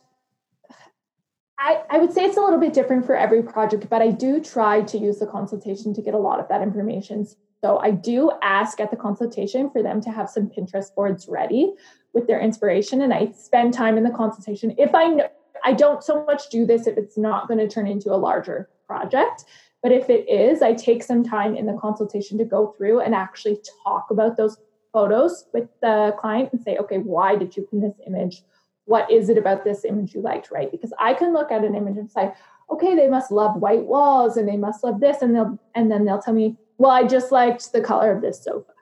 I, 1.59 1.82
I 1.90 1.98
would 1.98 2.12
say 2.12 2.24
it's 2.24 2.36
a 2.36 2.40
little 2.40 2.59
bit 2.59 2.72
different 2.72 3.06
for 3.06 3.14
every 3.14 3.43
project, 3.43 3.89
but 3.89 4.02
I 4.02 4.10
do 4.10 4.43
try 4.43 4.80
to 4.82 4.98
use 4.98 5.18
the 5.18 5.26
consultation 5.26 5.94
to 5.94 6.02
get 6.02 6.14
a 6.14 6.18
lot 6.18 6.40
of 6.40 6.48
that 6.48 6.60
information. 6.60 7.26
So 7.62 7.78
I 7.78 7.93
do 7.93 8.32
ask 8.43 8.80
at 8.80 8.90
the 8.90 8.97
consultation 8.97 9.70
for 9.70 9.82
them 9.82 10.01
to 10.02 10.10
have 10.10 10.28
some 10.28 10.48
Pinterest 10.48 10.93
boards 10.94 11.28
ready 11.28 11.72
with 12.12 12.26
their 12.26 12.40
inspiration. 12.40 13.02
And 13.02 13.14
I 13.14 13.30
spend 13.30 13.72
time 13.72 13.97
in 13.97 14.02
the 14.02 14.10
consultation. 14.10 14.74
If 14.78 14.94
I 14.94 15.06
know, 15.06 15.28
I 15.64 15.72
don't 15.72 16.02
so 16.02 16.24
much 16.24 16.51
do 16.51 16.66
this 16.66 16.89
if 16.89 16.98
it's 16.98 17.16
not 17.16 17.47
going 17.47 17.59
to 17.59 17.68
turn 17.68 17.86
into 17.86 18.12
a 18.12 18.16
larger 18.16 18.68
project. 18.86 19.44
But 19.80 19.93
if 19.93 20.10
it 20.10 20.28
is, 20.28 20.60
I 20.60 20.74
take 20.74 21.05
some 21.05 21.22
time 21.22 21.56
in 21.56 21.66
the 21.66 21.78
consultation 21.80 22.36
to 22.39 22.44
go 22.44 22.74
through 22.76 23.01
and 23.01 23.14
actually 23.14 23.59
talk 23.84 24.10
about 24.10 24.36
those 24.36 24.56
photos 24.93 25.47
with 25.52 25.68
the 25.80 26.14
client 26.18 26.51
and 26.52 26.60
say, 26.60 26.76
okay, 26.78 26.98
why 26.98 27.36
did 27.36 27.56
you 27.56 27.62
pin 27.70 27.80
this 27.80 27.94
image? 28.06 28.43
What 28.86 29.09
is 29.10 29.28
it 29.28 29.39
about 29.39 29.62
this 29.62 29.84
image 29.84 30.14
you 30.14 30.20
liked, 30.20 30.51
right? 30.51 30.70
Because 30.70 30.93
I 30.98 31.14
can 31.14 31.32
look 31.32 31.52
at 31.52 31.64
an 31.64 31.76
image 31.76 31.97
and 31.97 32.10
say, 32.10 32.32
okay, 32.70 32.97
they 32.97 33.09
must 33.09 33.30
love 33.30 33.56
white 33.56 33.84
walls 33.84 34.36
and 34.36 34.48
they 34.48 34.56
must 34.56 34.82
love 34.82 35.01
this, 35.01 35.22
and 35.22 35.34
they'll 35.34 35.59
and 35.74 35.90
then 35.90 36.05
they'll 36.05 36.20
tell 36.20 36.34
me, 36.34 36.56
well, 36.78 36.90
I 36.90 37.05
just 37.05 37.32
liked 37.32 37.73
the 37.73 37.81
color 37.81 38.12
of 38.12 38.23
this 38.23 38.43
sofa. 38.43 38.73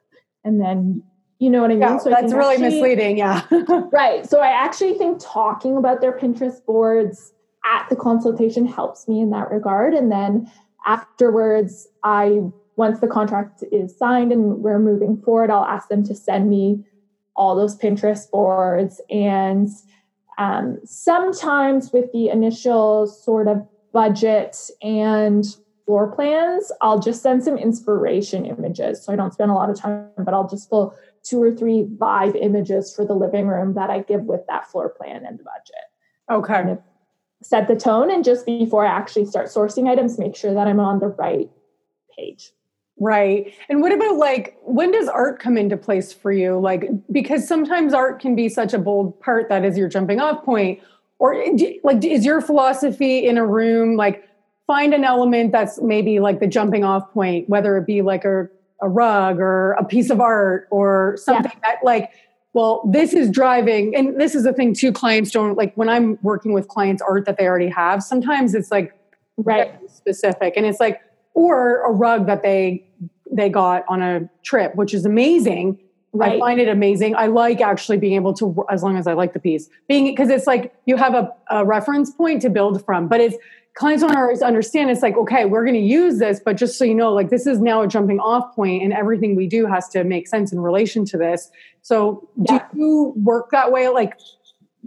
And 0.45 0.61
then, 0.61 1.03
you 1.39 1.51
know 1.51 1.61
what 1.61 1.71
I 1.71 1.75
mean? 1.75 1.83
Yeah, 1.83 1.99
so 1.99 2.11
that's 2.11 2.33
really 2.33 2.55
actually, 2.55 2.71
misleading. 2.71 3.19
Yeah. 3.19 3.43
right. 3.93 4.29
So 4.29 4.41
I 4.41 4.49
actually 4.49 4.95
think 4.95 5.19
talking 5.21 5.77
about 5.77 6.01
their 6.01 6.13
Pinterest 6.13 6.65
boards 6.65 7.33
at 7.65 7.87
the 7.89 7.97
consultation 7.97 8.67
helps 8.67 9.07
me 9.07 9.21
in 9.21 9.31
that 9.31 9.51
regard. 9.51 9.95
And 9.95 10.11
then 10.11 10.51
afterwards, 10.87 11.89
I, 12.03 12.41
once 12.77 13.01
the 13.01 13.09
contract 13.09 13.63
is 13.71 13.97
signed 13.97 14.33
and 14.33 14.63
we're 14.63 14.79
moving 14.79 15.21
forward, 15.21 15.51
I'll 15.51 15.65
ask 15.65 15.89
them 15.89 16.05
to 16.05 16.15
send 16.15 16.49
me 16.49 16.85
all 17.37 17.55
those 17.55 17.77
Pinterest 17.77 18.31
boards. 18.31 19.01
And 19.11 19.69
um, 20.39 20.79
sometimes 20.85 21.93
with 21.93 22.11
the 22.13 22.29
initial 22.29 23.07
sort 23.07 23.47
of 23.47 23.67
budget 23.93 24.57
and 24.83 25.45
floor 25.87 26.15
plans, 26.15 26.71
I'll 26.81 26.99
just 26.99 27.23
send 27.23 27.43
some 27.43 27.57
inspiration 27.57 28.47
images. 28.47 29.05
So 29.05 29.13
I 29.13 29.17
don't 29.17 29.33
spend 29.33 29.51
a 29.51 29.55
lot 29.55 29.71
of 29.71 29.79
time, 29.79 30.11
but 30.19 30.35
I'll 30.35 30.49
just 30.49 30.71
pull 30.71 30.95
two 31.23 31.43
or 31.43 31.53
three 31.53 31.87
vibe 31.97 32.37
images 32.41 32.95
for 32.95 33.05
the 33.05 33.15
living 33.15 33.47
room 33.47 33.75
that 33.75 33.91
I 33.91 34.01
give 34.01 34.23
with 34.23 34.41
that 34.49 34.71
floor 34.71 34.89
plan 34.89 35.25
and 35.27 35.39
the 35.39 35.45
budget. 35.45 35.85
Okay. 36.31 36.53
Kind 36.53 36.71
of 36.71 36.79
set 37.43 37.69
the 37.69 37.77
tone 37.77 38.11
and 38.11 38.25
just 38.25 38.47
before 38.47 38.87
I 38.87 38.91
actually 38.91 39.27
start 39.27 39.49
sourcing 39.49 39.89
items, 39.89 40.19
make 40.19 40.37
sure 40.37 40.55
that 40.55 40.67
I'm 40.67 40.81
on 40.81 41.01
the 41.01 41.09
right 41.09 41.51
page. 42.17 42.53
Right. 42.99 43.55
And 43.71 43.81
what 43.81 43.93
about 43.93 44.17
like 44.17 44.59
when 44.63 44.93
does 44.93 45.09
art 45.09 45.41
come 45.41 45.57
into 45.57 45.79
place 45.79 46.13
for 46.13 46.31
you? 46.31 46.61
Like 46.61 46.91
because 47.11 47.49
sometimes 47.49 47.95
art 47.95 48.21
can 48.21 48.37
be 48.37 48.51
such 48.51 48.75
a 48.75 48.79
bold 48.79 49.19
part 49.21 49.49
that 49.49 49.65
is 49.65 49.79
your 49.79 49.89
jumping 49.89 50.21
off 50.21 50.45
point 50.45 50.81
or 51.19 51.43
like 51.83 52.05
is 52.05 52.27
your 52.27 52.43
philosophy 52.43 53.27
in 53.27 53.39
a 53.39 53.47
room 53.47 53.97
like 53.97 54.25
find 54.71 54.95
an 54.95 55.03
element 55.03 55.51
that's 55.51 55.83
maybe 55.83 56.21
like 56.21 56.39
the 56.39 56.47
jumping 56.47 56.85
off 56.85 57.11
point, 57.13 57.49
whether 57.49 57.77
it 57.77 57.87
be 57.87 58.03
like 58.03 58.25
a, 58.25 58.49
a 58.81 58.89
rug 58.89 59.41
or 59.41 59.73
a 59.73 59.85
piece 59.85 60.11
of 60.11 60.21
art 60.21 60.69
or 60.71 61.17
something 61.17 61.51
yeah. 61.57 61.71
that 61.71 61.85
like, 61.85 62.13
well, 62.53 62.89
this 62.89 63.13
is 63.13 63.33
driving. 63.33 63.97
And 63.97 64.21
this 64.21 64.37
is 64.37 64.45
the 64.45 64.53
thing 64.53 64.73
too, 64.73 64.93
clients 64.93 65.33
don't 65.33 65.57
like 65.57 65.75
when 65.75 65.89
I'm 65.89 66.21
working 66.23 66.53
with 66.53 66.69
clients 66.69 67.03
art 67.03 67.25
that 67.27 67.37
they 67.37 67.49
already 67.49 67.67
have, 67.69 68.01
sometimes 68.01 68.55
it's 68.55 68.71
like 68.71 68.97
right 69.39 69.77
specific. 69.91 70.55
And 70.57 70.65
it's 70.65 70.79
like, 70.79 71.01
or 71.35 71.83
a 71.83 71.91
rug 71.91 72.27
that 72.27 72.45
they 72.45 72.87
they 73.29 73.49
got 73.49 73.85
on 73.89 74.03
a 74.03 74.31
trip, 74.45 74.77
which 74.77 74.95
is 74.95 75.05
amazing. 75.05 75.81
Right. 76.13 76.35
I 76.35 76.39
find 76.39 76.61
it 76.61 76.69
amazing. 76.69 77.17
I 77.17 77.27
like 77.27 77.61
actually 77.61 77.99
being 77.99 78.15
able 78.15 78.35
to, 78.35 78.65
as 78.69 78.83
long 78.83 78.97
as 78.97 79.07
I 79.07 79.15
like 79.15 79.33
the 79.33 79.39
piece, 79.39 79.69
being 79.89 80.07
because 80.07 80.29
it's 80.29 80.47
like 80.47 80.75
you 80.87 80.97
have 80.97 81.15
a, 81.15 81.33
a 81.51 81.65
reference 81.65 82.11
point 82.13 82.43
to 82.43 82.51
build 82.51 82.85
from. 82.85 83.09
But 83.09 83.21
it's 83.21 83.37
clients 83.75 84.03
don't 84.03 84.17
always 84.17 84.43
understand. 84.43 84.91
It's 84.91 85.03
like 85.03 85.17
okay 85.17 85.45
we're 85.45 85.65
going 85.65 85.75
to 85.75 85.81
use 85.81 86.19
this 86.19 86.41
but 86.45 86.57
just 86.57 86.79
so 86.79 86.85
you 86.85 86.95
know 86.95 87.13
like 87.13 87.31
this 87.31 87.47
is 87.47 87.61
now 87.61 87.83
a 87.83 87.89
jumping 87.89 88.19
off 88.21 88.55
point 88.55 88.83
and 88.83 88.93
everything 88.93 89.37
we 89.37 89.47
do 89.47 89.67
has 89.67 89.89
to 89.91 90.05
make 90.05 90.29
sense 90.29 90.53
in 90.53 90.61
relation 90.61 91.05
to 91.07 91.17
this. 91.17 91.51
So 91.83 92.29
yeah. 92.37 92.67
do 92.73 92.79
you 92.79 93.15
work 93.17 93.51
that 93.53 93.73
way? 93.73 93.89
Like 93.89 94.19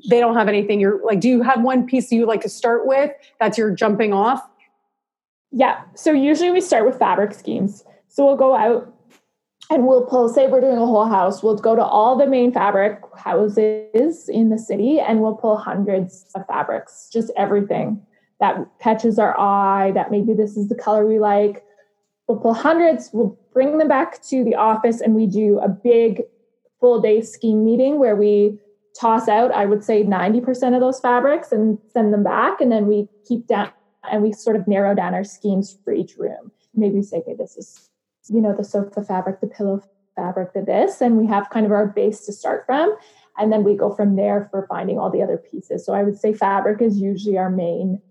they 0.09 0.19
don't 0.19 0.35
have 0.35 0.47
anything 0.47 0.79
you're 0.79 1.03
like 1.05 1.19
do 1.19 1.29
you 1.29 1.41
have 1.43 1.61
one 1.61 1.85
piece 1.85 2.09
that 2.09 2.15
you 2.15 2.25
like 2.25 2.41
to 2.41 2.49
start 2.49 2.85
with 2.85 3.11
that's 3.39 3.57
your 3.57 3.71
jumping 3.71 4.13
off? 4.13 4.41
Yeah. 5.51 5.81
So 5.95 6.11
usually 6.11 6.51
we 6.51 6.61
start 6.61 6.85
with 6.85 6.97
fabric 6.97 7.33
schemes. 7.33 7.83
So 8.09 8.25
we'll 8.25 8.37
go 8.37 8.55
out 8.55 8.93
and 9.69 9.87
we'll 9.87 10.05
pull 10.05 10.29
say 10.29 10.47
we're 10.47 10.61
doing 10.61 10.77
a 10.77 10.85
whole 10.85 11.05
house 11.05 11.41
we'll 11.41 11.55
go 11.55 11.75
to 11.75 11.83
all 11.83 12.17
the 12.17 12.27
main 12.27 12.51
fabric 12.51 12.99
houses 13.17 14.27
in 14.29 14.49
the 14.49 14.57
city 14.57 14.99
and 14.99 15.21
we'll 15.21 15.35
pull 15.35 15.57
hundreds 15.57 16.25
of 16.35 16.45
fabrics 16.47 17.09
just 17.11 17.31
everything 17.37 18.01
that 18.39 18.57
catches 18.79 19.19
our 19.19 19.39
eye, 19.39 19.91
that 19.91 20.11
maybe 20.11 20.33
this 20.33 20.57
is 20.57 20.69
the 20.69 20.75
color 20.75 21.05
we 21.05 21.19
like. 21.19 21.63
We'll 22.27 22.39
pull 22.39 22.53
hundreds, 22.53 23.09
we'll 23.13 23.37
bring 23.53 23.77
them 23.77 23.87
back 23.87 24.21
to 24.23 24.43
the 24.43 24.55
office, 24.55 25.01
and 25.01 25.13
we 25.13 25.27
do 25.27 25.59
a 25.59 25.67
big 25.69 26.21
full 26.79 27.01
day 27.01 27.21
scheme 27.21 27.63
meeting 27.63 27.99
where 27.99 28.15
we 28.15 28.59
toss 28.99 29.27
out, 29.27 29.51
I 29.51 29.65
would 29.65 29.83
say 29.83 30.03
90% 30.03 30.73
of 30.73 30.81
those 30.81 30.99
fabrics 30.99 31.51
and 31.51 31.77
send 31.91 32.13
them 32.13 32.23
back. 32.23 32.61
And 32.61 32.71
then 32.71 32.87
we 32.87 33.07
keep 33.27 33.47
down 33.47 33.71
and 34.11 34.21
we 34.21 34.33
sort 34.33 34.55
of 34.55 34.67
narrow 34.67 34.93
down 34.93 35.13
our 35.13 35.23
schemes 35.23 35.77
for 35.83 35.93
each 35.93 36.15
room. 36.17 36.51
Maybe 36.75 37.01
say, 37.01 37.17
okay, 37.17 37.35
this 37.37 37.55
is, 37.55 37.89
you 38.29 38.41
know, 38.41 38.55
the 38.55 38.63
sofa 38.63 39.03
fabric, 39.03 39.39
the 39.39 39.47
pillow 39.47 39.81
fabric, 40.15 40.53
the 40.53 40.61
this, 40.61 41.01
and 41.01 41.17
we 41.17 41.25
have 41.27 41.49
kind 41.49 41.65
of 41.65 41.71
our 41.71 41.87
base 41.87 42.25
to 42.25 42.33
start 42.33 42.65
from. 42.65 42.95
And 43.37 43.51
then 43.51 43.63
we 43.63 43.75
go 43.75 43.93
from 43.93 44.15
there 44.15 44.47
for 44.51 44.67
finding 44.67 44.99
all 44.99 45.09
the 45.09 45.23
other 45.23 45.37
pieces. 45.37 45.85
So 45.85 45.93
I 45.93 46.03
would 46.03 46.19
say 46.19 46.33
fabric 46.33 46.81
is 46.81 46.99
usually 46.99 47.37
our 47.37 47.49
main 47.49 48.01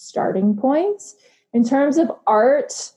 starting 0.00 0.56
points. 0.56 1.14
In 1.52 1.64
terms 1.64 1.98
of 1.98 2.10
art, 2.26 2.92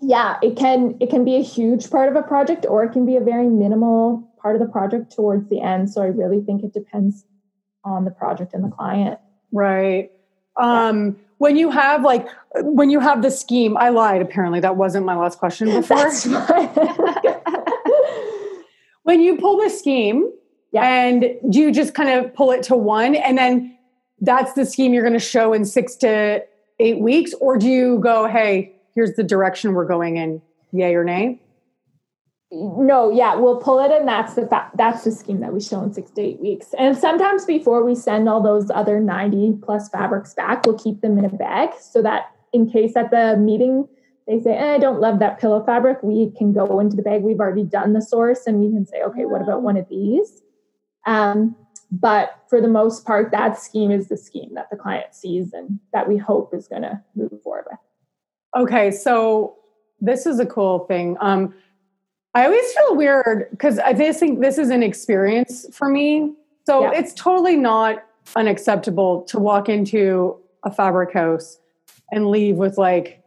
yeah, 0.00 0.38
it 0.42 0.56
can 0.56 0.96
it 1.00 1.10
can 1.10 1.24
be 1.24 1.36
a 1.36 1.42
huge 1.42 1.90
part 1.90 2.08
of 2.08 2.16
a 2.16 2.22
project 2.22 2.64
or 2.68 2.84
it 2.84 2.92
can 2.92 3.04
be 3.04 3.16
a 3.16 3.20
very 3.20 3.48
minimal 3.48 4.32
part 4.40 4.56
of 4.56 4.60
the 4.60 4.68
project 4.68 5.14
towards 5.14 5.48
the 5.50 5.60
end. 5.60 5.90
So 5.90 6.02
I 6.02 6.06
really 6.06 6.40
think 6.40 6.62
it 6.62 6.72
depends 6.72 7.24
on 7.84 8.04
the 8.04 8.10
project 8.10 8.54
and 8.54 8.64
the 8.64 8.68
client. 8.68 9.18
Right. 9.52 10.10
Um, 10.58 11.06
yeah. 11.06 11.12
when 11.38 11.56
you 11.56 11.70
have 11.70 12.02
like 12.02 12.28
when 12.54 12.88
you 12.90 13.00
have 13.00 13.22
the 13.22 13.30
scheme, 13.30 13.76
I 13.76 13.90
lied 13.90 14.22
apparently. 14.22 14.60
That 14.60 14.76
wasn't 14.76 15.04
my 15.06 15.16
last 15.16 15.38
question 15.38 15.68
before. 15.72 16.10
when 19.02 19.20
you 19.20 19.36
pull 19.36 19.62
the 19.62 19.70
scheme, 19.70 20.30
yeah. 20.72 20.82
and 20.84 21.36
do 21.50 21.60
you 21.60 21.72
just 21.72 21.94
kind 21.94 22.08
of 22.08 22.34
pull 22.34 22.52
it 22.52 22.62
to 22.64 22.76
one 22.76 23.14
and 23.14 23.36
then 23.36 23.75
that's 24.20 24.52
the 24.54 24.64
scheme 24.64 24.94
you're 24.94 25.02
going 25.02 25.12
to 25.12 25.18
show 25.18 25.52
in 25.52 25.64
six 25.64 25.94
to 25.96 26.44
eight 26.78 27.00
weeks? 27.00 27.34
Or 27.40 27.56
do 27.56 27.68
you 27.68 27.98
go, 27.98 28.26
hey, 28.26 28.74
here's 28.94 29.14
the 29.14 29.24
direction 29.24 29.74
we're 29.74 29.86
going 29.86 30.16
in, 30.16 30.40
yay 30.72 30.94
or 30.94 31.04
nay? 31.04 31.40
No, 32.52 33.10
yeah, 33.10 33.34
we'll 33.34 33.60
pull 33.60 33.84
it, 33.84 33.90
and 33.90 34.06
that's 34.06 34.34
the 34.34 34.46
fa- 34.46 34.70
that's 34.76 35.02
the 35.02 35.10
scheme 35.10 35.40
that 35.40 35.52
we 35.52 35.60
show 35.60 35.82
in 35.82 35.92
six 35.92 36.12
to 36.12 36.22
eight 36.22 36.40
weeks. 36.40 36.74
And 36.78 36.96
sometimes 36.96 37.44
before 37.44 37.84
we 37.84 37.96
send 37.96 38.28
all 38.28 38.40
those 38.40 38.70
other 38.70 39.00
ninety 39.00 39.52
plus 39.62 39.88
fabrics 39.88 40.32
back, 40.32 40.64
we'll 40.64 40.78
keep 40.78 41.00
them 41.00 41.18
in 41.18 41.24
a 41.24 41.28
bag 41.28 41.70
so 41.80 42.02
that 42.02 42.30
in 42.52 42.70
case 42.70 42.94
at 42.94 43.10
the 43.10 43.36
meeting 43.36 43.88
they 44.28 44.38
say, 44.40 44.56
eh, 44.56 44.74
"I 44.74 44.78
don't 44.78 45.00
love 45.00 45.18
that 45.18 45.40
pillow 45.40 45.64
fabric," 45.64 45.98
we 46.04 46.30
can 46.38 46.52
go 46.52 46.78
into 46.78 46.94
the 46.94 47.02
bag. 47.02 47.22
We've 47.22 47.40
already 47.40 47.64
done 47.64 47.94
the 47.94 48.02
source, 48.02 48.46
and 48.46 48.60
we 48.60 48.70
can 48.70 48.86
say, 48.86 49.02
"Okay, 49.02 49.24
what 49.24 49.42
about 49.42 49.62
one 49.62 49.76
of 49.76 49.88
these?" 49.88 50.40
Um, 51.04 51.56
but 51.90 52.42
for 52.48 52.60
the 52.60 52.68
most 52.68 53.04
part, 53.04 53.30
that 53.30 53.58
scheme 53.58 53.90
is 53.90 54.08
the 54.08 54.16
scheme 54.16 54.54
that 54.54 54.70
the 54.70 54.76
client 54.76 55.14
sees 55.14 55.52
and 55.52 55.78
that 55.92 56.08
we 56.08 56.16
hope 56.16 56.52
is 56.54 56.68
going 56.68 56.82
to 56.82 57.00
move 57.14 57.32
forward 57.42 57.64
with. 57.70 57.78
Okay, 58.62 58.90
so 58.90 59.56
this 60.00 60.26
is 60.26 60.40
a 60.40 60.46
cool 60.46 60.80
thing. 60.86 61.16
Um, 61.20 61.54
I 62.34 62.44
always 62.44 62.72
feel 62.72 62.96
weird 62.96 63.48
because 63.50 63.78
I 63.78 63.92
just 63.92 64.20
think 64.20 64.40
this 64.40 64.58
is 64.58 64.70
an 64.70 64.82
experience 64.82 65.66
for 65.72 65.88
me. 65.88 66.34
So 66.66 66.82
yeah. 66.82 66.98
it's 66.98 67.14
totally 67.14 67.56
not 67.56 68.04
unacceptable 68.34 69.22
to 69.22 69.38
walk 69.38 69.68
into 69.68 70.38
a 70.64 70.70
fabric 70.70 71.12
house 71.12 71.58
and 72.10 72.28
leave 72.28 72.56
with 72.56 72.76
like 72.76 73.22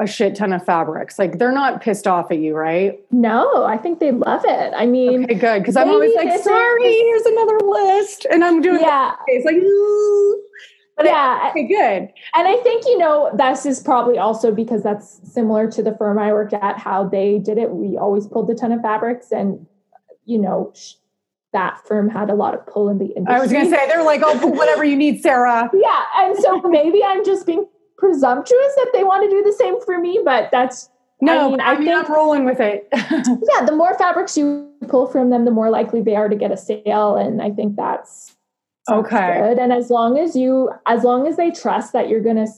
a 0.00 0.06
shit 0.06 0.34
ton 0.34 0.52
of 0.52 0.64
fabrics. 0.64 1.18
Like 1.18 1.38
they're 1.38 1.52
not 1.52 1.82
pissed 1.82 2.06
off 2.06 2.30
at 2.30 2.38
you, 2.38 2.54
right? 2.54 3.00
No, 3.10 3.64
I 3.64 3.76
think 3.76 4.00
they 4.00 4.10
love 4.12 4.44
it. 4.44 4.72
I 4.76 4.86
mean, 4.86 5.24
okay, 5.24 5.34
good. 5.34 5.62
Because 5.62 5.76
I'm 5.76 5.88
always 5.88 6.14
like, 6.16 6.42
sorry, 6.42 6.92
here's 6.92 7.26
another 7.26 7.58
list, 7.60 8.26
and 8.30 8.44
I'm 8.44 8.60
doing 8.60 8.80
yeah. 8.80 9.14
It's 9.28 9.44
like, 9.44 9.56
Ooh. 9.56 10.40
But 10.96 11.06
yeah, 11.06 11.50
I, 11.54 11.62
good. 11.62 12.12
And 12.34 12.48
I 12.48 12.56
think 12.62 12.84
you 12.86 12.98
know 12.98 13.30
this 13.36 13.66
is 13.66 13.80
probably 13.80 14.16
also 14.16 14.52
because 14.52 14.82
that's 14.82 15.20
similar 15.32 15.70
to 15.72 15.82
the 15.82 15.94
firm 15.96 16.18
I 16.18 16.32
worked 16.32 16.54
at. 16.54 16.78
How 16.78 17.08
they 17.08 17.38
did 17.38 17.58
it, 17.58 17.70
we 17.70 17.96
always 17.96 18.26
pulled 18.26 18.48
a 18.50 18.54
ton 18.54 18.70
of 18.72 18.80
fabrics, 18.80 19.32
and 19.32 19.66
you 20.24 20.38
know 20.38 20.72
that 21.52 21.78
firm 21.86 22.08
had 22.08 22.30
a 22.30 22.34
lot 22.34 22.54
of 22.54 22.66
pull 22.66 22.88
in 22.88 22.98
the 22.98 23.06
industry. 23.06 23.34
I 23.34 23.40
was 23.40 23.52
going 23.52 23.64
to 23.64 23.70
say 23.70 23.86
they're 23.86 24.02
like, 24.02 24.20
oh, 24.24 24.48
whatever 24.48 24.84
you 24.84 24.96
need, 24.96 25.22
Sarah. 25.22 25.70
yeah, 25.74 26.04
and 26.16 26.36
so 26.38 26.60
maybe 26.62 27.02
I'm 27.02 27.24
just 27.24 27.46
being 27.46 27.66
presumptuous 27.96 28.74
that 28.76 28.90
they 28.92 29.04
want 29.04 29.24
to 29.24 29.30
do 29.30 29.42
the 29.42 29.52
same 29.52 29.80
for 29.82 29.98
me, 29.98 30.20
but 30.24 30.50
that's 30.50 30.90
no, 31.20 31.46
I 31.46 31.50
mean, 31.50 31.60
I, 31.60 31.64
I 31.64 31.78
mean, 31.78 31.88
think, 31.88 32.06
I'm 32.06 32.12
rolling 32.12 32.44
with 32.44 32.60
it. 32.60 32.88
yeah, 32.92 33.64
the 33.64 33.74
more 33.74 33.96
fabrics 33.96 34.36
you 34.36 34.70
pull 34.88 35.06
from 35.06 35.30
them, 35.30 35.44
the 35.44 35.50
more 35.50 35.70
likely 35.70 36.02
they 36.02 36.16
are 36.16 36.28
to 36.28 36.36
get 36.36 36.52
a 36.52 36.56
sale, 36.56 37.16
and 37.16 37.40
I 37.40 37.50
think 37.50 37.76
that's 37.76 38.36
okay. 38.90 39.40
Good. 39.40 39.58
And 39.58 39.72
as 39.72 39.90
long 39.90 40.18
as 40.18 40.36
you, 40.36 40.70
as 40.86 41.04
long 41.04 41.26
as 41.26 41.36
they 41.36 41.50
trust 41.50 41.92
that 41.92 42.08
you're 42.08 42.20
going 42.20 42.44
to 42.44 42.48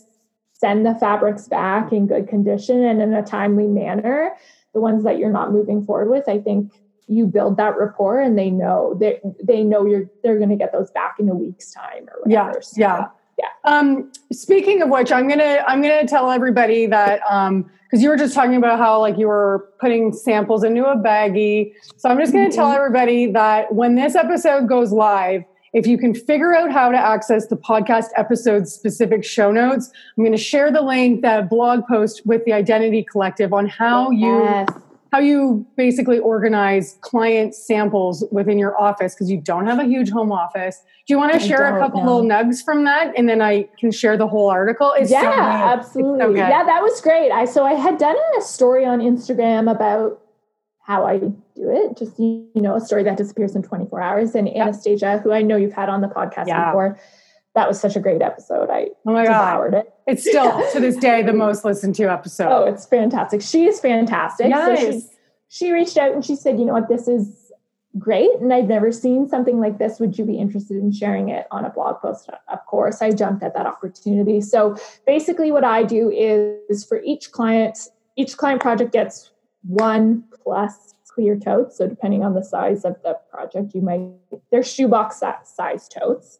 send 0.53 0.87
the 0.87 0.95
fabrics 0.95 1.49
back 1.49 1.93
in 1.93 2.07
good 2.07 2.29
condition 2.29 2.83
and 2.83 3.03
in 3.03 3.13
a 3.13 3.23
timely 3.23 3.67
manner, 3.67 4.33
the 4.73 4.81
ones 4.81 5.05
that 5.05 5.19
you're 5.19 5.31
not 5.31 5.53
moving 5.53 5.85
forward 5.85 6.11
with, 6.11 6.29
I 6.29 6.39
think 6.39 6.73
you 7.09 7.27
build 7.27 7.57
that 7.59 7.79
rapport 7.79 8.21
and 8.21 8.37
they 8.37 8.51
know 8.51 8.97
they 8.99 9.21
they 9.43 9.63
know 9.63 9.87
you're 9.87 10.11
they're 10.23 10.39
going 10.39 10.51
to 10.51 10.57
get 10.57 10.73
those 10.73 10.91
back 10.91 11.17
in 11.21 11.29
a 11.29 11.35
week's 11.35 11.73
time 11.73 12.09
or 12.09 12.21
whatever. 12.23 12.53
Yeah, 12.55 12.61
so, 12.61 12.81
yeah. 12.81 13.07
Yeah. 13.39 13.49
Um, 13.65 14.11
speaking 14.33 14.83
of 14.83 14.89
which, 14.89 15.13
I'm 15.13 15.29
gonna 15.29 15.63
I'm 15.67 15.83
gonna 15.83 16.07
tell 16.07 16.31
everybody 16.31 16.87
that 16.87 17.21
um, 17.29 17.71
because 17.85 18.03
you 18.03 18.09
were 18.09 18.17
just 18.17 18.35
talking 18.35 18.57
about 18.57 18.79
how 18.79 19.01
like 19.01 19.19
you 19.19 19.29
were 19.29 19.69
putting 19.79 20.13
samples 20.13 20.65
into 20.65 20.85
a 20.85 20.97
baggie. 20.97 21.73
So 21.97 22.09
I'm 22.09 22.19
just 22.19 22.33
gonna 22.33 22.47
mm-hmm. 22.47 22.55
tell 22.55 22.73
everybody 22.73 23.27
that 23.33 23.75
when 23.75 23.95
this 23.95 24.15
episode 24.15 24.69
goes 24.69 24.93
live, 24.93 25.45
if 25.77 25.87
you 25.87 25.99
can 25.99 26.15
figure 26.15 26.55
out 26.55 26.73
how 26.73 26.91
to 26.91 26.97
access 26.97 27.49
the 27.49 27.57
podcast 27.57 28.07
episode 28.17 28.67
specific 28.67 29.23
show 29.23 29.53
notes, 29.53 29.91
I'm 30.17 30.25
going 30.25 30.33
to 30.37 30.43
share 30.43 30.73
the 30.73 30.81
link, 30.81 31.21
that 31.21 31.51
blog 31.51 31.87
post 31.87 32.25
with 32.25 32.43
the 32.47 32.53
Identité 32.53 33.07
Collective 33.07 33.53
on 33.53 33.67
how 33.69 34.11
yes. 34.11 34.67
you 34.71 34.83
how 35.13 35.19
you 35.19 35.67
basically 35.77 36.19
organize 36.19 36.99
client 37.01 37.55
samples 37.55 38.25
within 38.31 38.59
your 38.59 38.79
office 38.81 39.15
because 39.15 39.31
you 39.31 39.41
don't 39.41 39.67
have 39.67 39.79
a 39.79 39.85
huge 39.85 40.11
home 40.11 40.33
office. 40.33 40.83
Do 41.07 41.15
you 41.15 41.19
want 41.19 41.33
to 41.33 41.41
share 41.41 41.77
a 41.77 41.79
couple 41.79 42.03
know. 42.03 42.19
little 42.19 42.29
nugs 42.29 42.65
from 42.65 42.85
that, 42.85 43.13
and 43.17 43.29
then 43.29 43.41
I 43.41 43.69
can 43.79 43.93
share 43.93 44.17
the 44.17 44.27
whole 44.27 44.51
article? 44.51 44.93
It's 44.97 45.11
yeah, 45.11 45.23
so 45.23 45.79
absolutely. 45.79 46.21
So 46.21 46.35
yeah, 46.35 46.65
that 46.65 46.83
was 46.83 47.01
great. 47.01 47.31
I 47.31 47.45
so 47.45 47.65
I 47.65 47.75
had 47.75 47.99
done 47.99 48.17
a 48.39 48.43
story 48.43 48.85
on 48.85 49.01
Instagram 49.01 49.71
about 49.71 50.21
how 50.87 51.05
I 51.05 51.19
do 51.19 51.35
it. 51.57 51.97
Just 51.97 52.19
you 52.19 52.49
know, 52.55 52.77
a 52.77 52.81
story 52.81 53.03
that 53.05 53.17
disappears 53.17 53.57
in 53.57 53.63
24 53.63 54.01
hours. 54.01 54.35
And 54.35 54.47
yep. 54.47 54.57
Anastasia, 54.57 55.19
who 55.19 55.33
I 55.33 55.43
know 55.43 55.57
you've 55.57 55.73
had 55.73 55.89
on 55.89 56.01
the 56.01 56.09
podcast 56.09 56.47
yeah. 56.47 56.71
before, 56.71 56.99
that 57.57 57.67
was 57.67 57.81
such 57.81 57.97
a 57.97 58.01
great 58.01 58.21
episode. 58.21 58.69
I 58.71 58.89
oh 59.07 59.13
my 59.13 59.23
devoured 59.23 59.73
God. 59.73 59.79
it. 59.79 59.95
It's 60.07 60.23
still 60.23 60.63
to 60.73 60.79
this 60.79 60.97
day 60.97 61.23
the 61.23 61.33
most 61.33 61.65
listened 61.65 61.95
to 61.97 62.05
episode. 62.05 62.53
Oh, 62.53 62.65
it's 62.65 62.87
fantastic. 62.87 63.41
She 63.41 63.65
is 63.65 63.81
fantastic. 63.81 64.49
Nice. 64.49 64.81
So 64.81 64.91
she, 64.93 65.03
she 65.49 65.73
reached 65.73 65.97
out 65.97 66.13
and 66.13 66.25
she 66.25 66.37
said, 66.37 66.59
you 66.59 66.67
know 66.67 66.75
what, 66.75 66.89
this 66.89 67.09
is 67.09 67.51
great. 67.99 68.31
And 68.41 68.53
I've 68.53 68.69
never 68.69 68.93
seen 68.93 69.27
something 69.27 69.59
like 69.59 69.79
this. 69.79 69.99
Would 69.99 70.19
you 70.19 70.27
be 70.27 70.39
interested 70.39 70.77
in 70.77 70.93
sharing 70.93 71.31
it 71.31 71.47
on 71.51 71.65
a 71.65 71.71
blog 71.71 72.03
post? 72.03 72.29
Of 72.49 72.59
course, 72.67 73.01
I 73.01 73.11
jumped 73.11 73.43
at 73.43 73.55
that 73.55 73.65
opportunity. 73.65 74.43
So 74.43 74.77
basically, 75.07 75.51
what 75.51 75.65
I 75.65 75.83
do 75.83 76.11
is 76.11 76.85
for 76.85 77.01
each 77.03 77.33
client, 77.33 77.79
each 78.17 78.37
client 78.37 78.61
project 78.61 78.93
gets 78.93 79.31
one 79.63 80.25
plus 80.43 80.93
clear 81.09 81.39
totes. 81.39 81.79
So 81.79 81.89
depending 81.89 82.23
on 82.23 82.35
the 82.35 82.45
size 82.45 82.85
of 82.85 82.97
the 83.03 83.19
project, 83.31 83.75
you 83.75 83.81
might, 83.81 84.11
they're 84.51 84.63
shoebox 84.63 85.23
size 85.45 85.89
totes 85.89 86.39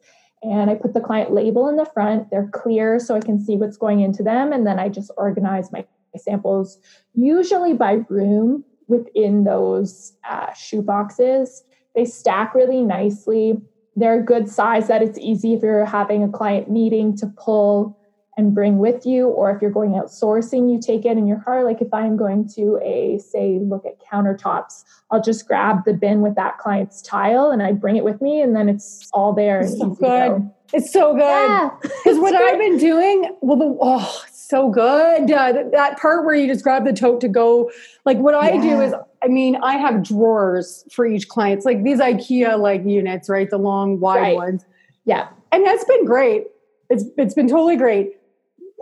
and 0.49 0.69
I 0.69 0.75
put 0.75 0.93
the 0.93 1.01
client 1.01 1.33
label 1.33 1.67
in 1.67 1.75
the 1.75 1.85
front. 1.85 2.29
They're 2.29 2.49
clear 2.53 2.99
so 2.99 3.15
I 3.15 3.19
can 3.19 3.39
see 3.39 3.57
what's 3.57 3.77
going 3.77 3.99
into 3.99 4.23
them. 4.23 4.53
And 4.53 4.65
then 4.65 4.79
I 4.79 4.89
just 4.89 5.11
organize 5.17 5.71
my 5.71 5.85
samples, 6.15 6.79
usually 7.13 7.73
by 7.73 7.99
room 8.09 8.63
within 8.87 9.43
those 9.43 10.13
uh, 10.27 10.53
shoe 10.53 10.81
boxes. 10.81 11.63
They 11.95 12.05
stack 12.05 12.55
really 12.55 12.81
nicely. 12.81 13.61
They're 13.95 14.19
a 14.19 14.23
good 14.23 14.49
size 14.49 14.87
that 14.87 15.01
it's 15.01 15.19
easy 15.19 15.53
if 15.53 15.61
you're 15.61 15.85
having 15.85 16.23
a 16.23 16.29
client 16.29 16.69
meeting 16.69 17.15
to 17.17 17.27
pull 17.27 17.99
and 18.37 18.53
bring 18.53 18.77
with 18.77 19.03
you, 19.05 19.27
or 19.27 19.49
if 19.51 19.61
you're 19.61 19.71
going 19.71 19.91
outsourcing 19.91 20.71
you 20.71 20.79
take 20.79 21.05
it 21.05 21.17
in 21.17 21.25
your 21.25 21.41
car. 21.41 21.63
Like 21.63 21.81
if 21.81 21.91
I'm 21.91 22.15
going 22.15 22.47
to 22.49 22.79
a, 22.83 23.17
say, 23.17 23.59
look 23.59 23.83
at 23.83 23.99
countertops, 23.99 24.83
I'll 25.09 25.21
just 25.21 25.47
grab 25.47 25.83
the 25.85 25.93
bin 25.93 26.21
with 26.21 26.35
that 26.35 26.59
client's 26.59 27.01
tile 27.01 27.49
and 27.49 27.63
I 27.63 27.71
bring 27.71 27.97
it 27.97 28.03
with 28.03 28.21
me, 28.21 28.39
and 28.39 28.55
then 28.55 28.69
it's 28.69 29.09
all 29.11 29.33
there. 29.33 29.61
It's 29.61 29.77
so 29.77 29.89
good. 29.89 30.51
It's 30.71 30.93
so 30.93 31.13
good. 31.13 31.71
Because 31.81 32.17
yeah, 32.17 32.19
what 32.21 32.35
I've 32.35 32.59
been 32.59 32.77
doing, 32.77 33.35
well, 33.41 33.57
the 33.57 33.77
oh, 33.81 34.23
so 34.33 34.69
good. 34.69 35.31
Uh, 35.31 35.63
that 35.71 35.97
part 35.97 36.25
where 36.25 36.35
you 36.35 36.45
just 36.45 36.63
grab 36.63 36.85
the 36.85 36.93
tote 36.93 37.21
to 37.21 37.27
go, 37.27 37.71
like 38.05 38.17
what 38.17 38.35
I 38.35 38.53
yeah. 38.53 38.61
do 38.61 38.81
is, 38.81 38.93
I 39.23 39.29
mean, 39.29 39.55
I 39.57 39.77
have 39.77 40.03
drawers 40.03 40.85
for 40.91 41.05
each 41.05 41.27
client. 41.27 41.57
It's 41.57 41.65
like 41.65 41.83
these 41.83 41.99
IKEA 41.99 42.59
like 42.59 42.85
units, 42.85 43.29
right? 43.29 43.49
The 43.49 43.57
long, 43.57 43.99
wide 43.99 44.19
right. 44.19 44.35
ones. 44.35 44.65
Yeah, 45.05 45.29
and 45.51 45.65
that's 45.65 45.85
been 45.85 46.05
great. 46.05 46.47
It's 46.89 47.05
it's 47.17 47.33
been 47.33 47.47
totally 47.47 47.77
great 47.77 48.16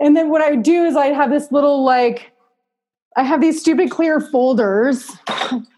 and 0.00 0.16
then 0.16 0.30
what 0.30 0.42
I 0.42 0.50
would 0.50 0.62
do 0.62 0.84
is 0.84 0.96
I'd 0.96 1.14
have 1.14 1.30
this 1.30 1.50
little 1.50 1.84
like 1.84 2.32
I 3.16 3.22
have 3.22 3.40
these 3.40 3.60
stupid 3.60 3.90
clear 3.90 4.20
folders, 4.20 5.10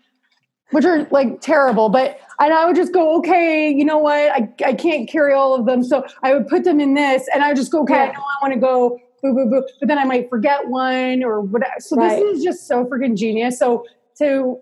which 0.70 0.84
are 0.84 1.06
like 1.10 1.40
terrible, 1.40 1.88
but 1.88 2.20
and 2.40 2.52
I 2.52 2.66
would 2.66 2.76
just 2.76 2.92
go, 2.92 3.16
okay, 3.18 3.70
you 3.70 3.84
know 3.84 3.98
what? 3.98 4.14
I, 4.14 4.48
I 4.64 4.72
can't 4.74 5.08
carry 5.08 5.32
all 5.32 5.54
of 5.54 5.66
them. 5.66 5.82
So 5.82 6.04
I 6.22 6.34
would 6.34 6.46
put 6.46 6.64
them 6.64 6.80
in 6.80 6.94
this 6.94 7.28
and 7.32 7.42
I 7.42 7.48
would 7.48 7.56
just 7.56 7.72
go, 7.72 7.82
okay, 7.82 7.94
yeah. 7.94 8.02
I 8.02 8.12
know 8.12 8.20
I 8.20 8.48
want 8.48 8.54
to 8.54 8.60
go 8.60 9.00
boo, 9.22 9.34
boo, 9.34 9.50
boo. 9.50 9.66
But 9.80 9.88
then 9.88 9.98
I 9.98 10.04
might 10.04 10.28
forget 10.30 10.68
one 10.68 11.24
or 11.24 11.40
whatever. 11.40 11.74
So 11.80 11.96
right. 11.96 12.10
this 12.10 12.38
is 12.38 12.44
just 12.44 12.68
so 12.68 12.84
freaking 12.84 13.16
genius. 13.16 13.58
So 13.58 13.84
to 14.18 14.60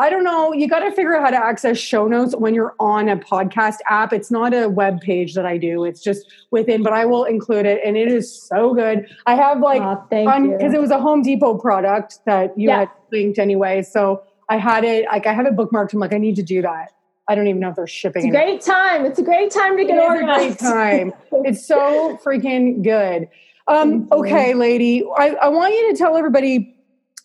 I 0.00 0.10
don't 0.10 0.22
know. 0.22 0.52
You 0.52 0.68
got 0.68 0.80
to 0.80 0.92
figure 0.92 1.16
out 1.16 1.24
how 1.24 1.30
to 1.30 1.36
access 1.36 1.76
show 1.76 2.06
notes 2.06 2.34
when 2.36 2.54
you're 2.54 2.74
on 2.78 3.08
a 3.08 3.16
podcast 3.16 3.78
app. 3.88 4.12
It's 4.12 4.30
not 4.30 4.54
a 4.54 4.68
web 4.68 5.00
page 5.00 5.34
that 5.34 5.44
I 5.44 5.58
do. 5.58 5.84
It's 5.84 6.00
just 6.00 6.32
within, 6.52 6.84
but 6.84 6.92
I 6.92 7.04
will 7.04 7.24
include 7.24 7.66
it, 7.66 7.80
and 7.84 7.96
it 7.96 8.06
is 8.06 8.32
so 8.32 8.74
good. 8.74 9.08
I 9.26 9.34
have 9.34 9.60
like 9.60 9.82
because 10.08 10.72
it 10.72 10.80
was 10.80 10.90
a 10.90 11.00
Home 11.00 11.22
Depot 11.22 11.58
product 11.58 12.20
that 12.26 12.56
you 12.56 12.68
yeah. 12.68 12.80
had 12.80 12.90
linked 13.10 13.40
anyway, 13.40 13.82
so 13.82 14.22
I 14.48 14.56
had 14.56 14.84
it. 14.84 15.06
Like 15.10 15.26
I 15.26 15.32
have 15.32 15.46
it 15.46 15.56
bookmarked. 15.56 15.92
I'm 15.92 15.98
like, 15.98 16.14
I 16.14 16.18
need 16.18 16.36
to 16.36 16.44
do 16.44 16.62
that. 16.62 16.92
I 17.28 17.34
don't 17.34 17.48
even 17.48 17.60
know 17.60 17.70
if 17.70 17.76
they're 17.76 17.86
shipping. 17.86 18.26
It's 18.26 18.34
a 18.34 18.38
great 18.38 18.60
time. 18.60 19.04
It's 19.04 19.18
a 19.18 19.22
great 19.22 19.50
time 19.50 19.76
to 19.76 19.84
get 19.84 19.96
it 19.96 20.02
organized. 20.02 20.40
a 20.40 20.46
great 20.46 20.58
time. 20.58 21.12
it's 21.44 21.66
so 21.66 22.18
freaking 22.24 22.82
good. 22.82 23.28
Um, 23.66 24.08
okay, 24.12 24.54
lady, 24.54 25.04
I, 25.16 25.30
I 25.42 25.48
want 25.48 25.74
you 25.74 25.92
to 25.92 25.98
tell 25.98 26.16
everybody. 26.16 26.74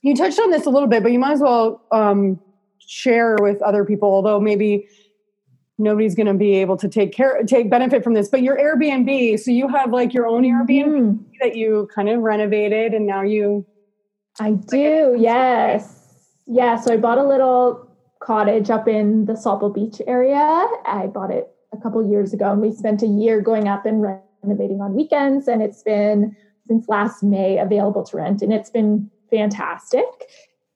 You 0.02 0.16
touched 0.16 0.40
on 0.40 0.52
this 0.52 0.66
a 0.66 0.70
little 0.70 0.90
bit, 0.90 1.02
but 1.04 1.14
you 1.14 1.20
might 1.20 1.34
as 1.34 1.40
well. 1.40 1.82
Um, 1.92 2.42
share 2.88 3.36
with 3.42 3.62
other 3.62 3.86
people 3.86 4.10
although 4.10 4.40
maybe 4.40 4.88
nobody's 5.78 6.16
going 6.16 6.28
to 6.28 6.34
be 6.34 6.56
able 6.56 6.78
to 6.78 6.88
take 6.88 7.14
care 7.14 7.42
take 7.48 7.70
benefit 7.70 8.04
from 8.04 8.14
this 8.14 8.30
but 8.30 8.42
your 8.42 8.58
airbnb 8.58 9.40
so 9.40 9.52
you 9.52 9.68
have 9.68 9.92
like 9.92 10.14
your 10.14 10.28
own 10.28 10.44
airbnb 10.44 10.94
mm. 10.94 11.20
that 11.42 11.56
you 11.56 11.88
kind 11.94 12.10
of 12.10 12.20
renovated 12.20 12.94
and 12.94 13.06
now 13.06 13.22
you 13.22 13.66
i 14.40 14.52
do 14.52 15.16
yes. 15.18 16.00
Yeah 16.46 16.80
so 16.80 16.94
i 16.94 16.98
bought 16.98 17.18
a 17.18 17.28
little 17.28 17.90
cottage 18.24 18.70
up 18.70 18.88
in 18.88 19.26
the 19.26 19.34
Sauble 19.34 19.74
beach 19.74 20.02
area. 20.08 20.38
I 20.86 21.08
bought 21.14 21.32
it 21.32 21.50
a 21.74 21.78
couple 21.78 22.08
years 22.10 22.34
ago 22.34 22.52
and 22.52 22.62
we 22.62 22.72
spent 22.72 23.02
a 23.04 23.08
year 23.08 23.42
going 23.42 23.68
up 23.68 23.86
and 23.86 24.02
renovating 24.02 24.82
on 24.82 24.94
weekends 24.94 25.48
and 25.48 25.62
it's 25.62 25.84
been 25.84 26.36
since 26.68 26.88
last 26.88 27.24
may 27.24 27.58
available 27.58 28.04
to 28.04 28.18
rent 28.18 28.42
and 28.42 28.54
it's 28.54 28.70
been 28.70 29.10
fantastic 29.30 30.06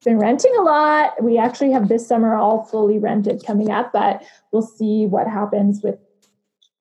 been 0.04 0.20
renting 0.20 0.54
a 0.58 0.62
lot. 0.62 1.24
We 1.24 1.38
actually 1.38 1.72
have 1.72 1.88
this 1.88 2.08
summer 2.08 2.36
all 2.36 2.64
fully 2.66 3.00
rented 3.00 3.46
coming 3.46 3.72
up, 3.72 3.92
but 3.94 4.24
we'll 4.52 4.62
see 4.62 5.06
what 5.06 5.28
happens 5.28 5.82
with 5.84 6.00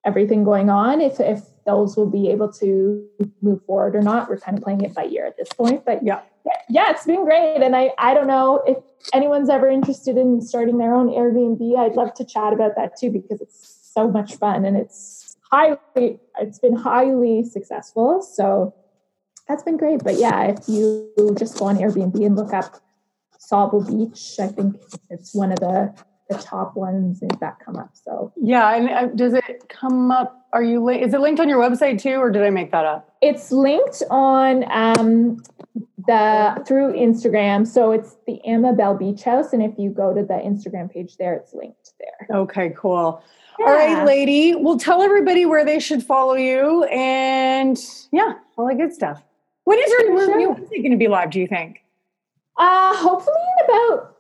everything 0.05 0.45
going 0.45 0.71
on. 0.71 1.01
If 1.01 1.21
if 1.21 1.43
those 1.67 1.97
will 1.97 2.09
be 2.09 2.31
able 2.31 2.51
to 2.51 3.05
move 3.43 3.63
forward 3.67 3.95
or 3.95 4.01
not. 4.01 4.31
We're 4.31 4.39
kind 4.39 4.57
of 4.57 4.65
playing 4.65 4.83
it 4.83 4.95
by 4.95 5.07
ear 5.07 5.27
at 5.27 5.37
this 5.37 5.49
point. 5.53 5.85
But 5.85 6.03
yeah. 6.03 6.23
Yeah, 6.71 6.91
it's 6.91 7.05
been 7.05 7.25
great. 7.25 7.61
And 7.61 7.77
I, 7.77 7.91
I 7.99 8.15
don't 8.15 8.29
know 8.29 8.63
if 8.67 8.79
anyone's 9.13 9.51
ever 9.51 9.69
interested 9.69 10.17
in 10.17 10.41
starting 10.41 10.79
their 10.79 10.95
own 10.95 11.09
Airbnb. 11.09 11.77
I'd 11.77 11.97
love 11.97 12.15
to 12.15 12.25
chat 12.25 12.53
about 12.53 12.77
that 12.77 12.97
too 12.97 13.11
because 13.11 13.41
it's 13.41 13.91
so 13.93 14.09
much 14.09 14.37
fun 14.37 14.65
and 14.65 14.77
it's 14.77 15.37
highly 15.51 16.21
it's 16.41 16.61
been 16.61 16.77
highly 16.77 17.43
successful. 17.43 18.23
So 18.23 18.75
that's 19.49 19.65
been 19.65 19.77
great. 19.77 20.05
But 20.05 20.19
yeah, 20.19 20.45
if 20.45 20.69
you 20.69 21.11
just 21.37 21.59
go 21.59 21.67
on 21.67 21.77
Airbnb 21.77 22.25
and 22.25 22.37
look 22.37 22.55
up 22.55 22.81
Sauble 23.51 23.87
Beach. 23.87 24.37
I 24.41 24.49
think 24.49 24.77
it's 25.11 25.35
one 25.35 25.53
of 25.53 25.61
the 25.61 25.95
the 26.29 26.39
top 26.39 26.77
ones 26.77 27.21
that 27.21 27.59
come 27.65 27.77
up. 27.77 27.91
So 27.93 28.33
yeah, 28.37 28.75
and 28.75 28.89
uh, 28.91 29.07
does 29.15 29.33
it 29.33 29.69
come 29.69 30.11
up? 30.11 30.47
Are 30.53 30.63
you 30.63 30.83
li- 30.83 31.01
is 31.01 31.15
it 31.15 31.21
linked 31.21 31.41
on 31.41 31.49
your 31.49 31.61
website 31.61 32.01
too, 32.01 32.17
or 32.17 32.31
did 32.31 32.43
I 32.43 32.51
make 32.51 32.73
that 32.73 32.85
up? 32.85 33.15
It's 33.23 33.53
linked 33.53 34.03
on 34.11 34.65
um, 34.71 35.43
the 36.07 36.65
through 36.67 36.95
Instagram. 36.95 37.67
So 37.67 37.93
it's 37.93 38.17
the 38.27 38.41
Amabel 38.47 38.99
Beach 38.99 39.23
House, 39.23 39.53
and 39.53 39.63
if 39.63 39.79
you 39.79 39.91
go 39.91 40.13
to 40.13 40.23
the 40.23 40.35
Instagram 40.35 40.91
page 40.91 41.17
there, 41.17 41.35
it's 41.35 41.55
linked 41.55 41.93
there. 42.01 42.39
Okay, 42.39 42.75
cool. 42.77 43.23
Yeah. 43.59 43.67
All 43.67 43.73
right, 43.73 44.05
lady. 44.05 44.55
We'll 44.55 44.79
tell 44.79 45.03
everybody 45.03 45.47
where 45.47 45.65
they 45.65 45.79
should 45.79 46.03
follow 46.03 46.35
you 46.35 46.85
and 46.85 47.79
yeah, 48.13 48.35
all 48.59 48.67
the 48.67 48.75
good 48.75 48.93
stuff. 48.93 49.23
When 49.65 49.79
is 49.79 49.91
your 49.91 50.37
new 50.39 50.49
website 50.49 50.71
going 50.71 50.91
to 50.91 50.97
be 50.97 51.09
live, 51.09 51.31
do 51.31 51.41
you 51.41 51.47
think? 51.47 51.83
Uh, 52.59 52.97
hopefully 52.97 53.37
in 53.59 53.65
about 53.65 54.17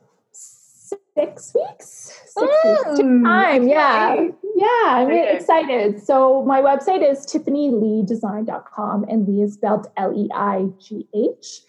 six 1.17 1.55
weeks. 1.55 2.13
Six 2.27 2.37
mm, 2.37 2.87
weeks 2.87 3.01
time. 3.25 3.67
Yeah. 3.67 4.29
Yeah. 4.55 4.67
I'm 4.85 5.09
really 5.09 5.35
excited. 5.35 6.03
So 6.03 6.45
my 6.45 6.61
website 6.61 7.09
is 7.09 7.27
tiffanyleighdesign.com 7.27 9.05
and 9.09 9.27
Leigh 9.27 9.43
is 9.43 9.55
spelled 9.55 9.87
L-E-I-G-H. 9.97 11.61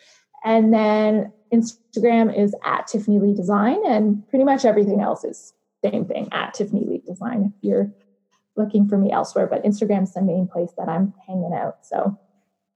And 0.43 0.73
then 0.73 1.31
Instagram 1.53 2.37
is 2.37 2.53
at 2.63 2.87
Tiffany 2.87 3.19
Leigh 3.19 3.33
Design 3.33 3.79
and 3.85 4.27
pretty 4.29 4.45
much 4.45 4.65
everything 4.65 5.01
else 5.01 5.23
is 5.23 5.53
same 5.83 6.05
thing 6.05 6.27
at 6.31 6.53
Tiffany 6.53 6.85
Leigh 6.85 7.03
Design 7.05 7.53
if 7.55 7.63
you're 7.63 7.91
looking 8.55 8.87
for 8.87 8.97
me 8.97 9.11
elsewhere. 9.11 9.47
But 9.47 9.63
Instagram's 9.63 10.13
the 10.13 10.21
main 10.21 10.47
place 10.47 10.71
that 10.77 10.89
I'm 10.89 11.13
hanging 11.25 11.53
out. 11.53 11.85
So 11.85 12.19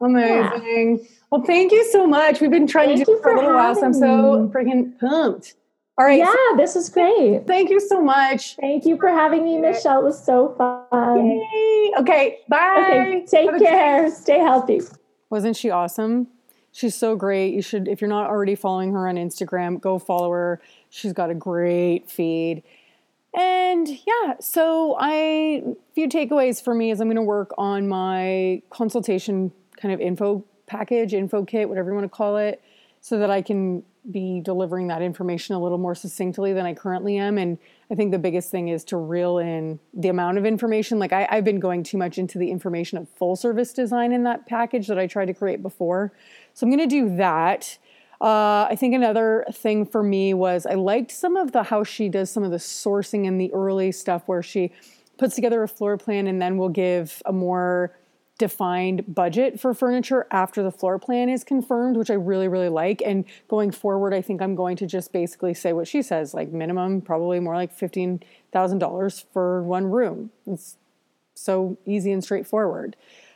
amazing. 0.01 0.99
Yeah. 0.99 1.07
Well, 1.31 1.43
thank 1.43 1.71
you 1.71 1.85
so 1.91 2.07
much. 2.07 2.41
We've 2.41 2.51
been 2.51 2.67
trying 2.67 2.89
thank 2.89 2.99
to 2.99 3.05
do 3.05 3.17
it 3.17 3.23
for 3.23 3.31
a 3.31 3.35
little 3.35 3.53
while, 3.53 3.75
so 3.75 3.85
I'm 3.85 3.93
so 3.93 4.51
freaking 4.53 4.99
pumped. 4.99 5.55
All 5.97 6.05
right. 6.05 6.19
Yeah, 6.19 6.31
so, 6.31 6.57
this 6.57 6.75
is 6.75 6.89
great. 6.89 7.45
Thank 7.45 7.69
you 7.69 7.79
so 7.79 8.01
much. 8.01 8.55
Thank 8.55 8.85
you 8.85 8.97
for 8.97 9.09
having 9.09 9.43
me, 9.43 9.57
Michelle. 9.57 10.01
It 10.01 10.05
was 10.05 10.23
so 10.23 10.55
fun. 10.57 11.25
Yay. 11.25 11.91
Okay, 11.99 12.39
bye. 12.49 12.85
Okay, 12.87 13.25
take 13.25 13.57
care. 13.59 14.09
Stay 14.09 14.39
healthy. 14.39 14.81
Wasn't 15.29 15.55
she 15.55 15.69
awesome? 15.69 16.27
She's 16.71 16.95
so 16.95 17.15
great. 17.15 17.53
You 17.53 17.61
should, 17.61 17.87
if 17.87 18.01
you're 18.01 18.09
not 18.09 18.29
already 18.29 18.55
following 18.55 18.93
her 18.93 19.07
on 19.07 19.15
Instagram, 19.15 19.79
go 19.79 19.99
follow 19.99 20.31
her. 20.31 20.61
She's 20.89 21.13
got 21.13 21.29
a 21.29 21.35
great 21.35 22.09
feed. 22.09 22.63
And 23.37 23.87
yeah, 23.87 24.35
so 24.39 24.97
I 24.99 25.63
few 25.93 26.09
takeaways 26.09 26.63
for 26.63 26.73
me 26.73 26.91
is 26.91 26.99
I'm 26.99 27.07
going 27.07 27.15
to 27.15 27.21
work 27.21 27.51
on 27.57 27.87
my 27.87 28.61
consultation 28.69 29.51
kind 29.81 29.93
of 29.93 29.99
info 29.99 30.45
package, 30.67 31.13
info 31.13 31.43
kit, 31.43 31.67
whatever 31.67 31.89
you 31.89 31.95
want 31.95 32.05
to 32.05 32.15
call 32.15 32.37
it, 32.37 32.61
so 33.01 33.17
that 33.19 33.29
I 33.29 33.41
can 33.41 33.83
be 34.09 34.39
delivering 34.39 34.87
that 34.87 35.01
information 35.01 35.53
a 35.53 35.61
little 35.61 35.77
more 35.77 35.93
succinctly 35.93 36.53
than 36.53 36.65
I 36.65 36.73
currently 36.73 37.17
am. 37.17 37.37
And 37.37 37.57
I 37.91 37.95
think 37.95 38.11
the 38.11 38.19
biggest 38.19 38.49
thing 38.49 38.69
is 38.69 38.83
to 38.85 38.97
reel 38.97 39.37
in 39.37 39.79
the 39.93 40.07
amount 40.07 40.37
of 40.37 40.45
information. 40.45 40.97
Like 40.97 41.13
I, 41.13 41.27
have 41.29 41.43
been 41.43 41.59
going 41.59 41.83
too 41.83 41.97
much 41.97 42.17
into 42.17 42.39
the 42.39 42.49
information 42.49 42.97
of 42.97 43.07
full 43.09 43.35
service 43.35 43.73
design 43.73 44.11
in 44.11 44.23
that 44.23 44.47
package 44.47 44.87
that 44.87 44.97
I 44.97 45.05
tried 45.05 45.25
to 45.25 45.33
create 45.33 45.61
before. 45.61 46.13
So 46.53 46.65
I'm 46.65 46.71
going 46.71 46.87
to 46.89 46.95
do 46.95 47.15
that. 47.17 47.77
Uh, 48.19 48.67
I 48.69 48.75
think 48.75 48.95
another 48.95 49.45
thing 49.51 49.85
for 49.85 50.01
me 50.01 50.33
was 50.33 50.65
I 50.65 50.75
liked 50.75 51.11
some 51.11 51.35
of 51.35 51.51
the 51.51 51.63
how 51.63 51.83
she 51.83 52.07
does 52.07 52.31
some 52.31 52.43
of 52.43 52.51
the 52.51 52.57
sourcing 52.57 53.27
and 53.27 53.39
the 53.39 53.51
early 53.53 53.91
stuff 53.91 54.23
where 54.25 54.43
she 54.43 54.71
puts 55.17 55.35
together 55.35 55.61
a 55.63 55.67
floor 55.67 55.97
plan 55.97 56.27
and 56.27 56.41
then 56.41 56.57
will 56.57 56.69
give 56.69 57.21
a 57.25 57.33
more 57.33 57.95
defined 58.37 59.03
budget 59.07 59.59
for 59.59 59.73
furniture 59.73 60.25
after 60.31 60.63
the 60.63 60.71
floor 60.71 60.97
plan 60.97 61.29
is 61.29 61.43
confirmed, 61.43 61.95
which 61.95 62.09
I 62.09 62.15
really, 62.15 62.47
really 62.47 62.69
like. 62.69 63.01
And 63.05 63.25
going 63.47 63.71
forward, 63.71 64.13
I 64.13 64.21
think 64.21 64.41
I'm 64.41 64.55
going 64.55 64.75
to 64.77 64.87
just 64.87 65.13
basically 65.13 65.53
say 65.53 65.73
what 65.73 65.87
she 65.87 66.01
says, 66.01 66.33
like 66.33 66.51
minimum, 66.51 67.01
probably 67.01 67.39
more 67.39 67.55
like 67.55 67.77
$15,000 67.77 69.25
for 69.31 69.61
one 69.61 69.85
room. 69.85 70.31
It's 70.47 70.77
so 71.35 71.77
easy 71.85 72.11
and 72.11 72.23
straightforward. 72.23 72.95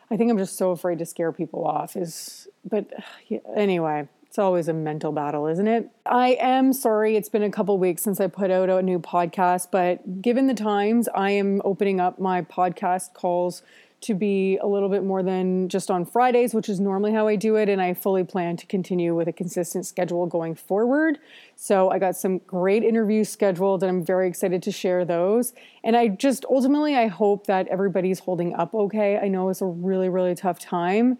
I 0.10 0.18
think 0.18 0.32
I'm 0.32 0.38
just 0.38 0.58
so 0.58 0.72
afraid 0.72 1.00
to 1.00 1.06
scare 1.06 1.32
people 1.32 1.66
off 1.66 1.96
is 1.96 2.48
but 2.68 2.90
yeah, 3.28 3.40
anyway, 3.56 4.08
it's 4.36 4.40
always 4.40 4.68
a 4.68 4.74
mental 4.74 5.12
battle, 5.12 5.48
isn't 5.48 5.68
it? 5.68 5.90
I 6.06 6.38
am 6.40 6.74
sorry 6.74 7.16
it's 7.16 7.30
been 7.30 7.44
a 7.44 7.52
couple 7.52 7.78
weeks 7.78 8.02
since 8.02 8.20
I 8.20 8.28
put 8.28 8.52
out 8.52 8.70
a 8.70 8.82
new 8.82 9.00
podcast, 9.00 9.70
but 9.72 10.22
given 10.22 10.48
the 10.48 10.54
times, 10.54 11.08
I 11.16 11.32
am 11.32 11.62
opening 11.64 12.00
up 12.00 12.20
my 12.20 12.42
podcast 12.42 13.14
calls 13.14 13.62
to 14.02 14.14
be 14.14 14.58
a 14.58 14.68
little 14.68 14.90
bit 14.90 15.04
more 15.04 15.24
than 15.24 15.68
just 15.70 15.90
on 15.90 16.06
Fridays, 16.06 16.54
which 16.54 16.70
is 16.70 16.80
normally 16.80 17.12
how 17.12 17.28
I 17.28 17.36
do 17.36 17.56
it. 17.56 17.70
And 17.70 17.82
I 17.82 17.94
fully 17.94 18.24
plan 18.24 18.58
to 18.58 18.66
continue 18.66 19.16
with 19.16 19.28
a 19.28 19.34
consistent 19.34 19.86
schedule 19.86 20.28
going 20.28 20.56
forward. 20.56 21.18
So 21.56 21.90
I 21.90 22.00
got 22.00 22.16
some 22.16 22.40
great 22.40 22.84
interviews 22.84 23.30
scheduled 23.30 23.84
and 23.84 23.90
I'm 23.90 24.06
very 24.06 24.28
excited 24.28 24.62
to 24.64 24.72
share 24.72 25.06
those. 25.06 25.54
And 25.84 25.96
I 25.96 26.10
just 26.10 26.46
ultimately, 26.50 26.96
I 26.96 27.08
hope 27.08 27.48
that 27.48 27.68
everybody's 27.70 28.20
holding 28.20 28.54
up 28.54 28.74
okay. 28.74 29.18
I 29.18 29.28
know 29.28 29.50
it's 29.50 29.62
a 29.62 29.66
really, 29.66 30.10
really 30.10 30.36
tough 30.36 30.60
time. 30.60 31.18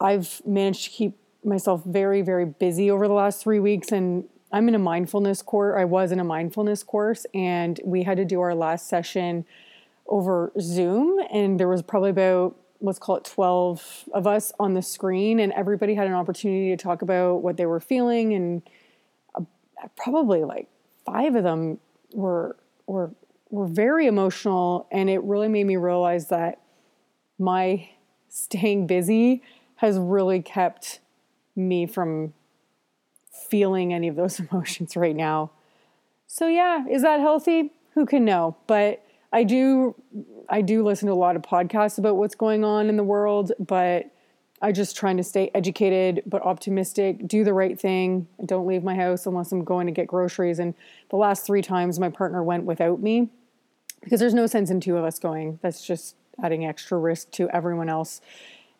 I've 0.00 0.40
managed 0.46 0.84
to 0.84 0.90
keep 0.90 1.18
myself 1.44 1.84
very, 1.84 2.22
very 2.22 2.46
busy 2.46 2.90
over 2.90 3.06
the 3.06 3.14
last 3.14 3.42
three 3.42 3.60
weeks. 3.60 3.92
And 3.92 4.24
I'm 4.52 4.68
in 4.68 4.74
a 4.74 4.78
mindfulness 4.78 5.42
course. 5.42 5.76
I 5.78 5.84
was 5.84 6.12
in 6.12 6.20
a 6.20 6.24
mindfulness 6.24 6.82
course, 6.82 7.26
and 7.34 7.80
we 7.84 8.04
had 8.04 8.16
to 8.16 8.24
do 8.24 8.40
our 8.40 8.54
last 8.54 8.88
session 8.88 9.44
over 10.08 10.52
Zoom. 10.60 11.18
And 11.32 11.58
there 11.58 11.68
was 11.68 11.82
probably 11.82 12.10
about, 12.10 12.56
let's 12.80 12.98
call 12.98 13.16
it 13.16 13.24
12 13.24 14.08
of 14.12 14.26
us 14.26 14.52
on 14.58 14.74
the 14.74 14.82
screen, 14.82 15.40
and 15.40 15.52
everybody 15.52 15.94
had 15.94 16.06
an 16.06 16.12
opportunity 16.12 16.70
to 16.70 16.82
talk 16.82 17.02
about 17.02 17.42
what 17.42 17.56
they 17.56 17.66
were 17.66 17.80
feeling. 17.80 18.34
And 18.34 18.62
uh, 19.34 19.42
probably 19.96 20.44
like 20.44 20.68
five 21.04 21.34
of 21.34 21.44
them 21.44 21.78
were, 22.12 22.56
were, 22.86 23.10
were 23.50 23.66
very 23.66 24.06
emotional. 24.06 24.86
And 24.90 25.08
it 25.08 25.22
really 25.22 25.48
made 25.48 25.64
me 25.64 25.76
realize 25.76 26.28
that 26.28 26.60
my 27.38 27.90
staying 28.28 28.86
busy 28.86 29.42
has 29.76 29.98
really 29.98 30.40
kept 30.42 31.00
me 31.54 31.86
from 31.86 32.32
feeling 33.48 33.92
any 33.92 34.08
of 34.08 34.16
those 34.16 34.40
emotions 34.50 34.96
right 34.96 35.16
now. 35.16 35.50
So 36.26 36.48
yeah, 36.48 36.84
is 36.90 37.02
that 37.02 37.20
healthy? 37.20 37.72
Who 37.94 38.04
can 38.04 38.24
know? 38.24 38.56
But 38.66 39.05
I 39.32 39.44
do 39.44 39.94
I 40.48 40.60
do 40.62 40.84
listen 40.84 41.06
to 41.08 41.12
a 41.12 41.14
lot 41.14 41.36
of 41.36 41.42
podcasts 41.42 41.98
about 41.98 42.16
what's 42.16 42.34
going 42.34 42.64
on 42.64 42.88
in 42.88 42.96
the 42.96 43.04
world, 43.04 43.52
but 43.58 44.10
I 44.62 44.72
just 44.72 44.96
trying 44.96 45.16
to 45.18 45.24
stay 45.24 45.50
educated 45.54 46.22
but 46.24 46.42
optimistic, 46.42 47.26
do 47.26 47.44
the 47.44 47.52
right 47.52 47.78
thing, 47.78 48.26
don't 48.44 48.66
leave 48.66 48.84
my 48.84 48.94
house 48.94 49.26
unless 49.26 49.52
I'm 49.52 49.64
going 49.64 49.86
to 49.86 49.92
get 49.92 50.06
groceries 50.06 50.58
and 50.58 50.74
the 51.10 51.16
last 51.16 51.44
3 51.46 51.62
times 51.62 51.98
my 51.98 52.08
partner 52.08 52.42
went 52.42 52.64
without 52.64 53.02
me 53.02 53.28
because 54.02 54.20
there's 54.20 54.34
no 54.34 54.46
sense 54.46 54.70
in 54.70 54.80
two 54.80 54.96
of 54.96 55.04
us 55.04 55.18
going. 55.18 55.58
That's 55.62 55.84
just 55.84 56.14
adding 56.42 56.64
extra 56.64 56.98
risk 56.98 57.30
to 57.32 57.48
everyone 57.50 57.88
else 57.88 58.20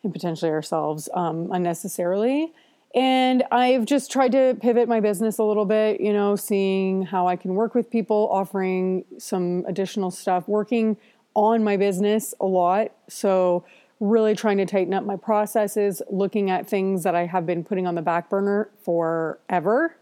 and 0.03 0.13
potentially 0.13 0.51
ourselves 0.51 1.09
um, 1.13 1.51
unnecessarily. 1.51 2.53
And 2.95 3.43
I've 3.51 3.85
just 3.85 4.11
tried 4.11 4.31
to 4.31 4.57
pivot 4.61 4.87
my 4.87 4.99
business 4.99 5.37
a 5.37 5.43
little 5.43 5.65
bit, 5.65 5.99
you 5.99 6.13
know, 6.13 6.35
seeing 6.35 7.03
how 7.03 7.27
I 7.27 7.35
can 7.35 7.55
work 7.55 7.75
with 7.75 7.89
people, 7.89 8.29
offering 8.31 9.05
some 9.17 9.65
additional 9.67 10.09
stuff, 10.09 10.47
working 10.47 10.97
on 11.35 11.63
my 11.63 11.77
business 11.77 12.33
a 12.39 12.45
lot. 12.45 12.91
So, 13.09 13.65
really 13.99 14.35
trying 14.35 14.57
to 14.57 14.65
tighten 14.65 14.93
up 14.93 15.03
my 15.03 15.15
processes, 15.15 16.01
looking 16.09 16.51
at 16.51 16.67
things 16.67 17.03
that 17.03 17.15
I 17.15 17.25
have 17.25 17.45
been 17.45 17.63
putting 17.63 17.87
on 17.87 17.95
the 17.95 18.01
back 18.01 18.29
burner 18.29 18.69
forever. 18.83 19.95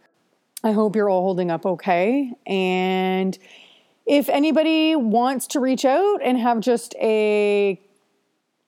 I 0.64 0.72
hope 0.74 0.96
you're 0.96 1.10
all 1.10 1.22
holding 1.22 1.50
up 1.50 1.66
okay. 1.66 2.34
And 2.46 3.38
if 4.06 4.30
anybody 4.30 4.96
wants 4.96 5.48
to 5.48 5.60
reach 5.60 5.86
out 5.86 6.18
and 6.24 6.38
have 6.38 6.60
just 6.60 6.94
a 6.96 7.80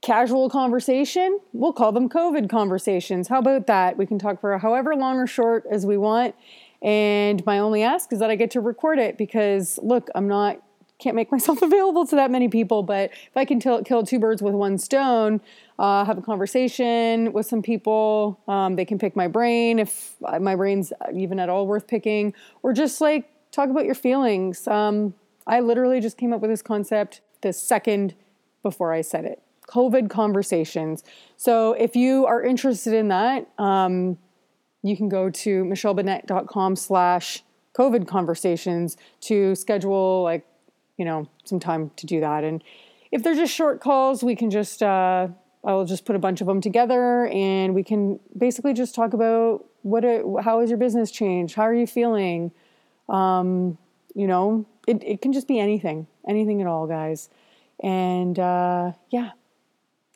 casual 0.01 0.49
conversation. 0.49 1.39
We'll 1.53 1.73
call 1.73 1.91
them 1.91 2.09
COVID 2.09 2.49
conversations. 2.49 3.27
How 3.27 3.39
about 3.39 3.67
that? 3.67 3.97
We 3.97 4.05
can 4.05 4.19
talk 4.19 4.39
for 4.39 4.57
however 4.57 4.95
long 4.95 5.17
or 5.17 5.27
short 5.27 5.65
as 5.69 5.85
we 5.85 5.97
want. 5.97 6.35
And 6.81 7.43
my 7.45 7.59
only 7.59 7.83
ask 7.83 8.13
is 8.13 8.19
that 8.19 8.29
I 8.29 8.35
get 8.35 8.51
to 8.51 8.61
record 8.61 8.99
it 8.99 9.17
because 9.17 9.79
look, 9.81 10.09
I'm 10.15 10.27
not 10.27 10.61
can't 10.99 11.15
make 11.15 11.31
myself 11.31 11.61
available 11.61 12.05
to 12.07 12.15
that 12.15 12.31
many 12.31 12.47
people, 12.47 12.83
but 12.83 13.11
if 13.11 13.35
I 13.35 13.45
can 13.45 13.59
t- 13.59 13.83
kill 13.85 14.03
two 14.03 14.19
birds 14.19 14.41
with 14.41 14.53
one 14.53 14.77
stone, 14.77 15.41
uh, 15.77 16.05
have 16.05 16.17
a 16.17 16.21
conversation 16.21 17.33
with 17.33 17.45
some 17.45 17.61
people, 17.61 18.39
um, 18.47 18.75
they 18.75 18.85
can 18.85 18.97
pick 18.97 19.15
my 19.15 19.27
brain 19.27 19.79
if 19.79 20.15
my 20.39 20.55
brain's 20.55 20.91
even 21.13 21.39
at 21.39 21.49
all 21.49 21.67
worth 21.67 21.87
picking, 21.87 22.33
or 22.63 22.73
just 22.73 22.99
like 22.99 23.29
talk 23.51 23.69
about 23.69 23.85
your 23.85 23.95
feelings. 23.95 24.67
Um, 24.67 25.13
I 25.45 25.59
literally 25.59 26.01
just 26.01 26.17
came 26.17 26.33
up 26.33 26.41
with 26.41 26.49
this 26.49 26.61
concept 26.61 27.21
the 27.41 27.53
second 27.53 28.15
before 28.63 28.91
I 28.91 29.01
said 29.01 29.25
it. 29.25 29.41
COVID 29.67 30.09
conversations. 30.09 31.03
So 31.35 31.73
if 31.73 31.95
you 31.95 32.25
are 32.25 32.41
interested 32.41 32.93
in 32.93 33.09
that, 33.09 33.47
um, 33.57 34.17
you 34.81 34.95
can 34.95 35.09
go 35.09 35.29
to 35.29 35.63
michellebennett.com 35.65 36.75
slash 36.75 37.43
COVID 37.77 38.07
conversations 38.07 38.97
to 39.21 39.55
schedule 39.55 40.23
like, 40.23 40.45
you 40.97 41.05
know, 41.05 41.27
some 41.43 41.59
time 41.59 41.91
to 41.97 42.05
do 42.05 42.19
that. 42.21 42.43
And 42.43 42.63
if 43.11 43.23
they're 43.23 43.35
just 43.35 43.53
short 43.53 43.81
calls, 43.81 44.23
we 44.23 44.35
can 44.35 44.49
just, 44.49 44.81
uh, 44.81 45.27
I'll 45.63 45.85
just 45.85 46.05
put 46.05 46.15
a 46.15 46.19
bunch 46.19 46.41
of 46.41 46.47
them 46.47 46.61
together 46.61 47.27
and 47.27 47.75
we 47.75 47.83
can 47.83 48.19
basically 48.37 48.73
just 48.73 48.95
talk 48.95 49.13
about 49.13 49.65
what, 49.81 50.03
how 50.43 50.61
has 50.61 50.69
your 50.69 50.77
business 50.79 51.11
changed? 51.11 51.55
How 51.55 51.63
are 51.63 51.73
you 51.73 51.87
feeling? 51.87 52.51
Um, 53.09 53.77
you 54.15 54.27
know, 54.27 54.65
it, 54.87 55.03
it 55.03 55.21
can 55.21 55.33
just 55.33 55.47
be 55.47 55.59
anything, 55.59 56.07
anything 56.27 56.61
at 56.61 56.67
all, 56.67 56.87
guys. 56.87 57.29
And 57.81 58.39
uh, 58.39 58.93
yeah, 59.09 59.31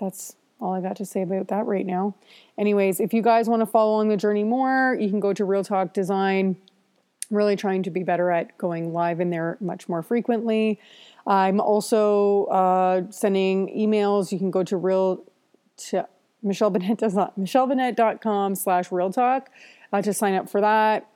that's 0.02 0.36
all 0.60 0.74
I 0.74 0.82
got 0.82 0.98
to 0.98 1.06
say 1.06 1.22
about 1.22 1.48
that 1.48 1.66
right 1.66 1.86
now. 1.86 2.16
Anyways, 2.58 3.00
if 3.00 3.14
you 3.14 3.22
guys 3.22 3.48
want 3.48 3.62
to 3.62 3.66
follow 3.66 3.96
along 3.96 4.10
the 4.10 4.18
journey 4.18 4.44
more, 4.44 4.98
you 5.00 5.10
can 5.10 5.22
go 5.22 5.32
to 5.34 5.46
Real 5.46 5.64
Talk 5.64 5.94
Design 5.94 6.58
really 7.32 7.56
trying 7.56 7.82
to 7.84 7.90
be 7.90 8.04
better 8.04 8.30
at 8.30 8.58
going 8.58 8.92
live 8.92 9.22
in 9.22 9.30
there 9.30 9.58
much 9.62 9.88
more 9.88 10.04
frequently. 10.04 10.78
I'm 11.26 11.62
also 11.62 12.46
uh, 12.46 13.04
sending 13.10 13.68
emails. 13.70 14.32
You 14.32 14.38
can 14.38 14.52
go 14.52 14.64
to 14.64 14.76
real 14.76 15.24
to 15.90 16.08
Michelle 16.44 16.72
michellebennett.com 16.72 18.56
slash 18.56 18.92
real 18.92 19.12
talk 19.12 19.50
uh, 19.94 20.02
to 20.02 20.14
sign 20.14 20.34
up 20.34 20.50
for 20.50 20.62
that. 20.62 21.08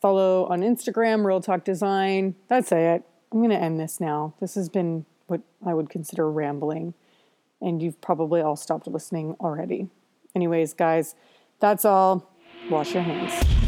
Follow 0.00 0.46
on 0.46 0.60
Instagram, 0.62 1.24
Real 1.24 1.40
Talk 1.40 1.64
Design. 1.64 2.34
That's 2.48 2.72
it. 2.72 3.04
I'm 3.30 3.38
going 3.38 3.50
to 3.50 3.56
end 3.56 3.78
this 3.78 4.00
now. 4.00 4.34
This 4.40 4.56
has 4.56 4.68
been 4.68 5.06
what 5.28 5.42
I 5.64 5.74
would 5.74 5.88
consider 5.88 6.28
rambling, 6.28 6.94
and 7.62 7.82
you've 7.82 8.00
probably 8.00 8.40
all 8.40 8.56
stopped 8.56 8.86
listening 8.86 9.36
already. 9.40 9.88
Anyways, 10.34 10.74
guys, 10.74 11.14
that's 11.60 11.84
all. 11.84 12.30
Wash 12.70 12.94
your 12.94 13.02
hands. 13.02 13.61